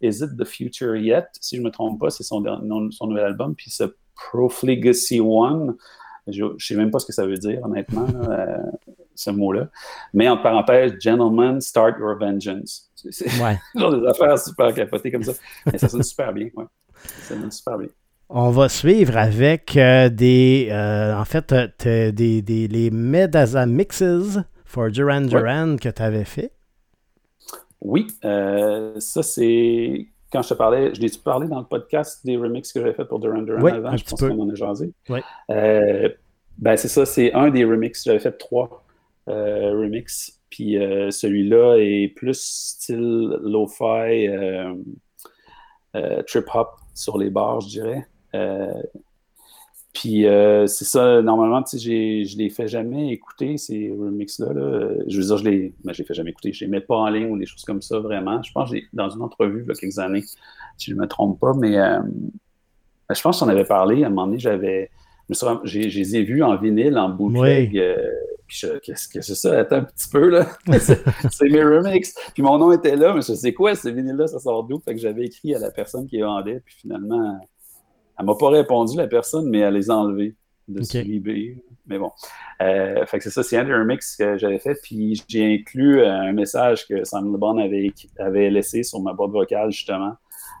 Is 0.00 0.22
It 0.22 0.36
the 0.36 0.44
Future 0.44 0.96
Yet? 0.96 1.26
Si 1.40 1.56
je 1.56 1.60
ne 1.60 1.66
me 1.66 1.70
trompe 1.70 2.00
pas, 2.00 2.10
c'est 2.10 2.24
son, 2.24 2.42
son 2.90 3.06
nouvel 3.06 3.24
album. 3.24 3.54
Puis 3.54 3.70
ce 3.70 3.84
Profligacy 4.14 5.20
One, 5.20 5.76
je 6.26 6.44
ne 6.44 6.58
sais 6.58 6.74
même 6.74 6.90
pas 6.90 6.98
ce 6.98 7.06
que 7.06 7.12
ça 7.12 7.26
veut 7.26 7.38
dire, 7.38 7.60
honnêtement, 7.64 8.06
ce 9.18 9.30
mot-là. 9.30 9.68
Mais 10.14 10.28
en 10.28 10.36
parenthèse, 10.36 10.94
Gentlemen, 11.00 11.60
Start 11.60 11.98
Your 11.98 12.16
Vengeance. 12.18 12.90
C'est 12.94 13.26
ouais. 13.42 13.58
genre 13.74 14.00
des 14.00 14.06
affaires 14.06 14.38
super 14.38 14.72
capotées 14.72 15.10
comme 15.10 15.24
ça. 15.24 15.32
Mais 15.66 15.76
ça 15.76 15.88
sonne 15.88 16.04
super 16.04 16.32
bien. 16.32 16.48
Ouais. 16.54 16.64
Ça 17.22 17.34
sonne 17.34 17.50
super 17.50 17.78
bien. 17.78 17.88
On 18.28 18.50
va 18.50 18.68
suivre 18.68 19.16
avec 19.16 19.76
euh, 19.76 20.08
des, 20.08 20.68
euh, 20.70 21.16
en 21.16 21.24
fait, 21.24 21.52
des, 21.82 22.42
des, 22.42 22.68
les 22.68 22.90
Medaza 22.90 23.66
Mixes 23.66 24.38
for 24.64 24.90
Duran 24.90 25.22
Duran 25.22 25.76
que 25.80 25.88
tu 25.88 26.02
avais 26.02 26.24
fait. 26.24 26.52
Oui, 27.80 28.06
euh, 28.24 28.94
ça 28.98 29.22
c'est 29.22 30.08
quand 30.30 30.42
je 30.42 30.50
te 30.50 30.54
parlais, 30.54 30.94
je 30.94 31.00
l'ai-tu 31.00 31.18
parlé 31.20 31.48
dans 31.48 31.60
le 31.60 31.64
podcast 31.64 32.24
des 32.24 32.36
remixes 32.36 32.72
que 32.72 32.80
j'avais 32.80 32.92
fait 32.92 33.06
pour 33.06 33.18
Duran 33.18 33.42
Duran 33.42 33.64
avant? 33.64 33.96
je 33.96 34.04
pense 34.04 34.20
qu'on 34.20 34.42
en 34.42 34.50
a 34.50 34.54
jasé. 34.54 34.92
Oui. 35.08 35.20
ben 35.48 36.76
c'est 36.76 36.88
ça, 36.88 37.06
c'est 37.06 37.32
un 37.32 37.50
des 37.50 37.64
remixes. 37.64 38.04
J'avais 38.04 38.18
fait 38.18 38.32
trois 38.32 38.84
remixes. 39.28 40.40
Puis 40.50 40.74
celui-là 41.10 41.76
est 41.76 42.08
plus 42.08 42.40
style 42.40 43.38
lo-fi, 43.42 44.28
trip-hop 46.26 46.68
sur 46.94 47.16
les 47.16 47.30
bars, 47.30 47.60
je 47.60 47.68
dirais. 47.68 48.06
Euh, 48.34 48.72
puis 49.94 50.26
euh, 50.26 50.66
c'est 50.66 50.84
ça, 50.84 51.22
normalement, 51.22 51.62
tu 51.62 51.78
sais, 51.78 52.24
je 52.24 52.38
les 52.38 52.50
fais 52.50 52.68
jamais 52.68 53.12
écouter, 53.12 53.56
ces 53.56 53.90
remixes-là. 53.90 54.52
Je 55.06 55.18
veux 55.18 55.26
dire, 55.26 55.38
je 55.38 55.44
les, 55.44 55.74
ben, 55.84 55.92
je 55.92 56.02
les 56.02 56.06
fais 56.06 56.14
jamais 56.14 56.30
écouter. 56.30 56.52
Je 56.52 56.64
les 56.64 56.70
mets 56.70 56.80
pas 56.80 56.96
en 56.96 57.08
ligne 57.08 57.30
ou 57.30 57.38
des 57.38 57.46
choses 57.46 57.64
comme 57.64 57.82
ça, 57.82 57.98
vraiment. 57.98 58.42
Je 58.42 58.52
pense 58.52 58.70
que 58.70 58.76
dans 58.92 59.08
une 59.08 59.22
entrevue, 59.22 59.62
il 59.62 59.68
y 59.68 59.70
a 59.70 59.74
quelques 59.74 59.98
années, 59.98 60.22
si 60.76 60.90
je 60.90 60.94
ne 60.94 61.00
me 61.00 61.06
trompe 61.06 61.40
pas, 61.40 61.52
mais 61.54 61.78
euh, 61.78 62.00
ben, 62.00 63.14
je 63.14 63.22
pense 63.22 63.40
qu'on 63.40 63.48
avait 63.48 63.64
parlé. 63.64 64.04
À 64.04 64.06
un 64.06 64.10
moment 64.10 64.26
donné, 64.26 64.38
j'avais. 64.38 64.90
Je 65.30 65.78
les 65.78 66.16
ai 66.16 66.22
vus 66.22 66.42
en 66.42 66.56
vinyle, 66.56 66.96
en 66.96 67.10
bootleg. 67.10 67.82
Qu'est-ce 68.48 69.08
que 69.08 69.20
c'est 69.20 69.34
ça? 69.34 69.58
Attends 69.60 69.76
un 69.76 69.84
petit 69.84 70.08
peu, 70.10 70.28
là. 70.28 70.46
c'est 70.80 71.48
mes 71.48 71.62
remixes. 71.62 72.14
Puis 72.34 72.42
mon 72.42 72.58
nom 72.58 72.72
était 72.72 72.96
là, 72.96 73.14
mais 73.14 73.22
je 73.22 73.34
sais 73.34 73.52
quoi, 73.52 73.74
ce 73.74 73.88
vinyle-là, 73.88 74.26
ça 74.26 74.38
sort 74.38 74.64
d'où? 74.64 74.80
Fait 74.80 74.94
que 74.94 75.00
j'avais 75.00 75.26
écrit 75.26 75.54
à 75.54 75.58
la 75.58 75.70
personne 75.70 76.06
qui 76.06 76.20
vendait, 76.20 76.60
puis 76.64 76.76
finalement 76.80 77.38
elle 78.18 78.26
m'a 78.26 78.34
pas 78.34 78.48
répondu, 78.48 78.96
la 78.96 79.06
personne, 79.06 79.48
mais 79.48 79.60
elle 79.60 79.74
les 79.74 79.90
a 79.90 79.96
enlevés 79.96 80.34
de 80.66 80.82
okay. 80.82 81.22
Mais 81.86 81.98
bon. 81.98 82.10
Euh, 82.60 83.06
fait 83.06 83.18
que 83.18 83.24
c'est 83.24 83.30
ça, 83.30 83.42
c'est 83.42 83.56
un 83.56 83.64
des 83.64 83.72
remix 83.72 84.16
que 84.16 84.36
j'avais 84.36 84.58
fait. 84.58 84.76
Puis 84.82 85.22
j'ai 85.26 85.54
inclus 85.54 86.00
euh, 86.00 86.10
un 86.10 86.32
message 86.32 86.86
que 86.86 87.04
Sam 87.04 87.32
LeBron 87.32 87.58
avait, 87.58 87.92
avait 88.18 88.50
laissé 88.50 88.82
sur 88.82 89.00
ma 89.00 89.14
boîte 89.14 89.30
vocale, 89.30 89.70
justement. 89.70 90.14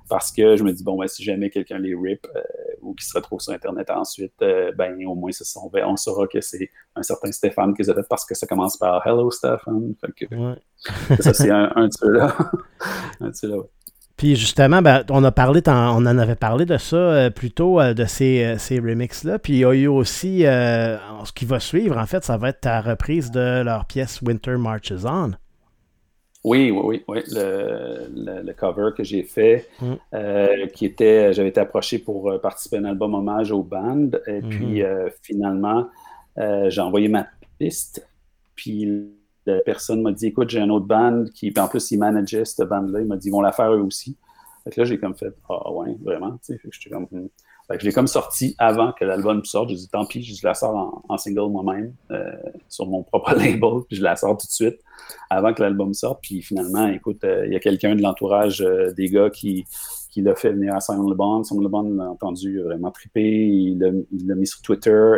Parce 0.08 0.32
que 0.32 0.56
je 0.56 0.64
me 0.64 0.72
dis, 0.72 0.82
bon, 0.82 0.96
ben, 0.96 1.06
si 1.06 1.22
jamais 1.22 1.50
quelqu'un 1.50 1.78
les 1.78 1.94
rip 1.94 2.26
euh, 2.34 2.40
ou 2.82 2.94
qui 2.94 3.04
se 3.04 3.16
retrouve 3.16 3.40
sur 3.40 3.52
Internet 3.52 3.90
ensuite, 3.90 4.34
ben, 4.38 4.96
au 5.06 5.14
moins, 5.14 5.30
on 5.86 5.96
saura 5.96 6.26
que 6.26 6.40
c'est 6.40 6.70
un 6.96 7.02
certain 7.02 7.30
Stéphane 7.32 7.74
qui 7.74 7.82
les 7.82 7.90
a 7.90 7.94
fait 7.94 8.06
parce 8.08 8.24
que 8.24 8.34
ça 8.34 8.46
commence 8.46 8.76
par 8.76 9.06
Hello 9.06 9.30
Stéphane. 9.30 9.94
Ça, 11.20 11.34
c'est 11.34 11.50
un, 11.50 11.72
un 11.74 11.88
de 11.88 11.92
ceux-là. 11.92 12.36
un 13.20 13.30
de 13.30 13.34
ceux-là, 13.34 13.62
puis 14.18 14.34
justement, 14.34 14.82
ben, 14.82 15.04
on 15.10 15.22
a 15.22 15.30
parlé, 15.30 15.62
on 15.68 15.70
en 16.04 16.18
avait 16.18 16.34
parlé 16.34 16.66
de 16.66 16.76
ça 16.76 16.96
euh, 16.96 17.30
plus 17.30 17.52
tôt, 17.52 17.80
euh, 17.80 17.94
de 17.94 18.04
ces, 18.04 18.44
euh, 18.44 18.58
ces 18.58 18.80
remixes-là. 18.80 19.38
Puis 19.38 19.52
il 19.52 19.58
y 19.60 19.64
a 19.64 19.72
eu 19.72 19.86
aussi, 19.86 20.40
ce 20.40 21.32
qui 21.32 21.44
va 21.44 21.60
suivre, 21.60 21.96
en 21.96 22.04
fait, 22.04 22.24
ça 22.24 22.36
va 22.36 22.48
être 22.48 22.62
ta 22.62 22.80
reprise 22.80 23.30
de 23.30 23.62
leur 23.62 23.84
pièce 23.86 24.20
Winter 24.20 24.56
Marches 24.56 24.92
On. 25.04 25.30
Oui, 26.44 26.70
oui, 26.70 26.80
oui, 26.84 27.04
oui. 27.08 27.20
Le, 27.32 28.42
le, 28.42 28.52
cover 28.52 28.90
que 28.96 29.02
j'ai 29.02 29.24
fait, 29.24 29.68
mm. 29.80 30.68
qui 30.74 30.86
était, 30.86 31.32
j'avais 31.32 31.48
été 31.48 31.60
approché 31.60 31.98
pour 31.98 32.40
participer 32.40 32.76
à 32.76 32.80
un 32.80 32.84
album 32.84 33.14
hommage 33.14 33.50
au 33.50 33.62
band. 33.62 34.10
Et 34.26 34.40
mm-hmm. 34.40 34.48
puis 34.48 34.82
finalement, 35.22 35.88
j'ai 36.36 36.80
envoyé 36.80 37.08
ma 37.08 37.26
piste. 37.58 38.06
Puis 38.54 38.88
la 39.46 39.60
personne 39.60 40.02
m'a 40.02 40.12
dit 40.12 40.26
écoute, 40.26 40.50
j'ai 40.50 40.60
un 40.60 40.70
autre 40.70 40.86
band 40.86 41.24
qui, 41.34 41.50
puis 41.50 41.62
en 41.62 41.68
plus, 41.68 41.90
il 41.90 41.98
manageait 41.98 42.44
cette 42.44 42.68
bande-là. 42.68 43.00
Il 43.00 43.06
m'a 43.06 43.16
dit 43.16 43.28
ils 43.28 43.32
vont 43.32 43.40
la 43.40 43.52
faire 43.52 43.72
eux 43.72 43.80
aussi. 43.80 44.16
Fait 44.64 44.70
que 44.70 44.80
là, 44.80 44.84
j'ai 44.84 44.98
comme 44.98 45.16
fait 45.16 45.34
ah 45.48 45.72
ouais, 45.72 45.96
vraiment. 46.02 46.38
Fait 46.42 46.58
que 46.58 46.88
comme. 46.90 47.06
Je 47.70 47.84
l'ai 47.84 47.92
comme 47.92 48.06
sorti 48.06 48.54
avant 48.56 48.92
que 48.92 49.04
l'album 49.04 49.44
sorte. 49.44 49.68
J'ai 49.68 49.74
dit 49.74 49.88
tant 49.88 50.06
pis, 50.06 50.22
je 50.22 50.46
la 50.46 50.54
sors 50.54 51.02
en, 51.06 51.18
single 51.18 51.50
moi-même 51.50 51.92
euh, 52.10 52.32
sur 52.68 52.86
mon 52.86 53.02
propre 53.02 53.34
label, 53.36 53.82
puis 53.86 53.96
je 53.96 54.02
la 54.02 54.16
sors 54.16 54.38
tout 54.38 54.46
de 54.46 54.52
suite 54.52 54.80
avant 55.28 55.52
que 55.52 55.62
l'album 55.62 55.92
sorte. 55.92 56.20
Puis 56.22 56.40
finalement, 56.40 56.86
écoute, 56.88 57.22
euh, 57.24 57.46
il 57.46 57.52
y 57.52 57.56
a 57.56 57.60
quelqu'un 57.60 57.94
de 57.94 58.00
l'entourage 58.00 58.62
euh, 58.62 58.90
des 58.94 59.08
gars 59.10 59.28
qui, 59.28 59.66
qui 60.10 60.22
l'a 60.22 60.34
fait 60.34 60.52
venir 60.52 60.74
à 60.74 60.80
Simon 60.80 61.10
Le 61.10 61.14
Bon. 61.14 61.44
Simon 61.44 61.60
Le 61.60 61.96
l'a 61.96 62.10
entendu 62.10 62.58
vraiment 62.62 62.90
triper. 62.90 63.46
Il 63.46 63.78
l'a 63.78 64.34
mis 64.34 64.46
sur 64.46 64.62
Twitter. 64.62 65.16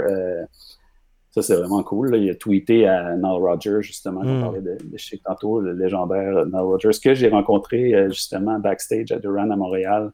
Ça, 1.31 1.43
c'est 1.43 1.55
vraiment 1.55 1.85
cool. 1.85 2.17
Il 2.17 2.29
a 2.29 2.35
tweeté 2.35 2.89
à 2.89 3.15
Nile 3.15 3.25
Rogers, 3.25 3.83
justement, 3.83 4.23
on 4.25 4.39
hmm. 4.39 4.43
parlait 4.43 4.61
de, 4.61 4.77
de 4.83 4.97
chez 4.97 5.19
tantôt, 5.19 5.61
le 5.61 5.75
légendaire 5.75 6.45
Nile 6.47 6.57
Rogers, 6.57 6.99
que 7.01 7.15
j'ai 7.15 7.29
rencontré 7.29 8.09
justement 8.09 8.59
backstage 8.59 9.13
à 9.13 9.21
Duran 9.21 9.49
à 9.49 9.55
Montréal, 9.55 10.11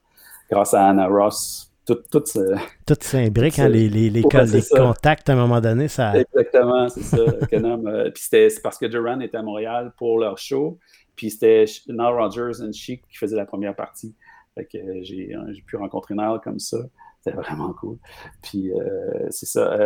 grâce 0.51 0.75
à 0.75 0.87
Anna 0.87 1.07
Ross. 1.07 1.73
Tout, 1.87 1.99
tout, 2.11 2.21
tout 2.21 2.97
s'imbrique, 3.01 3.59
hein, 3.59 3.69
les, 3.69 3.89
les, 3.89 4.11
les, 4.11 4.23
les 4.23 4.63
contacts 4.71 5.29
à 5.29 5.35
un 5.35 5.37
moment 5.37 5.61
donné. 5.61 5.87
Ça... 5.87 6.19
Exactement, 6.19 6.89
c'est 6.89 7.03
ça. 7.03 7.17
euh, 7.53 8.11
puis 8.11 8.25
c'est 8.29 8.63
parce 8.63 8.77
que 8.77 8.87
Duran 8.87 9.21
était 9.21 9.37
à 9.37 9.43
Montréal 9.43 9.93
pour 9.97 10.19
leur 10.19 10.37
show, 10.37 10.79
puis 11.15 11.31
c'était 11.31 11.65
Nile 11.89 12.01
Rogers 12.01 12.63
et 12.63 12.73
Chic 12.73 13.03
qui 13.09 13.17
faisaient 13.17 13.37
la 13.37 13.47
première 13.47 13.77
partie. 13.77 14.15
Fait 14.55 14.65
que 14.65 14.79
euh, 14.79 15.01
j'ai 15.03 15.63
pu 15.65 15.77
rencontrer 15.77 16.15
Nile 16.15 16.41
comme 16.43 16.59
ça. 16.59 16.79
C'était 17.21 17.37
vraiment 17.37 17.73
cool. 17.75 17.99
Puis 18.43 18.73
euh, 18.73 19.27
c'est 19.31 19.47
ça 19.47 19.77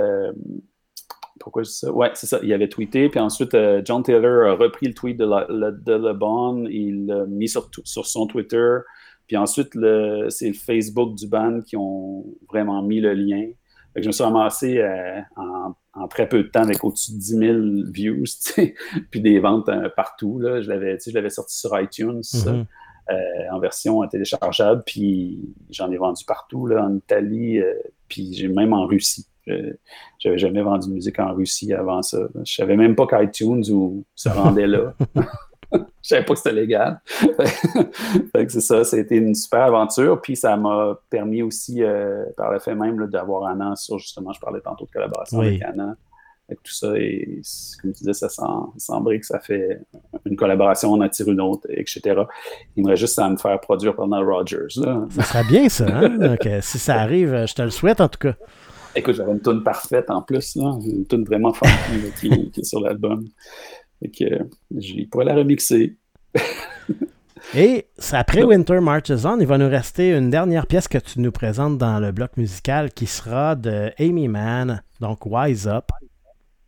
pourquoi 1.40 1.62
je 1.64 1.70
dis 1.70 1.76
ça? 1.76 1.90
Ouais, 1.90 2.10
c'est 2.14 2.26
ça. 2.26 2.38
Il 2.42 2.52
avait 2.52 2.68
tweeté, 2.68 3.08
puis 3.08 3.18
ensuite, 3.18 3.54
euh, 3.54 3.82
John 3.84 4.02
Taylor 4.02 4.46
a 4.46 4.54
repris 4.54 4.86
le 4.86 4.94
tweet 4.94 5.16
de, 5.16 5.24
LeBron, 5.24 6.66
il 6.70 7.06
l'a 7.06 7.26
mis 7.26 7.48
sur, 7.48 7.68
sur, 7.84 8.06
son 8.06 8.26
Twitter, 8.26 8.76
puis 9.30 9.36
ensuite, 9.36 9.74
c'est 10.30 10.48
le 10.48 10.54
Facebook 10.54 11.14
du 11.14 11.28
band 11.28 11.60
qui 11.60 11.76
ont 11.76 12.24
vraiment 12.48 12.82
mis 12.82 12.98
le 12.98 13.14
lien. 13.14 13.46
je 13.94 14.04
me 14.04 14.10
suis 14.10 14.24
ramassé 14.24 14.78
euh, 14.78 15.20
en, 15.36 16.08
très 16.08 16.28
peu 16.28 16.42
de 16.42 16.48
temps 16.48 16.64
avec 16.64 16.82
au-dessus 16.82 17.12
de 17.12 17.18
10 17.18 17.38
000 17.38 17.58
views, 17.92 18.24
puis 19.12 19.20
des 19.20 19.38
ventes 19.38 19.68
euh, 19.68 19.88
partout. 19.94 20.40
Là. 20.40 20.60
Je 20.62 20.68
l'avais 21.12 21.30
sorti 21.30 21.56
sur 21.56 21.80
iTunes. 21.80 22.22
Mm-hmm. 22.22 22.64
en 23.52 23.60
version 23.60 24.04
téléchargeable, 24.08 24.82
puis 24.84 25.54
j'en 25.70 25.92
ai 25.92 25.96
vendu 25.96 26.24
partout, 26.24 26.66
là, 26.66 26.84
en 26.84 26.96
Italie, 26.96 27.60
puis 28.08 28.34
j'ai 28.34 28.48
même 28.48 28.72
en 28.72 28.84
Russie. 28.86 29.28
J'avais 30.18 30.38
jamais 30.38 30.62
vendu 30.62 30.88
de 30.88 30.94
musique 30.94 31.20
en 31.20 31.34
Russie 31.34 31.72
avant 31.72 32.02
ça. 32.02 32.18
Je 32.44 32.52
savais 32.52 32.76
même 32.76 32.96
pas 32.96 33.06
qu'iTunes 33.06 33.62
ou 33.70 34.04
se 34.16 34.28
rendait 34.28 34.66
là. 34.66 34.92
je 35.72 35.78
savais 36.02 36.24
pas 36.24 36.34
que 36.34 36.40
c'était 36.40 36.54
légal. 36.54 37.00
c'est 38.48 38.60
ça, 38.60 38.84
c'était 38.84 39.16
une 39.16 39.34
super 39.34 39.62
aventure. 39.62 40.20
Puis 40.20 40.36
ça 40.36 40.56
m'a 40.56 40.98
permis 41.08 41.42
aussi, 41.42 41.82
euh, 41.82 42.24
par 42.36 42.52
le 42.52 42.58
fait 42.58 42.74
même, 42.74 43.06
d'avoir 43.06 43.46
un 43.46 43.60
an 43.60 43.76
sur, 43.76 43.98
justement, 43.98 44.32
je 44.32 44.40
parlais 44.40 44.60
tantôt 44.60 44.86
de 44.86 44.90
collaboration 44.90 45.40
avec 45.40 45.62
Anna. 45.62 45.96
Avec 46.48 46.64
tout 46.64 46.72
ça, 46.72 46.94
et 46.96 47.40
comme 47.80 47.92
tu 47.92 48.00
disais, 48.00 48.12
ça 48.12 48.28
semblerait 48.76 49.20
que 49.20 49.26
ça 49.26 49.38
fait 49.38 49.82
une 50.24 50.34
collaboration, 50.34 50.92
on 50.92 51.00
attire 51.00 51.28
une 51.28 51.40
autre, 51.40 51.68
etc. 51.70 52.22
Il 52.74 52.82
me 52.82 52.88
reste 52.88 53.02
juste 53.02 53.16
à 53.20 53.30
me 53.30 53.36
faire 53.36 53.60
produire 53.60 53.94
Nile 54.04 54.24
Rogers. 54.24 54.66
Ça 55.10 55.22
serait 55.22 55.44
bien, 55.44 55.68
ça. 55.68 55.86
Hein? 55.86 56.36
si 56.60 56.80
ça 56.80 56.96
arrive, 56.96 57.46
je 57.46 57.54
te 57.54 57.62
le 57.62 57.70
souhaite 57.70 58.00
en 58.00 58.08
tout 58.08 58.18
cas. 58.18 58.34
Écoute, 58.96 59.14
j'avais 59.14 59.30
une 59.30 59.40
tune 59.40 59.62
parfaite 59.62 60.10
en 60.10 60.22
plus, 60.22 60.56
là. 60.56 60.76
une 60.84 61.06
tune 61.06 61.24
vraiment 61.24 61.52
forte 61.52 61.70
qui, 62.18 62.28
est 62.28 62.64
sur 62.64 62.80
l'album. 62.80 63.24
Et 64.02 64.10
que 64.10 64.24
je 64.76 65.04
pourrais 65.10 65.24
la 65.24 65.34
remixer. 65.34 65.96
Et 67.54 67.86
après 68.12 68.42
Winter 68.44 68.80
Marches 68.80 69.10
On, 69.24 69.40
il 69.40 69.46
va 69.46 69.58
nous 69.58 69.68
rester 69.68 70.10
une 70.16 70.30
dernière 70.30 70.66
pièce 70.66 70.88
que 70.88 70.98
tu 70.98 71.20
nous 71.20 71.32
présentes 71.32 71.78
dans 71.78 71.98
le 71.98 72.12
bloc 72.12 72.36
musical 72.36 72.92
qui 72.92 73.06
sera 73.06 73.56
de 73.56 73.90
Amy 73.98 74.28
Mann, 74.28 74.82
donc 75.00 75.26
Wise 75.26 75.66
Up. 75.66 75.86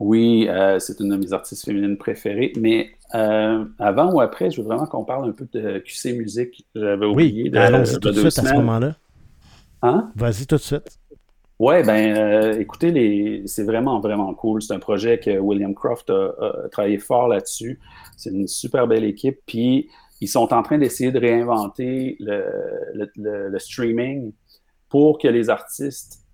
Oui, 0.00 0.48
euh, 0.48 0.78
c'est 0.80 0.98
une 0.98 1.10
de 1.10 1.16
mes 1.16 1.32
artistes 1.32 1.64
féminines 1.64 1.96
préférées, 1.96 2.52
mais 2.58 2.90
Euh, 3.14 3.64
avant 3.78 4.10
ou 4.12 4.20
après, 4.20 4.50
je 4.50 4.60
veux 4.60 4.66
vraiment 4.66 4.86
qu'on 4.86 5.04
parle 5.04 5.28
un 5.28 5.32
peu 5.32 5.46
de 5.52 5.78
QC 5.80 6.14
Musique. 6.14 6.66
J'avais 6.74 7.04
oublié 7.04 7.42
oui, 7.44 7.50
de, 7.50 7.58
allons-y 7.58 7.98
tout 8.00 8.10
de 8.10 8.14
suite 8.14 8.38
à 8.38 8.42
ce 8.42 8.54
moment-là. 8.54 8.96
Hein? 9.82 10.10
Vas-y 10.16 10.46
tout 10.46 10.56
de 10.56 10.60
suite. 10.60 10.98
Oui, 11.62 11.80
ben, 11.84 12.16
euh, 12.16 12.58
écoutez, 12.58 12.90
les... 12.90 13.44
c'est 13.46 13.62
vraiment, 13.62 14.00
vraiment 14.00 14.34
cool. 14.34 14.60
C'est 14.60 14.74
un 14.74 14.80
projet 14.80 15.20
que 15.20 15.38
William 15.38 15.76
Croft 15.76 16.10
a, 16.10 16.34
a 16.40 16.68
travaillé 16.72 16.98
fort 16.98 17.28
là-dessus. 17.28 17.78
C'est 18.16 18.30
une 18.30 18.48
super 18.48 18.88
belle 18.88 19.04
équipe. 19.04 19.38
Puis, 19.46 19.88
ils 20.20 20.26
sont 20.26 20.52
en 20.52 20.64
train 20.64 20.78
d'essayer 20.78 21.12
de 21.12 21.20
réinventer 21.20 22.16
le, 22.18 22.46
le, 22.94 23.48
le, 23.48 23.58
streaming 23.60 24.32
pour 24.88 25.20
que 25.20 25.28
les 25.28 25.50
artistes 25.50 26.26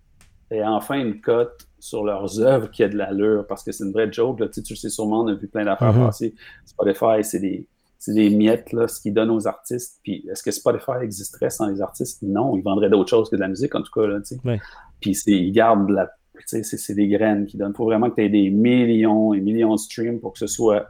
aient 0.51 0.64
enfin 0.64 0.95
une 0.99 1.20
cote 1.20 1.68
sur 1.79 2.05
leurs 2.05 2.41
œuvres 2.41 2.70
qui 2.70 2.83
a 2.83 2.89
de 2.89 2.97
l'allure, 2.97 3.47
parce 3.47 3.62
que 3.62 3.70
c'est 3.70 3.85
une 3.85 3.93
vraie 3.93 4.11
joke. 4.11 4.41
Là. 4.41 4.47
Tu, 4.47 4.55
sais, 4.55 4.62
tu 4.62 4.76
sais 4.76 4.89
sûrement, 4.89 5.24
on 5.24 5.26
a 5.26 5.35
vu 5.35 5.47
plein 5.47 5.66
d'affaires 5.66 5.93
mm 5.93 6.01
-hmm. 6.01 6.07
passer. 6.07 6.35
Spotify, 6.64 7.22
c'est 7.22 7.41
des, 7.41 7.66
des 8.07 8.31
miettes, 8.31 8.72
là, 8.72 8.89
ce 8.89 8.99
qu'ils 8.99 9.12
donnent 9.12 9.35
aux 9.39 9.47
artistes. 9.47 10.01
Puis 10.03 10.26
est-ce 10.31 10.43
que 10.43 10.53
Spotify 10.53 10.99
existerait 11.03 11.51
sans 11.51 11.66
les 11.66 11.83
artistes? 11.83 12.22
Non, 12.22 12.57
ils 12.57 12.62
vendraient 12.62 12.89
d'autres 12.89 13.11
choses 13.11 13.29
que 13.29 13.37
de 13.37 13.43
la 13.43 13.49
musique, 13.49 13.74
en 13.74 13.83
tout 13.83 13.93
cas. 13.93 14.07
Là, 14.07 14.20
tu 14.20 14.37
sais. 14.37 14.41
ouais. 14.47 14.61
Puis 15.01 15.17
ils 15.27 15.53
gardent 15.53 15.91
la. 15.91 16.09
C'est 16.47 16.95
des 16.95 17.09
graines 17.09 17.47
qui 17.47 17.57
donnent. 17.57 17.73
Il 17.75 17.77
faut 17.77 17.85
vraiment 17.85 18.11
que 18.11 18.15
tu 18.15 18.25
aies 18.25 18.29
des 18.29 18.51
millions 18.51 19.35
et 19.35 19.41
millions 19.41 19.75
de 19.75 19.81
streams 19.81 20.21
pour 20.21 20.33
que 20.33 20.39
ce 20.39 20.47
soit 20.47 20.89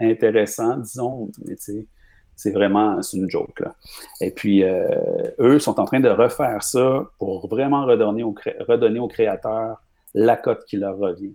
intéressant, 0.00 0.78
disons. 0.78 1.30
Mais 1.44 1.56
tu 1.56 1.62
sais, 1.62 1.86
c'est 2.34 2.50
vraiment 2.50 3.02
c'est 3.02 3.16
une 3.16 3.28
joke. 3.28 3.60
Là. 3.60 3.74
Et 4.20 4.30
puis, 4.30 4.62
euh, 4.62 4.86
eux 5.38 5.58
sont 5.58 5.80
en 5.80 5.86
train 5.86 6.00
de 6.00 6.08
refaire 6.08 6.62
ça 6.62 7.10
pour 7.18 7.48
vraiment 7.48 7.84
redonner, 7.86 8.22
au, 8.22 8.34
redonner 8.68 9.00
aux 9.00 9.08
créateurs 9.08 9.82
la 10.14 10.36
cote 10.36 10.64
qui 10.66 10.76
leur 10.76 10.98
revient. 10.98 11.34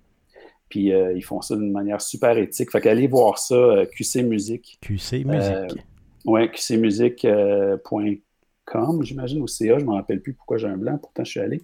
Puis, 0.69 0.93
euh, 0.93 1.13
ils 1.13 1.23
font 1.23 1.41
ça 1.41 1.55
d'une 1.55 1.71
manière 1.71 2.01
super 2.01 2.37
éthique. 2.37 2.71
Fait 2.71 2.79
qu'allez 2.79 3.07
voir 3.07 3.37
ça, 3.37 3.55
euh, 3.55 3.85
QC 3.85 4.23
Musique. 4.23 4.79
QC 4.81 5.25
Musique. 5.25 5.83
oui, 6.25 6.49
qcmusique.com, 6.49 9.03
j'imagine, 9.03 9.41
au 9.41 9.47
CA. 9.47 9.79
Je 9.79 9.83
ne 9.83 9.89
me 9.89 9.95
rappelle 9.95 10.21
plus 10.21 10.33
pourquoi 10.33 10.57
j'ai 10.57 10.67
un 10.67 10.77
blanc, 10.77 10.97
pourtant 10.97 11.25
je 11.25 11.31
suis 11.31 11.41
allé. 11.41 11.61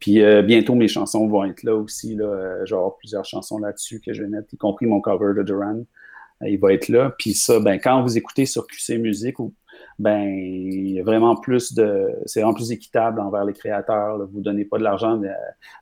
Puis 0.00 0.20
bientôt, 0.42 0.74
mes 0.74 0.88
chansons 0.88 1.26
vont 1.28 1.44
être 1.44 1.62
là 1.62 1.74
aussi. 1.76 2.14
Là, 2.14 2.64
genre 2.64 2.96
plusieurs 2.98 3.24
chansons 3.24 3.58
là-dessus 3.58 4.00
que 4.00 4.12
je 4.12 4.22
vais 4.22 4.28
mettre, 4.28 4.52
y 4.52 4.56
compris 4.56 4.86
mon 4.86 5.00
cover 5.00 5.32
de 5.34 5.42
Duran 5.42 5.82
il 6.46 6.58
va 6.58 6.72
être 6.72 6.88
là. 6.88 7.14
Puis 7.18 7.34
ça, 7.34 7.60
ben, 7.60 7.78
quand 7.78 8.02
vous 8.02 8.16
écoutez 8.16 8.46
sur 8.46 8.66
QC 8.66 8.98
Musique, 8.98 9.36
ben, 9.98 10.22
il 10.24 10.90
y 10.90 11.00
a 11.00 11.04
vraiment 11.04 11.36
plus 11.36 11.74
de. 11.74 12.10
C'est 12.26 12.40
vraiment 12.40 12.54
plus 12.54 12.72
équitable 12.72 13.20
envers 13.20 13.44
les 13.44 13.52
créateurs. 13.52 14.18
Là. 14.18 14.24
Vous 14.30 14.38
ne 14.38 14.44
donnez 14.44 14.64
pas 14.64 14.78
de 14.78 14.82
l'argent, 14.82 15.20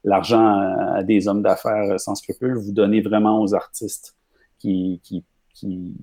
l'argent 0.05 0.47
à 0.95 1.03
des 1.03 1.29
hommes 1.29 1.43
d'affaires 1.43 1.99
sans 1.99 2.15
scrupules, 2.15 2.57
vous 2.57 2.73
donnez 2.73 3.01
vraiment 3.01 3.41
aux 3.41 3.55
artistes 3.55 4.17
qui, 4.59 5.01
qui, 5.03 5.25
qui, 5.55 5.95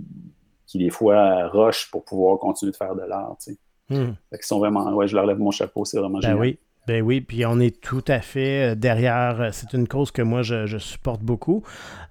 qui 0.65 0.77
des 0.77 0.89
fois 0.89 1.47
rushent 1.47 1.89
pour 1.91 2.03
pouvoir 2.03 2.39
continuer 2.39 2.71
de 2.71 2.77
faire 2.77 2.95
de 2.95 3.03
l'art. 3.03 3.37
Tu 3.43 3.53
sais. 3.53 3.59
Hmm. 3.89 4.13
Fait 4.29 4.43
sont 4.43 4.59
vraiment. 4.59 4.91
Ouais, 4.93 5.07
je 5.07 5.15
leur 5.15 5.25
lève 5.25 5.39
mon 5.39 5.51
chapeau, 5.51 5.85
c'est 5.85 5.99
vraiment 5.99 6.19
ben 6.19 6.29
génial. 6.29 6.39
Oui. 6.39 6.59
Ben 6.87 7.01
oui, 7.03 7.21
puis 7.21 7.45
on 7.45 7.59
est 7.59 7.79
tout 7.81 8.03
à 8.07 8.19
fait 8.19 8.75
derrière. 8.75 9.49
C'est 9.51 9.73
une 9.73 9.87
cause 9.87 10.11
que 10.11 10.21
moi, 10.23 10.41
je, 10.41 10.65
je 10.65 10.77
supporte 10.79 11.21
beaucoup. 11.21 11.63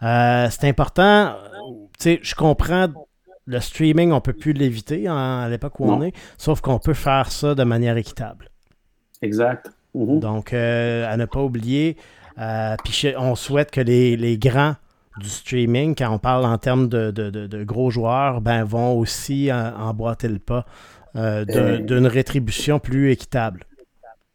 Euh, 0.03 0.47
c'est 0.51 0.69
important. 0.69 1.35
Tu 1.99 2.03
sais, 2.05 2.21
je 2.23 2.35
comprends 2.35 2.87
le 3.47 3.61
streaming, 3.61 4.12
on 4.12 4.21
peut 4.21 4.35
plus 4.35 4.53
l'éviter 4.53 5.09
hein, 5.09 5.41
à 5.45 5.49
l'époque 5.49 5.81
où 5.81 5.87
Non. 5.87 5.95
on 5.99 6.03
est, 6.03 6.12
sauf 6.37 6.61
qu'on 6.61 6.79
peut 6.79 6.95
faire 6.95 7.33
ça 7.33 7.55
de 7.55 7.64
manière 7.64 7.97
équitable. 7.97 8.51
Exact. 9.23 9.71
Mhm. 9.95 10.21
Donc, 10.21 10.53
euh, 10.53 11.11
à 11.11 11.16
ne 11.16 11.25
pas 11.25 11.41
oublier. 11.43 11.97
Euh, 12.39 12.77
puis 12.85 13.14
on 13.19 13.35
souhaite 13.35 13.71
que 13.73 13.81
les, 13.81 14.16
les 14.16 14.39
grands 14.39 14.77
du 15.19 15.29
streaming, 15.29 15.97
quand 15.97 16.11
on 16.14 16.19
parle 16.19 16.45
en 16.45 16.57
termes 16.59 16.89
de, 16.89 17.11
de- 17.11 17.31
de- 17.31 17.47
de 17.49 17.64
gros 17.64 17.91
joueurs, 17.91 18.41
ben, 18.41 18.62
vont 18.62 18.97
aussi 18.97 19.51
euh, 19.51 19.73
emboîter 19.75 20.29
le 20.29 20.39
pas 20.39 20.64
euh, 21.16 21.45
d'un- 21.45 21.55
Euh. 21.61 21.79
d'une 21.79 22.07
rétribution 22.07 22.79
plus 22.79 23.11
équitable. 23.11 23.64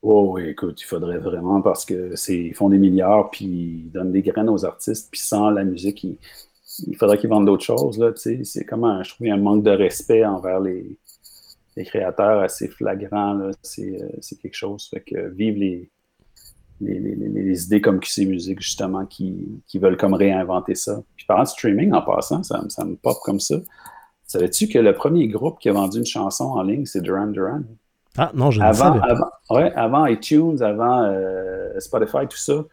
Oh, 0.06 0.34
oui, 0.34 0.50
écoute, 0.50 0.82
il 0.82 0.84
faudrait 0.84 1.18
vraiment 1.18 1.62
parce 1.62 1.86
que 1.86 2.14
c'est 2.18 2.52
font 2.52 2.68
des 2.68 2.78
milliards 2.78 3.30
puis 3.32 3.46
ils 3.46 3.90
donnent 3.90 4.12
des 4.12 4.22
graines 4.22 4.50
aux 4.50 4.66
artistes 4.66 5.08
puis 5.10 5.22
sans 5.22 5.50
la 5.50 5.64
musique, 5.64 6.04
il, 6.04 6.98
faudrait 6.98 7.18
qu'ils 7.18 7.30
vendent 7.30 7.46
d'autres 7.46 7.64
choses 7.64 8.04
c'est 8.18 8.66
comme 8.66 9.02
je 9.02 9.10
trouve 9.14 9.28
un 9.28 9.38
manque 9.38 9.64
de 9.64 9.72
respect 9.72 10.26
envers 10.26 10.60
les, 10.60 11.00
créateurs 11.86 12.42
assez 12.42 12.68
flagrant 12.68 13.40
euh, 13.40 13.52
c'est 13.64 14.36
quelque 14.42 14.56
chose. 14.56 14.90
Fait 14.90 15.00
que 15.00 15.30
vive 15.30 15.56
les 16.82 17.66
idées 17.66 17.80
comme 17.80 18.02
QC 18.02 18.26
Musique 18.26 18.60
justement 18.60 19.06
qui, 19.06 19.64
veulent 19.76 19.98
comme 19.98 20.16
réinventer 20.16 20.76
ça. 20.76 21.02
Puis 21.16 21.26
parlant 21.26 21.44
de 21.44 21.48
streaming 21.48 21.94
en 21.94 22.02
passant, 22.02 22.44
ça, 22.44 22.62
ça 22.68 22.84
me 22.84 22.98
pop 22.98 23.18
comme 23.24 23.40
ça. 23.40 23.56
Savais-tu 24.28 24.68
que 24.68 24.80
le 24.80 24.94
premier 24.94 25.30
groupe 25.30 25.60
qui 25.60 25.70
a 25.70 25.74
vendu 25.74 26.00
une 26.00 26.06
chanson 26.06 26.44
en 26.44 26.64
ligne, 26.64 26.86
c'est 26.86 27.02
Duran 27.02 27.28
Duran? 27.28 27.62
Ah 28.18 28.32
non, 28.36 28.52
je 28.52 28.60
ne 28.60 28.66
avant, 28.66 28.94
savais 28.94 29.00
pas. 29.00 29.06
avant, 29.08 29.30
ouais, 29.50 29.74
avant 29.74 30.06
iTunes, 30.06 30.62
avant 30.62 31.04
euh, 31.04 31.80
Spotify, 31.80 32.28
tout 32.30 32.38
ça, 32.38 32.64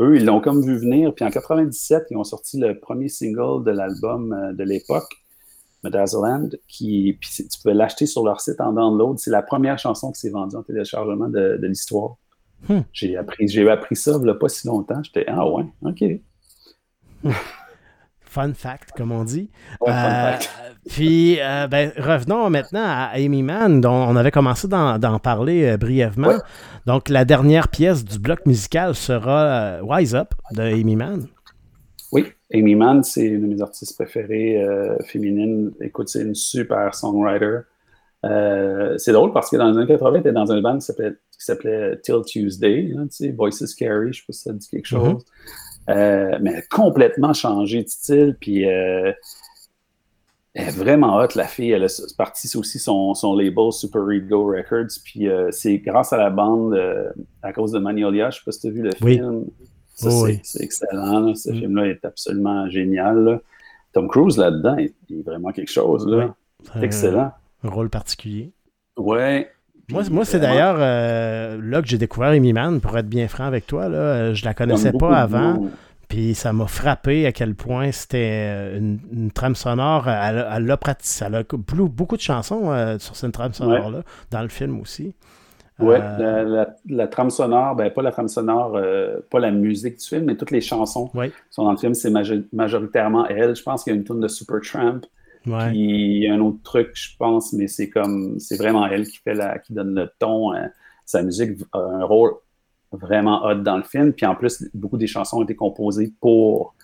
eux, 0.00 0.16
ils 0.16 0.24
l'ont 0.24 0.40
comme 0.40 0.64
vu 0.64 0.76
venir. 0.76 1.14
Puis 1.14 1.24
en 1.24 1.30
97, 1.30 2.06
ils 2.10 2.16
ont 2.16 2.24
sorti 2.24 2.58
le 2.58 2.78
premier 2.78 3.08
single 3.08 3.64
de 3.64 3.70
l'album 3.70 4.32
euh, 4.32 4.52
de 4.52 4.64
l'époque, 4.64 5.08
Medazzaland, 5.84 6.50
qui 6.66 7.16
puis 7.20 7.30
tu 7.30 7.60
pouvais 7.62 7.74
l'acheter 7.74 8.06
sur 8.06 8.24
leur 8.24 8.40
site 8.40 8.60
en 8.60 8.72
download. 8.72 9.18
C'est 9.18 9.30
la 9.30 9.42
première 9.42 9.78
chanson 9.78 10.10
qui 10.10 10.20
s'est 10.20 10.30
vendue 10.30 10.56
en 10.56 10.62
téléchargement 10.62 11.28
de, 11.28 11.58
de 11.60 11.66
l'histoire. 11.66 12.16
Hmm. 12.68 12.80
J'ai 12.92 13.16
appris, 13.16 13.46
j'ai 13.46 13.68
appris 13.70 13.94
ça 13.94 14.12
il 14.18 14.24
n'y 14.24 14.30
a 14.30 14.34
pas 14.34 14.48
si 14.48 14.66
longtemps. 14.66 15.00
J'étais 15.02 15.24
Ah 15.28 15.48
ouais, 15.48 15.64
OK. 15.82 16.04
Fun 18.28 18.52
fact, 18.52 18.90
comme 18.94 19.10
on 19.10 19.24
dit. 19.24 19.48
Euh, 19.86 20.32
puis, 20.86 21.38
euh, 21.40 21.66
ben, 21.66 21.92
revenons 21.96 22.50
maintenant 22.50 22.84
à 22.84 23.10
Amy 23.14 23.42
Mann, 23.42 23.80
dont 23.80 23.90
on 23.90 24.16
avait 24.16 24.30
commencé 24.30 24.68
d'en 24.68 25.18
parler 25.18 25.64
euh, 25.64 25.76
brièvement. 25.78 26.28
Ouais. 26.28 26.36
Donc, 26.86 27.08
la 27.08 27.24
dernière 27.24 27.68
pièce 27.68 28.04
du 28.04 28.18
bloc 28.18 28.44
musical 28.44 28.94
sera 28.94 29.82
Wise 29.82 30.14
Up 30.14 30.34
de 30.52 30.62
Amy 30.62 30.96
Mann. 30.96 31.26
Oui, 32.12 32.26
Amy 32.52 32.74
Mann, 32.74 33.02
c'est 33.02 33.24
une 33.24 33.42
de 33.48 33.54
mes 33.54 33.62
artistes 33.62 33.94
préférées 33.96 34.62
féminines. 35.06 35.72
Écoute, 35.80 36.10
c'est 36.10 36.22
une 36.22 36.34
super 36.34 36.94
songwriter. 36.94 37.60
C'est 38.22 39.12
drôle 39.12 39.32
parce 39.32 39.50
que 39.50 39.56
dans 39.56 39.70
les 39.70 39.78
années 39.78 39.86
80, 39.86 40.10
elle 40.12 40.20
était 40.20 40.32
dans 40.32 40.52
un 40.52 40.60
band 40.60 40.78
qui 40.78 40.86
s'appelait, 41.38 41.98
Till 42.02 42.22
Tuesday, 42.26 42.92
hein, 42.96 43.06
tu 43.06 43.16
sais, 43.24 43.30
Voices 43.30 43.74
Carry, 43.74 44.12
je 44.12 44.20
sais 44.20 44.24
pas 44.26 44.32
si 44.32 44.42
ça 44.42 44.52
dit 44.52 44.68
quelque 44.68 44.86
chose. 44.86 45.14
Mhm. 45.14 45.18
Euh, 45.88 46.38
mais 46.40 46.50
elle 46.52 46.58
a 46.58 46.62
complètement 46.62 47.32
changé 47.32 47.82
de 47.82 47.88
style, 47.88 48.36
puis 48.40 48.68
euh, 48.68 49.12
elle 50.54 50.68
est 50.68 50.70
vraiment 50.76 51.16
hot, 51.18 51.28
la 51.34 51.46
fille. 51.46 51.70
Elle 51.70 51.84
a 51.84 52.02
parti 52.16 52.54
aussi 52.56 52.78
son, 52.78 53.14
son 53.14 53.34
label 53.36 53.72
Super 53.72 54.10
Ego 54.10 54.46
Records, 54.46 54.88
puis 55.04 55.28
euh, 55.28 55.50
c'est 55.50 55.78
grâce 55.78 56.12
à 56.12 56.16
la 56.16 56.30
bande, 56.30 56.78
à 57.42 57.52
cause 57.52 57.72
de 57.72 57.78
Magnolia, 57.78 58.30
je 58.30 58.38
sais 58.38 58.44
pas 58.44 58.52
si 58.52 58.60
tu 58.60 58.66
as 58.66 58.70
vu 58.70 58.82
le 58.82 58.90
Oui. 59.02 59.14
film. 59.16 59.44
Ça, 59.94 60.08
Oui, 60.08 60.14
c'est, 60.14 60.22
oui. 60.24 60.40
c'est 60.44 60.62
excellent. 60.62 61.20
là. 61.20 61.34
Ce 61.34 61.50
Mm. 61.50 61.58
film-là 61.58 61.86
est 61.88 62.04
absolument 62.04 62.68
génial. 62.70 63.18
là. 63.24 63.40
Tom 63.92 64.08
Cruise 64.08 64.36
là-dedans, 64.36 64.76
il 64.78 65.18
est 65.18 65.22
vraiment 65.22 65.50
quelque 65.52 65.72
chose. 65.72 66.06
Là. 66.06 66.34
Oui. 66.76 66.82
Excellent. 66.82 67.32
Un 67.64 67.68
rôle 67.70 67.88
particulier. 67.90 68.52
Ouais. 68.96 69.50
Moi, 69.90 70.02
Puis 70.02 70.12
moi 70.12 70.24
c'est 70.24 70.38
vraiment, 70.38 70.54
d'ailleurs 70.54 70.76
euh, 70.80 71.58
là 71.62 71.80
que 71.82 71.88
j'ai 71.88 71.98
découvert 71.98 72.28
Amy 72.30 72.52
pour 72.80 72.96
être 72.98 73.08
bien 73.08 73.26
franc 73.28 73.44
avec 73.44 73.66
toi. 73.66 73.88
Là, 73.88 73.98
Euh, 73.98 74.34
je 74.34 74.44
la 74.44 74.54
connaissais 74.54 74.92
pas 74.92 75.16
avant. 75.18 75.66
Puis 76.08 76.34
ça 76.34 76.54
m'a 76.54 76.66
frappé 76.66 77.26
à 77.26 77.32
quel 77.32 77.54
point 77.54 77.92
c'était 77.92 78.46
euh, 78.50 78.78
une, 78.78 78.98
une 79.12 79.30
trame 79.30 79.54
sonore. 79.54 80.08
Elle, 80.08 80.38
a- 80.38 80.56
elle 80.56 80.70
a 80.70 80.76
beaucoup, 81.86 82.16
de 82.16 82.22
chansons 82.22 82.70
euh, 82.72 82.98
sur 82.98 83.14
cette 83.14 83.32
trame 83.32 83.52
sonore-là, 83.52 84.02
dans 84.30 84.40
le 84.42 84.48
film 84.48 84.80
aussi. 84.80 85.14
Euh, 85.80 85.98
la, 85.98 86.42
la- 86.44 86.68
la 86.88 87.06
trame 87.08 87.30
sonore, 87.30 87.76
ben 87.76 87.90
pas 87.90 88.02
la 88.02 88.10
trame 88.10 88.26
sonore, 88.28 88.72
euh, 88.76 89.18
pas 89.30 89.38
la 89.38 89.50
musique 89.50 89.98
du 89.98 90.04
film, 90.06 90.24
mais 90.24 90.34
toutes 90.34 90.50
les 90.50 90.60
chansons 90.62 91.10
Oui. 91.14 91.28
qui 91.28 91.34
sont 91.50 91.64
dans 91.64 91.72
le 91.72 91.76
film, 91.76 91.94
c'est 91.94 92.10
majo- 92.10 92.42
majoritairement 92.52 93.26
elle. 93.28 93.54
Je 93.54 93.62
pense 93.62 93.84
qu'il 93.84 93.92
y 93.92 93.96
a 93.96 93.98
une 93.98 94.04
tune 94.04 94.18
de 94.20 94.28
Supertramp, 94.28 95.02
ouais. 95.48 95.68
puis 95.70 95.78
il 96.16 96.22
y 96.24 96.28
a 96.28 96.34
un 96.34 96.40
autre 96.40 96.62
truc, 96.62 96.90
je 96.94 97.16
pense, 97.18 97.52
mais 97.52 97.66
c'est 97.68 97.88
comme, 97.88 98.38
c'est 98.38 98.56
vraiment 98.56 98.86
elle 98.86 99.06
qui 99.06 99.18
fait 99.18 99.34
la, 99.34 99.58
qui 99.58 99.72
donne 99.72 99.94
le 99.94 100.10
ton. 100.18 100.52
hein. 100.52 100.70
Sa 101.04 101.22
musique 101.22 101.58
a 101.72 101.78
un 101.78 102.04
rôle 102.04 102.32
vraiment 102.92 103.44
hot 103.44 103.56
dans 103.56 103.76
le 103.76 103.82
film, 103.82 104.12
puis 104.12 104.26
en 104.26 104.34
plus, 104.34 104.64
beaucoup 104.74 104.96
des 104.98 105.06
chansons 105.06 105.38
ont 105.38 105.42
été 105.44 105.54
composées 105.56 106.12
pour 106.20 106.74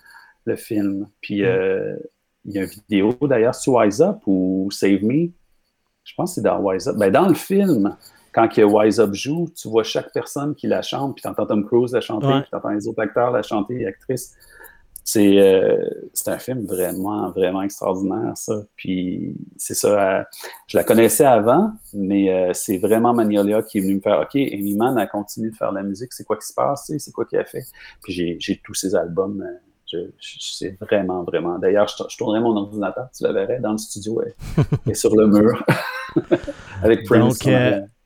le 0.45 0.57
film. 0.57 1.07
Puis 1.21 1.43
Mm. 1.43 1.47
euh, 1.47 1.97
il 2.45 2.53
y 2.53 2.59
a 2.59 2.63
une 2.63 2.69
vidéo 2.69 3.17
d'ailleurs 3.23 3.55
sur 3.55 3.75
Wise 3.75 4.03
Up 4.03 4.19
ou 4.27 4.69
Save 4.71 5.03
Me. 5.03 5.29
Je 6.05 6.13
pense 6.17 6.33
que 6.33 6.35
c'est 6.37 6.43
dans 6.43 6.61
Wise 6.61 6.87
Up. 6.89 6.97
Ben, 6.99 7.11
dans 7.11 7.27
le 7.29 7.35
film, 7.35 7.97
quand 8.33 8.49
que 8.49 8.61
Wise 8.61 9.01
Up 9.01 9.15
joue, 9.15 9.49
tu 9.57 9.69
vois 9.69 9.83
chaque 9.85 10.13
personne 10.13 10.55
qui 10.55 10.67
la 10.67 10.83
chante, 10.83 11.15
puis 11.15 11.23
tu 11.23 11.29
entends 11.29 11.47
Tom 11.47 11.65
Cruise 11.65 11.93
la 11.95 12.03
chanter, 12.03 12.27
Ouais. 12.27 12.41
puis 12.43 12.51
tu 12.51 12.57
entends 12.57 12.69
les 12.71 12.87
autres 12.87 13.01
acteurs 13.01 13.31
la 13.31 13.43
chanter, 13.43 13.87
actrices. 13.87 14.35
C'est 15.07 15.39
euh, 15.39 15.77
c'est 16.15 16.31
un 16.31 16.39
film 16.39 16.65
vraiment, 16.65 17.31
vraiment 17.31 17.61
extraordinaire, 17.61 18.33
ça. 18.37 18.63
Puis 18.75 19.37
c'est 19.59 19.75
ça. 19.75 20.21
euh, 20.21 20.25
je 20.67 20.79
la 20.79 20.85
connaissais 20.85 21.27
avant, 21.27 21.73
mais 21.93 22.33
euh, 22.33 22.53
c'est 22.55 22.79
vraiment 22.79 23.13
Magnolia 23.13 23.63
qui 23.63 23.79
est 23.79 23.81
venu 23.83 23.97
me 23.97 24.01
faire 24.01 24.21
OK, 24.21 24.35
Amy 24.35 24.75
Mann 24.75 24.97
a 24.97 25.07
continué 25.07 25.51
de 25.51 25.57
faire 25.57 25.73
de 25.73 25.77
la 25.77 25.83
musique, 25.83 26.11
c'est 26.15 26.25
quoi 26.25 26.39
qui 26.39 26.47
se 26.47 26.55
passe, 26.55 26.91
c'est 26.97 27.13
quoi 27.13 27.27
qu'elle 27.27 27.41
a 27.41 27.45
fait? 27.45 27.65
Puis 28.03 28.39
j'ai 28.41 28.61
tous 28.65 28.73
ses 28.73 28.95
albums, 28.95 29.47
c'est 30.19 30.79
vraiment, 30.81 31.23
vraiment. 31.23 31.59
D'ailleurs, 31.59 31.87
je, 31.87 32.17
tournerais 32.17 32.41
mon 32.41 32.57
ordinateur, 32.57 33.11
tu 33.15 33.25
le 33.25 33.33
verrais 33.35 33.61
dans 33.61 33.73
le 33.73 33.79
studio 33.79 34.23
et, 34.87 34.95
sur 34.95 35.15
le 35.15 35.27
mur 35.27 35.67
avec 36.83 37.05
Prince. 37.05 37.39
Donc, 37.41 37.55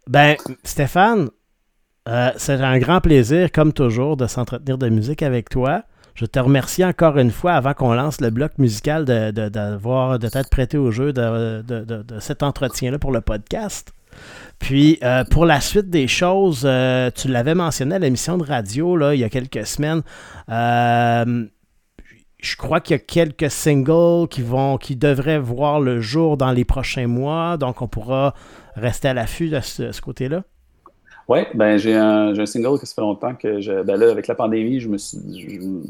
ben, 0.09 0.37
Stéphane, 0.65 1.31
c'est 2.37 2.61
un 2.61 2.79
grand 2.81 3.01
plaisir, 3.01 3.53
comme 3.53 3.73
toujours, 3.73 4.17
de 4.17 4.27
s'entretenir 4.27 4.79
de 4.79 4.89
musique 4.89 5.23
avec 5.23 5.49
toi. 5.49 5.85
Je 6.19 6.27
te 6.27 6.41
remercie 6.41 6.85
encore 6.85 7.17
une 7.19 7.31
fois, 7.31 7.53
avant 7.53 7.75
qu'on 7.75 7.95
lance 7.95 8.21
le 8.21 8.31
bloc 8.31 8.59
musical, 8.59 9.05
de, 9.05 9.31
de, 9.31 9.49
de 9.49 10.29
t'être 10.29 10.51
prêté 10.51 10.77
au 10.77 10.91
jeu 10.91 11.13
de, 11.13 11.63
cet 12.19 12.43
entretien-là 12.43 12.99
pour 12.99 13.13
le 13.13 13.21
podcast. 13.21 13.93
Puis, 14.59 14.99
euh, 15.05 15.23
pour 15.23 15.47
la 15.47 15.61
suite 15.61 15.91
des 15.91 16.09
choses, 16.09 16.63
euh, 16.65 17.13
tu 17.15 17.29
l'avais 17.29 17.55
mentionné 17.55 17.95
à 17.95 17.99
l'émission 18.01 18.37
de 18.37 18.43
radio 18.43 19.13
il 19.13 19.21
y 19.21 19.23
a 19.23 19.29
quelques 19.29 19.65
semaines. 19.65 20.03
Euh, 20.49 21.47
je 22.41 22.57
crois 22.57 22.81
qu'il 22.81 22.95
y 22.95 22.99
a 22.99 23.03
quelques 23.05 23.49
singles 23.49 24.27
qui 24.29 24.43
vont 24.43 24.77
qui 24.77 24.97
devraient 24.97 25.39
voir 25.39 25.79
le 25.79 26.01
jour 26.01 26.37
dans 26.37 26.51
les 26.51 26.65
prochains 26.65 27.07
mois, 27.07 27.57
donc 27.59 27.81
on 27.81 27.87
pourra 27.87 28.35
rester 28.75 29.07
à 29.07 29.15
l'affût 29.15 29.51
de 29.51 29.61
ce 29.61 30.01
côté-là. 30.01 30.43
Oui, 31.29 31.41
ben 31.55 31.77
j'ai 31.77 31.95
un, 31.95 32.39
un, 32.39 32.47
single 32.47 32.79
que 32.81 32.87
ça 32.87 32.95
fait 32.95 33.03
longtemps 33.03 33.35
que 33.35 33.61
je. 33.61 33.83
Ben 33.83 33.97
là, 33.97 34.11
avec 34.11 34.27
la 34.29 34.35
pandémie, 34.35 34.81
je 34.81 34.89
me 34.89 34.97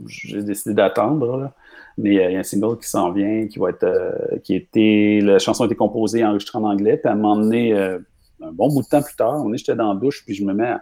j'ai 0.07 0.43
décidé 0.43 0.75
d'attendre. 0.75 1.53
Mais 1.97 2.19
euh, 2.19 2.31
il 2.31 2.33
y 2.33 2.37
a 2.37 2.41
un 2.41 2.45
single 2.45 2.79
qui 2.79 2.89
s'en 2.89 3.13
vient, 3.13 3.47
qui 3.47 3.59
va 3.61 3.71
être 3.71 3.85
euh, 3.85 4.39
qui 4.43 4.57
était. 4.57 5.21
La 5.23 5.39
chanson 5.39 5.63
a 5.63 5.67
été 5.67 5.77
composée 5.77 6.21
et 6.21 6.25
enregistrée 6.25 6.59
en 6.59 6.65
anglais. 6.65 6.97
Puis 6.97 7.15
m'a 7.15 7.29
emmené 7.29 7.73
euh, 7.73 8.01
un 8.43 8.51
bon 8.51 8.69
bout 8.69 8.83
de 8.83 8.89
temps 8.89 9.03
plus 9.03 9.15
tard. 9.15 9.41
On 9.45 9.53
est 9.53 9.59
j'étais 9.59 9.77
dans 9.77 9.93
la 9.93 10.01
douche, 10.01 10.25
puis 10.25 10.35
je 10.35 10.45
me 10.45 10.53
mets 10.53 10.75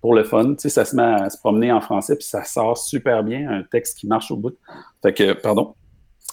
pour 0.00 0.14
le 0.14 0.22
fun. 0.22 0.54
Tu 0.54 0.60
sais, 0.60 0.68
ça 0.68 0.84
se 0.84 0.94
met 0.94 1.02
à 1.02 1.28
se 1.28 1.38
promener 1.38 1.72
en 1.72 1.80
français, 1.80 2.14
puis 2.14 2.26
ça 2.26 2.44
sort 2.44 2.78
super 2.78 3.24
bien, 3.24 3.50
un 3.50 3.62
texte 3.64 3.98
qui 3.98 4.06
marche 4.06 4.30
au 4.30 4.36
bout. 4.36 4.56
Fait 5.02 5.12
que, 5.12 5.32
pardon. 5.32 5.74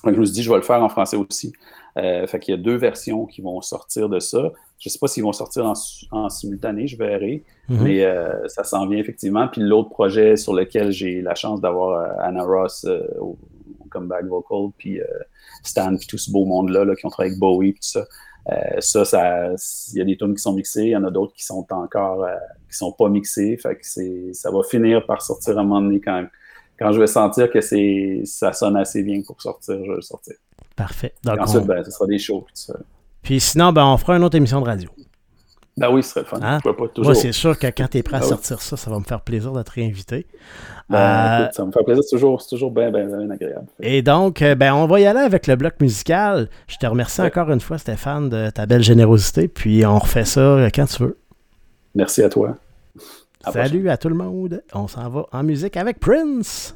je 0.05 0.11
me 0.11 0.25
suis 0.25 0.33
dit, 0.33 0.43
je 0.43 0.49
vais 0.51 0.57
le 0.57 0.61
faire 0.61 0.83
en 0.83 0.89
français 0.89 1.17
aussi. 1.17 1.53
Euh, 1.97 2.25
fait 2.27 2.39
qu'il 2.39 2.53
y 2.53 2.57
a 2.57 2.61
deux 2.61 2.75
versions 2.75 3.25
qui 3.25 3.41
vont 3.41 3.61
sortir 3.61 4.09
de 4.09 4.19
ça. 4.19 4.51
Je 4.81 4.89
ne 4.89 4.91
sais 4.91 4.99
pas 4.99 5.07
s'ils 5.07 5.23
vont 5.23 5.31
sortir 5.31 5.71
en, 6.11 6.29
simultané, 6.29 6.87
je 6.87 6.97
verrai, 6.97 7.43
mhm. 7.69 7.83
mais 7.83 8.03
euh, 8.03 8.47
ça 8.47 8.63
s'en 8.63 8.87
vient 8.87 8.97
effectivement. 8.97 9.47
Puis 9.47 9.61
l'autre 9.61 9.89
projet 9.89 10.35
sur 10.35 10.53
lequel 10.53 10.91
j'ai 10.91 11.21
la 11.21 11.35
chance 11.35 11.61
d'avoir 11.61 11.99
euh, 11.99 12.27
Anna 12.27 12.43
Ross 12.43 12.85
au, 13.19 13.37
comeback 13.89 14.25
vocal, 14.25 14.69
puis 14.77 15.01
Stan, 15.63 15.97
puis 15.97 16.07
tout 16.07 16.17
ce 16.17 16.31
beau 16.31 16.45
monde-là 16.45 16.85
là, 16.85 16.95
qui 16.95 17.05
ont 17.05 17.09
travaillé 17.09 17.31
avec 17.31 17.41
Bowie, 17.41 17.73
puis 17.73 17.81
tout 17.81 17.99
ça. 17.99 18.05
ça, 18.79 19.03
ça, 19.03 19.53
il 19.91 19.97
y 19.97 20.01
a 20.01 20.05
des 20.05 20.15
tunes 20.15 20.33
qui 20.33 20.41
sont 20.41 20.53
mixées, 20.53 20.83
il 20.83 20.91
y 20.91 20.95
en 20.95 21.03
a 21.03 21.11
d'autres 21.11 21.33
qui 21.33 21.43
sont 21.43 21.67
encore, 21.71 22.25
qui 22.69 22.77
sont 22.77 22.93
pas 22.93 23.09
mixées. 23.09 23.57
Fait 23.57 23.75
que 23.75 23.81
c'est, 23.81 24.31
ça 24.31 24.49
va 24.49 24.63
finir 24.63 25.05
par 25.05 25.21
sortir 25.21 25.57
à 25.57 25.61
un 25.61 25.65
moment 25.65 25.81
donné 25.81 25.99
quand, 25.99 26.25
quand 26.79 26.93
je 26.93 26.99
vais 26.99 27.07
sentir 27.07 27.51
que 27.51 27.59
c'est, 27.59 28.21
ça 28.23 28.53
sonne 28.53 28.77
assez 28.77 29.03
bien 29.03 29.21
pour 29.27 29.41
sortir, 29.41 29.75
je 29.83 29.89
vais 29.89 29.97
le 29.97 30.01
sortir. 30.01 30.35
Parfait. 30.75 31.13
Donc, 31.23 31.39
ensuite, 31.39 31.65
ben, 31.65 31.83
ce 31.83 31.91
sera 31.91 32.07
des 32.07 32.17
shows. 32.17 32.45
Puis 33.21 33.39
sinon, 33.39 33.71
ben, 33.71 33.85
on 33.85 33.97
fera 33.97 34.17
une 34.17 34.23
autre 34.23 34.37
émission 34.37 34.61
de 34.61 34.65
radio. 34.65 34.89
Ben 35.77 35.89
oui, 35.89 36.03
ce 36.03 36.09
serait 36.09 36.25
fun. 36.25 36.39
Hein? 36.41 36.59
Pas 36.63 36.73
toujours... 36.73 37.05
Moi, 37.05 37.15
c'est 37.15 37.31
sûr 37.31 37.57
que 37.57 37.67
quand 37.67 37.87
tu 37.89 37.97
es 37.97 38.03
prêt 38.03 38.17
à 38.17 38.19
ben 38.19 38.25
sortir 38.25 38.61
ça, 38.61 38.75
ça 38.75 38.91
va 38.91 38.99
me 38.99 39.03
faire 39.03 39.21
plaisir 39.21 39.53
d'être 39.53 39.69
réinvité. 39.69 40.27
Ben, 40.89 41.43
euh, 41.43 41.51
ça 41.51 41.65
me 41.65 41.71
fait 41.71 41.83
plaisir, 41.83 42.03
c'est 42.03 42.15
toujours, 42.15 42.45
toujours 42.45 42.71
bien, 42.71 42.91
bien, 42.91 43.29
agréable. 43.29 43.67
Et 43.79 44.01
donc, 44.01 44.41
euh, 44.41 44.55
ben, 44.55 44.73
on 44.73 44.85
va 44.85 44.99
y 44.99 45.05
aller 45.05 45.21
avec 45.21 45.47
le 45.47 45.55
bloc 45.55 45.75
musical. 45.79 46.49
Je 46.67 46.75
te 46.75 46.85
remercie 46.85 47.21
encore 47.21 47.49
une 47.51 47.61
fois, 47.61 47.77
Stéphane, 47.77 48.29
de 48.29 48.49
ta 48.49 48.65
belle 48.65 48.83
générosité. 48.83 49.47
Puis 49.47 49.85
on 49.85 49.97
refait 49.97 50.25
ça 50.25 50.41
euh, 50.41 50.69
quand 50.73 50.85
tu 50.85 51.03
veux. 51.03 51.17
Merci 51.95 52.21
à 52.23 52.29
toi. 52.29 52.57
Salut 53.51 53.89
à 53.89 53.97
tout 53.97 54.09
le 54.09 54.15
monde. 54.15 54.61
On 54.73 54.87
s'en 54.87 55.09
va 55.09 55.25
en 55.31 55.43
musique 55.43 55.77
avec 55.77 55.99
Prince. 55.99 56.75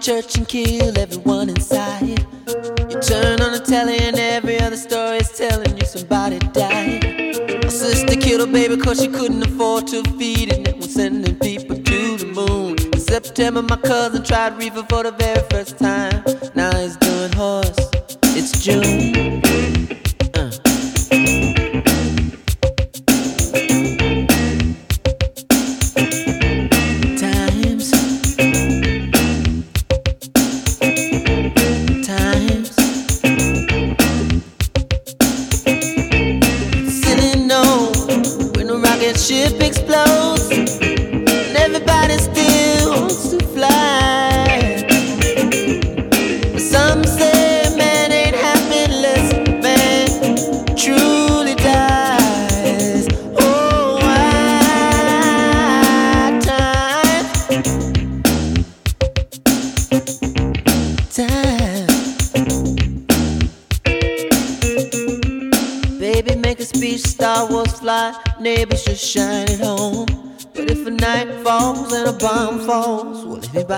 Church 0.00 0.38
and 0.38 0.48
kill 0.48 0.98
everyone 0.98 1.50
inside. 1.50 2.08
You 2.08 3.00
turn 3.02 3.42
on 3.42 3.52
the 3.52 3.62
telly 3.62 3.98
and 3.98 4.18
every 4.18 4.58
other 4.58 4.76
story 4.76 5.18
is 5.18 5.30
telling 5.30 5.76
you 5.76 5.84
somebody 5.84 6.38
died. 6.38 7.04
My 7.62 7.68
sister 7.68 8.16
killed 8.16 8.40
her 8.40 8.52
baby 8.52 8.78
cause 8.78 9.02
she 9.02 9.08
couldn't 9.08 9.42
afford 9.42 9.88
to 9.88 10.02
feed 10.18 10.52
it 10.52 10.66
and 10.66 10.76
was 10.78 10.94
sending 10.94 11.38
people 11.38 11.76
to 11.76 12.16
the 12.16 12.26
moon. 12.26 12.76
In 12.94 12.98
September, 12.98 13.60
my 13.60 13.76
cousin 13.76 14.24
tried 14.24 14.56
reefer 14.56 14.84
for 14.88 15.02
the 15.02 15.12
very 15.12 15.46
first 15.50 15.78
time. 15.78 16.24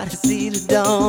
Everybody 0.03 0.29
see 0.29 0.49
the 0.51 0.61
dawn 0.67 1.02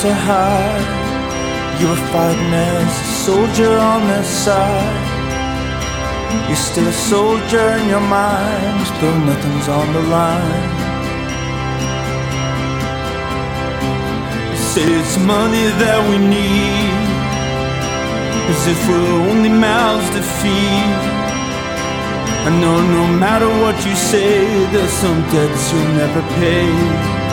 to 0.00 0.12
hide. 0.12 1.80
You 1.80 1.88
were 1.88 2.04
fighting 2.12 2.52
as 2.52 2.92
a 3.06 3.08
soldier 3.26 3.72
on 3.78 4.06
their 4.06 4.24
side. 4.24 5.06
You're 6.48 6.64
still 6.70 6.86
a 6.86 6.92
soldier 6.92 7.66
in 7.78 7.88
your 7.88 8.00
mind, 8.00 8.86
though 9.00 9.18
nothing's 9.30 9.68
on 9.68 9.92
the 9.92 10.02
line. 10.02 10.86
Say 14.76 14.84
it's 15.00 15.16
money 15.16 15.66
that 15.80 16.00
we 16.10 16.18
need 16.20 17.08
As 18.52 18.66
if 18.68 18.78
we're 18.86 19.30
only 19.30 19.48
mouths 19.48 20.08
to 20.10 20.20
feed 20.20 21.00
I 22.44 22.50
know 22.60 22.78
no 22.98 23.04
matter 23.16 23.48
what 23.48 23.76
you 23.86 23.96
say 23.96 24.44
There's 24.72 24.92
some 24.92 25.22
debts 25.32 25.72
you'll 25.72 25.94
never 25.96 26.20
pay 26.36 27.25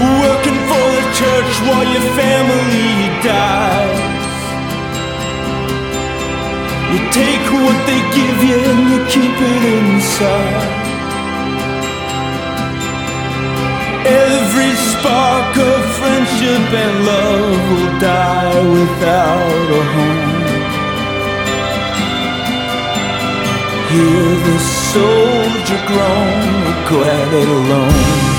Working 0.00 0.60
for 0.70 0.86
the 0.96 1.04
church 1.20 1.52
while 1.66 1.88
your 1.94 2.06
family 2.20 2.92
dies 3.22 4.34
You 6.92 7.00
take 7.20 7.46
what 7.64 7.78
they 7.88 8.00
give 8.18 8.38
you 8.50 8.58
and 8.70 8.82
you 8.90 8.98
keep 9.14 9.36
it 9.52 9.62
inside 9.76 10.80
Every 14.10 14.72
spark 14.74 15.56
of 15.56 15.84
friendship 15.98 16.72
and 16.82 17.06
love 17.06 17.70
will 17.70 18.00
die 18.00 18.62
without 18.72 19.70
a 19.70 19.82
home. 19.94 20.40
Hear 23.90 24.28
the 24.48 24.58
soldier 24.58 25.82
groan, 25.86 26.88
glad 26.88 27.34
it 27.34 27.48
alone. 27.48 28.29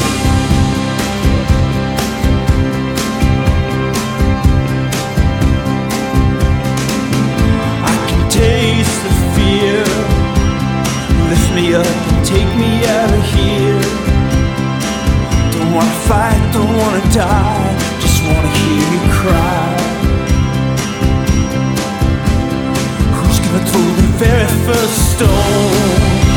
Lift 11.32 11.53
me 11.56 11.74
up 11.74 11.86
and 11.86 12.26
take 12.26 12.52
me 12.58 12.86
out 12.86 13.10
of 13.10 13.24
here. 13.34 13.82
Don't 15.53 15.74
wanna 15.74 15.99
fight, 16.10 16.41
don't 16.52 16.76
wanna 16.76 16.99
die, 17.14 17.78
just 18.02 18.22
wanna 18.26 18.52
hear 18.60 18.84
you 18.94 19.02
cry. 19.20 19.64
Who's 23.16 23.40
gonna 23.40 23.66
throw 23.70 23.88
the 24.02 24.08
very 24.20 24.48
first 24.66 25.16
stone? 25.16 26.31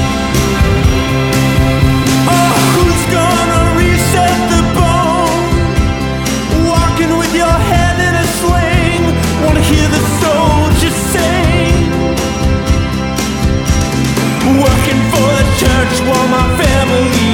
Working 14.64 15.02
for 15.12 15.28
the 15.38 15.46
church 15.60 15.94
while 16.08 16.28
my 16.28 16.46
family 16.56 17.33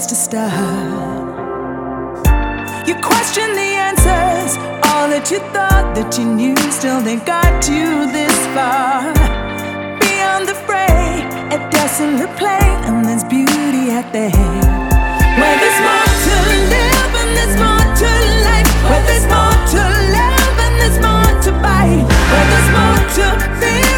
place 0.00 0.06
to 0.06 0.14
start. 0.14 1.28
You 2.86 2.94
question 2.94 3.52
the 3.54 3.70
answers, 3.88 4.56
all 4.88 5.08
that 5.08 5.28
you 5.30 5.38
thought 5.52 5.94
that 5.94 6.18
you 6.18 6.24
knew, 6.24 6.56
still 6.70 7.00
they 7.00 7.16
got 7.16 7.68
you 7.68 8.10
this 8.12 8.36
far. 8.54 9.12
Beyond 10.00 10.48
the 10.48 10.56
fray, 10.66 11.26
a 11.52 11.58
desolate 11.70 12.34
plain, 12.38 12.76
and 12.88 13.04
there's 13.04 13.24
beauty 13.24 13.90
at 13.90 14.12
the 14.12 14.28
head. 14.30 14.64
Where 15.38 15.56
there's 15.62 15.80
more 15.84 16.12
to 16.26 16.36
live 16.72 17.12
and 17.20 17.30
there's 17.36 17.56
more 17.64 17.86
to 18.00 18.10
life. 18.48 18.70
Where 18.88 19.04
there's 19.08 19.28
more 19.28 19.58
to 19.74 19.82
love 20.16 20.56
and 20.66 20.74
there's 20.80 20.98
more 21.06 21.32
to 21.44 21.50
bite. 21.64 22.06
Where 22.30 22.46
there's 22.52 22.70
more 22.76 23.00
to 23.16 23.26
feel. 23.60 23.89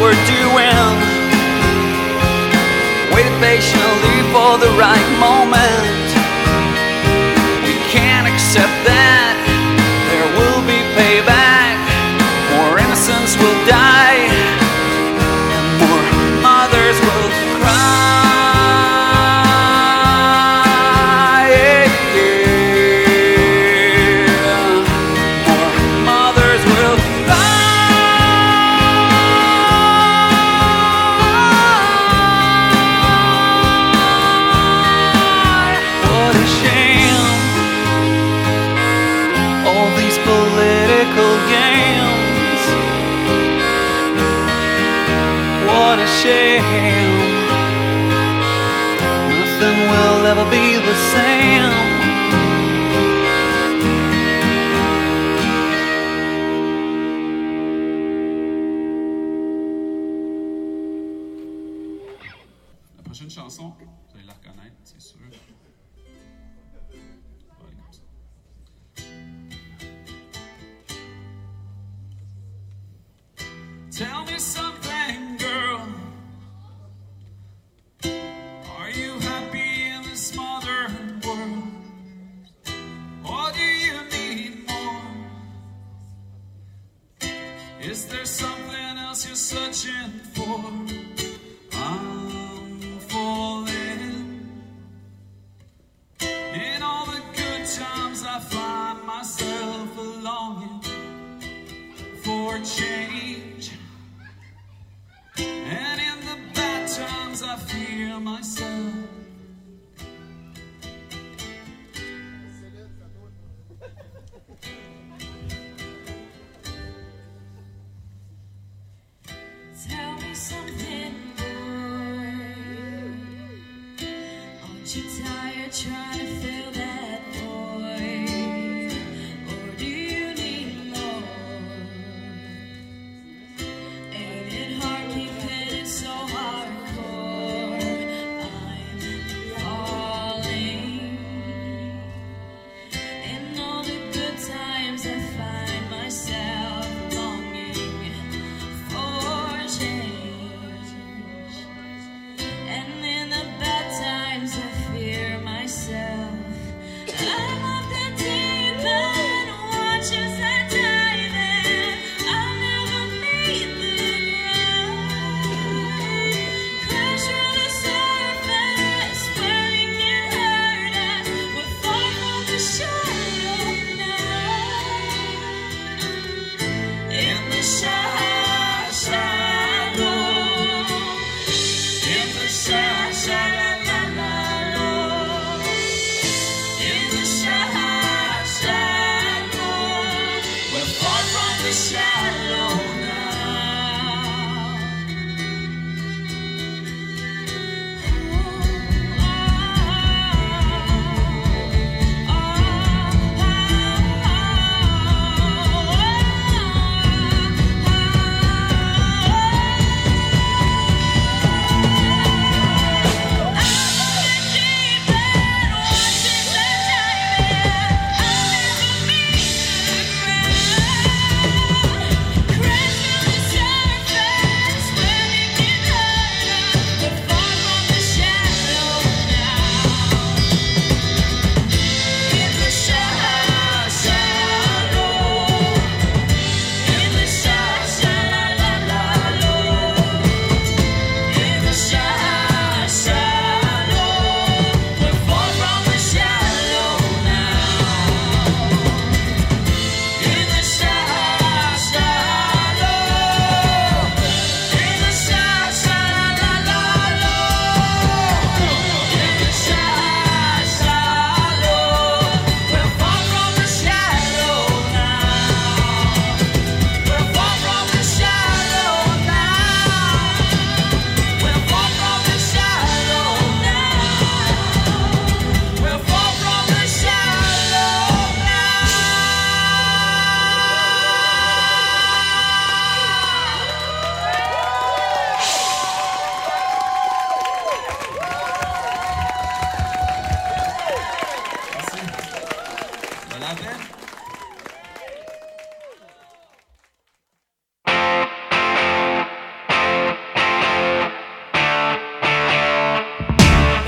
Were 0.00 0.16
doing. 0.26 0.94
Waited 3.14 3.36
patiently 3.40 4.18
for 4.32 4.58
the 4.58 4.70
right 4.78 5.08
moment. 5.20 6.03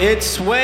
It's 0.08 0.38
wet. 0.38 0.55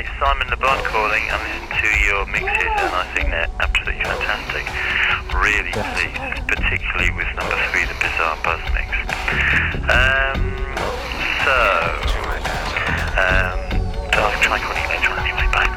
It's 0.00 0.08
Simon 0.18 0.48
Le 0.48 0.56
Bon 0.56 0.80
calling. 0.88 1.28
I 1.28 1.36
listened 1.44 1.68
to 1.76 1.88
your 2.08 2.24
mixes 2.32 2.72
and 2.80 2.94
I 2.96 3.04
think 3.12 3.28
they're 3.28 3.52
absolutely 3.60 4.00
fantastic. 4.00 4.64
Really 5.36 5.76
pleased, 5.76 6.40
particularly 6.48 7.12
with 7.12 7.28
number 7.36 7.52
three, 7.68 7.84
the 7.84 7.92
Bizarre 8.00 8.40
Buzz 8.40 8.64
mix. 8.72 8.88
Um, 9.92 10.56
so, 11.44 11.52
um, 13.20 13.60
I'll 14.16 14.40
try 14.40 14.56
calling 14.56 14.80
you 14.80 14.88
later 14.88 15.12
on 15.12 15.20
anyway. 15.20 15.44
Bye. 15.52 15.68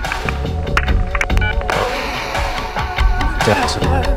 Les 3.47 4.12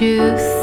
you 0.00 0.57